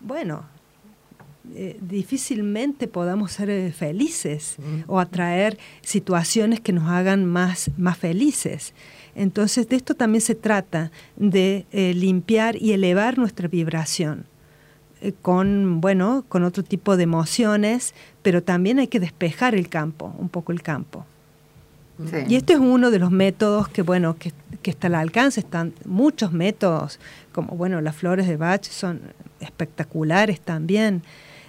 bueno, 0.00 0.44
eh, 1.52 1.76
difícilmente 1.80 2.86
podamos 2.86 3.32
ser 3.32 3.50
eh, 3.50 3.72
felices 3.72 4.56
o 4.86 5.00
atraer 5.00 5.58
situaciones 5.80 6.60
que 6.60 6.72
nos 6.72 6.88
hagan 6.88 7.24
más, 7.24 7.72
más 7.76 7.98
felices. 7.98 8.72
Entonces, 9.16 9.68
de 9.68 9.74
esto 9.74 9.94
también 9.96 10.22
se 10.22 10.36
trata, 10.36 10.92
de 11.16 11.66
limpiar 11.72 12.54
y 12.62 12.72
elevar 12.72 13.18
nuestra 13.18 13.48
vibración 13.48 14.26
con, 15.12 15.80
bueno, 15.80 16.24
con 16.28 16.44
otro 16.44 16.62
tipo 16.62 16.96
de 16.96 17.04
emociones, 17.04 17.94
pero 18.22 18.42
también 18.42 18.78
hay 18.78 18.88
que 18.88 19.00
despejar 19.00 19.54
el 19.54 19.68
campo, 19.68 20.14
un 20.18 20.28
poco 20.28 20.52
el 20.52 20.62
campo. 20.62 21.04
Sí. 22.10 22.18
Y 22.28 22.36
este 22.36 22.52
es 22.52 22.58
uno 22.58 22.90
de 22.90 22.98
los 22.98 23.10
métodos 23.10 23.68
que, 23.68 23.82
bueno, 23.82 24.16
que, 24.18 24.32
que 24.62 24.70
está 24.70 24.88
al 24.88 24.96
alcance, 24.96 25.40
están 25.40 25.72
muchos 25.84 26.32
métodos, 26.32 27.00
como, 27.32 27.56
bueno, 27.56 27.80
las 27.80 27.96
flores 27.96 28.26
de 28.26 28.36
Bach 28.36 28.64
son 28.64 29.00
espectaculares 29.40 30.40
también. 30.40 31.02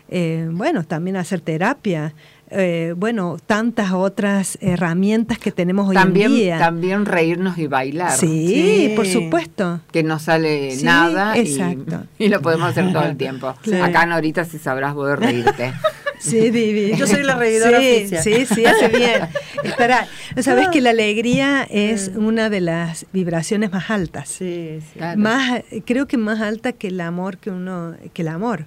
Eh, 0.09 0.47
bueno, 0.51 0.83
también 0.85 1.17
hacer 1.17 1.41
terapia, 1.41 2.13
eh, 2.49 2.93
bueno, 2.95 3.37
tantas 3.45 3.91
otras 3.91 4.57
herramientas 4.61 5.37
que 5.37 5.51
tenemos 5.51 5.89
hoy 5.89 5.95
también, 5.95 6.31
en 6.31 6.37
día. 6.37 6.57
también 6.59 7.05
reírnos 7.05 7.57
y 7.57 7.67
bailar. 7.67 8.11
Sí, 8.11 8.47
Sí. 8.47 8.93
por 8.95 9.05
supuesto. 9.07 9.81
Que 9.91 10.03
no 10.03 10.19
sale 10.19 10.71
Sí, 10.71 10.85
nada 10.85 11.37
y- 11.37 11.41
exacto. 11.41 12.03
Y, 12.19 12.29
lo 12.29 12.41
podemos 12.41 12.69
hacer 12.69 12.91
todo 12.93 13.03
el 13.03 13.17
tiempo. 13.17 13.53
Claro. 13.61 13.85
Acá, 13.85 14.05
Norita, 14.05 14.45
si 14.45 14.57
sabrás 14.59 14.93
vos 14.93 15.07
de 15.09 15.15
reírte. 15.15 15.73
Sí, 16.19 16.49
Vivi. 16.49 16.95
Yo 16.97 17.05
soy 17.05 17.21
la 17.21 17.35
reidora 17.35 17.79
sí, 17.79 17.91
oficial. 17.97 18.23
Sí, 18.23 18.45
sí, 18.47 18.65
hace 18.65 18.87
bien. 18.87 19.21
Estará. 19.63 20.07
Sabes 20.41 20.67
que 20.69 20.81
la 20.81 20.89
alegría 20.89 21.61
es 21.69 22.11
una 22.15 22.49
de 22.49 22.59
las 22.59 23.05
vibraciones 23.13 23.71
más 23.71 23.91
altas. 23.91 24.27
Sí, 24.27 24.79
sí. 24.81 24.97
Claro. 24.97 25.19
Más, 25.21 25.61
creo 25.85 26.07
que 26.07 26.17
más 26.17 26.41
alta 26.41 26.73
que 26.73 26.87
el 26.87 27.01
amor 27.01 27.37
que 27.37 27.51
uno, 27.51 27.95
que 28.13 28.23
el 28.23 28.29
amor. 28.29 28.65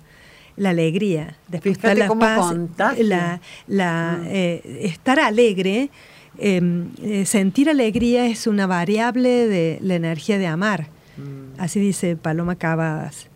La 0.61 0.71
alegría. 0.71 1.39
Está 1.65 1.95
la 1.95 2.07
paz. 2.09 2.55
La, 2.99 3.41
la, 3.67 4.21
eh, 4.27 4.81
estar 4.83 5.19
alegre, 5.19 5.89
eh, 6.37 6.61
eh, 7.03 7.25
sentir 7.25 7.71
alegría 7.71 8.27
es 8.27 8.47
una 8.47 8.67
variable 8.67 9.49
de 9.49 9.79
la 9.81 9.95
energía 9.95 10.37
de 10.37 10.47
amar. 10.47 10.89
Mm. 11.17 11.59
Así 11.59 11.81
dice 11.81 12.15
Paloma 12.15 12.57
Cavadas. 12.57 13.29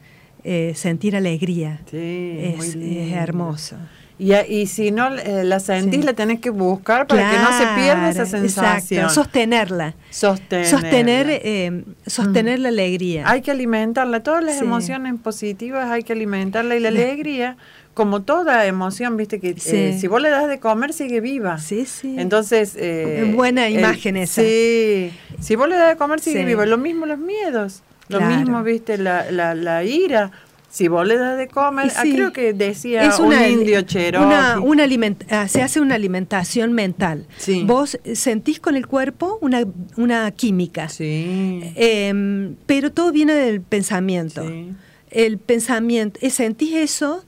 Eh, 0.43 0.73
sentir 0.77 1.17
alegría. 1.17 1.81
Sí, 1.91 1.97
es, 1.97 2.75
es 2.75 3.13
hermoso. 3.13 3.77
Y, 4.17 4.33
y 4.35 4.67
si 4.69 4.93
no 4.93 5.13
eh, 5.13 5.43
la 5.43 5.59
sentís, 5.59 6.01
Sí. 6.01 6.07
la 6.07 6.13
tenés 6.13 6.39
que 6.39 6.51
buscar 6.51 7.07
para 7.09 7.29
que 7.31 7.37
no 7.37 7.59
se 7.59 7.67
pierda 7.81 8.09
esa 8.11 8.27
sensación. 8.27 9.01
Exacto, 9.05 9.23
sostenerla. 9.23 9.95
Sostenerla. 10.11 10.71
Sostener, 10.71 11.27
eh, 11.31 11.85
sostener 12.07 12.61
la 12.61 12.69
alegría. 12.69 13.29
Hay 13.29 13.41
que 13.43 13.51
alimentarla. 13.51 14.23
Todas 14.23 14.45
las 14.45 14.59
Sí. 14.59 14.65
emociones 14.65 15.15
positivas 15.21 15.91
hay 15.91 16.05
que 16.05 16.13
alimentarla. 16.13 16.77
Y 16.77 16.81
la 16.81 16.89
alegría, 16.91 17.57
como 17.93 18.23
toda 18.23 18.67
emoción, 18.67 19.17
viste 19.17 19.41
que 19.41 19.59
Sí. 19.59 19.77
eh, 19.77 19.99
si 19.99 20.07
vos 20.07 20.23
le 20.23 20.31
das 20.31 20.47
de 20.49 20.61
comer 20.61 20.93
sigue 20.93 21.21
viva. 21.21 21.59
Sí, 21.59 21.85
sí. 21.85 22.15
Entonces, 22.17 22.75
eh, 22.79 23.33
Buena 23.35 23.69
imagen 23.69 24.17
esa. 24.17 24.43
Sí, 24.43 25.11
si 25.41 25.57
vos 25.57 25.69
le 25.69 25.75
das 25.77 25.89
de 25.91 25.97
comer 25.97 26.21
sigue 26.21 26.45
viva. 26.45 26.67
Lo 26.67 26.79
mismo 26.79 27.05
los 27.07 27.19
miedos, 27.19 27.83
lo 28.09 28.19
Claro. 28.19 28.37
mismo, 28.37 28.63
viste, 28.63 28.97
la, 28.97 29.29
la, 29.33 29.57
la 29.57 29.83
ira. 29.83 30.31
Si 30.75 30.89
vos 30.89 31.07
le 31.07 31.17
das 31.17 31.39
de 31.39 31.47
comer, 31.47 31.93
ah, 31.97 32.03
creo 32.03 32.33
que 32.33 32.53
decía 32.53 33.05
es 33.07 33.21
un 33.21 33.27
una, 33.27 33.47
indio 33.49 33.81
cherokee. 33.83 34.27
una, 34.27 34.59
una 34.59 34.85
aliment- 34.85 35.25
ah, 35.31 35.47
se 35.47 35.63
hace 35.63 35.79
una 35.81 35.95
alimentación 35.95 36.73
mental. 36.73 37.27
Sí. 37.37 37.63
Vos 37.65 37.97
sentís 38.15 38.59
con 38.59 38.75
el 38.75 38.89
cuerpo 38.89 39.39
una, 39.41 39.63
una 39.97 40.29
química. 40.33 40.89
Sí, 40.89 41.61
Em, 41.77 42.57
pero 42.67 42.91
todo 42.91 43.13
viene 43.13 43.35
del 43.35 43.61
pensamiento. 43.61 44.43
sí. 44.49 44.73
El 45.13 45.39
pensamiento, 45.39 46.19
eh, 46.23 46.31
sentís 46.31 46.75
eso, 46.75 47.25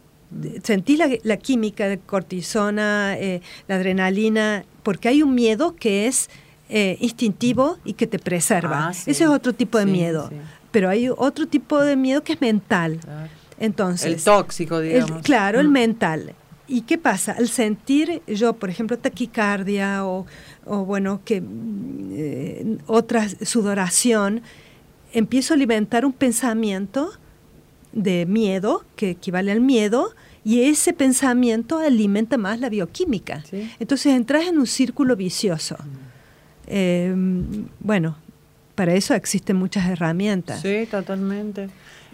sentís 0.65 0.99
la, 0.99 1.09
la 1.23 1.37
química 1.37 1.87
de 1.87 1.99
cortisona, 1.99 3.15
eh, 3.17 3.43
la 3.69 3.77
adrenalina, 3.77 4.65
porque 4.83 5.07
hay 5.09 5.23
un 5.23 5.37
miedo 5.37 5.77
que 5.77 6.09
es 6.09 6.29
eh, 6.69 6.97
instintivo 7.01 7.79
y 7.85 7.93
que 7.93 8.09
te 8.09 8.19
preserva. 8.19 8.89
Ah. 8.89 8.91
Ese 8.91 9.11
es 9.23 9.31
otro 9.31 9.53
tipo 9.53 9.79
de 9.79 9.87
miedo. 9.87 10.31
Pero 10.77 10.91
hay 10.91 11.09
otro 11.09 11.49
tipo 11.49 11.81
de 11.81 11.97
miedo 11.97 12.23
que 12.23 12.35
es 12.35 12.41
mental. 12.43 13.01
Entonces, 13.59 14.13
El 14.13 14.23
tóxico, 14.23 14.79
el- 14.81 14.93
digamos. 14.93 15.23
claro, 15.23 15.59
el 15.59 15.69
Mm. 15.69 15.73
mental. 15.73 16.35
¿Y 16.69 16.83
qué 16.83 16.99
pasa? 16.99 17.33
Al 17.33 17.49
sentir 17.49 18.21
yo, 18.27 18.53
por 18.53 18.69
ejemplo, 18.69 18.99
taquicardia 18.99 20.05
o, 20.05 20.27
o, 20.67 20.85
bueno, 20.85 21.23
que 21.25 21.41
mm, 21.41 22.11
eh, 22.13 22.79
otra 22.89 23.27
sudoración, 23.27 24.43
empiezo 25.15 25.55
a 25.55 25.57
alimentar 25.57 26.05
un 26.05 26.13
pensamiento 26.13 27.11
de 27.93 28.27
miedo, 28.27 28.85
que 28.97 29.09
equivale 29.09 29.51
al 29.51 29.63
miedo, 29.63 30.11
y 30.45 30.65
ese 30.65 30.93
pensamiento 30.93 31.79
alimenta 31.79 32.37
más 32.37 32.61
la 32.61 32.69
bioquímica. 32.69 33.43
Sí. 33.51 33.71
Entonces 33.81 34.13
entras 34.13 34.47
en 34.47 34.59
un 34.59 34.67
círculo 34.67 35.17
vicioso. 35.17 35.79
Eh, 36.67 37.15
bueno, 37.81 38.19
para 38.77 38.95
eso 38.95 39.15
existen 39.15 39.57
muchas 39.57 39.89
herramientas. 39.89 40.61
Sí, 40.61 40.87
totalmente. 40.89 41.69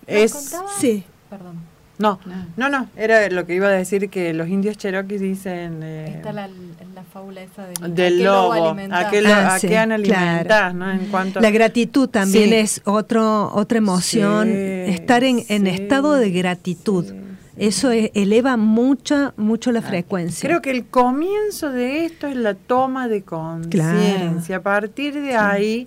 Es, 0.07 0.33
contaba- 0.33 0.69
Sí. 0.81 1.05
Perdón. 1.29 1.57
no, 1.99 2.19
No. 2.27 2.47
no, 2.57 2.69
no, 2.69 2.89
era 2.97 3.29
lo 3.31 3.47
que 3.47 3.55
iba 3.55 3.69
a 3.69 3.71
decir 3.73 4.09
que 4.11 4.33
los 4.33 4.49
indios 4.49 4.77
cherokees 4.79 5.21
dicen 5.21 5.81
eh, 5.83 6.15
Está 6.17 6.33
la, 6.33 6.49
la 6.95 7.03
fábula 7.05 7.43
esa 7.43 7.67
del, 7.67 7.95
del 7.95 8.15
¿a 8.15 8.19
qué 8.19 8.25
lobo, 8.25 8.53
a 8.93 9.11
qué, 9.11 9.23
lo- 9.23 9.29
Ah, 9.33 9.55
a 9.55 9.59
sí, 9.59 9.69
qué 9.69 9.79
han 9.79 9.93
alimentás, 9.93 10.45
claro. 10.47 10.75
¿no? 10.75 10.91
En 10.93 11.07
cuanto 11.07 11.41
La 11.41 11.51
gratitud 11.51 12.09
también 12.09 12.49
Sí. 12.51 12.55
es 12.57 12.81
otro, 12.85 13.53
otra 13.55 13.79
emoción, 13.79 14.49
Sí, 14.49 14.59
estar 14.93 15.23
en, 15.25 15.45
en 15.49 15.67
estado 15.67 16.15
de 16.15 16.31
gratitud. 16.31 17.05
sí, 17.07 17.15
Eso 17.57 17.91
eleva 17.93 18.57
mucho, 18.57 19.35
mucho 19.37 19.71
la 19.73 19.83
frecuencia. 19.83 20.49
Creo 20.49 20.63
que 20.63 20.71
el 20.71 20.87
comienzo 20.87 21.71
de 21.71 22.07
esto 22.07 22.27
es 22.27 22.35
la 22.37 22.55
toma 22.55 23.09
de 23.09 23.23
conciencia. 23.23 24.57
A 24.57 24.63
partir 24.63 25.15
de 25.15 25.37
ahí 25.37 25.87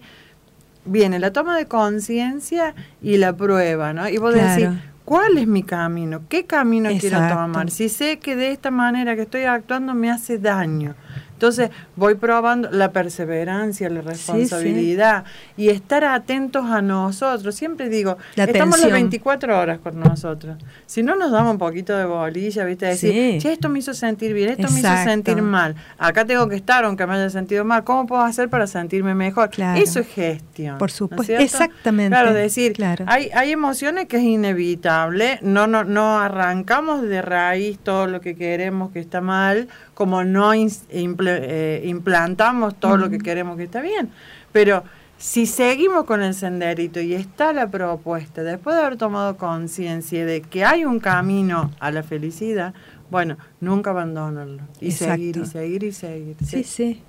viene 0.85 1.19
la 1.19 1.31
toma 1.31 1.57
de 1.57 1.65
conciencia 1.65 2.73
y 3.01 3.17
la 3.17 3.35
prueba, 3.35 3.93
¿no? 3.93 4.07
Y 4.09 4.17
vos 4.17 4.33
Claro. 4.33 4.49
decís, 4.49 4.69
¿cuál 5.03 5.37
es 5.37 5.47
mi 5.47 5.63
camino? 5.63 6.21
¿Qué 6.29 6.45
camino 6.45 6.89
quiero 6.99 7.17
tomar? 7.27 7.69
Si 7.71 7.89
sé 7.89 8.19
que 8.19 8.35
de 8.35 8.51
esta 8.51 8.71
manera 8.71 9.15
que 9.15 9.23
estoy 9.23 9.43
actuando 9.43 9.93
me 9.93 10.09
hace 10.11 10.37
daño. 10.37 10.95
Entonces 11.35 11.69
voy 11.97 12.15
probando 12.15 12.69
la 12.71 12.91
perseverancia, 12.91 13.89
la 13.89 14.01
responsabilidad 14.01 15.25
y 15.57 15.69
estar 15.69 16.03
atentos 16.05 16.65
a 16.65 16.81
nosotros. 16.81 17.53
Siempre 17.55 17.89
digo, 17.89 18.17
La 18.35 18.45
estamos 18.45 18.77
las 18.79 18.85
atención. 18.87 18.93
24 18.93 19.59
horas 19.59 19.79
con 19.79 19.99
nosotros. 19.99 20.57
Si 20.85 21.03
no 21.03 21.15
nos 21.15 21.31
damos 21.31 21.51
un 21.51 21.57
poquito 21.57 21.95
de 21.95 22.05
bolilla, 22.05 22.63
¿viste? 22.65 22.85
Decir, 22.85 23.11
Sí. 23.11 23.37
che, 23.41 23.51
esto 23.53 23.67
me 23.69 23.79
hizo 23.79 23.93
sentir 23.93 24.33
bien, 24.33 24.49
esto 24.51 24.71
me 24.71 24.79
hizo 24.79 24.95
sentir 25.03 25.41
mal. 25.41 25.75
Acá 25.97 26.25
tengo 26.25 26.47
que 26.47 26.55
estar 26.55 26.85
aunque 26.85 27.05
me 27.05 27.15
haya 27.15 27.29
sentido 27.29 27.65
mal. 27.65 27.83
¿Cómo 27.83 28.05
puedo 28.07 28.21
hacer 28.21 28.49
para 28.49 28.65
sentirme 28.65 29.13
mejor? 29.13 29.49
Claro. 29.49 29.79
Eso 29.81 29.99
es 29.99 30.07
gestión. 30.07 30.77
Por 30.77 30.87
¿no 30.89 30.91
es 30.91 30.93
supuesto. 30.93 31.33
Exactamente. 31.33 32.09
Claro, 32.09 32.33
decir, 32.33 32.73
Claro. 32.73 33.05
hay, 33.07 33.29
hay 33.33 33.51
emociones 33.51 34.05
que 34.07 34.17
es 34.17 34.23
inevitable. 34.23 35.39
No, 35.41 35.67
no, 35.67 35.83
no 35.83 36.17
arrancamos 36.19 37.01
de 37.01 37.21
raíz 37.21 37.77
todo 37.79 38.07
lo 38.07 38.21
que 38.21 38.35
queremos 38.35 38.91
que 38.91 38.99
está 38.99 39.21
mal, 39.21 39.67
como 39.95 40.23
no 40.23 40.53
imple- 40.53 41.39
eh, 41.41 41.81
implantamos 41.85 42.75
todo 42.79 42.97
lo 42.97 43.09
que 43.09 43.17
queremos 43.17 43.57
que 43.57 43.63
está 43.63 43.81
bien. 43.81 44.09
Pero 44.51 44.83
si 45.17 45.45
seguimos 45.47 46.03
con 46.03 46.21
el 46.21 46.33
senderito 46.35 46.99
y 46.99 47.13
está 47.15 47.53
la 47.53 47.71
propuesta, 47.71 48.43
después 48.43 48.75
de 48.75 48.83
haber 48.83 48.97
tomado 48.97 49.37
conciencia 49.37 50.25
de 50.25 50.41
que 50.41 50.63
hay 50.65 50.85
un 50.85 50.99
camino 50.99 51.71
a 51.79 51.89
la 51.91 52.03
felicidad, 52.03 52.73
bueno, 53.09 53.37
nunca 53.61 53.89
abandonarlo. 53.91 54.61
Y 54.81 54.89
Exacto. 54.89 55.15
seguir, 55.15 55.37
y 55.37 55.45
seguir, 55.45 55.83
y 55.83 55.91
seguir. 55.91 56.35
Sí, 56.45 56.63
sí. 56.63 57.01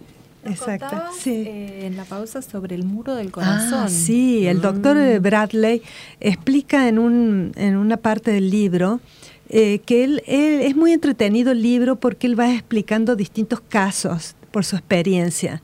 Exacto. 0.45 0.87
contabas, 0.89 1.17
Sí. 1.17 1.43
eh, 1.45 1.87
en 1.87 1.97
la 1.97 2.05
pausa 2.05 2.41
sobre 2.41 2.77
el 2.77 2.85
muro 2.85 3.17
del 3.17 3.33
corazón. 3.33 3.81
Ah, 3.87 3.89
sí, 3.89 4.47
el 4.47 4.61
doctor 4.61 4.97
eh, 4.97 5.19
Bradley 5.19 5.83
explica 6.21 6.87
en, 6.87 7.01
un, 7.01 7.51
en 7.57 7.77
una 7.77 7.97
parte 7.97 8.31
del 8.31 8.49
libro 8.49 9.01
eh, 9.49 9.81
que 9.81 10.05
él, 10.05 10.23
él- 10.27 10.61
es 10.63 10.77
muy 10.77 10.93
entretenido 10.93 11.53
el 11.53 11.63
libro 11.63 11.97
porque 11.97 12.27
él 12.27 12.39
va 12.39 12.53
explicando 12.53 13.17
distintos 13.17 13.61
casos 13.61 14.35
por 14.51 14.65
su 14.65 14.77
experiencia, 14.77 15.63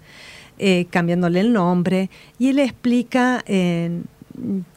eh, 0.59 0.86
cambiándole 0.90 1.40
el 1.40 1.52
nombre, 1.52 2.10
y 2.38 2.48
él 2.48 2.59
explica 2.59 3.42
eh, 3.46 4.02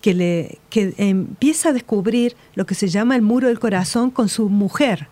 que, 0.02 0.14
le, 0.14 0.57
que 0.69 0.94
empieza 0.98 1.69
a 1.69 1.73
descubrir 1.73 2.36
lo 2.56 2.65
que 2.65 2.76
se 2.76 2.88
llama 2.88 3.15
el 3.15 3.22
muro 3.22 3.48
del 3.48 3.60
corazón 3.60 4.10
con 4.10 4.30
su 4.30 4.49
mujer 4.49 5.07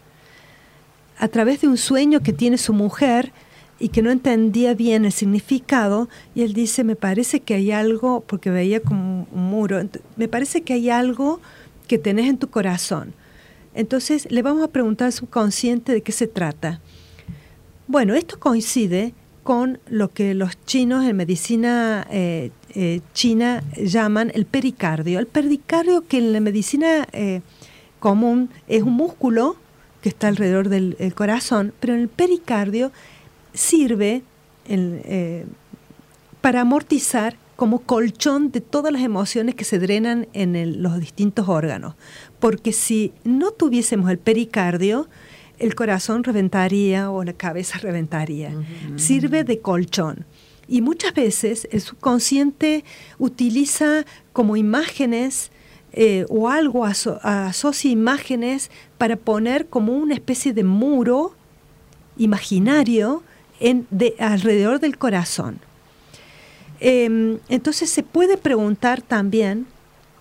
a 1.20 1.28
través 1.28 1.62
de 1.62 1.68
un 1.68 1.78
sueño 1.78 2.22
que 2.22 2.34
tiene 2.34 2.58
su 2.58 2.74
mujer 2.74 3.32
y 3.80 3.90
que 3.90 4.02
no 4.02 4.12
entendía 4.12 4.74
bien 4.74 5.06
el 5.06 5.12
significado, 5.12 6.10
y 6.36 6.42
él 6.42 6.54
dice, 6.54 6.84
me 6.84 6.96
parece 6.96 7.42
que 7.42 7.54
hay 7.54 7.72
algo, 7.72 8.22
porque 8.26 8.50
veía 8.50 8.80
como 8.80 9.28
un 9.32 9.50
muro, 9.50 9.82
me 10.16 10.28
parece 10.28 10.62
que 10.62 10.74
hay 10.74 10.90
algo 10.90 11.40
que 11.88 11.98
tenés 11.98 12.30
en 12.30 12.38
tu 12.38 12.50
corazón. 12.50 13.14
Entonces 13.74 14.28
le 14.30 14.42
vamos 14.42 14.64
a 14.64 14.68
preguntar 14.68 15.08
al 15.08 15.14
subconsciente 15.14 15.92
de 15.92 16.02
qué 16.02 16.12
se 16.12 16.28
trata. 16.28 16.80
Bueno, 17.88 18.16
esto 18.16 18.40
coincide 18.40 19.14
con 19.44 19.80
lo 19.88 20.10
que 20.10 20.34
los 20.34 20.58
chinos 20.66 21.06
en 21.06 21.18
medicina 21.18 22.08
eh, 22.10 22.52
eh, 22.74 23.02
china 23.14 23.64
llaman 23.78 24.32
el 24.34 24.46
pericardio. 24.46 25.20
El 25.20 25.28
pericardio 25.28 26.08
que 26.08 26.18
en 26.18 26.34
la 26.34 26.40
medicina 26.40 27.08
eh, 27.12 27.42
común 28.00 28.50
es 28.68 28.84
un 28.84 28.94
músculo 28.94 29.58
que 30.02 30.10
está 30.10 30.30
alrededor 30.30 30.70
del 30.70 30.96
el 31.00 31.14
corazón, 31.14 31.74
pero 31.80 31.94
en 31.94 32.02
el 32.02 32.10
pericardio 32.10 32.92
sirve 33.54 34.24
para 36.42 36.62
amortizar 36.62 37.38
como 37.56 37.80
colchón 37.80 38.52
de 38.52 38.60
todas 38.60 38.92
las 38.92 39.02
emociones 39.02 39.56
que 39.56 39.64
se 39.64 39.80
drenan 39.80 40.28
en 40.34 40.82
los 40.82 41.00
distintos 41.00 41.48
órganos. 41.48 41.96
Porque 42.44 42.74
si 42.74 43.14
no 43.24 43.52
tuviésemos 43.52 44.12
el 44.12 44.18
pericardio, 44.18 45.08
el 45.60 45.76
corazón 45.76 46.24
reventaría 46.26 47.10
o 47.10 47.24
la 47.24 47.32
cabeza 47.34 47.78
reventaría. 47.80 48.52
Sirve 48.98 49.44
de 49.46 49.60
colchón. 49.60 50.26
Y 50.68 50.82
muchas 50.82 51.14
veces 51.14 51.68
el 51.72 51.80
subconsciente 51.80 52.84
utiliza 53.18 54.06
como 54.34 54.58
imágenes 54.58 55.52
eh, 55.94 56.26
o 56.30 56.50
algo, 56.50 56.86
aso- 56.86 57.20
asocia 57.24 57.90
imágenes 57.92 58.72
para 58.98 59.16
poner 59.16 59.68
como 59.68 59.94
una 59.94 60.14
especie 60.14 60.52
de 60.54 60.64
muro 60.66 61.36
imaginario 62.18 63.24
en, 63.60 63.88
de, 63.90 64.16
alrededor 64.20 64.80
del 64.82 64.98
corazón. 64.98 65.60
Em, 66.80 67.38
entonces 67.48 67.90
se 67.90 68.04
puede 68.04 68.36
preguntar 68.38 69.02
también 69.02 69.66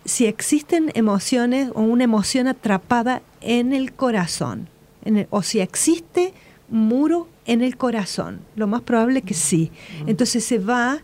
si 0.05 0.27
existen 0.27 0.91
emociones 0.95 1.71
o 1.75 1.83
una 1.83 2.05
emoción 2.05 2.49
atrapada 2.49 3.23
en 3.41 3.73
el 3.73 3.93
corazón, 3.93 4.69
en 5.05 5.17
el- 5.19 5.27
o 5.31 5.43
si 5.43 5.61
existe 5.61 6.33
un 6.71 6.89
muro 6.89 7.29
en 7.47 7.63
el 7.63 7.77
corazón. 7.77 8.41
Lo 8.57 8.67
más 8.67 8.83
probable 8.83 9.23
que 9.23 9.35
sí. 9.35 9.71
Entonces 10.07 10.45
se 10.45 10.59
va 10.59 11.01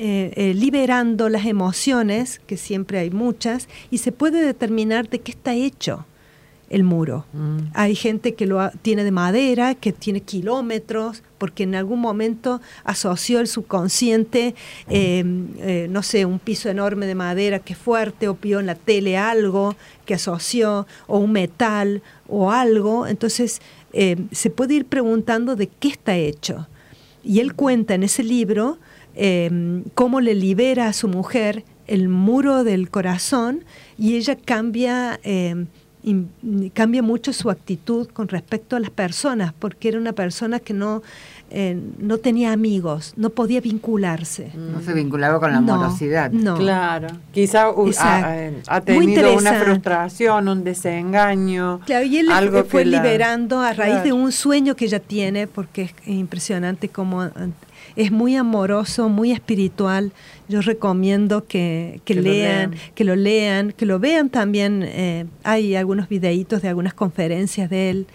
eh, 0.00 0.32
eh, 0.36 0.54
liberando 0.54 1.28
las 1.28 1.44
emociones, 1.46 2.40
que 2.46 2.56
siempre 2.56 3.00
hay 3.00 3.10
muchas, 3.10 3.68
y 3.90 3.98
se 3.98 4.12
puede 4.12 4.42
determinar 4.44 5.08
de 5.08 5.18
qué 5.20 5.32
está 5.32 5.54
hecho 5.54 6.06
el 6.70 6.84
muro. 6.84 7.24
Mm. 7.32 7.58
Hay 7.74 7.94
gente 7.94 8.34
que 8.34 8.46
lo 8.46 8.70
tiene 8.82 9.04
de 9.04 9.10
madera, 9.10 9.74
que 9.74 9.92
tiene 9.92 10.20
kilómetros, 10.20 11.22
porque 11.38 11.62
en 11.62 11.74
algún 11.74 12.00
momento 12.00 12.60
asoció 12.84 13.40
el 13.40 13.46
subconsciente, 13.46 14.54
eh, 14.88 15.24
eh, 15.58 15.86
no 15.90 16.02
sé, 16.02 16.24
un 16.24 16.38
piso 16.38 16.68
enorme 16.68 17.06
de 17.06 17.14
madera 17.14 17.58
que 17.58 17.72
es 17.72 17.78
fuerte, 17.78 18.28
o 18.28 18.36
vio 18.40 18.60
en 18.60 18.66
la 18.66 18.74
tele 18.74 19.16
algo 19.16 19.76
que 20.04 20.14
asoció, 20.14 20.86
o 21.06 21.18
un 21.18 21.32
metal, 21.32 22.02
o 22.28 22.50
algo. 22.50 23.06
Entonces, 23.06 23.60
eh, 23.92 24.16
se 24.32 24.50
puede 24.50 24.74
ir 24.74 24.84
preguntando 24.84 25.56
de 25.56 25.68
qué 25.68 25.88
está 25.88 26.16
hecho. 26.16 26.66
Y 27.24 27.40
él 27.40 27.54
cuenta 27.54 27.94
en 27.94 28.02
ese 28.02 28.22
libro 28.22 28.78
eh, 29.14 29.82
cómo 29.94 30.20
le 30.20 30.34
libera 30.34 30.88
a 30.88 30.92
su 30.92 31.08
mujer 31.08 31.64
el 31.86 32.08
muro 32.08 32.64
del 32.64 32.90
corazón 32.90 33.64
y 33.96 34.16
ella 34.16 34.36
cambia 34.36 35.18
cambia 36.74 37.02
mucho 37.02 37.32
su 37.32 37.50
actitud 37.50 38.08
con 38.08 38.28
respecto 38.28 38.76
a 38.76 38.80
las 38.80 38.90
personas, 38.90 39.52
porque 39.58 39.88
era 39.88 39.98
una 39.98 40.12
persona 40.12 40.60
que 40.60 40.72
no, 40.74 41.02
eh, 41.50 41.78
no 41.98 42.18
tenía 42.18 42.52
amigos, 42.52 43.14
no 43.16 43.30
podía 43.30 43.60
vincularse. 43.60 44.50
No 44.54 44.80
se 44.80 44.92
vinculaba 44.92 45.40
con 45.40 45.52
la 45.52 45.60
No, 45.60 45.74
amorosidad. 45.74 46.30
No. 46.30 46.56
Claro, 46.56 47.08
quizá 47.32 47.70
uh, 47.70 47.90
ha, 47.98 48.36
eh, 48.38 48.62
ha 48.66 48.80
Muy 48.86 49.06
tenido 49.06 49.36
una 49.36 49.54
frustración, 49.54 50.48
un 50.48 50.64
desengaño. 50.64 51.80
Claro, 51.86 52.06
y 52.06 52.18
él 52.18 52.30
algo 52.30 52.64
fue 52.64 52.84
que 52.84 52.90
la- 52.90 53.02
liberando 53.02 53.60
a 53.60 53.72
raíz 53.72 53.94
Claro. 53.94 54.04
de 54.04 54.12
un 54.12 54.32
sueño 54.32 54.76
que 54.76 54.84
ella 54.86 55.00
tiene, 55.00 55.46
porque 55.46 55.82
es 55.82 55.94
impresionante 56.08 56.88
como 56.88 57.24
eh, 57.24 57.30
es 57.98 58.10
muy 58.12 58.36
amoroso, 58.36 59.08
muy 59.08 59.32
espiritual. 59.32 60.12
Yo 60.48 60.60
recomiendo 60.62 61.46
que, 61.46 62.00
que 62.04 62.14
lean, 62.14 62.70
lean. 62.70 62.74
que 62.94 63.04
lo 63.04 63.16
lean, 63.16 63.72
que 63.72 63.86
lo 63.86 63.98
vean 63.98 64.30
también. 64.30 64.82
eh, 64.86 65.26
hay 65.42 65.74
algunos 65.74 66.08
videitos 66.08 66.62
de 66.62 66.68
algunas 66.68 66.94
conferencias 66.94 67.68
de 67.68 67.90
él. 67.90 68.06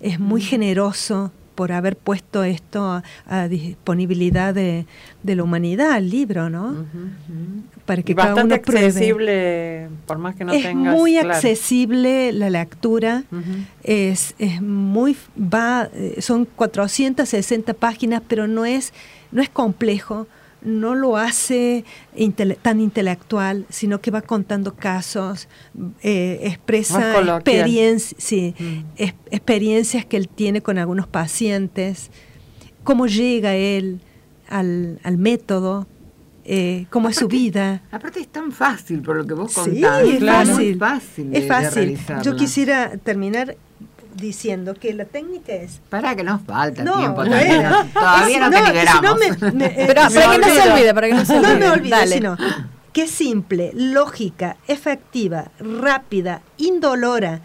Es 0.00 0.18
muy 0.18 0.40
generoso 0.42 1.30
por 1.54 1.72
haber 1.72 1.96
puesto 1.96 2.44
esto 2.44 2.84
a, 2.84 3.02
a 3.26 3.48
disponibilidad 3.48 4.54
de, 4.54 4.86
de 5.24 5.34
la 5.36 5.42
humanidad, 5.42 5.96
el 5.98 6.08
libro, 6.08 6.48
¿no? 6.50 6.70
Ujú. 6.70 7.08
Para 7.84 8.02
que 8.02 8.12
Y 8.12 8.14
cada 8.14 8.28
bastante 8.28 8.54
uno 8.54 8.62
pruebe. 8.62 8.86
accesible, 8.86 9.88
por 10.06 10.18
más 10.18 10.36
que 10.36 10.44
no 10.44 10.52
es 10.52 10.62
tengas. 10.62 10.94
muy 10.94 11.12
claro. 11.14 11.30
accesible 11.30 12.32
la 12.32 12.50
lectura. 12.50 13.24
Ujú. 13.32 13.42
Es, 13.82 14.34
es 14.38 14.62
muy 14.62 15.16
va 15.36 15.88
eh, 15.94 16.16
son 16.20 16.44
460 16.44 17.74
páginas 17.74 18.22
pero 18.28 18.46
no 18.46 18.64
es 18.64 18.92
no 19.32 19.42
es 19.42 19.48
complejo 19.48 20.26
no 20.60 20.96
lo 20.96 21.16
hace 21.16 21.84
intele- 22.16 22.56
tan 22.60 22.80
intelectual 22.80 23.64
sino 23.68 24.00
que 24.00 24.10
va 24.10 24.22
contando 24.22 24.74
casos 24.74 25.46
eh, 26.02 26.40
expresa 26.42 26.98
sí, 28.18 28.54
Mm. 28.58 28.78
es- 28.96 29.14
experiencias 29.30 30.04
que 30.04 30.16
él 30.16 30.28
tiene 30.28 30.60
con 30.60 30.78
algunos 30.78 31.06
pacientes 31.06 32.10
cómo 32.82 33.06
llega 33.06 33.54
él 33.54 34.00
al, 34.48 34.98
al 35.04 35.16
método 35.18 35.86
eh, 36.50 36.86
cómo 36.90 37.08
es 37.10 37.16
su 37.16 37.28
vida 37.28 37.82
Aparte 37.92 38.20
es 38.20 38.28
tan 38.28 38.50
fácil 38.50 39.02
por 39.02 39.16
lo 39.16 39.26
que 39.26 39.34
vos 39.34 39.52
Sí, 39.52 39.60
contás. 39.60 40.02
es 40.08 40.18
Claro. 40.18 40.48
fácil. 40.48 40.64
Muy 40.70 40.74
fácil. 40.78 41.30
de- 41.30 41.38
Es 41.38 41.46
fácil. 41.46 41.98
Yo 42.24 42.36
quisiera 42.36 42.96
terminar 42.96 43.56
diciendo 44.18 44.74
que 44.74 44.92
la 44.94 45.04
técnica 45.04 45.52
es. 45.52 45.80
Para 45.88 46.14
que 46.14 46.22
nos 46.22 46.42
falta 46.42 46.82
No, 46.84 46.98
tiempo 46.98 47.16
bueno. 47.24 47.30
todavía. 47.36 47.70
No, 47.70 47.84
no, 47.84 48.50
te 48.50 48.56
si 48.56 48.64
liberamos. 48.66 49.02
no 49.02 49.16
me- 49.16 49.52
me- 49.52 49.66
eh, 49.66 49.84
Pero 49.86 50.02
para 50.02 50.32
que 50.32 50.38
no 50.38 50.46
se 50.48 50.70
olvide, 50.72 50.94
para 50.94 51.06
que 51.08 51.14
no 51.14 51.24
se 51.24 51.36
olvide. 51.38 51.52
No 51.54 51.58
me 51.58 51.70
olvides, 51.70 51.90
Dale. 51.90 52.14
sino 52.16 52.36
que 52.92 53.02
es 53.02 53.10
simple, 53.10 53.70
lógica, 53.74 54.56
efectiva, 54.66 55.50
rápida, 55.60 56.40
indolora, 56.56 57.40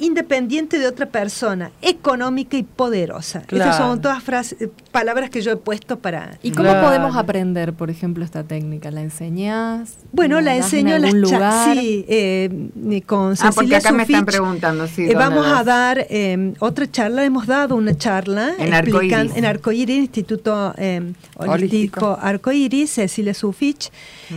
independiente 0.00 0.78
de 0.78 0.86
otra 0.86 1.06
persona, 1.06 1.70
económica 1.82 2.56
y 2.56 2.62
poderosa. 2.62 3.42
Claro. 3.42 3.70
Estas 3.70 3.86
son 3.86 4.00
todas 4.00 4.22
frases, 4.22 4.68
palabras 4.90 5.30
que 5.30 5.40
yo 5.42 5.52
he 5.52 5.56
puesto 5.56 5.98
para. 5.98 6.38
¿Y 6.42 6.50
cómo 6.52 6.70
Claro. 6.70 6.86
podemos 6.86 7.16
aprender, 7.16 7.72
por 7.74 7.90
ejemplo, 7.90 8.24
esta 8.24 8.42
técnica? 8.44 8.90
¿La 8.90 9.02
enseñás? 9.02 9.94
Bueno, 10.12 10.40
la 10.40 10.56
enseño 10.56 10.96
en 10.96 11.02
las 11.02 11.12
lugar? 11.12 11.76
Sí, 11.76 12.04
eh, 12.08 12.70
con 13.06 13.32
Ah, 13.32 13.50
porque 13.54 13.70
Cecilia 13.70 13.78
acá 13.78 13.92
me 13.92 14.02
están 14.02 14.24
preguntando. 14.26 14.86
Sí, 14.86 15.02
Eh, 15.02 15.06
¿dónde 15.12 15.18
vamos 15.18 15.46
a 15.46 15.62
dar 15.64 16.06
eh, 16.10 16.54
otra 16.58 16.90
charla, 16.90 17.24
hemos 17.24 17.46
dado 17.46 17.76
una 17.76 17.96
charla 17.96 18.52
En 18.58 18.74
Arcoíris. 18.74 19.36
en 19.36 19.44
Arcoíris, 19.44 19.98
Instituto 19.98 20.74
eh, 20.78 21.12
Holístico 21.36 21.52
Holístico. 21.52 22.18
Arcoíris, 22.20 22.90
Cecilia 22.90 23.34
Sufich. 23.34 23.90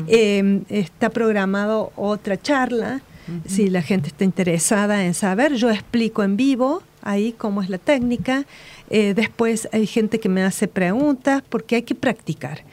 Eh, 0.08 0.62
está 0.70 1.10
programado 1.10 1.92
otra 1.96 2.40
charla, 2.42 3.02
si 3.46 3.70
la 3.70 3.82
gente 3.82 4.10
está 4.10 4.24
interesada 4.24 5.06
en 5.06 5.14
saber, 5.14 5.56
yo 5.56 5.70
explico 5.70 6.24
en 6.24 6.38
vivo 6.38 6.84
ahí 7.02 7.34
cómo 7.38 7.62
es 7.62 7.70
la 7.70 7.78
técnica. 7.78 8.46
Eh, 8.90 9.14
después 9.14 9.68
hay 9.72 9.88
gente 9.88 10.20
que 10.20 10.30
me 10.30 10.44
hace 10.44 10.68
preguntas 10.68 11.44
porque 11.48 11.76
hay 11.76 11.82
que 11.84 11.96
practicar. 11.96 12.64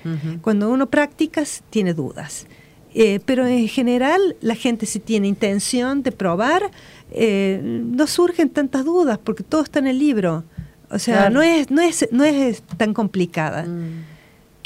Cuando 0.43 0.71
uno 0.71 0.87
practica, 0.89 1.43
tiene 1.71 1.95
dudas. 1.95 2.47
Eh, 2.95 3.21
pero 3.25 3.47
en 3.47 3.69
general, 3.69 4.37
la 4.41 4.55
gente 4.57 4.85
si 4.87 4.99
tiene 4.99 5.29
intención 5.29 6.03
de 6.03 6.11
probar, 6.13 6.71
eh, 7.13 7.61
no 7.63 8.07
surgen 8.07 8.51
tantas 8.51 8.85
dudas 8.85 9.19
porque 9.23 9.45
todo 9.45 9.63
está 9.63 9.79
en 9.79 9.87
el 9.87 9.99
libro. 9.99 10.45
O 10.91 10.99
sea, 10.99 11.19
Claro. 11.29 11.35
no, 11.35 11.43
es, 11.43 11.71
no, 11.71 11.81
es, 11.83 12.09
no 12.11 12.25
es 12.25 12.63
tan 12.77 12.93
complicada. 12.95 13.65
Mm. 13.65 14.10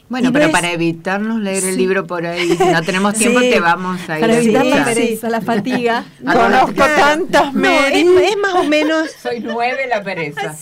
Bueno, 0.07 0.33
pero 0.33 0.45
ves- 0.47 0.53
para 0.53 0.71
evitarnos 0.71 1.41
leer 1.41 1.65
el 1.65 1.77
libro 1.79 2.07
por 2.07 2.27
ahí, 2.27 2.57
si 2.57 2.63
no 2.65 2.83
tenemos 2.83 3.15
tiempo, 3.19 3.41
Sí. 3.41 3.51
te 3.51 3.59
vamos 3.61 3.99
a 4.09 4.15
ir 4.17 4.21
Para 4.21 4.35
evitar 4.37 4.67
la 4.67 4.85
pereza, 4.85 5.31
la 5.31 5.41
fatiga. 5.41 6.05
Conozco 6.25 6.85
tantas 6.85 7.55
No, 7.55 7.69
es, 7.87 8.37
más 8.37 8.55
o 8.55 8.65
menos... 8.65 9.11
Soy 9.23 9.41
nueve 9.41 9.87
la 9.89 10.03
pereza. 10.03 10.55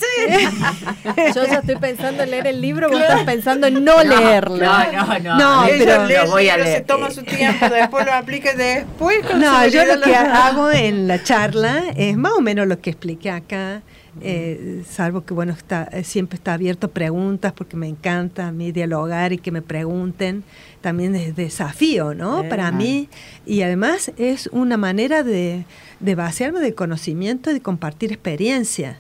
Yo 1.35 1.45
ya 1.47 1.59
estoy 1.59 1.77
pensando 1.77 2.23
en 2.23 2.31
leer 2.31 2.47
el 2.47 2.61
libro, 2.61 2.89
vos 2.89 3.01
estás 3.01 3.25
pensando 3.25 3.67
en 3.67 3.85
no, 3.85 4.03
leerlo. 4.03 4.57
No, 4.57 4.93
no, 4.93 5.19
no. 5.19 5.37
No, 5.39 5.65
eso 5.67 5.75
pero- 5.85 5.97
lo 6.03 6.07
lee 6.07 6.15
el 6.15 6.29
voy 6.31 6.49
a 6.49 6.57
libro, 6.57 6.65
se 6.65 6.71
leer. 6.73 6.85
toma 6.87 7.11
su 7.11 7.23
tiempo, 7.23 7.69
después 7.69 8.07
lo 8.07 8.13
aplica 8.15 8.55
después. 8.55 9.27
con 9.27 9.41
No, 9.41 9.67
yo 9.67 9.85
lo 9.85 10.01
que 10.01 10.11
lo- 10.11 10.17
hago 10.17 10.71
en 10.71 11.09
la 11.09 11.23
charla 11.23 11.83
es 11.97 12.17
más 12.17 12.33
o 12.33 12.41
menos 12.41 12.67
lo 12.69 12.81
que 12.81 12.91
expliqué 12.91 13.31
acá, 13.31 13.83
eh, 14.21 14.83
salvo 14.89 15.25
que 15.25 15.33
bueno 15.33 15.53
está 15.53 15.85
eh, 15.85 16.05
siempre 16.05 16.37
está 16.37 16.55
abierto 16.55 16.89
a 16.89 16.91
preguntas 16.91 17.53
porque 17.53 17.77
me 17.77 17.89
encanta 17.89 18.49
a 18.49 18.53
mí 18.53 18.71
dialogar 18.73 19.33
y 19.33 19.39
que 19.39 19.51
me 19.51 19.63
pregunten. 19.63 20.45
También 20.81 21.15
es 21.15 21.37
desafío, 21.37 22.13
¿no? 22.15 22.43
Eh, 22.43 22.49
Para 22.49 22.71
mí 22.73 23.09
y 23.47 23.63
además 23.63 24.13
es 24.17 24.49
una 24.49 24.77
manera 24.77 25.23
de, 25.23 25.65
de 26.01 26.15
vaciarme 26.15 26.61
de 26.61 26.75
conocimiento 26.75 27.51
y 27.51 27.55
de 27.55 27.61
compartir 27.61 28.13
experiencia. 28.13 28.99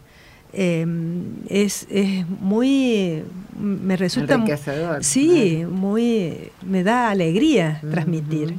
Eh, 0.55 0.87
es, 1.49 1.87
es 1.91 2.29
muy 2.29 3.23
me 3.59 3.97
resulta 3.97 4.35
sí 5.01 5.65
muy 5.71 6.51
me 6.67 6.83
da 6.85 7.11
alegría 7.11 7.81
transmitir. 7.91 8.55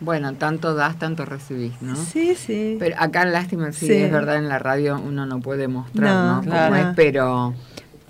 Bueno, 0.00 0.34
tanto 0.34 0.74
das, 0.74 0.98
tanto 0.98 1.24
recibís, 1.24 1.80
¿no? 1.80 1.94
sí 1.96 2.34
sí 2.34 2.76
Pero 2.78 2.96
acá, 2.98 3.24
lástima, 3.24 3.72
sí, 3.72 3.86
Sí. 3.86 3.92
es 3.94 4.10
verdad, 4.12 4.36
en 4.36 4.48
la 4.48 4.58
radio 4.58 5.00
uno 5.02 5.26
no 5.26 5.40
puede 5.40 5.68
mostrar, 5.68 6.14
No, 6.16 6.34
¿no? 6.36 6.40
Cómo 6.40 6.52
claro. 6.52 6.76
es, 6.76 6.86
pero, 6.96 7.54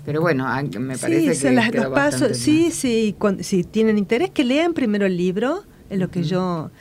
pero 0.05 0.19
bueno, 0.21 0.47
me 0.79 0.97
parece 0.97 1.35
sí, 1.35 1.41
que 1.47 1.51
las, 1.53 1.73
los 1.73 1.87
pasos, 1.89 2.37
sí, 2.37 2.71
sí, 2.71 3.15
cuan- 3.19 3.43
si 3.43 3.63
tienen 3.63 3.97
interés 3.97 4.31
que 4.31 4.43
lean 4.43 4.73
primero 4.73 5.05
el 5.05 5.15
libro, 5.15 5.63
es 5.89 5.99
lo 5.99 6.09
que 6.09 6.23
yo, 6.23 6.71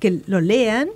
que 0.00 0.22
lo 0.26 0.40
lean 0.40 0.88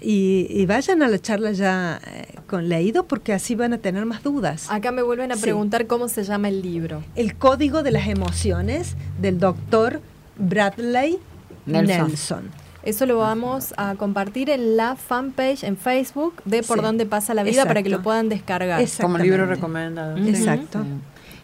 y, 0.00 0.46
y 0.48 0.66
vayan 0.66 1.02
a 1.02 1.08
la 1.08 1.18
charla 1.18 1.52
ya 1.52 2.00
eh, 2.06 2.26
con 2.46 2.68
leído 2.68 3.04
porque 3.06 3.32
así 3.32 3.54
van 3.54 3.72
a 3.74 3.78
tener 3.78 4.06
más 4.06 4.22
dudas. 4.22 4.66
Acá 4.70 4.92
me 4.92 5.02
vuelven 5.02 5.30
a 5.32 5.36
Sí. 5.36 5.42
preguntar 5.42 5.86
cómo 5.86 6.08
se 6.08 6.24
llama 6.24 6.48
el 6.48 6.62
libro. 6.62 7.02
El 7.16 7.36
código 7.36 7.82
de 7.82 7.90
las 7.90 8.08
emociones 8.08 8.96
del 9.20 9.38
doctor 9.38 10.00
Bradley 10.38 11.18
Nelson. 11.66 12.08
Nelson. 12.08 12.50
Eso 12.82 13.04
lo 13.04 13.18
vamos 13.18 13.74
a 13.76 13.94
compartir 13.96 14.48
en 14.48 14.76
la 14.78 14.96
fanpage 14.96 15.64
en 15.64 15.76
Facebook 15.76 16.34
de 16.46 16.62
Por 16.62 16.78
Sí. 16.78 16.84
Dónde 16.84 17.04
Pasa 17.04 17.34
la 17.34 17.42
Vida 17.42 17.66
para 17.66 17.82
que 17.82 17.90
lo 17.90 18.02
puedan 18.02 18.30
descargar. 18.30 18.80
Exacto. 18.80 19.02
Como 19.02 19.18
libro 19.18 19.44
recomendado. 19.44 20.16
Sí. 20.16 20.30
Exacto. 20.30 20.82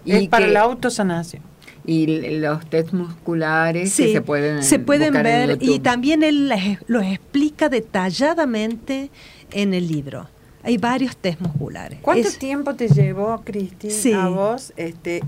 Es 0.07 0.23
Y 0.23 0.29
para 0.29 0.47
que- 0.47 0.53
la 0.53 0.61
autosanación. 0.63 1.43
Y 1.87 2.07
los 2.41 2.69
test 2.69 2.93
musculares 2.93 3.95
que 3.95 4.07
Sí, 4.07 4.13
se 4.13 4.21
pueden 4.21 4.63
se 4.65 4.79
pueden 4.81 5.13
ver 5.15 5.59
y 5.61 5.79
también 5.79 6.23
él 6.25 6.49
les- 6.49 6.79
los 6.89 7.05
explica 7.05 7.69
detalladamente 7.69 9.11
en 9.53 9.73
el 9.75 9.87
libro. 9.87 10.29
Hay 10.65 10.79
varios 10.79 11.17
test 11.17 11.41
musculares. 11.41 12.01
¿Cuánto 12.03 12.27
Es- 12.27 12.39
tiempo 12.39 12.75
te 12.75 12.89
llevó, 12.89 13.41
Cristina, 13.45 13.95
Sí. 13.95 14.13
a 14.13 14.27
vos? 14.27 14.73
Este, 14.77 15.23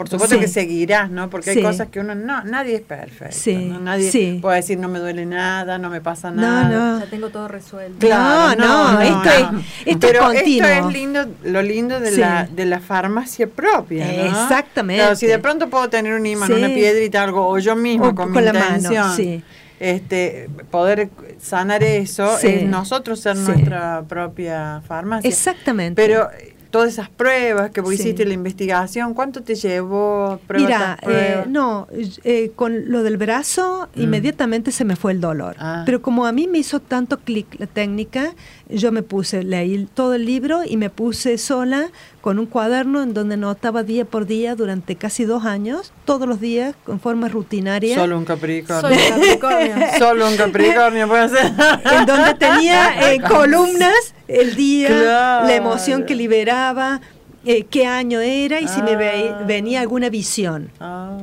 por 0.00 0.08
supuesto 0.08 0.36
Sí. 0.36 0.40
que 0.40 0.48
seguirás, 0.48 1.10
¿no? 1.10 1.28
Porque 1.28 1.52
Sí. 1.52 1.58
hay 1.58 1.64
cosas 1.64 1.88
que 1.88 2.00
uno 2.00 2.14
no, 2.14 2.42
nadie 2.44 2.76
es 2.76 2.80
perfecto. 2.80 3.36
Sí, 3.38 3.54
¿no? 3.54 3.80
Nadie 3.80 4.10
sí. 4.10 4.38
puede 4.40 4.56
decir 4.56 4.78
no 4.78 4.88
me 4.88 4.98
duele 4.98 5.26
nada, 5.26 5.76
no 5.76 5.90
me 5.90 6.00
pasa 6.00 6.30
No, 6.30 6.40
nada. 6.40 6.68
no. 6.94 7.00
Ya 7.00 7.10
tengo 7.10 7.28
todo 7.28 7.48
resuelto. 7.48 7.98
Claro, 7.98 8.58
No, 8.58 8.92
no, 8.94 9.00
esto 9.02 9.28
es- 9.28 9.64
esto 9.84 10.06
es 10.06 10.12
Pero 10.12 10.24
continuo. 10.24 10.68
esto 10.68 10.88
es 10.88 10.92
lindo, 10.94 11.26
lo 11.44 11.60
lindo 11.60 12.00
de, 12.00 12.12
Sí. 12.12 12.20
la, 12.22 12.48
de 12.50 12.64
la 12.64 12.80
farmacia 12.80 13.46
propia, 13.46 14.06
¿no? 14.06 14.24
Exactamente. 14.24 15.02
Claro, 15.02 15.16
si 15.16 15.26
de 15.26 15.38
pronto 15.38 15.68
puedo 15.68 15.90
tener 15.90 16.14
un 16.14 16.24
imán, 16.24 16.46
Sí. 16.48 16.54
una 16.54 16.68
piedrita, 16.68 17.22
algo, 17.22 17.46
o 17.46 17.58
yo 17.58 17.76
mismo 17.76 18.06
O 18.06 18.14
con, 18.14 18.32
con 18.32 18.42
mi 18.42 18.50
la 18.50 18.54
mano, 18.54 19.14
sí. 19.14 19.42
este, 19.80 20.48
poder 20.70 21.10
sanar 21.38 21.82
eso, 21.84 22.38
Sí. 22.38 22.46
es 22.46 22.62
nosotros 22.64 23.20
ser 23.20 23.36
Sí. 23.36 23.42
nuestra 23.42 24.02
propia 24.08 24.80
farmacia. 24.88 25.28
Exactamente. 25.28 26.00
Pero 26.00 26.30
todas 26.70 26.88
esas 26.92 27.08
pruebas 27.08 27.70
que 27.70 27.80
vos 27.80 27.90
Sí. 27.94 28.00
hiciste, 28.02 28.24
la 28.24 28.34
investigación, 28.34 29.12
¿cuánto 29.14 29.42
te 29.42 29.54
llevó? 29.54 30.40
Mira, 30.54 30.96
eh, 31.02 31.44
no, 31.48 31.88
eh, 32.24 32.52
con 32.54 32.90
lo 32.90 33.02
del 33.02 33.16
brazo 33.16 33.88
Mm. 33.94 34.00
inmediatamente 34.02 34.70
se 34.72 34.84
me 34.84 34.96
fue 34.96 35.12
el 35.12 35.20
dolor. 35.20 35.56
Ah. 35.58 35.82
Pero 35.84 36.00
como 36.00 36.26
a 36.26 36.32
mí 36.32 36.46
me 36.46 36.58
hizo 36.58 36.80
tanto 36.80 37.18
clic 37.18 37.46
la 37.58 37.66
técnica, 37.66 38.34
yo 38.68 38.92
me 38.92 39.02
puse, 39.02 39.42
leí 39.42 39.86
todo 39.94 40.14
el 40.14 40.24
libro 40.24 40.60
y 40.64 40.76
me 40.76 40.90
puse 40.90 41.38
sola 41.38 41.88
con 42.20 42.38
un 42.38 42.46
cuaderno 42.46 43.02
en 43.02 43.14
donde 43.14 43.36
notaba 43.36 43.82
día 43.82 44.04
por 44.04 44.26
día 44.26 44.54
durante 44.54 44.94
casi 44.96 45.24
dos 45.24 45.44
años, 45.46 45.92
todos 46.04 46.28
los 46.28 46.40
días, 46.40 46.74
con 46.84 47.00
forma 47.00 47.28
rutinaria. 47.28 47.94
Solo 47.96 48.18
un 48.18 48.24
Capricornio. 48.24 48.80
Solo 48.98 49.14
Capricornio. 49.16 49.86
Solo 49.98 50.28
un 50.28 50.36
Capricornio 50.36 51.08
puede 51.08 51.28
ser. 51.30 51.46
en 51.98 52.06
donde 52.06 52.34
tenía 52.34 53.12
eh, 53.12 53.20
columnas 53.28 54.14
el 54.28 54.54
día, 54.54 54.88
Claro. 54.88 55.46
la 55.46 55.54
emoción 55.54 56.04
que 56.04 56.14
liberaba, 56.14 57.00
eh, 57.46 57.64
qué 57.70 57.86
año 57.86 58.20
era 58.20 58.60
y 58.60 58.68
si 58.68 58.82
me 58.82 58.96
ve- 58.96 59.30
Ah. 59.34 59.44
venía 59.46 59.80
alguna 59.80 60.10
visión. 60.10 60.70
Ah. 60.78 61.16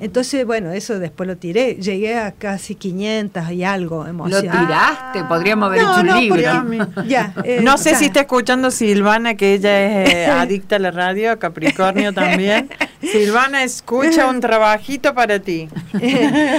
Entonces, 0.00 0.46
bueno, 0.46 0.70
eso 0.72 0.98
después 0.98 1.26
lo 1.26 1.36
tiré. 1.36 1.74
Llegué 1.74 2.16
a 2.18 2.32
casi 2.32 2.74
500 2.74 3.50
y 3.52 3.64
algo 3.64 4.04
Lo 4.04 4.10
emociones. 4.10 4.50
tiraste, 4.52 5.24
podríamos 5.24 5.68
haber 5.68 5.82
No, 5.82 5.90
hecho 5.92 6.00
un 6.00 6.06
no, 6.06 6.20
libro. 6.20 6.64
porque- 6.94 7.08
ya, 7.08 7.34
eh, 7.44 7.60
No 7.62 7.78
sé 7.78 7.90
ya. 7.92 7.98
si 7.98 8.04
está 8.06 8.20
escuchando 8.20 8.70
Silvana, 8.70 9.34
que 9.34 9.54
ella 9.54 10.02
es 10.04 10.14
eh, 10.14 10.26
adicta 10.30 10.76
a 10.76 10.78
la 10.78 10.90
radio, 10.90 11.38
Capricornio 11.38 12.12
también. 12.12 12.68
Silvana, 13.02 13.62
escucha 13.64 14.26
un 14.26 14.40
trabajito 14.40 15.14
para 15.14 15.38
ti. 15.40 15.68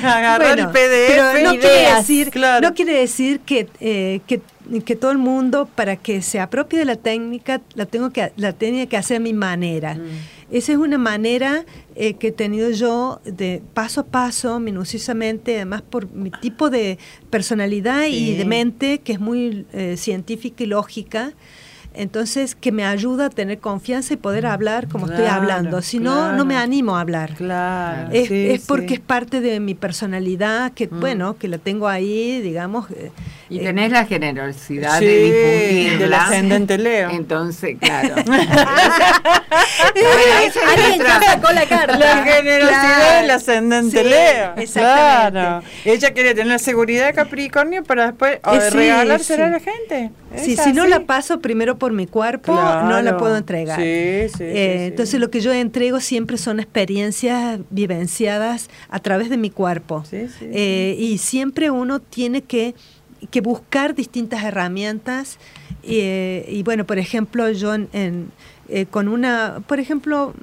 Agarra 0.03 0.49
el 0.51 0.55
Bueno, 0.55 0.71
PDF. 0.71 1.07
pero 1.07 1.23
no 1.43 1.51
quiere 1.51 1.81
ideas, 1.81 1.97
decir, 2.07 2.29
claro. 2.31 2.67
no 2.67 2.73
quiere 2.73 2.93
decir 2.93 3.39
que, 3.41 3.67
eh, 3.79 4.21
que, 4.27 4.41
que 4.85 4.95
todo 4.95 5.11
el 5.11 5.17
mundo, 5.17 5.67
para 5.75 5.95
que 5.95 6.21
se 6.21 6.39
apropie 6.39 6.79
de 6.79 6.85
la 6.85 6.95
técnica, 6.95 7.61
la 7.75 7.85
tengo 7.85 8.11
que 8.11 8.31
la 8.37 8.53
tenía 8.53 8.85
que 8.87 8.97
hacer 8.97 9.17
a 9.17 9.19
mi 9.19 9.33
manera. 9.33 9.95
Mm. 9.95 10.38
Esa 10.51 10.71
es 10.71 10.77
una 10.79 10.97
manera 10.97 11.65
eh, 11.95 12.15
que 12.15 12.29
he 12.29 12.31
tenido 12.31 12.71
yo 12.71 13.21
de 13.23 13.61
paso 13.73 14.01
a 14.01 14.05
paso, 14.05 14.59
minuciosamente, 14.59 15.55
además 15.55 15.83
por 15.83 16.11
mi 16.11 16.31
tipo 16.31 16.69
de 16.69 16.97
personalidad 17.29 18.07
y 18.07 18.35
de 18.35 18.45
mente, 18.45 18.99
que 18.99 19.13
es 19.13 19.19
muy 19.19 19.65
eh, 19.73 19.95
científica 19.95 20.63
y 20.63 20.67
lógica. 20.67 21.33
Entonces, 21.99 22.55
que 22.55 22.71
me 22.71 22.85
ayuda 22.85 23.25
a 23.25 23.29
tener 23.29 23.59
confianza 23.59 24.13
y 24.13 24.17
poder 24.17 24.45
hablar 24.45 24.87
como 24.87 25.05
estoy 25.07 25.25
hablando. 25.25 25.81
Si 25.81 25.99
no, 25.99 26.31
no 26.31 26.45
me 26.45 26.55
animo 26.55 26.95
a 26.95 27.01
hablar. 27.01 27.33
Claro. 27.35 28.09
Es, 28.13 28.29
sí, 28.29 28.49
es 28.51 28.65
porque 28.65 28.87
sí. 28.87 28.93
es 28.95 28.99
parte 29.01 29.41
de 29.41 29.59
mi 29.59 29.75
personalidad, 29.75 30.71
que 30.71 30.87
Mm. 30.87 30.99
bueno, 30.99 31.37
que 31.37 31.47
la 31.49 31.57
tengo 31.57 31.87
ahí, 31.89 32.39
digamos. 32.41 32.89
eh, 32.91 33.11
Y 33.49 33.59
eh, 33.59 33.63
tenés 33.63 33.91
la 33.91 34.05
generosidad 34.05 34.99
Sí, 34.99 35.05
de 35.05 35.23
difundirla. 35.23 35.97
del 35.99 36.13
ascendente 36.13 36.77
Leo. 36.77 37.09
Entonces, 37.09 37.77
claro. 37.79 38.15
Es 39.95 40.57
Alguien 40.57 40.99
ya 41.01 41.21
sacó 41.21 41.51
la 41.51 41.65
carta. 41.65 41.97
La 41.97 42.23
generosidad 42.23 42.79
Claro. 42.97 43.21
del 43.21 43.31
ascendente 43.31 44.03
Sí, 44.03 44.09
Leo. 44.09 44.53
exactamente. 44.57 45.31
Claro. 45.31 45.63
Ella 45.85 46.11
quiere 46.13 46.29
tener 46.33 46.47
la 46.47 46.59
seguridad 46.59 47.07
de 47.07 47.13
Capricornio 47.13 47.83
para 47.83 48.07
después 48.07 48.39
o, 48.43 48.53
Eh, 48.55 48.61
sí, 48.69 48.77
regalársela 48.77 49.45
sí. 49.45 49.49
a 49.49 49.51
la 49.51 49.59
gente. 49.59 50.11
sí, 50.37 50.53
Es 50.53 50.61
si 50.63 50.73
no 50.73 50.83
así. 50.83 50.91
la 50.91 50.99
paso 51.01 51.39
primero 51.39 51.77
por 51.77 51.88
mi 51.93 52.07
cuerpo, 52.07 52.53
no 52.53 52.61
la 52.61 53.01
Claro. 53.01 53.17
puedo 53.17 53.37
entregar. 53.37 53.79
Sí, 53.79 54.27
sí, 54.37 54.43
Eh, 54.43 54.75
sí. 54.79 54.85
Entonces 54.87 55.19
lo 55.19 55.29
que 55.29 55.41
yo 55.41 55.51
entrego 55.53 55.99
siempre 55.99 56.37
son 56.37 56.59
experiencias 56.59 57.59
vivenciadas 57.69 58.69
a 58.89 58.99
través 58.99 59.29
de 59.29 59.37
mi 59.37 59.49
cuerpo. 59.49 60.03
Eh, 60.11 60.95
y 60.99 61.17
siempre 61.17 61.69
uno 61.71 61.99
tiene 61.99 62.41
que, 62.41 62.75
que 63.31 63.41
buscar 63.41 63.95
distintas 63.95 64.43
herramientas. 64.43 65.37
eh, 65.83 66.45
y 66.49 66.63
bueno, 66.63 66.85
por 66.85 66.97
ejemplo, 66.99 67.49
yo 67.51 67.73
en, 67.73 67.87
en, 67.93 68.31
eh, 68.67 68.85
con 68.85 69.07
una, 69.07 69.61
por 69.67 69.79
ejemplo, 69.79 70.33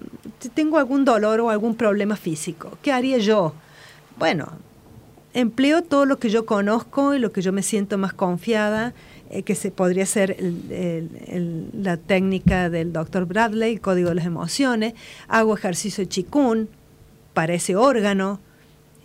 tengo 0.54 0.78
algún 0.78 1.04
dolor 1.04 1.40
o 1.40 1.50
algún 1.50 1.74
problema 1.76 2.16
físico, 2.16 2.76
¿qué 2.82 2.90
haría 2.92 3.18
yo? 3.18 3.52
Bueno, 4.18 4.48
empleo 5.34 5.82
todo 5.82 6.06
lo 6.06 6.18
que 6.18 6.30
yo 6.30 6.46
conozco 6.46 7.14
y 7.14 7.18
lo 7.18 7.30
que 7.32 7.42
yo 7.42 7.52
me 7.52 7.62
siento 7.62 7.98
más 7.98 8.12
confiada, 8.14 8.94
eh, 9.30 9.42
que 9.42 9.54
se 9.54 9.70
podría 9.70 10.06
ser 10.06 10.36
el- 10.38 10.62
el- 10.70 11.10
el- 11.26 11.70
la 11.82 11.96
técnica 11.96 12.70
del 12.70 12.92
doctor 12.92 13.26
Bradley, 13.26 13.74
el 13.74 13.80
código 13.80 14.08
de 14.10 14.14
las 14.16 14.26
emociones, 14.26 14.94
hago 15.28 15.54
ejercicio 15.56 16.04
de 16.04 16.08
chikun 16.08 16.68
para 17.34 17.54
ese 17.54 17.76
órgano, 17.76 18.40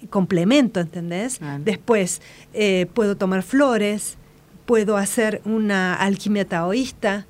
complemento, 0.09 0.79
¿entendés? 0.79 1.39
Después 1.63 2.21
eh, 2.53 2.87
puedo 2.93 3.15
tomar 3.17 3.43
flores, 3.43 4.17
puedo 4.65 4.97
hacer 4.97 5.41
una 5.45 5.93
alquimia 5.95 6.45
taoísta, 6.45 7.25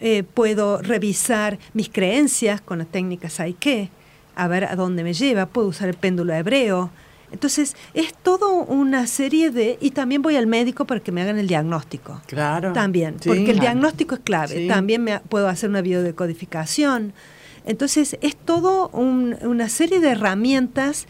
eh, 0.00 0.22
puedo 0.22 0.80
revisar 0.82 1.58
mis 1.74 1.88
creencias 1.88 2.60
con 2.60 2.78
la 2.78 2.84
técnica 2.84 3.28
Saike, 3.28 3.90
a 4.34 4.48
ver 4.48 4.64
a 4.64 4.74
dónde 4.76 5.04
me 5.04 5.12
lleva, 5.12 5.46
puedo 5.46 5.68
usar 5.68 5.88
el 5.88 5.96
péndulo 5.96 6.32
hebreo. 6.32 6.90
Entonces, 7.32 7.76
es 7.94 8.12
todo 8.14 8.54
una 8.64 9.06
serie 9.06 9.50
de... 9.50 9.78
Y 9.80 9.90
también 9.92 10.20
voy 10.22 10.36
al 10.36 10.46
médico 10.46 10.84
para 10.84 11.00
que 11.00 11.12
me 11.12 11.22
hagan 11.22 11.38
el 11.38 11.46
diagnóstico. 11.46 12.20
Claro. 12.26 12.72
También, 12.72 13.16
Sí. 13.20 13.28
porque 13.28 13.50
el 13.52 13.60
diagnóstico 13.60 14.14
es 14.16 14.20
clave. 14.22 14.56
Sí. 14.62 14.68
También 14.68 15.04
me, 15.04 15.20
puedo 15.20 15.48
hacer 15.48 15.70
una 15.70 15.80
biodecodificación. 15.82 17.12
Entonces, 17.66 18.16
es 18.22 18.36
todo 18.36 18.88
un- 18.88 19.36
una 19.42 19.68
serie 19.68 20.00
de 20.00 20.08
herramientas 20.10 21.06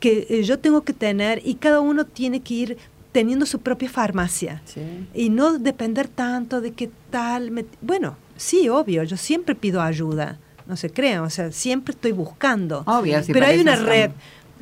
que 0.00 0.26
eh, 0.28 0.42
yo 0.42 0.58
tengo 0.58 0.82
que 0.82 0.92
tener 0.92 1.40
y 1.44 1.54
cada 1.54 1.80
uno 1.80 2.04
tiene 2.04 2.40
que 2.40 2.54
ir 2.54 2.76
teniendo 3.12 3.46
su 3.46 3.60
propia 3.60 3.88
farmacia 3.88 4.62
Sí. 4.64 4.80
y 5.14 5.28
no 5.30 5.58
depender 5.58 6.08
tanto 6.08 6.60
de 6.60 6.72
qué 6.72 6.90
tal. 7.10 7.50
me- 7.50 7.66
bueno, 7.82 8.16
sí, 8.36 8.68
obvio, 8.68 9.04
yo 9.04 9.16
siempre 9.16 9.54
pido 9.54 9.80
ayuda, 9.82 10.38
no 10.66 10.76
se 10.76 10.90
crean, 10.90 11.22
o 11.22 11.30
sea, 11.30 11.52
siempre 11.52 11.92
estoy 11.92 12.12
buscando. 12.12 12.82
Obvio, 12.86 13.22
si 13.22 13.32
Pero 13.32 13.46
hay 13.46 13.60
una 13.60 13.76
red. 13.76 14.10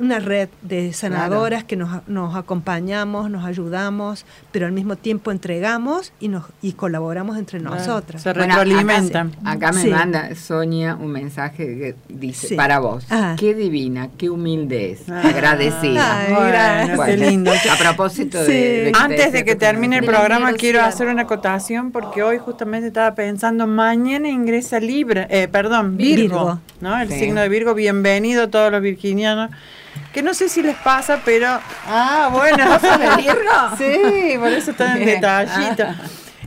Una 0.01 0.19
red 0.19 0.49
de 0.63 0.93
sanadoras 0.93 1.63
que 1.65 1.77
nos, 1.77 2.07
nos 2.09 2.35
acompañamos, 2.37 3.31
nos 3.31 3.45
ayudamos, 3.45 4.25
pero 4.53 4.67
al 4.67 4.73
mismo 4.73 4.97
tiempo 4.97 5.31
entregamos 5.31 6.13
y 6.21 6.29
nos 6.29 6.45
y 6.63 6.73
colaboramos 6.73 7.37
entre 7.39 7.61
Claro. 7.61 7.77
nosotras. 7.77 8.23
Se 8.23 8.33
Bueno, 8.33 8.53
acá 8.53 8.65
retroalimentan. 8.65 9.33
se- 9.33 9.39
Acá, 9.49 9.73
me 9.73 9.83
Sí. 9.83 9.89
manda 9.91 10.35
Sonia 10.35 10.97
un 10.97 11.09
mensaje 11.13 11.65
que 11.67 11.95
dice, 12.09 12.49
Sí. 12.49 12.55
para 12.55 12.79
vos, 12.79 13.05
Ah. 13.11 13.37
qué 13.39 13.55
divina, 13.55 14.09
qué 14.19 14.31
humilde 14.31 14.93
es, 14.93 15.09
Ah. 15.09 15.21
agradecida. 15.25 16.19
Ay, 16.21 16.33
Bueno, 16.87 17.05
qué 17.05 17.17
lindo. 17.17 17.51
A 17.53 17.77
propósito 17.77 18.39
de- 18.39 18.47
Sí. 18.47 18.53
de... 18.53 18.93
Antes 18.99 19.33
de 19.33 19.45
que 19.45 19.55
termine 19.57 19.99
el 19.99 20.05
programa, 20.05 20.53
quiero 20.55 20.83
hacer 20.83 21.09
una 21.09 21.23
acotación 21.23 21.91
porque 21.93 22.23
hoy 22.23 22.39
justamente 22.39 22.87
estaba 22.89 23.15
pensando, 23.15 23.67
mañana 23.67 24.29
ingresa 24.29 24.81
Libra, 24.81 25.27
eh, 25.31 25.49
perdón, 25.51 25.97
Virgo, 25.97 26.21
Virgo. 26.23 26.61
¿no? 26.81 27.01
El 27.01 27.09
Sí. 27.09 27.19
signo 27.19 27.41
de 27.43 27.49
Virgo, 27.49 27.75
bienvenido 27.75 28.45
a 28.45 28.49
todos 28.49 28.71
los 28.73 28.81
virginianos. 28.81 29.51
Que 30.13 30.23
no 30.23 30.35
sé 30.35 30.49
si 30.49 30.63
les 30.63 30.77
pasa, 30.77 31.21
pero. 31.25 31.61
Ah, 31.87 32.31
bueno. 32.33 32.65
Sí, 33.79 34.39
por 34.39 34.49
eso 34.49 34.73
están 34.73 34.99
en 34.99 35.07
detallito. 35.07 35.85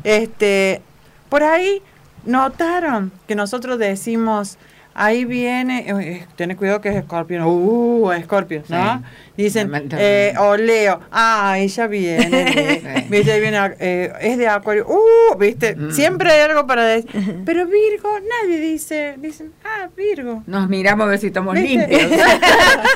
Este, 0.04 0.82
por 1.30 1.44
ahí 1.44 1.82
notaron 2.26 3.12
que 3.28 3.36
nosotros 3.36 3.80
decimos, 3.80 4.58
ahí 4.94 5.26
viene, 5.26 5.86
eh, 5.88 6.28
tenés 6.36 6.58
cuidado 6.58 6.82
que 6.82 6.90
es 6.90 6.96
Escorpio, 6.96 7.48
uh, 7.48 8.12
Escorpio, 8.12 8.64
¿no? 8.68 8.98
Sí. 8.98 9.04
Dicen, 9.36 9.72
eh, 9.98 10.36
o 10.38 10.56
Leo, 10.56 11.00
ah, 11.12 11.56
ella 11.58 11.88
viene, 11.88 13.06
viste, 13.10 13.40
viene, 13.40 13.58
eh, 13.80 14.14
es 14.22 14.38
de 14.38 14.48
Acuario, 14.48 14.86
uh, 14.88 15.36
viste, 15.38 15.76
Mm. 15.76 15.92
siempre 15.92 16.32
hay 16.32 16.42
algo 16.42 16.68
para 16.68 16.84
decir, 16.86 17.42
pero 17.46 17.66
Virgo, 17.66 18.10
nadie 18.20 18.60
dice, 18.60 19.16
dicen, 19.18 19.52
ah, 19.66 19.90
Virgo. 19.98 20.44
Nos 20.46 20.70
miramos 20.70 21.08
a 21.08 21.10
ver 21.10 21.20
si 21.20 21.28
estamos 21.28 21.56
¿Viste? 21.56 21.88
limpios. 21.88 22.22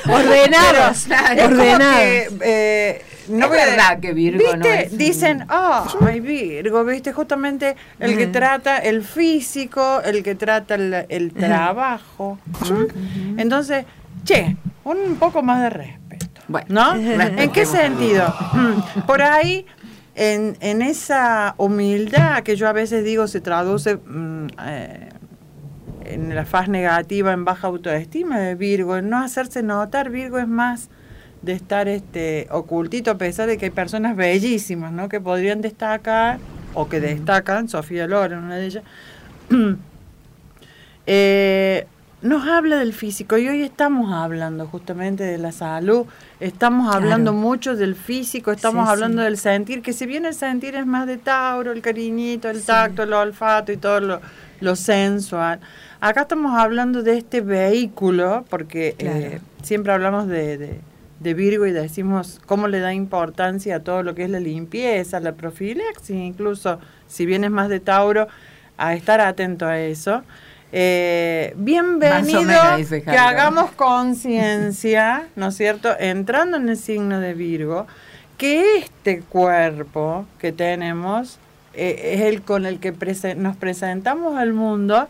Ordenados. 0.07 1.07
Es 1.07 1.43
ordenados. 1.43 1.95
que, 1.97 2.29
eh, 2.41 3.01
no 3.29 3.45
Es 3.45 3.51
verdad 3.51 3.99
que 3.99 4.13
Virgo 4.13 4.55
no 4.55 4.65
es 4.65 4.97
Dicen, 4.97 5.43
ah, 5.49 5.85
ay, 6.01 6.19
Virgo, 6.19 6.83
¿viste? 6.85 7.13
Justamente 7.13 7.75
el 7.99 8.15
que 8.17 8.27
trata 8.27 8.77
el 8.77 9.03
físico, 9.03 10.01
el 10.05 10.23
que 10.23 10.35
trata 10.35 10.75
el, 10.75 11.05
el 11.09 11.33
trabajo. 11.33 12.37
¿Mm? 12.69 13.39
Entonces, 13.39 13.85
che, 14.23 14.55
un 14.83 15.15
poco 15.15 15.41
más 15.41 15.61
de 15.61 15.69
respeto. 15.71 16.06
Bueno, 16.47 16.67
¿No? 16.69 16.95
¿En 17.21 17.51
qué 17.51 17.65
sentido? 17.65 18.33
Mm, 18.53 19.01
Por 19.01 19.21
ahí, 19.21 19.65
en, 20.15 20.57
en 20.61 20.81
esa 20.81 21.55
humildad 21.57 22.43
que 22.43 22.55
yo 22.55 22.67
a 22.67 22.73
veces 22.73 23.03
digo 23.03 23.27
se 23.27 23.41
traduce 23.41 23.97
mm, 23.97 24.47
eh, 24.65 25.09
en 26.05 26.33
la 26.33 26.45
faz 26.45 26.69
negativa, 26.69 27.33
en 27.33 27.45
baja 27.45 27.67
autoestima 27.67 28.39
de 28.39 28.55
Virgo, 28.55 28.97
en 28.97 29.09
no 29.09 29.19
hacerse 29.19 29.61
notar, 29.61 30.09
Virgo 30.09 30.39
es 30.39 30.47
más 30.47 30.89
de 31.41 31.51
estar 31.53 31.87
este 31.87 32.47
ocultito 32.49 33.11
a 33.11 33.17
pesar 33.17 33.47
de 33.47 33.57
que 33.57 33.65
hay 33.65 33.71
personas 33.71 34.15
bellísimas, 34.15 34.91
¿no? 34.91 35.07
Que 35.09 35.19
podrían 35.21 35.61
destacar 35.61 36.39
o 36.73 36.87
que 36.89 36.99
destacan, 36.99 37.69
Sofía 37.69 38.07
Loren, 38.07 38.39
una 38.39 38.55
de 38.55 38.65
ellas. 38.65 38.83
Eh, 41.09 41.87
nos 42.21 42.47
habla 42.47 42.77
del 42.77 42.93
físico 42.93 43.37
y 43.37 43.47
hoy 43.47 43.61
estamos 43.61 44.11
hablando 44.11 44.65
justamente 44.65 45.23
de 45.23 45.37
la 45.37 45.51
salud, 45.51 46.07
estamos 46.39 46.93
hablando 46.93 47.31
Claro. 47.31 47.47
mucho 47.47 47.75
del 47.75 47.95
físico, 47.95 48.51
estamos 48.51 48.85
Sí, 48.87 48.91
hablando 48.91 49.19
sí. 49.21 49.25
del 49.25 49.37
sentir, 49.37 49.81
que 49.83 49.93
si 49.93 50.07
bien 50.07 50.25
el 50.25 50.33
sentir 50.33 50.75
es 50.75 50.85
más 50.87 51.05
de 51.05 51.17
Tauro, 51.17 51.71
el 51.71 51.81
cariñito, 51.81 52.49
el 52.49 52.63
tacto, 52.63 53.03
el 53.03 53.13
olfato 53.13 53.71
y 53.71 53.77
todo 53.77 53.99
lo, 53.99 54.21
lo 54.61 54.75
sensual, 54.75 55.59
acá 56.01 56.21
estamos 56.21 56.57
hablando 56.59 57.03
de 57.03 57.17
este 57.19 57.41
vehículo, 57.41 58.45
porque 58.49 58.95
Claro. 58.97 59.17
eh, 59.19 59.41
siempre 59.61 59.93
hablamos 59.93 60.27
de, 60.27 60.57
de- 60.57 60.81
de 61.19 61.33
Virgo 61.33 61.65
y 61.65 61.71
decimos 61.71 62.39
cómo 62.45 62.67
le 62.67 62.79
da 62.79 62.93
importancia 62.93 63.75
a 63.77 63.79
todo 63.79 64.01
lo 64.03 64.13
que 64.15 64.23
es 64.23 64.29
la 64.29 64.39
limpieza, 64.39 65.19
la 65.19 65.33
profilaxis, 65.33 66.15
incluso 66.15 66.79
si 67.07 67.25
bien 67.27 67.43
es 67.43 67.49
más 67.51 67.69
de 67.69 67.79
Tauro, 67.79 68.27
a 68.77 68.93
estar 68.93 69.19
atento 69.21 69.65
a 69.65 69.79
eso. 69.79 70.21
Eh, 70.71 71.53
bienvenido 71.55 72.41
menos, 72.43 72.89
que 72.89 73.17
hagamos 73.17 73.71
conciencia, 73.71 75.27
¿no 75.35 75.47
es 75.47 75.55
cierto? 75.55 75.89
Entrando 75.97 76.57
en 76.57 76.67
el 76.67 76.77
signo 76.77 77.19
de 77.21 77.33
Virgo, 77.33 77.87
que 78.37 78.77
este 78.79 79.21
cuerpo 79.21 80.25
que 80.39 80.51
tenemos 80.51 81.39
eh, 81.73 82.15
es 82.15 82.21
el 82.21 82.41
con 82.41 82.65
el 82.65 82.79
que 82.79 82.93
prese- 82.93 83.35
nos 83.35 83.55
presentamos 83.55 84.37
al 84.37 84.51
mundo, 84.51 85.07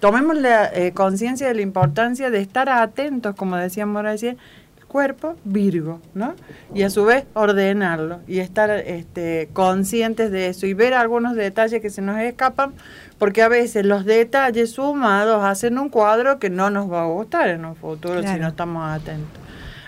tomemos 0.00 0.36
la 0.36 0.66
eh, 0.66 0.92
conciencia 0.92 1.46
de 1.46 1.54
la 1.54 1.62
importancia 1.62 2.30
de 2.30 2.40
estar 2.40 2.68
atentos, 2.68 3.36
como 3.36 3.56
decíamos 3.56 4.02
recién, 4.02 4.38
el 4.38 4.40
cuerpo 4.90 5.36
Virgo, 5.44 6.00
¿no? 6.14 6.34
Y 6.74 6.82
a 6.82 6.90
su 6.90 7.04
vez 7.04 7.24
ordenarlo 7.34 8.18
y 8.26 8.40
estar 8.40 8.70
este, 8.70 9.48
conscientes 9.52 10.32
de 10.32 10.48
eso 10.48 10.66
y 10.66 10.74
ver 10.74 10.94
algunos 10.94 11.36
detalles 11.36 11.80
que 11.80 11.90
se 11.90 12.02
nos 12.02 12.18
escapan, 12.18 12.72
porque 13.16 13.42
a 13.42 13.48
veces 13.48 13.86
los 13.86 14.04
detalles 14.04 14.72
sumados 14.72 15.44
hacen 15.44 15.78
un 15.78 15.90
cuadro 15.90 16.40
que 16.40 16.50
no 16.50 16.70
nos 16.70 16.90
va 16.90 17.02
a 17.02 17.06
gustar 17.06 17.50
en 17.50 17.64
un 17.64 17.76
futuro 17.76 18.20
si 18.22 18.40
no 18.40 18.48
estamos 18.48 18.90
atentos. 18.90 19.40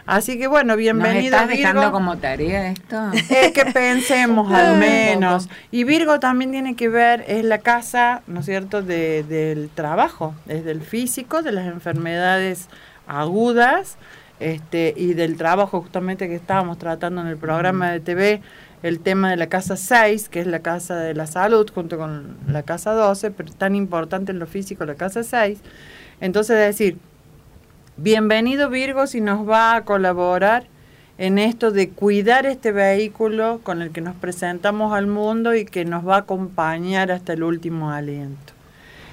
Así 0.07 0.39
que 0.39 0.47
bueno, 0.47 0.75
¿Nos 0.75 0.79
bienvenido 0.79 1.37
estás 1.37 1.49
dejando 1.49 1.91
como 1.91 2.19
tarea 2.19 2.71
esto? 2.71 3.11
Es 3.13 3.51
que 3.53 3.65
pensemos 3.67 4.53
al 4.55 4.77
menos. 4.77 5.49
Y 5.73 5.83
Virgo 5.83 6.21
también 6.21 6.53
tiene 6.53 6.77
que 6.77 6.89
ver, 6.89 7.25
es 7.27 7.45
la 7.45 7.59
casa, 7.59 8.23
¿no 8.29 8.41
es 8.41 8.47
cierto?, 8.47 8.83
de, 8.83 9.25
del 9.25 9.69
trabajo, 9.69 10.35
es 10.47 10.65
del 10.65 10.81
físico, 10.81 11.43
de 11.43 11.51
las 11.51 11.67
enfermedades 11.67 12.69
agudas 13.09 13.97
este, 14.43 14.95
y 14.97 15.15
del 15.15 15.37
trabajo 15.37 15.81
justamente 15.81 16.29
que 16.29 16.35
estábamos 16.35 16.79
tratando 16.79 17.21
en 17.21 17.29
el 17.29 17.37
programa 17.37 17.91
de 17.91 18.01
TV, 18.01 18.43
el 18.83 19.01
tema 19.01 19.31
de 19.31 19.37
la 19.37 19.49
casa 19.49 19.77
6, 19.77 20.29
que 20.29 20.41
es 20.41 20.47
la 20.47 20.61
casa 20.61 20.97
de 20.97 21.15
la 21.15 21.27
salud, 21.27 21.71
junto 21.73 21.99
con 21.99 22.37
la 22.49 22.63
casa 22.63 22.93
12, 22.93 23.31
pero 23.31 23.53
tan 23.53 23.75
importante 23.75 24.33
en 24.33 24.39
lo 24.39 24.47
físico 24.47 24.85
la 24.85 24.97
casa 24.97 25.23
6. 25.23 25.61
Entonces, 26.21 26.57
es 26.57 26.67
decir, 26.67 26.99
Bienvenido 27.99 28.71
Virgo 28.71 29.07
si 29.07 29.21
nos 29.21 29.47
va 29.47 29.77
a 29.77 29.85
colaborar 29.85 30.65
en 31.19 31.37
esto 31.37 31.71
de 31.71 31.91
cuidar 31.91 32.47
este 32.47 32.73
vehículo 32.73 33.61
con 33.63 33.83
el 33.83 33.91
que 33.91 34.01
nos 34.01 34.17
presentamos 34.17 34.95
al 34.95 35.07
mundo 35.07 35.55
y 35.55 35.67
que 35.67 35.85
nos 35.85 36.09
va 36.09 36.17
a 36.17 36.19
acompañar 36.21 37.13
hasta 37.13 37.35
el 37.35 37.43
último 37.43 37.91
aliento. 37.91 38.55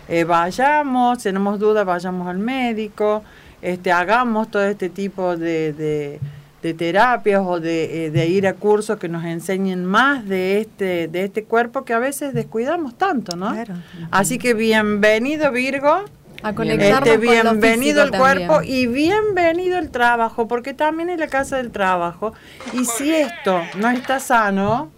Eh, 0.07 0.23
vayamos, 0.23 1.21
tenemos 1.21 1.59
dudas, 1.59 1.85
vayamos 1.85 2.29
al 2.29 2.39
médico, 2.39 3.21
este, 3.61 3.91
hagamos 3.91 4.49
todo 4.51 4.63
este 4.65 4.89
tipo 4.89 5.35
de, 5.37 5.73
de- 5.73 6.19
de 6.61 6.73
terapias 6.73 7.41
o 7.45 7.61
de, 7.61 8.07
eh, 8.07 8.11
de 8.11 8.27
ir 8.27 8.45
a 8.45 8.53
cursos 8.53 8.99
que 8.99 9.07
nos 9.07 9.23
enseñen 9.23 9.85
más 9.85 10.27
de 10.27 10.59
este, 10.59 11.07
de 11.07 11.23
este 11.23 11.45
cuerpo 11.45 11.85
que 11.85 11.93
a 11.93 11.99
veces 11.99 12.33
descuidamos 12.33 12.97
tanto, 12.97 13.37
¿no? 13.37 13.51
Claro. 13.53 13.75
Así 14.11 14.37
que 14.37 14.53
bienvenido 14.53 15.51
Virgo. 15.53 16.03
A 16.43 16.53
conectarnos 16.55 17.07
Este, 17.09 17.25
con 17.25 17.35
lo 17.35 17.51
bienvenido 17.51 18.03
el 18.03 18.11
también. 18.11 18.47
cuerpo 18.47 18.63
y 18.65 18.87
bienvenido 18.87 19.77
el 19.77 19.89
trabajo, 19.89 20.47
porque 20.49 20.73
también 20.73 21.09
es 21.09 21.19
la 21.19 21.27
casa 21.27 21.57
del 21.57 21.69
trabajo. 21.71 22.33
Y 22.73 22.83
si 22.85 23.09
esto 23.13 23.61
no 23.77 23.89
está 23.89 24.19
sano, 24.21 24.89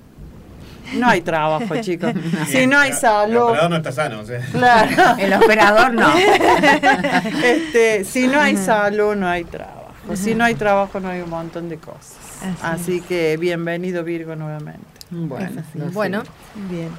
no 0.93 1.07
hay 1.07 1.21
trabajo, 1.21 1.77
chicos. 1.81 2.13
si 2.47 2.67
no 2.67 2.77
hay 2.77 2.91
El 2.91 2.97
salud, 2.97 3.41
operador 3.41 3.69
no 3.69 3.75
está 3.77 3.91
sano, 3.91 4.19
o 4.19 4.25
sea. 4.25 4.39
claro. 4.51 5.15
El 5.19 5.33
operador 5.33 5.93
no. 5.93 6.07
Este, 7.43 8.03
si 8.03 8.27
no 8.27 8.39
hay 8.39 8.57
salud, 8.57 9.15
no 9.15 9.27
hay 9.27 9.43
trabajo. 9.43 9.81
Si 10.15 10.35
no 10.35 10.43
hay 10.43 10.55
trabajo, 10.55 10.99
no 10.99 11.09
hay 11.09 11.21
un 11.21 11.29
montón 11.29 11.69
de 11.69 11.77
cosas. 11.77 12.17
Así 12.41 12.57
Así 12.61 13.01
que 13.01 13.37
bienvenido 13.37 14.03
Virgo 14.03 14.35
nuevamente. 14.35 14.85
Bueno. 15.09 15.63
Bueno, 15.93 16.23
Bien. 16.69 16.89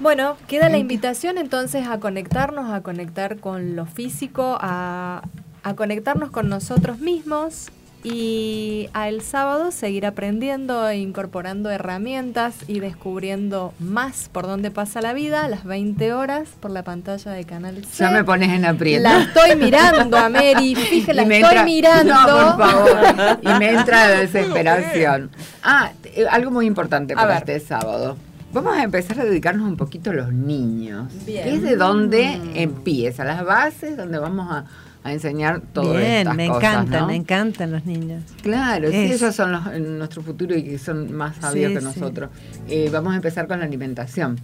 Bueno, 0.00 0.36
queda 0.46 0.68
la 0.68 0.78
invitación 0.78 1.38
entonces 1.38 1.86
a 1.88 1.98
conectarnos, 1.98 2.72
a 2.72 2.82
conectar 2.82 3.38
con 3.38 3.74
lo 3.74 3.84
físico, 3.84 4.56
a, 4.60 5.22
a 5.64 5.74
conectarnos 5.74 6.30
con 6.30 6.48
nosotros 6.48 7.00
mismos 7.00 7.70
y 8.04 8.88
a 8.94 9.08
el 9.08 9.22
sábado 9.22 9.70
seguir 9.72 10.06
aprendiendo 10.06 10.88
e 10.88 10.98
incorporando 10.98 11.70
herramientas 11.70 12.54
y 12.68 12.80
descubriendo 12.80 13.74
más 13.80 14.28
por 14.32 14.46
dónde 14.46 14.70
pasa 14.70 15.00
la 15.00 15.12
vida 15.12 15.44
a 15.44 15.48
las 15.48 15.64
20 15.64 16.12
horas 16.12 16.48
por 16.60 16.70
la 16.70 16.84
pantalla 16.84 17.32
de 17.32 17.44
Canal 17.44 17.84
C. 17.84 18.04
Ya 18.04 18.10
me 18.10 18.22
pones 18.24 18.50
en 18.50 18.64
aprieto. 18.64 19.02
La 19.02 19.22
estoy 19.22 19.56
mirando 19.56 20.16
a 20.16 20.28
Mary, 20.28 20.74
fíjate, 20.76 21.14
la 21.14 21.22
estoy 21.22 21.36
entra- 21.42 21.64
mirando. 21.64 22.14
No, 22.14 22.56
por 22.56 22.66
favor. 22.66 23.38
Y 23.42 23.48
me 23.58 23.70
entra 23.70 24.08
la 24.08 24.14
desesperación. 24.20 25.30
Ah, 25.62 25.90
eh, 26.04 26.26
algo 26.30 26.50
muy 26.50 26.66
importante 26.66 27.14
para 27.14 27.38
este 27.38 27.58
sábado. 27.60 28.16
Vamos 28.52 28.76
a 28.78 28.82
empezar 28.82 29.20
a 29.20 29.24
dedicarnos 29.24 29.68
un 29.68 29.76
poquito 29.76 30.10
a 30.10 30.14
los 30.14 30.32
niños. 30.32 31.12
Bien. 31.26 31.44
Que 31.44 31.54
es 31.56 31.62
de 31.62 31.76
donde 31.76 32.40
empieza, 32.54 33.24
las 33.24 33.44
bases, 33.44 33.96
donde 33.96 34.18
vamos 34.18 34.50
a, 34.50 34.64
a 35.08 35.12
enseñar 35.12 35.60
todo 35.72 35.92
Bien, 35.94 36.04
estas 36.28 36.36
me 36.36 36.48
cosas, 36.48 36.62
encantan, 36.64 37.00
¿no? 37.00 37.06
me 37.08 37.16
encantan 37.16 37.70
los 37.72 37.84
niños. 37.84 38.22
Claro, 38.42 38.90
sí, 38.90 38.96
Es- 38.96 39.10
esos 39.16 39.34
son 39.34 39.52
los, 39.52 39.66
en 39.68 39.98
nuestro 39.98 40.22
futuro 40.22 40.56
y 40.56 40.62
que 40.62 40.78
son 40.78 41.12
más 41.12 41.36
sabios 41.36 41.68
Sí, 41.70 41.74
que 41.74 41.80
sí. 41.80 41.86
nosotros. 41.86 42.30
Eh, 42.68 42.88
vamos 42.92 43.12
a 43.12 43.16
empezar 43.16 43.46
con 43.48 43.58
la 43.60 43.64
alimentación. 43.66 44.38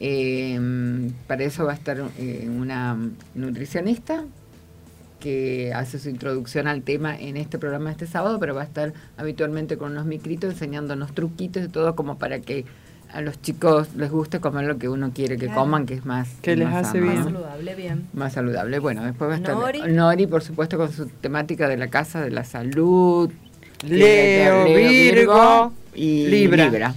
Eh, 0.00 1.10
para 1.26 1.42
eso 1.44 1.64
va 1.64 1.72
a 1.72 1.74
estar 1.74 2.00
eh, 2.18 2.48
una 2.48 2.96
nutricionista 3.34 4.24
que 5.20 5.72
hace 5.74 5.98
su 5.98 6.08
introducción 6.08 6.68
al 6.68 6.82
tema 6.82 7.18
en 7.18 7.36
este 7.36 7.58
programa 7.58 7.90
este 7.90 8.06
sábado, 8.06 8.38
pero 8.38 8.54
va 8.54 8.62
a 8.62 8.64
estar 8.64 8.92
habitualmente 9.16 9.76
con 9.76 9.90
unos 9.92 10.06
micritos 10.06 10.52
enseñándonos 10.52 11.12
truquitos 11.12 11.64
y 11.64 11.68
todo 11.68 11.96
como 11.96 12.18
para 12.18 12.38
que 12.38 12.64
a 13.12 13.20
los 13.20 13.40
chicos 13.40 13.88
les 13.96 14.10
guste 14.10 14.38
comer 14.40 14.64
lo 14.66 14.78
que 14.78 14.88
uno 14.88 15.12
quiere 15.14 15.36
que 15.38 15.46
Claro. 15.46 15.62
coman, 15.62 15.86
que 15.86 15.94
es 15.94 16.04
más, 16.04 16.28
Que 16.42 16.56
les 16.56 16.68
más 16.68 16.88
hace 16.88 17.00
bien. 17.00 17.16
¿no? 17.16 17.24
Saludable, 17.24 17.74
bien. 17.74 18.06
más 18.12 18.32
saludable. 18.32 18.78
Bueno, 18.78 19.04
después 19.04 19.30
va 19.30 19.34
a 19.34 19.36
estar 19.38 19.54
Nori. 19.54 19.80
Nori, 19.92 20.26
por 20.26 20.42
supuesto, 20.42 20.76
con 20.76 20.92
su 20.92 21.06
temática 21.06 21.68
de 21.68 21.76
la 21.76 21.88
casa 21.88 22.20
de 22.20 22.30
la 22.30 22.44
salud. 22.44 23.30
Leo, 23.86 24.64
Virgo, 24.64 25.72
y 25.94 26.26
Libra. 26.26 26.64
Libra. 26.64 26.94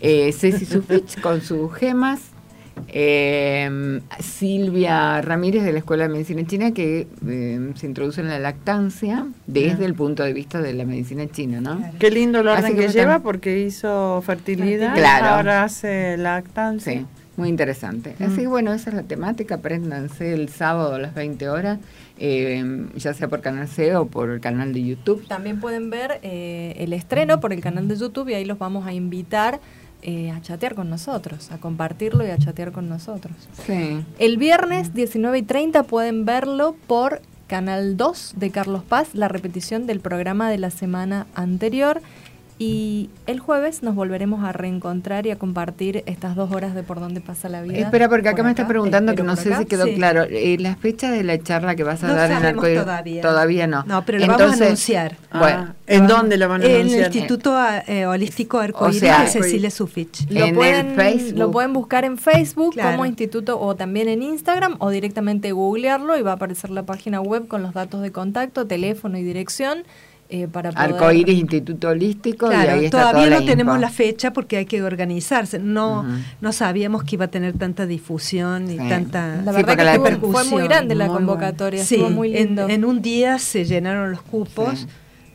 Eh, 0.00 0.32
Ceci 0.32 0.64
Sufich 0.64 1.20
con 1.20 1.40
sus 1.40 1.72
gemas. 1.74 2.20
Eh, 2.88 4.00
Silvia 4.20 5.20
Ramírez 5.22 5.64
de 5.64 5.72
la 5.72 5.78
Escuela 5.78 6.04
de 6.04 6.10
Medicina 6.10 6.44
China 6.46 6.72
que 6.72 7.06
eh, 7.26 7.72
se 7.74 7.86
introduce 7.86 8.20
en 8.20 8.28
la 8.28 8.38
lactancia 8.38 9.26
desde 9.46 9.84
el 9.84 9.94
punto 9.94 10.22
de 10.22 10.32
vista 10.32 10.60
de 10.60 10.72
la 10.74 10.84
medicina 10.84 11.26
china, 11.28 11.60
¿no? 11.60 11.82
Qué 11.98 12.10
lindo 12.10 12.40
el 12.40 12.48
Así 12.48 12.72
orden 12.72 12.76
que 12.76 12.88
lleva 12.88 13.18
porque 13.20 13.60
hizo 13.60 14.22
fertilidad, 14.24 14.94
Claro. 14.94 15.26
ahora 15.26 15.64
hace 15.64 16.16
lactancia. 16.16 16.92
Sí, 16.92 17.06
muy 17.36 17.48
interesante. 17.48 18.14
Así 18.20 18.38
que 18.42 18.46
bueno, 18.46 18.72
esa 18.72 18.90
es 18.90 18.96
la 18.96 19.02
temática. 19.02 19.56
Apréndanse 19.56 20.32
el 20.34 20.48
sábado 20.48 20.94
a 20.94 20.98
las 20.98 21.14
20 21.14 21.48
horas, 21.48 21.78
eh, 22.18 22.86
ya 22.96 23.14
sea 23.14 23.28
por 23.28 23.40
Canal 23.40 23.68
C 23.68 23.94
o 23.96 24.06
por 24.06 24.30
el 24.30 24.40
canal 24.40 24.72
de 24.72 24.82
YouTube. 24.84 25.26
También 25.28 25.60
pueden 25.60 25.90
ver 25.90 26.18
eh, 26.22 26.74
el 26.78 26.92
estreno 26.92 27.40
por 27.40 27.52
el 27.52 27.60
canal 27.60 27.86
de 27.88 27.96
YouTube 27.96 28.28
y 28.28 28.34
ahí 28.34 28.44
los 28.44 28.58
vamos 28.58 28.86
a 28.86 28.92
invitar 28.92 29.60
eh, 30.02 30.30
a 30.30 30.40
chatear 30.40 30.74
con 30.74 30.90
nosotros, 30.90 31.50
a 31.50 31.58
compartirlo 31.58 32.26
y 32.26 32.30
a 32.30 32.38
chatear 32.38 32.72
con 32.72 32.88
nosotros. 32.88 33.34
Sí. 33.66 34.04
El 34.18 34.36
viernes 34.36 34.94
19 34.94 35.38
y 35.38 35.42
30 35.42 35.82
pueden 35.84 36.24
verlo 36.24 36.76
por 36.86 37.20
Canal 37.48 37.96
2 37.96 38.34
de 38.36 38.50
Carlos 38.50 38.84
Paz, 38.84 39.08
la 39.14 39.26
repetición 39.26 39.86
del 39.86 40.00
programa 40.00 40.50
de 40.50 40.58
la 40.58 40.70
semana 40.70 41.26
anterior. 41.34 42.02
Y 42.60 43.08
el 43.28 43.38
jueves 43.38 43.84
nos 43.84 43.94
volveremos 43.94 44.42
a 44.44 44.50
reencontrar 44.52 45.26
y 45.26 45.30
a 45.30 45.36
compartir 45.38 46.02
estas 46.06 46.34
dos 46.34 46.50
horas 46.50 46.74
de 46.74 46.82
por 46.82 46.98
dónde 46.98 47.20
pasa 47.20 47.48
la 47.48 47.62
vida. 47.62 47.78
Espera, 47.78 48.08
porque 48.08 48.28
acá 48.28 48.38
Por 48.38 48.46
me 48.46 48.50
está 48.50 48.66
preguntando 48.66 49.14
que 49.14 49.22
no 49.22 49.36
sé 49.36 49.50
acá. 49.50 49.58
si 49.60 49.66
quedó 49.66 49.84
Sí. 49.86 49.94
claro. 49.94 50.24
Eh, 50.24 50.56
la 50.58 50.74
fecha 50.74 51.12
de 51.12 51.22
la 51.22 51.38
charla 51.40 51.76
que 51.76 51.84
vas 51.84 52.02
a 52.02 52.08
No 52.08 52.14
dar 52.14 52.32
en 52.32 52.44
Arcoíris 52.44 52.80
todavía. 52.82 53.22
Todavía 53.22 53.66
no. 53.68 53.84
No, 53.84 54.04
pero 54.04 54.18
lo 54.18 54.26
vamos 54.26 54.60
a 54.60 54.64
anunciar. 54.64 55.16
Ah, 55.30 55.38
Bueno, 55.38 55.74
¿En 55.86 56.06
dónde 56.08 56.36
lo 56.36 56.48
van 56.48 56.62
a 56.62 56.64
En 56.64 56.70
el 56.72 56.76
anunciar? 56.80 57.06
Instituto 57.14 57.56
eh, 57.86 58.06
Holístico 58.06 58.58
Arcoíris 58.58 58.98
sea, 59.00 59.20
de 59.22 59.28
Cecilia 59.28 59.70
Sufich. 59.70 60.28
Lo 60.28 60.44
en 60.46 60.54
pueden, 60.56 60.86
el 60.88 60.94
Facebook. 60.96 61.38
lo 61.38 61.50
pueden 61.52 61.72
buscar 61.72 62.04
en 62.04 62.18
Facebook 62.18 62.72
Claro. 62.72 62.90
como 62.90 63.06
instituto 63.06 63.60
o 63.60 63.76
también 63.76 64.08
en 64.08 64.20
Instagram 64.22 64.74
o 64.80 64.90
directamente 64.90 65.52
googlearlo 65.52 66.18
y 66.18 66.22
va 66.22 66.32
a 66.32 66.34
aparecer 66.34 66.70
la 66.70 66.82
página 66.82 67.20
web 67.20 67.46
con 67.46 67.62
los 67.62 67.72
datos 67.72 68.02
de 68.02 68.10
contacto, 68.10 68.66
teléfono 68.66 69.16
y 69.16 69.22
dirección 69.22 69.84
eh, 70.30 70.46
para 70.46 70.72
poder... 70.72 70.92
Arcoíris 70.92 71.38
Instituto 71.38 71.88
Holístico 71.88 72.46
y 72.46 72.50
Claro, 72.50 72.72
ahí 72.72 72.84
está 72.84 72.98
todavía 72.98 73.24
toda 73.24 73.34
no 73.34 73.40
la 73.40 73.46
tenemos 73.50 73.74
info. 73.76 73.80
la 73.80 73.90
fecha 73.90 74.32
porque 74.32 74.56
hay 74.58 74.66
que 74.66 74.82
organizarse. 74.82 75.58
No, 75.58 76.00
Ujú. 76.00 76.08
no 76.42 76.52
sabíamos 76.52 77.04
que 77.04 77.16
iba 77.16 77.24
a 77.26 77.28
tener 77.28 77.54
tanta 77.56 77.86
difusión 77.86 78.64
y 78.70 78.78
Sí. 78.78 78.88
tanta 78.88 79.28
La 79.28 79.36
Sí, 79.36 79.44
verdad 79.44 79.54
porque 79.62 79.76
que 79.76 79.84
la 79.84 79.94
fue 79.96 80.10
repercusión. 80.10 80.50
muy 80.50 80.62
grande 80.64 80.94
la 80.94 81.06
Muy 81.06 81.16
convocatoria, 81.16 81.84
Sí, 81.84 81.94
estuvo 81.94 82.10
muy 82.10 82.36
en, 82.36 82.48
lindo. 82.48 82.68
en 82.68 82.84
un 82.84 83.00
día 83.00 83.38
se 83.38 83.64
llenaron 83.64 84.10
los 84.10 84.20
cupos, 84.22 84.80
Sí. 84.80 84.86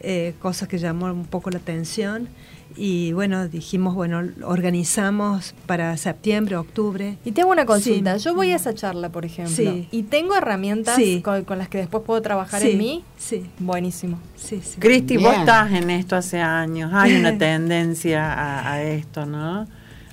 Eh, 0.04 0.34
cosa 0.40 0.68
que 0.68 0.78
llamó 0.78 1.08
un 1.08 1.26
poco 1.26 1.50
la 1.50 1.58
atención. 1.58 2.28
Y 2.76 3.14
bueno, 3.14 3.48
dijimos, 3.48 3.94
bueno, 3.94 4.24
organizamos 4.46 5.54
para 5.68 5.96
septiembre, 5.98 6.56
octubre. 6.56 7.18
Y 7.24 7.32
tengo 7.32 7.52
una 7.52 7.66
consulta. 7.66 8.18
Sí. 8.18 8.26
Yo 8.26 8.34
voy 8.34 8.52
a 8.52 8.56
esa 8.56 8.74
charla, 8.74 9.10
por 9.10 9.26
ejemplo, 9.26 9.56
Sí. 9.56 9.88
y 9.92 10.04
tengo 10.04 10.36
herramientas 10.36 10.96
Sí. 10.96 11.22
con, 11.22 11.44
con 11.44 11.60
las 11.60 11.70
que 11.70 11.78
después 11.78 12.04
puedo 12.04 12.22
trabajar 12.24 12.62
Sí, 12.62 12.72
en 12.72 12.78
mí. 12.80 13.04
Sí, 13.18 13.46
Buenísimo. 13.60 14.18
sí, 14.36 14.60
sí. 14.64 14.80
Cristi, 14.80 15.18
vos 15.18 15.36
estás 15.38 15.72
en 15.72 15.90
esto 15.92 16.16
hace 16.16 16.40
años, 16.40 16.92
hay 16.94 17.16
una 17.16 17.38
tendencia 17.38 18.34
a, 18.34 18.72
a 18.74 18.82
esto, 18.84 19.26
¿no? 19.28 19.68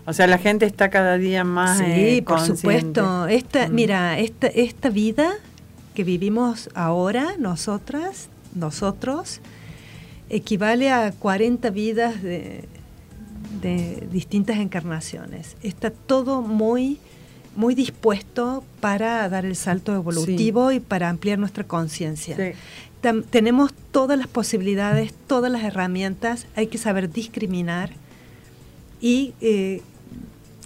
O 0.05 0.13
sea, 0.13 0.27
la 0.27 0.39
gente 0.39 0.67
está 0.67 0.91
cada 0.91 1.17
día 1.19 1.45
más 1.45 1.79
Sí, 1.79 1.85
eh, 1.87 2.23
por 2.27 2.41
supuesto. 2.41 3.27
Esta, 3.27 3.69
Mm. 3.69 3.75
Mira, 3.75 4.19
esta, 4.19 4.49
esta 4.49 4.91
vida 4.91 5.31
que 5.95 6.05
vivimos 6.05 6.69
ahora, 6.75 7.37
nosotras, 7.39 8.29
nosotros, 8.55 9.41
equivale 10.31 10.91
a 10.91 11.13
40 11.13 11.71
vidas 11.71 12.23
de, 12.23 12.65
de 13.61 14.07
distintas 14.11 14.59
encarnaciones. 14.59 15.57
Está 15.63 15.91
todo 15.91 16.41
muy, 16.41 16.99
muy 17.57 17.75
dispuesto 17.75 18.65
para 18.81 19.29
dar 19.29 19.45
el 19.45 19.57
salto 19.57 19.95
evolutivo 19.95 20.73
y 20.73 20.81
para 20.81 21.09
ampliar 21.09 21.39
nuestra 21.39 21.65
conciencia. 21.65 22.37
Sí. 22.37 22.59
Tenemos 23.31 23.73
todas 23.93 24.19
las 24.19 24.29
posibilidades, 24.29 25.15
todas 25.27 25.51
las 25.51 25.65
herramientas, 25.65 26.47
hay 26.55 26.67
que 26.67 26.77
saber 26.77 27.11
discriminar 27.11 27.93
y 29.01 29.33
eh, 29.41 29.81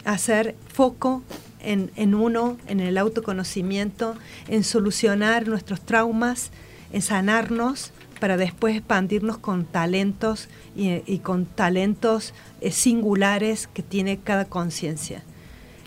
hacer 0.05 0.57
foco 0.73 1.23
en, 1.61 1.93
en 1.95 2.15
uno, 2.15 2.57
en 2.67 2.81
el 2.81 2.99
autoconocimiento, 2.99 4.17
en 4.49 4.65
solucionar 4.65 5.47
nuestros 5.47 5.81
traumas, 5.81 6.51
en 6.93 7.03
sanarnos 7.03 7.93
para 8.19 8.37
después 8.37 8.77
expandirnos 8.77 9.39
con 9.39 9.65
talentos 9.65 10.49
y, 10.77 11.03
y 11.07 11.19
con 11.19 11.45
talentos 11.47 12.33
eh, 12.61 12.71
singulares 12.71 13.67
que 13.73 13.83
tiene 13.83 14.19
cada 14.19 14.45
conciencia. 14.45 15.23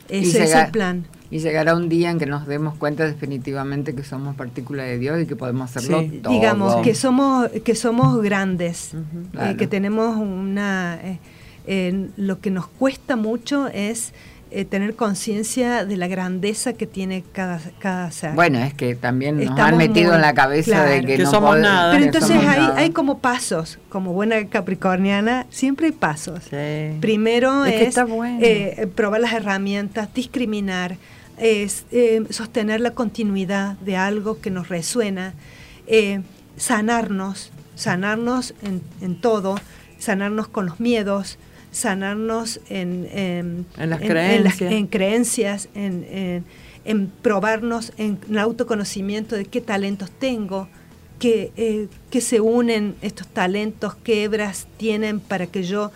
Ese 0.09 0.43
es 0.43 0.53
el 0.53 0.71
plan. 0.71 1.05
Y 1.29 1.39
llegará 1.39 1.75
un 1.75 1.89
día 1.89 2.09
en 2.09 2.19
que 2.19 2.25
nos 2.25 2.47
demos 2.47 2.75
cuenta 2.75 3.05
definitivamente 3.05 3.93
que 3.93 4.03
somos 4.03 4.35
partícula 4.37 4.83
de 4.83 4.97
Dios 4.97 5.21
y 5.21 5.25
que 5.25 5.35
podemos 5.35 5.69
hacerlo 5.75 5.99
Sí. 6.01 6.19
todo. 6.23 6.31
digamos 6.33 6.75
que 6.77 6.95
somos 6.95 7.49
que 7.65 7.75
somos 7.75 8.21
grandes 8.21 8.93
eh, 8.93 8.97
Claro. 9.33 9.57
que 9.57 9.67
tenemos 9.67 10.15
una 10.15 10.97
eh, 11.03 11.19
eh, 11.65 12.07
lo 12.15 12.39
que 12.39 12.49
nos 12.49 12.67
cuesta 12.67 13.17
mucho 13.17 13.67
es 13.67 14.13
eh, 14.51 14.65
tener 14.65 14.95
conciencia 14.95 15.83
de 15.85 15.97
la 15.97 16.07
grandeza 16.07 16.73
que 16.73 16.87
tiene 16.87 17.23
cada 17.33 17.59
cada 17.79 18.09
ser 18.11 18.33
Bueno, 18.33 18.59
es 18.59 18.73
que 18.73 18.95
también 18.95 19.35
nos 19.37 19.43
Estamos 19.45 19.61
han 19.71 19.77
metido 19.77 20.07
muy- 20.07 20.15
en 20.15 20.21
la 20.21 20.33
cabeza 20.33 20.83
de 20.85 21.01
que, 21.01 21.17
Que 21.17 21.23
no 21.23 21.31
somos 21.31 21.57
nada. 21.59 21.91
pero 21.93 22.05
entonces 22.05 22.31
hay, 22.37 22.45
nada. 22.59 22.77
hay 22.77 22.89
como 22.91 23.19
pasos 23.19 23.77
como 23.89 24.13
buena 24.13 24.45
capricorniana 24.47 25.45
siempre 25.49 25.87
hay 25.87 25.91
pasos 25.91 26.43
Sí. 26.49 26.97
Primero 27.01 27.65
Es 27.65 27.73
es, 27.73 27.79
que 27.79 27.85
está 27.87 28.05
bueno. 28.05 28.39
eh, 28.41 28.87
probar 28.95 29.19
las 29.21 29.33
herramientas, 29.33 30.13
discriminar, 30.13 30.95
es, 31.37 31.85
eh, 31.91 32.23
sostener 32.29 32.79
la 32.81 32.91
continuidad 32.91 33.73
de 33.79 33.95
algo 33.97 34.39
que 34.39 34.49
nos 34.49 34.69
resuena, 34.69 35.33
eh, 35.87 36.21
sanarnos, 36.55 37.51
sanarnos 37.75 38.53
en, 38.63 38.81
en 39.01 39.19
todo, 39.21 39.55
sanarnos 39.99 40.47
con 40.47 40.65
los 40.65 40.79
miedos, 40.79 41.37
sanarnos 41.77 42.59
en, 42.69 43.07
en- 43.13 43.65
En 43.77 43.89
las 43.89 43.99
las- 44.01 44.09
creencias. 44.09 44.71
en 44.73 44.87
creencias, 44.87 45.69
en, 45.75 46.05
en- 46.09 46.45
en 46.85 47.07
probarnos 47.21 47.91
en 47.97 48.17
el 48.29 48.37
autoconocimiento 48.39 49.35
de 49.35 49.45
qué 49.45 49.61
talentos 49.61 50.09
tengo, 50.11 50.67
que, 51.19 51.51
eh, 51.57 51.87
que 52.09 52.21
se 52.21 52.39
unen 52.41 52.95
estos 53.01 53.27
talentos, 53.27 53.95
qué 54.03 54.23
hebras 54.23 54.67
tienen 54.77 55.19
para 55.19 55.47
que 55.47 55.63
yo 55.63 55.91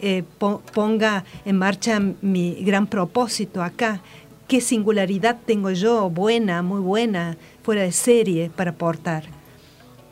eh, 0.00 0.24
po- 0.38 0.60
ponga 0.74 1.24
en 1.44 1.56
marcha 1.58 2.00
mi 2.22 2.54
gran 2.64 2.86
propósito 2.88 3.62
acá, 3.62 4.00
qué 4.48 4.60
singularidad 4.60 5.36
tengo 5.46 5.70
yo, 5.70 6.10
buena, 6.10 6.60
muy 6.62 6.80
buena, 6.80 7.36
fuera 7.62 7.82
de 7.82 7.92
serie 7.92 8.50
para 8.54 8.72
aportar. 8.72 9.24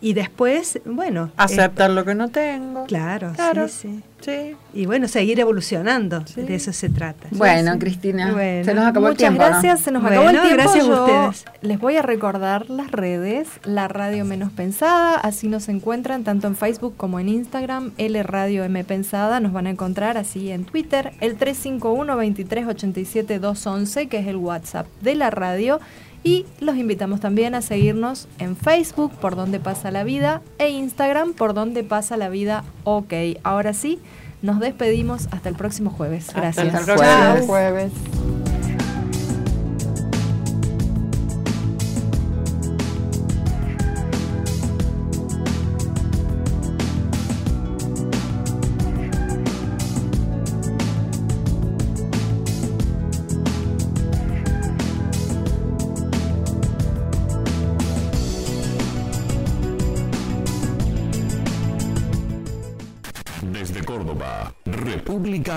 Y 0.00 0.12
después, 0.12 0.78
bueno, 0.84 1.26
eh, 1.26 1.32
Aceptar 1.38 1.90
lo 1.90 2.04
que 2.04 2.14
no 2.14 2.28
tengo. 2.28 2.84
claro, 2.86 3.32
Claro. 3.34 3.66
sí, 3.68 3.74
sí. 3.88 4.02
Sí. 4.20 4.54
Y 4.74 4.86
bueno, 4.86 5.08
seguir 5.08 5.40
evolucionando, 5.40 6.24
Sí. 6.26 6.42
de 6.42 6.54
eso 6.54 6.72
se 6.72 6.88
trata. 6.90 7.26
Bueno, 7.30 7.78
Cristina, 7.78 8.32
Bueno. 8.32 8.64
se 8.64 8.74
nos 8.74 8.84
acabó 8.86 9.06
el 9.08 9.12
Muchas 9.14 9.18
tiempo. 9.28 9.42
¿no? 9.42 9.48
gracias, 9.48 9.80
se 9.80 9.90
nos 9.90 10.02
Bueno, 10.02 10.20
acabó 10.20 10.30
el 10.30 10.40
tiempo. 10.42 10.62
gracias 10.62 10.86
a 10.88 11.02
ustedes. 11.04 11.44
Les 11.62 11.78
voy 11.78 11.96
a 11.96 12.02
recordar 12.02 12.68
las 12.70 12.90
redes, 12.90 13.48
la 13.64 13.88
radio 13.88 14.24
menos 14.24 14.52
pensada, 14.52 15.14
así 15.16 15.48
nos 15.48 15.68
encuentran 15.68 16.24
tanto 16.24 16.46
en 16.46 16.56
Facebook 16.56 16.94
como 16.96 17.18
en 17.18 17.28
Instagram, 17.28 17.92
L 17.98 18.22
Radio 18.22 18.64
M 18.64 18.84
Pensada, 18.84 19.40
nos 19.40 19.52
van 19.52 19.66
a 19.66 19.70
encontrar 19.70 20.16
así 20.18 20.50
en 20.50 20.64
Twitter, 20.64 21.12
el 21.20 21.36
351 21.36 22.14
2387 22.14 23.38
211, 23.38 24.08
que 24.08 24.18
es 24.18 24.26
el 24.26 24.36
WhatsApp 24.36 24.86
de 25.00 25.14
la 25.14 25.30
radio. 25.30 25.80
Y 26.22 26.44
los 26.60 26.76
invitamos 26.76 27.20
también 27.20 27.54
a 27.54 27.62
seguirnos 27.62 28.28
en 28.38 28.56
Facebook, 28.56 29.12
por 29.12 29.36
donde 29.36 29.58
pasa 29.58 29.90
la 29.90 30.04
vida, 30.04 30.42
e 30.58 30.68
Instagram, 30.68 31.32
por 31.32 31.54
donde 31.54 31.82
pasa 31.82 32.16
la 32.16 32.28
vida, 32.28 32.64
ok. 32.84 33.12
Ahora 33.42 33.72
sí, 33.72 33.98
nos 34.42 34.60
despedimos 34.60 35.28
hasta 35.30 35.48
el 35.48 35.54
próximo 35.54 35.90
jueves. 35.90 36.28
Hasta 36.28 36.40
Gracias. 36.40 36.66
el 36.66 36.84
próximo 36.84 36.96
Chao. 36.98 37.46
jueves. 37.46 37.92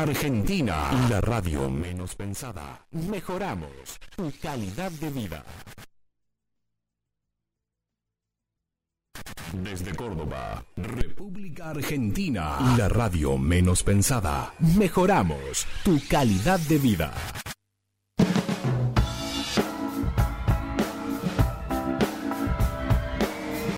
Argentina, 0.02 0.90
la 1.10 1.22
radio 1.22 1.70
menos 1.70 2.15
pensada. 2.15 2.86
Mejoramos 2.91 3.99
tu 4.15 4.32
calidad 4.41 4.91
de 4.91 5.10
vida. 5.10 5.44
Desde 9.53 9.95
Córdoba, 9.95 10.65
República 10.76 11.70
Argentina, 11.70 12.76
la 12.78 12.90
radio 12.90 13.38
menos 13.38 13.84
pensada. 13.84 14.53
Mejoramos 14.78 15.68
tu 15.84 16.02
calidad 16.10 16.60
de 16.61 16.78
vida. 16.80 17.14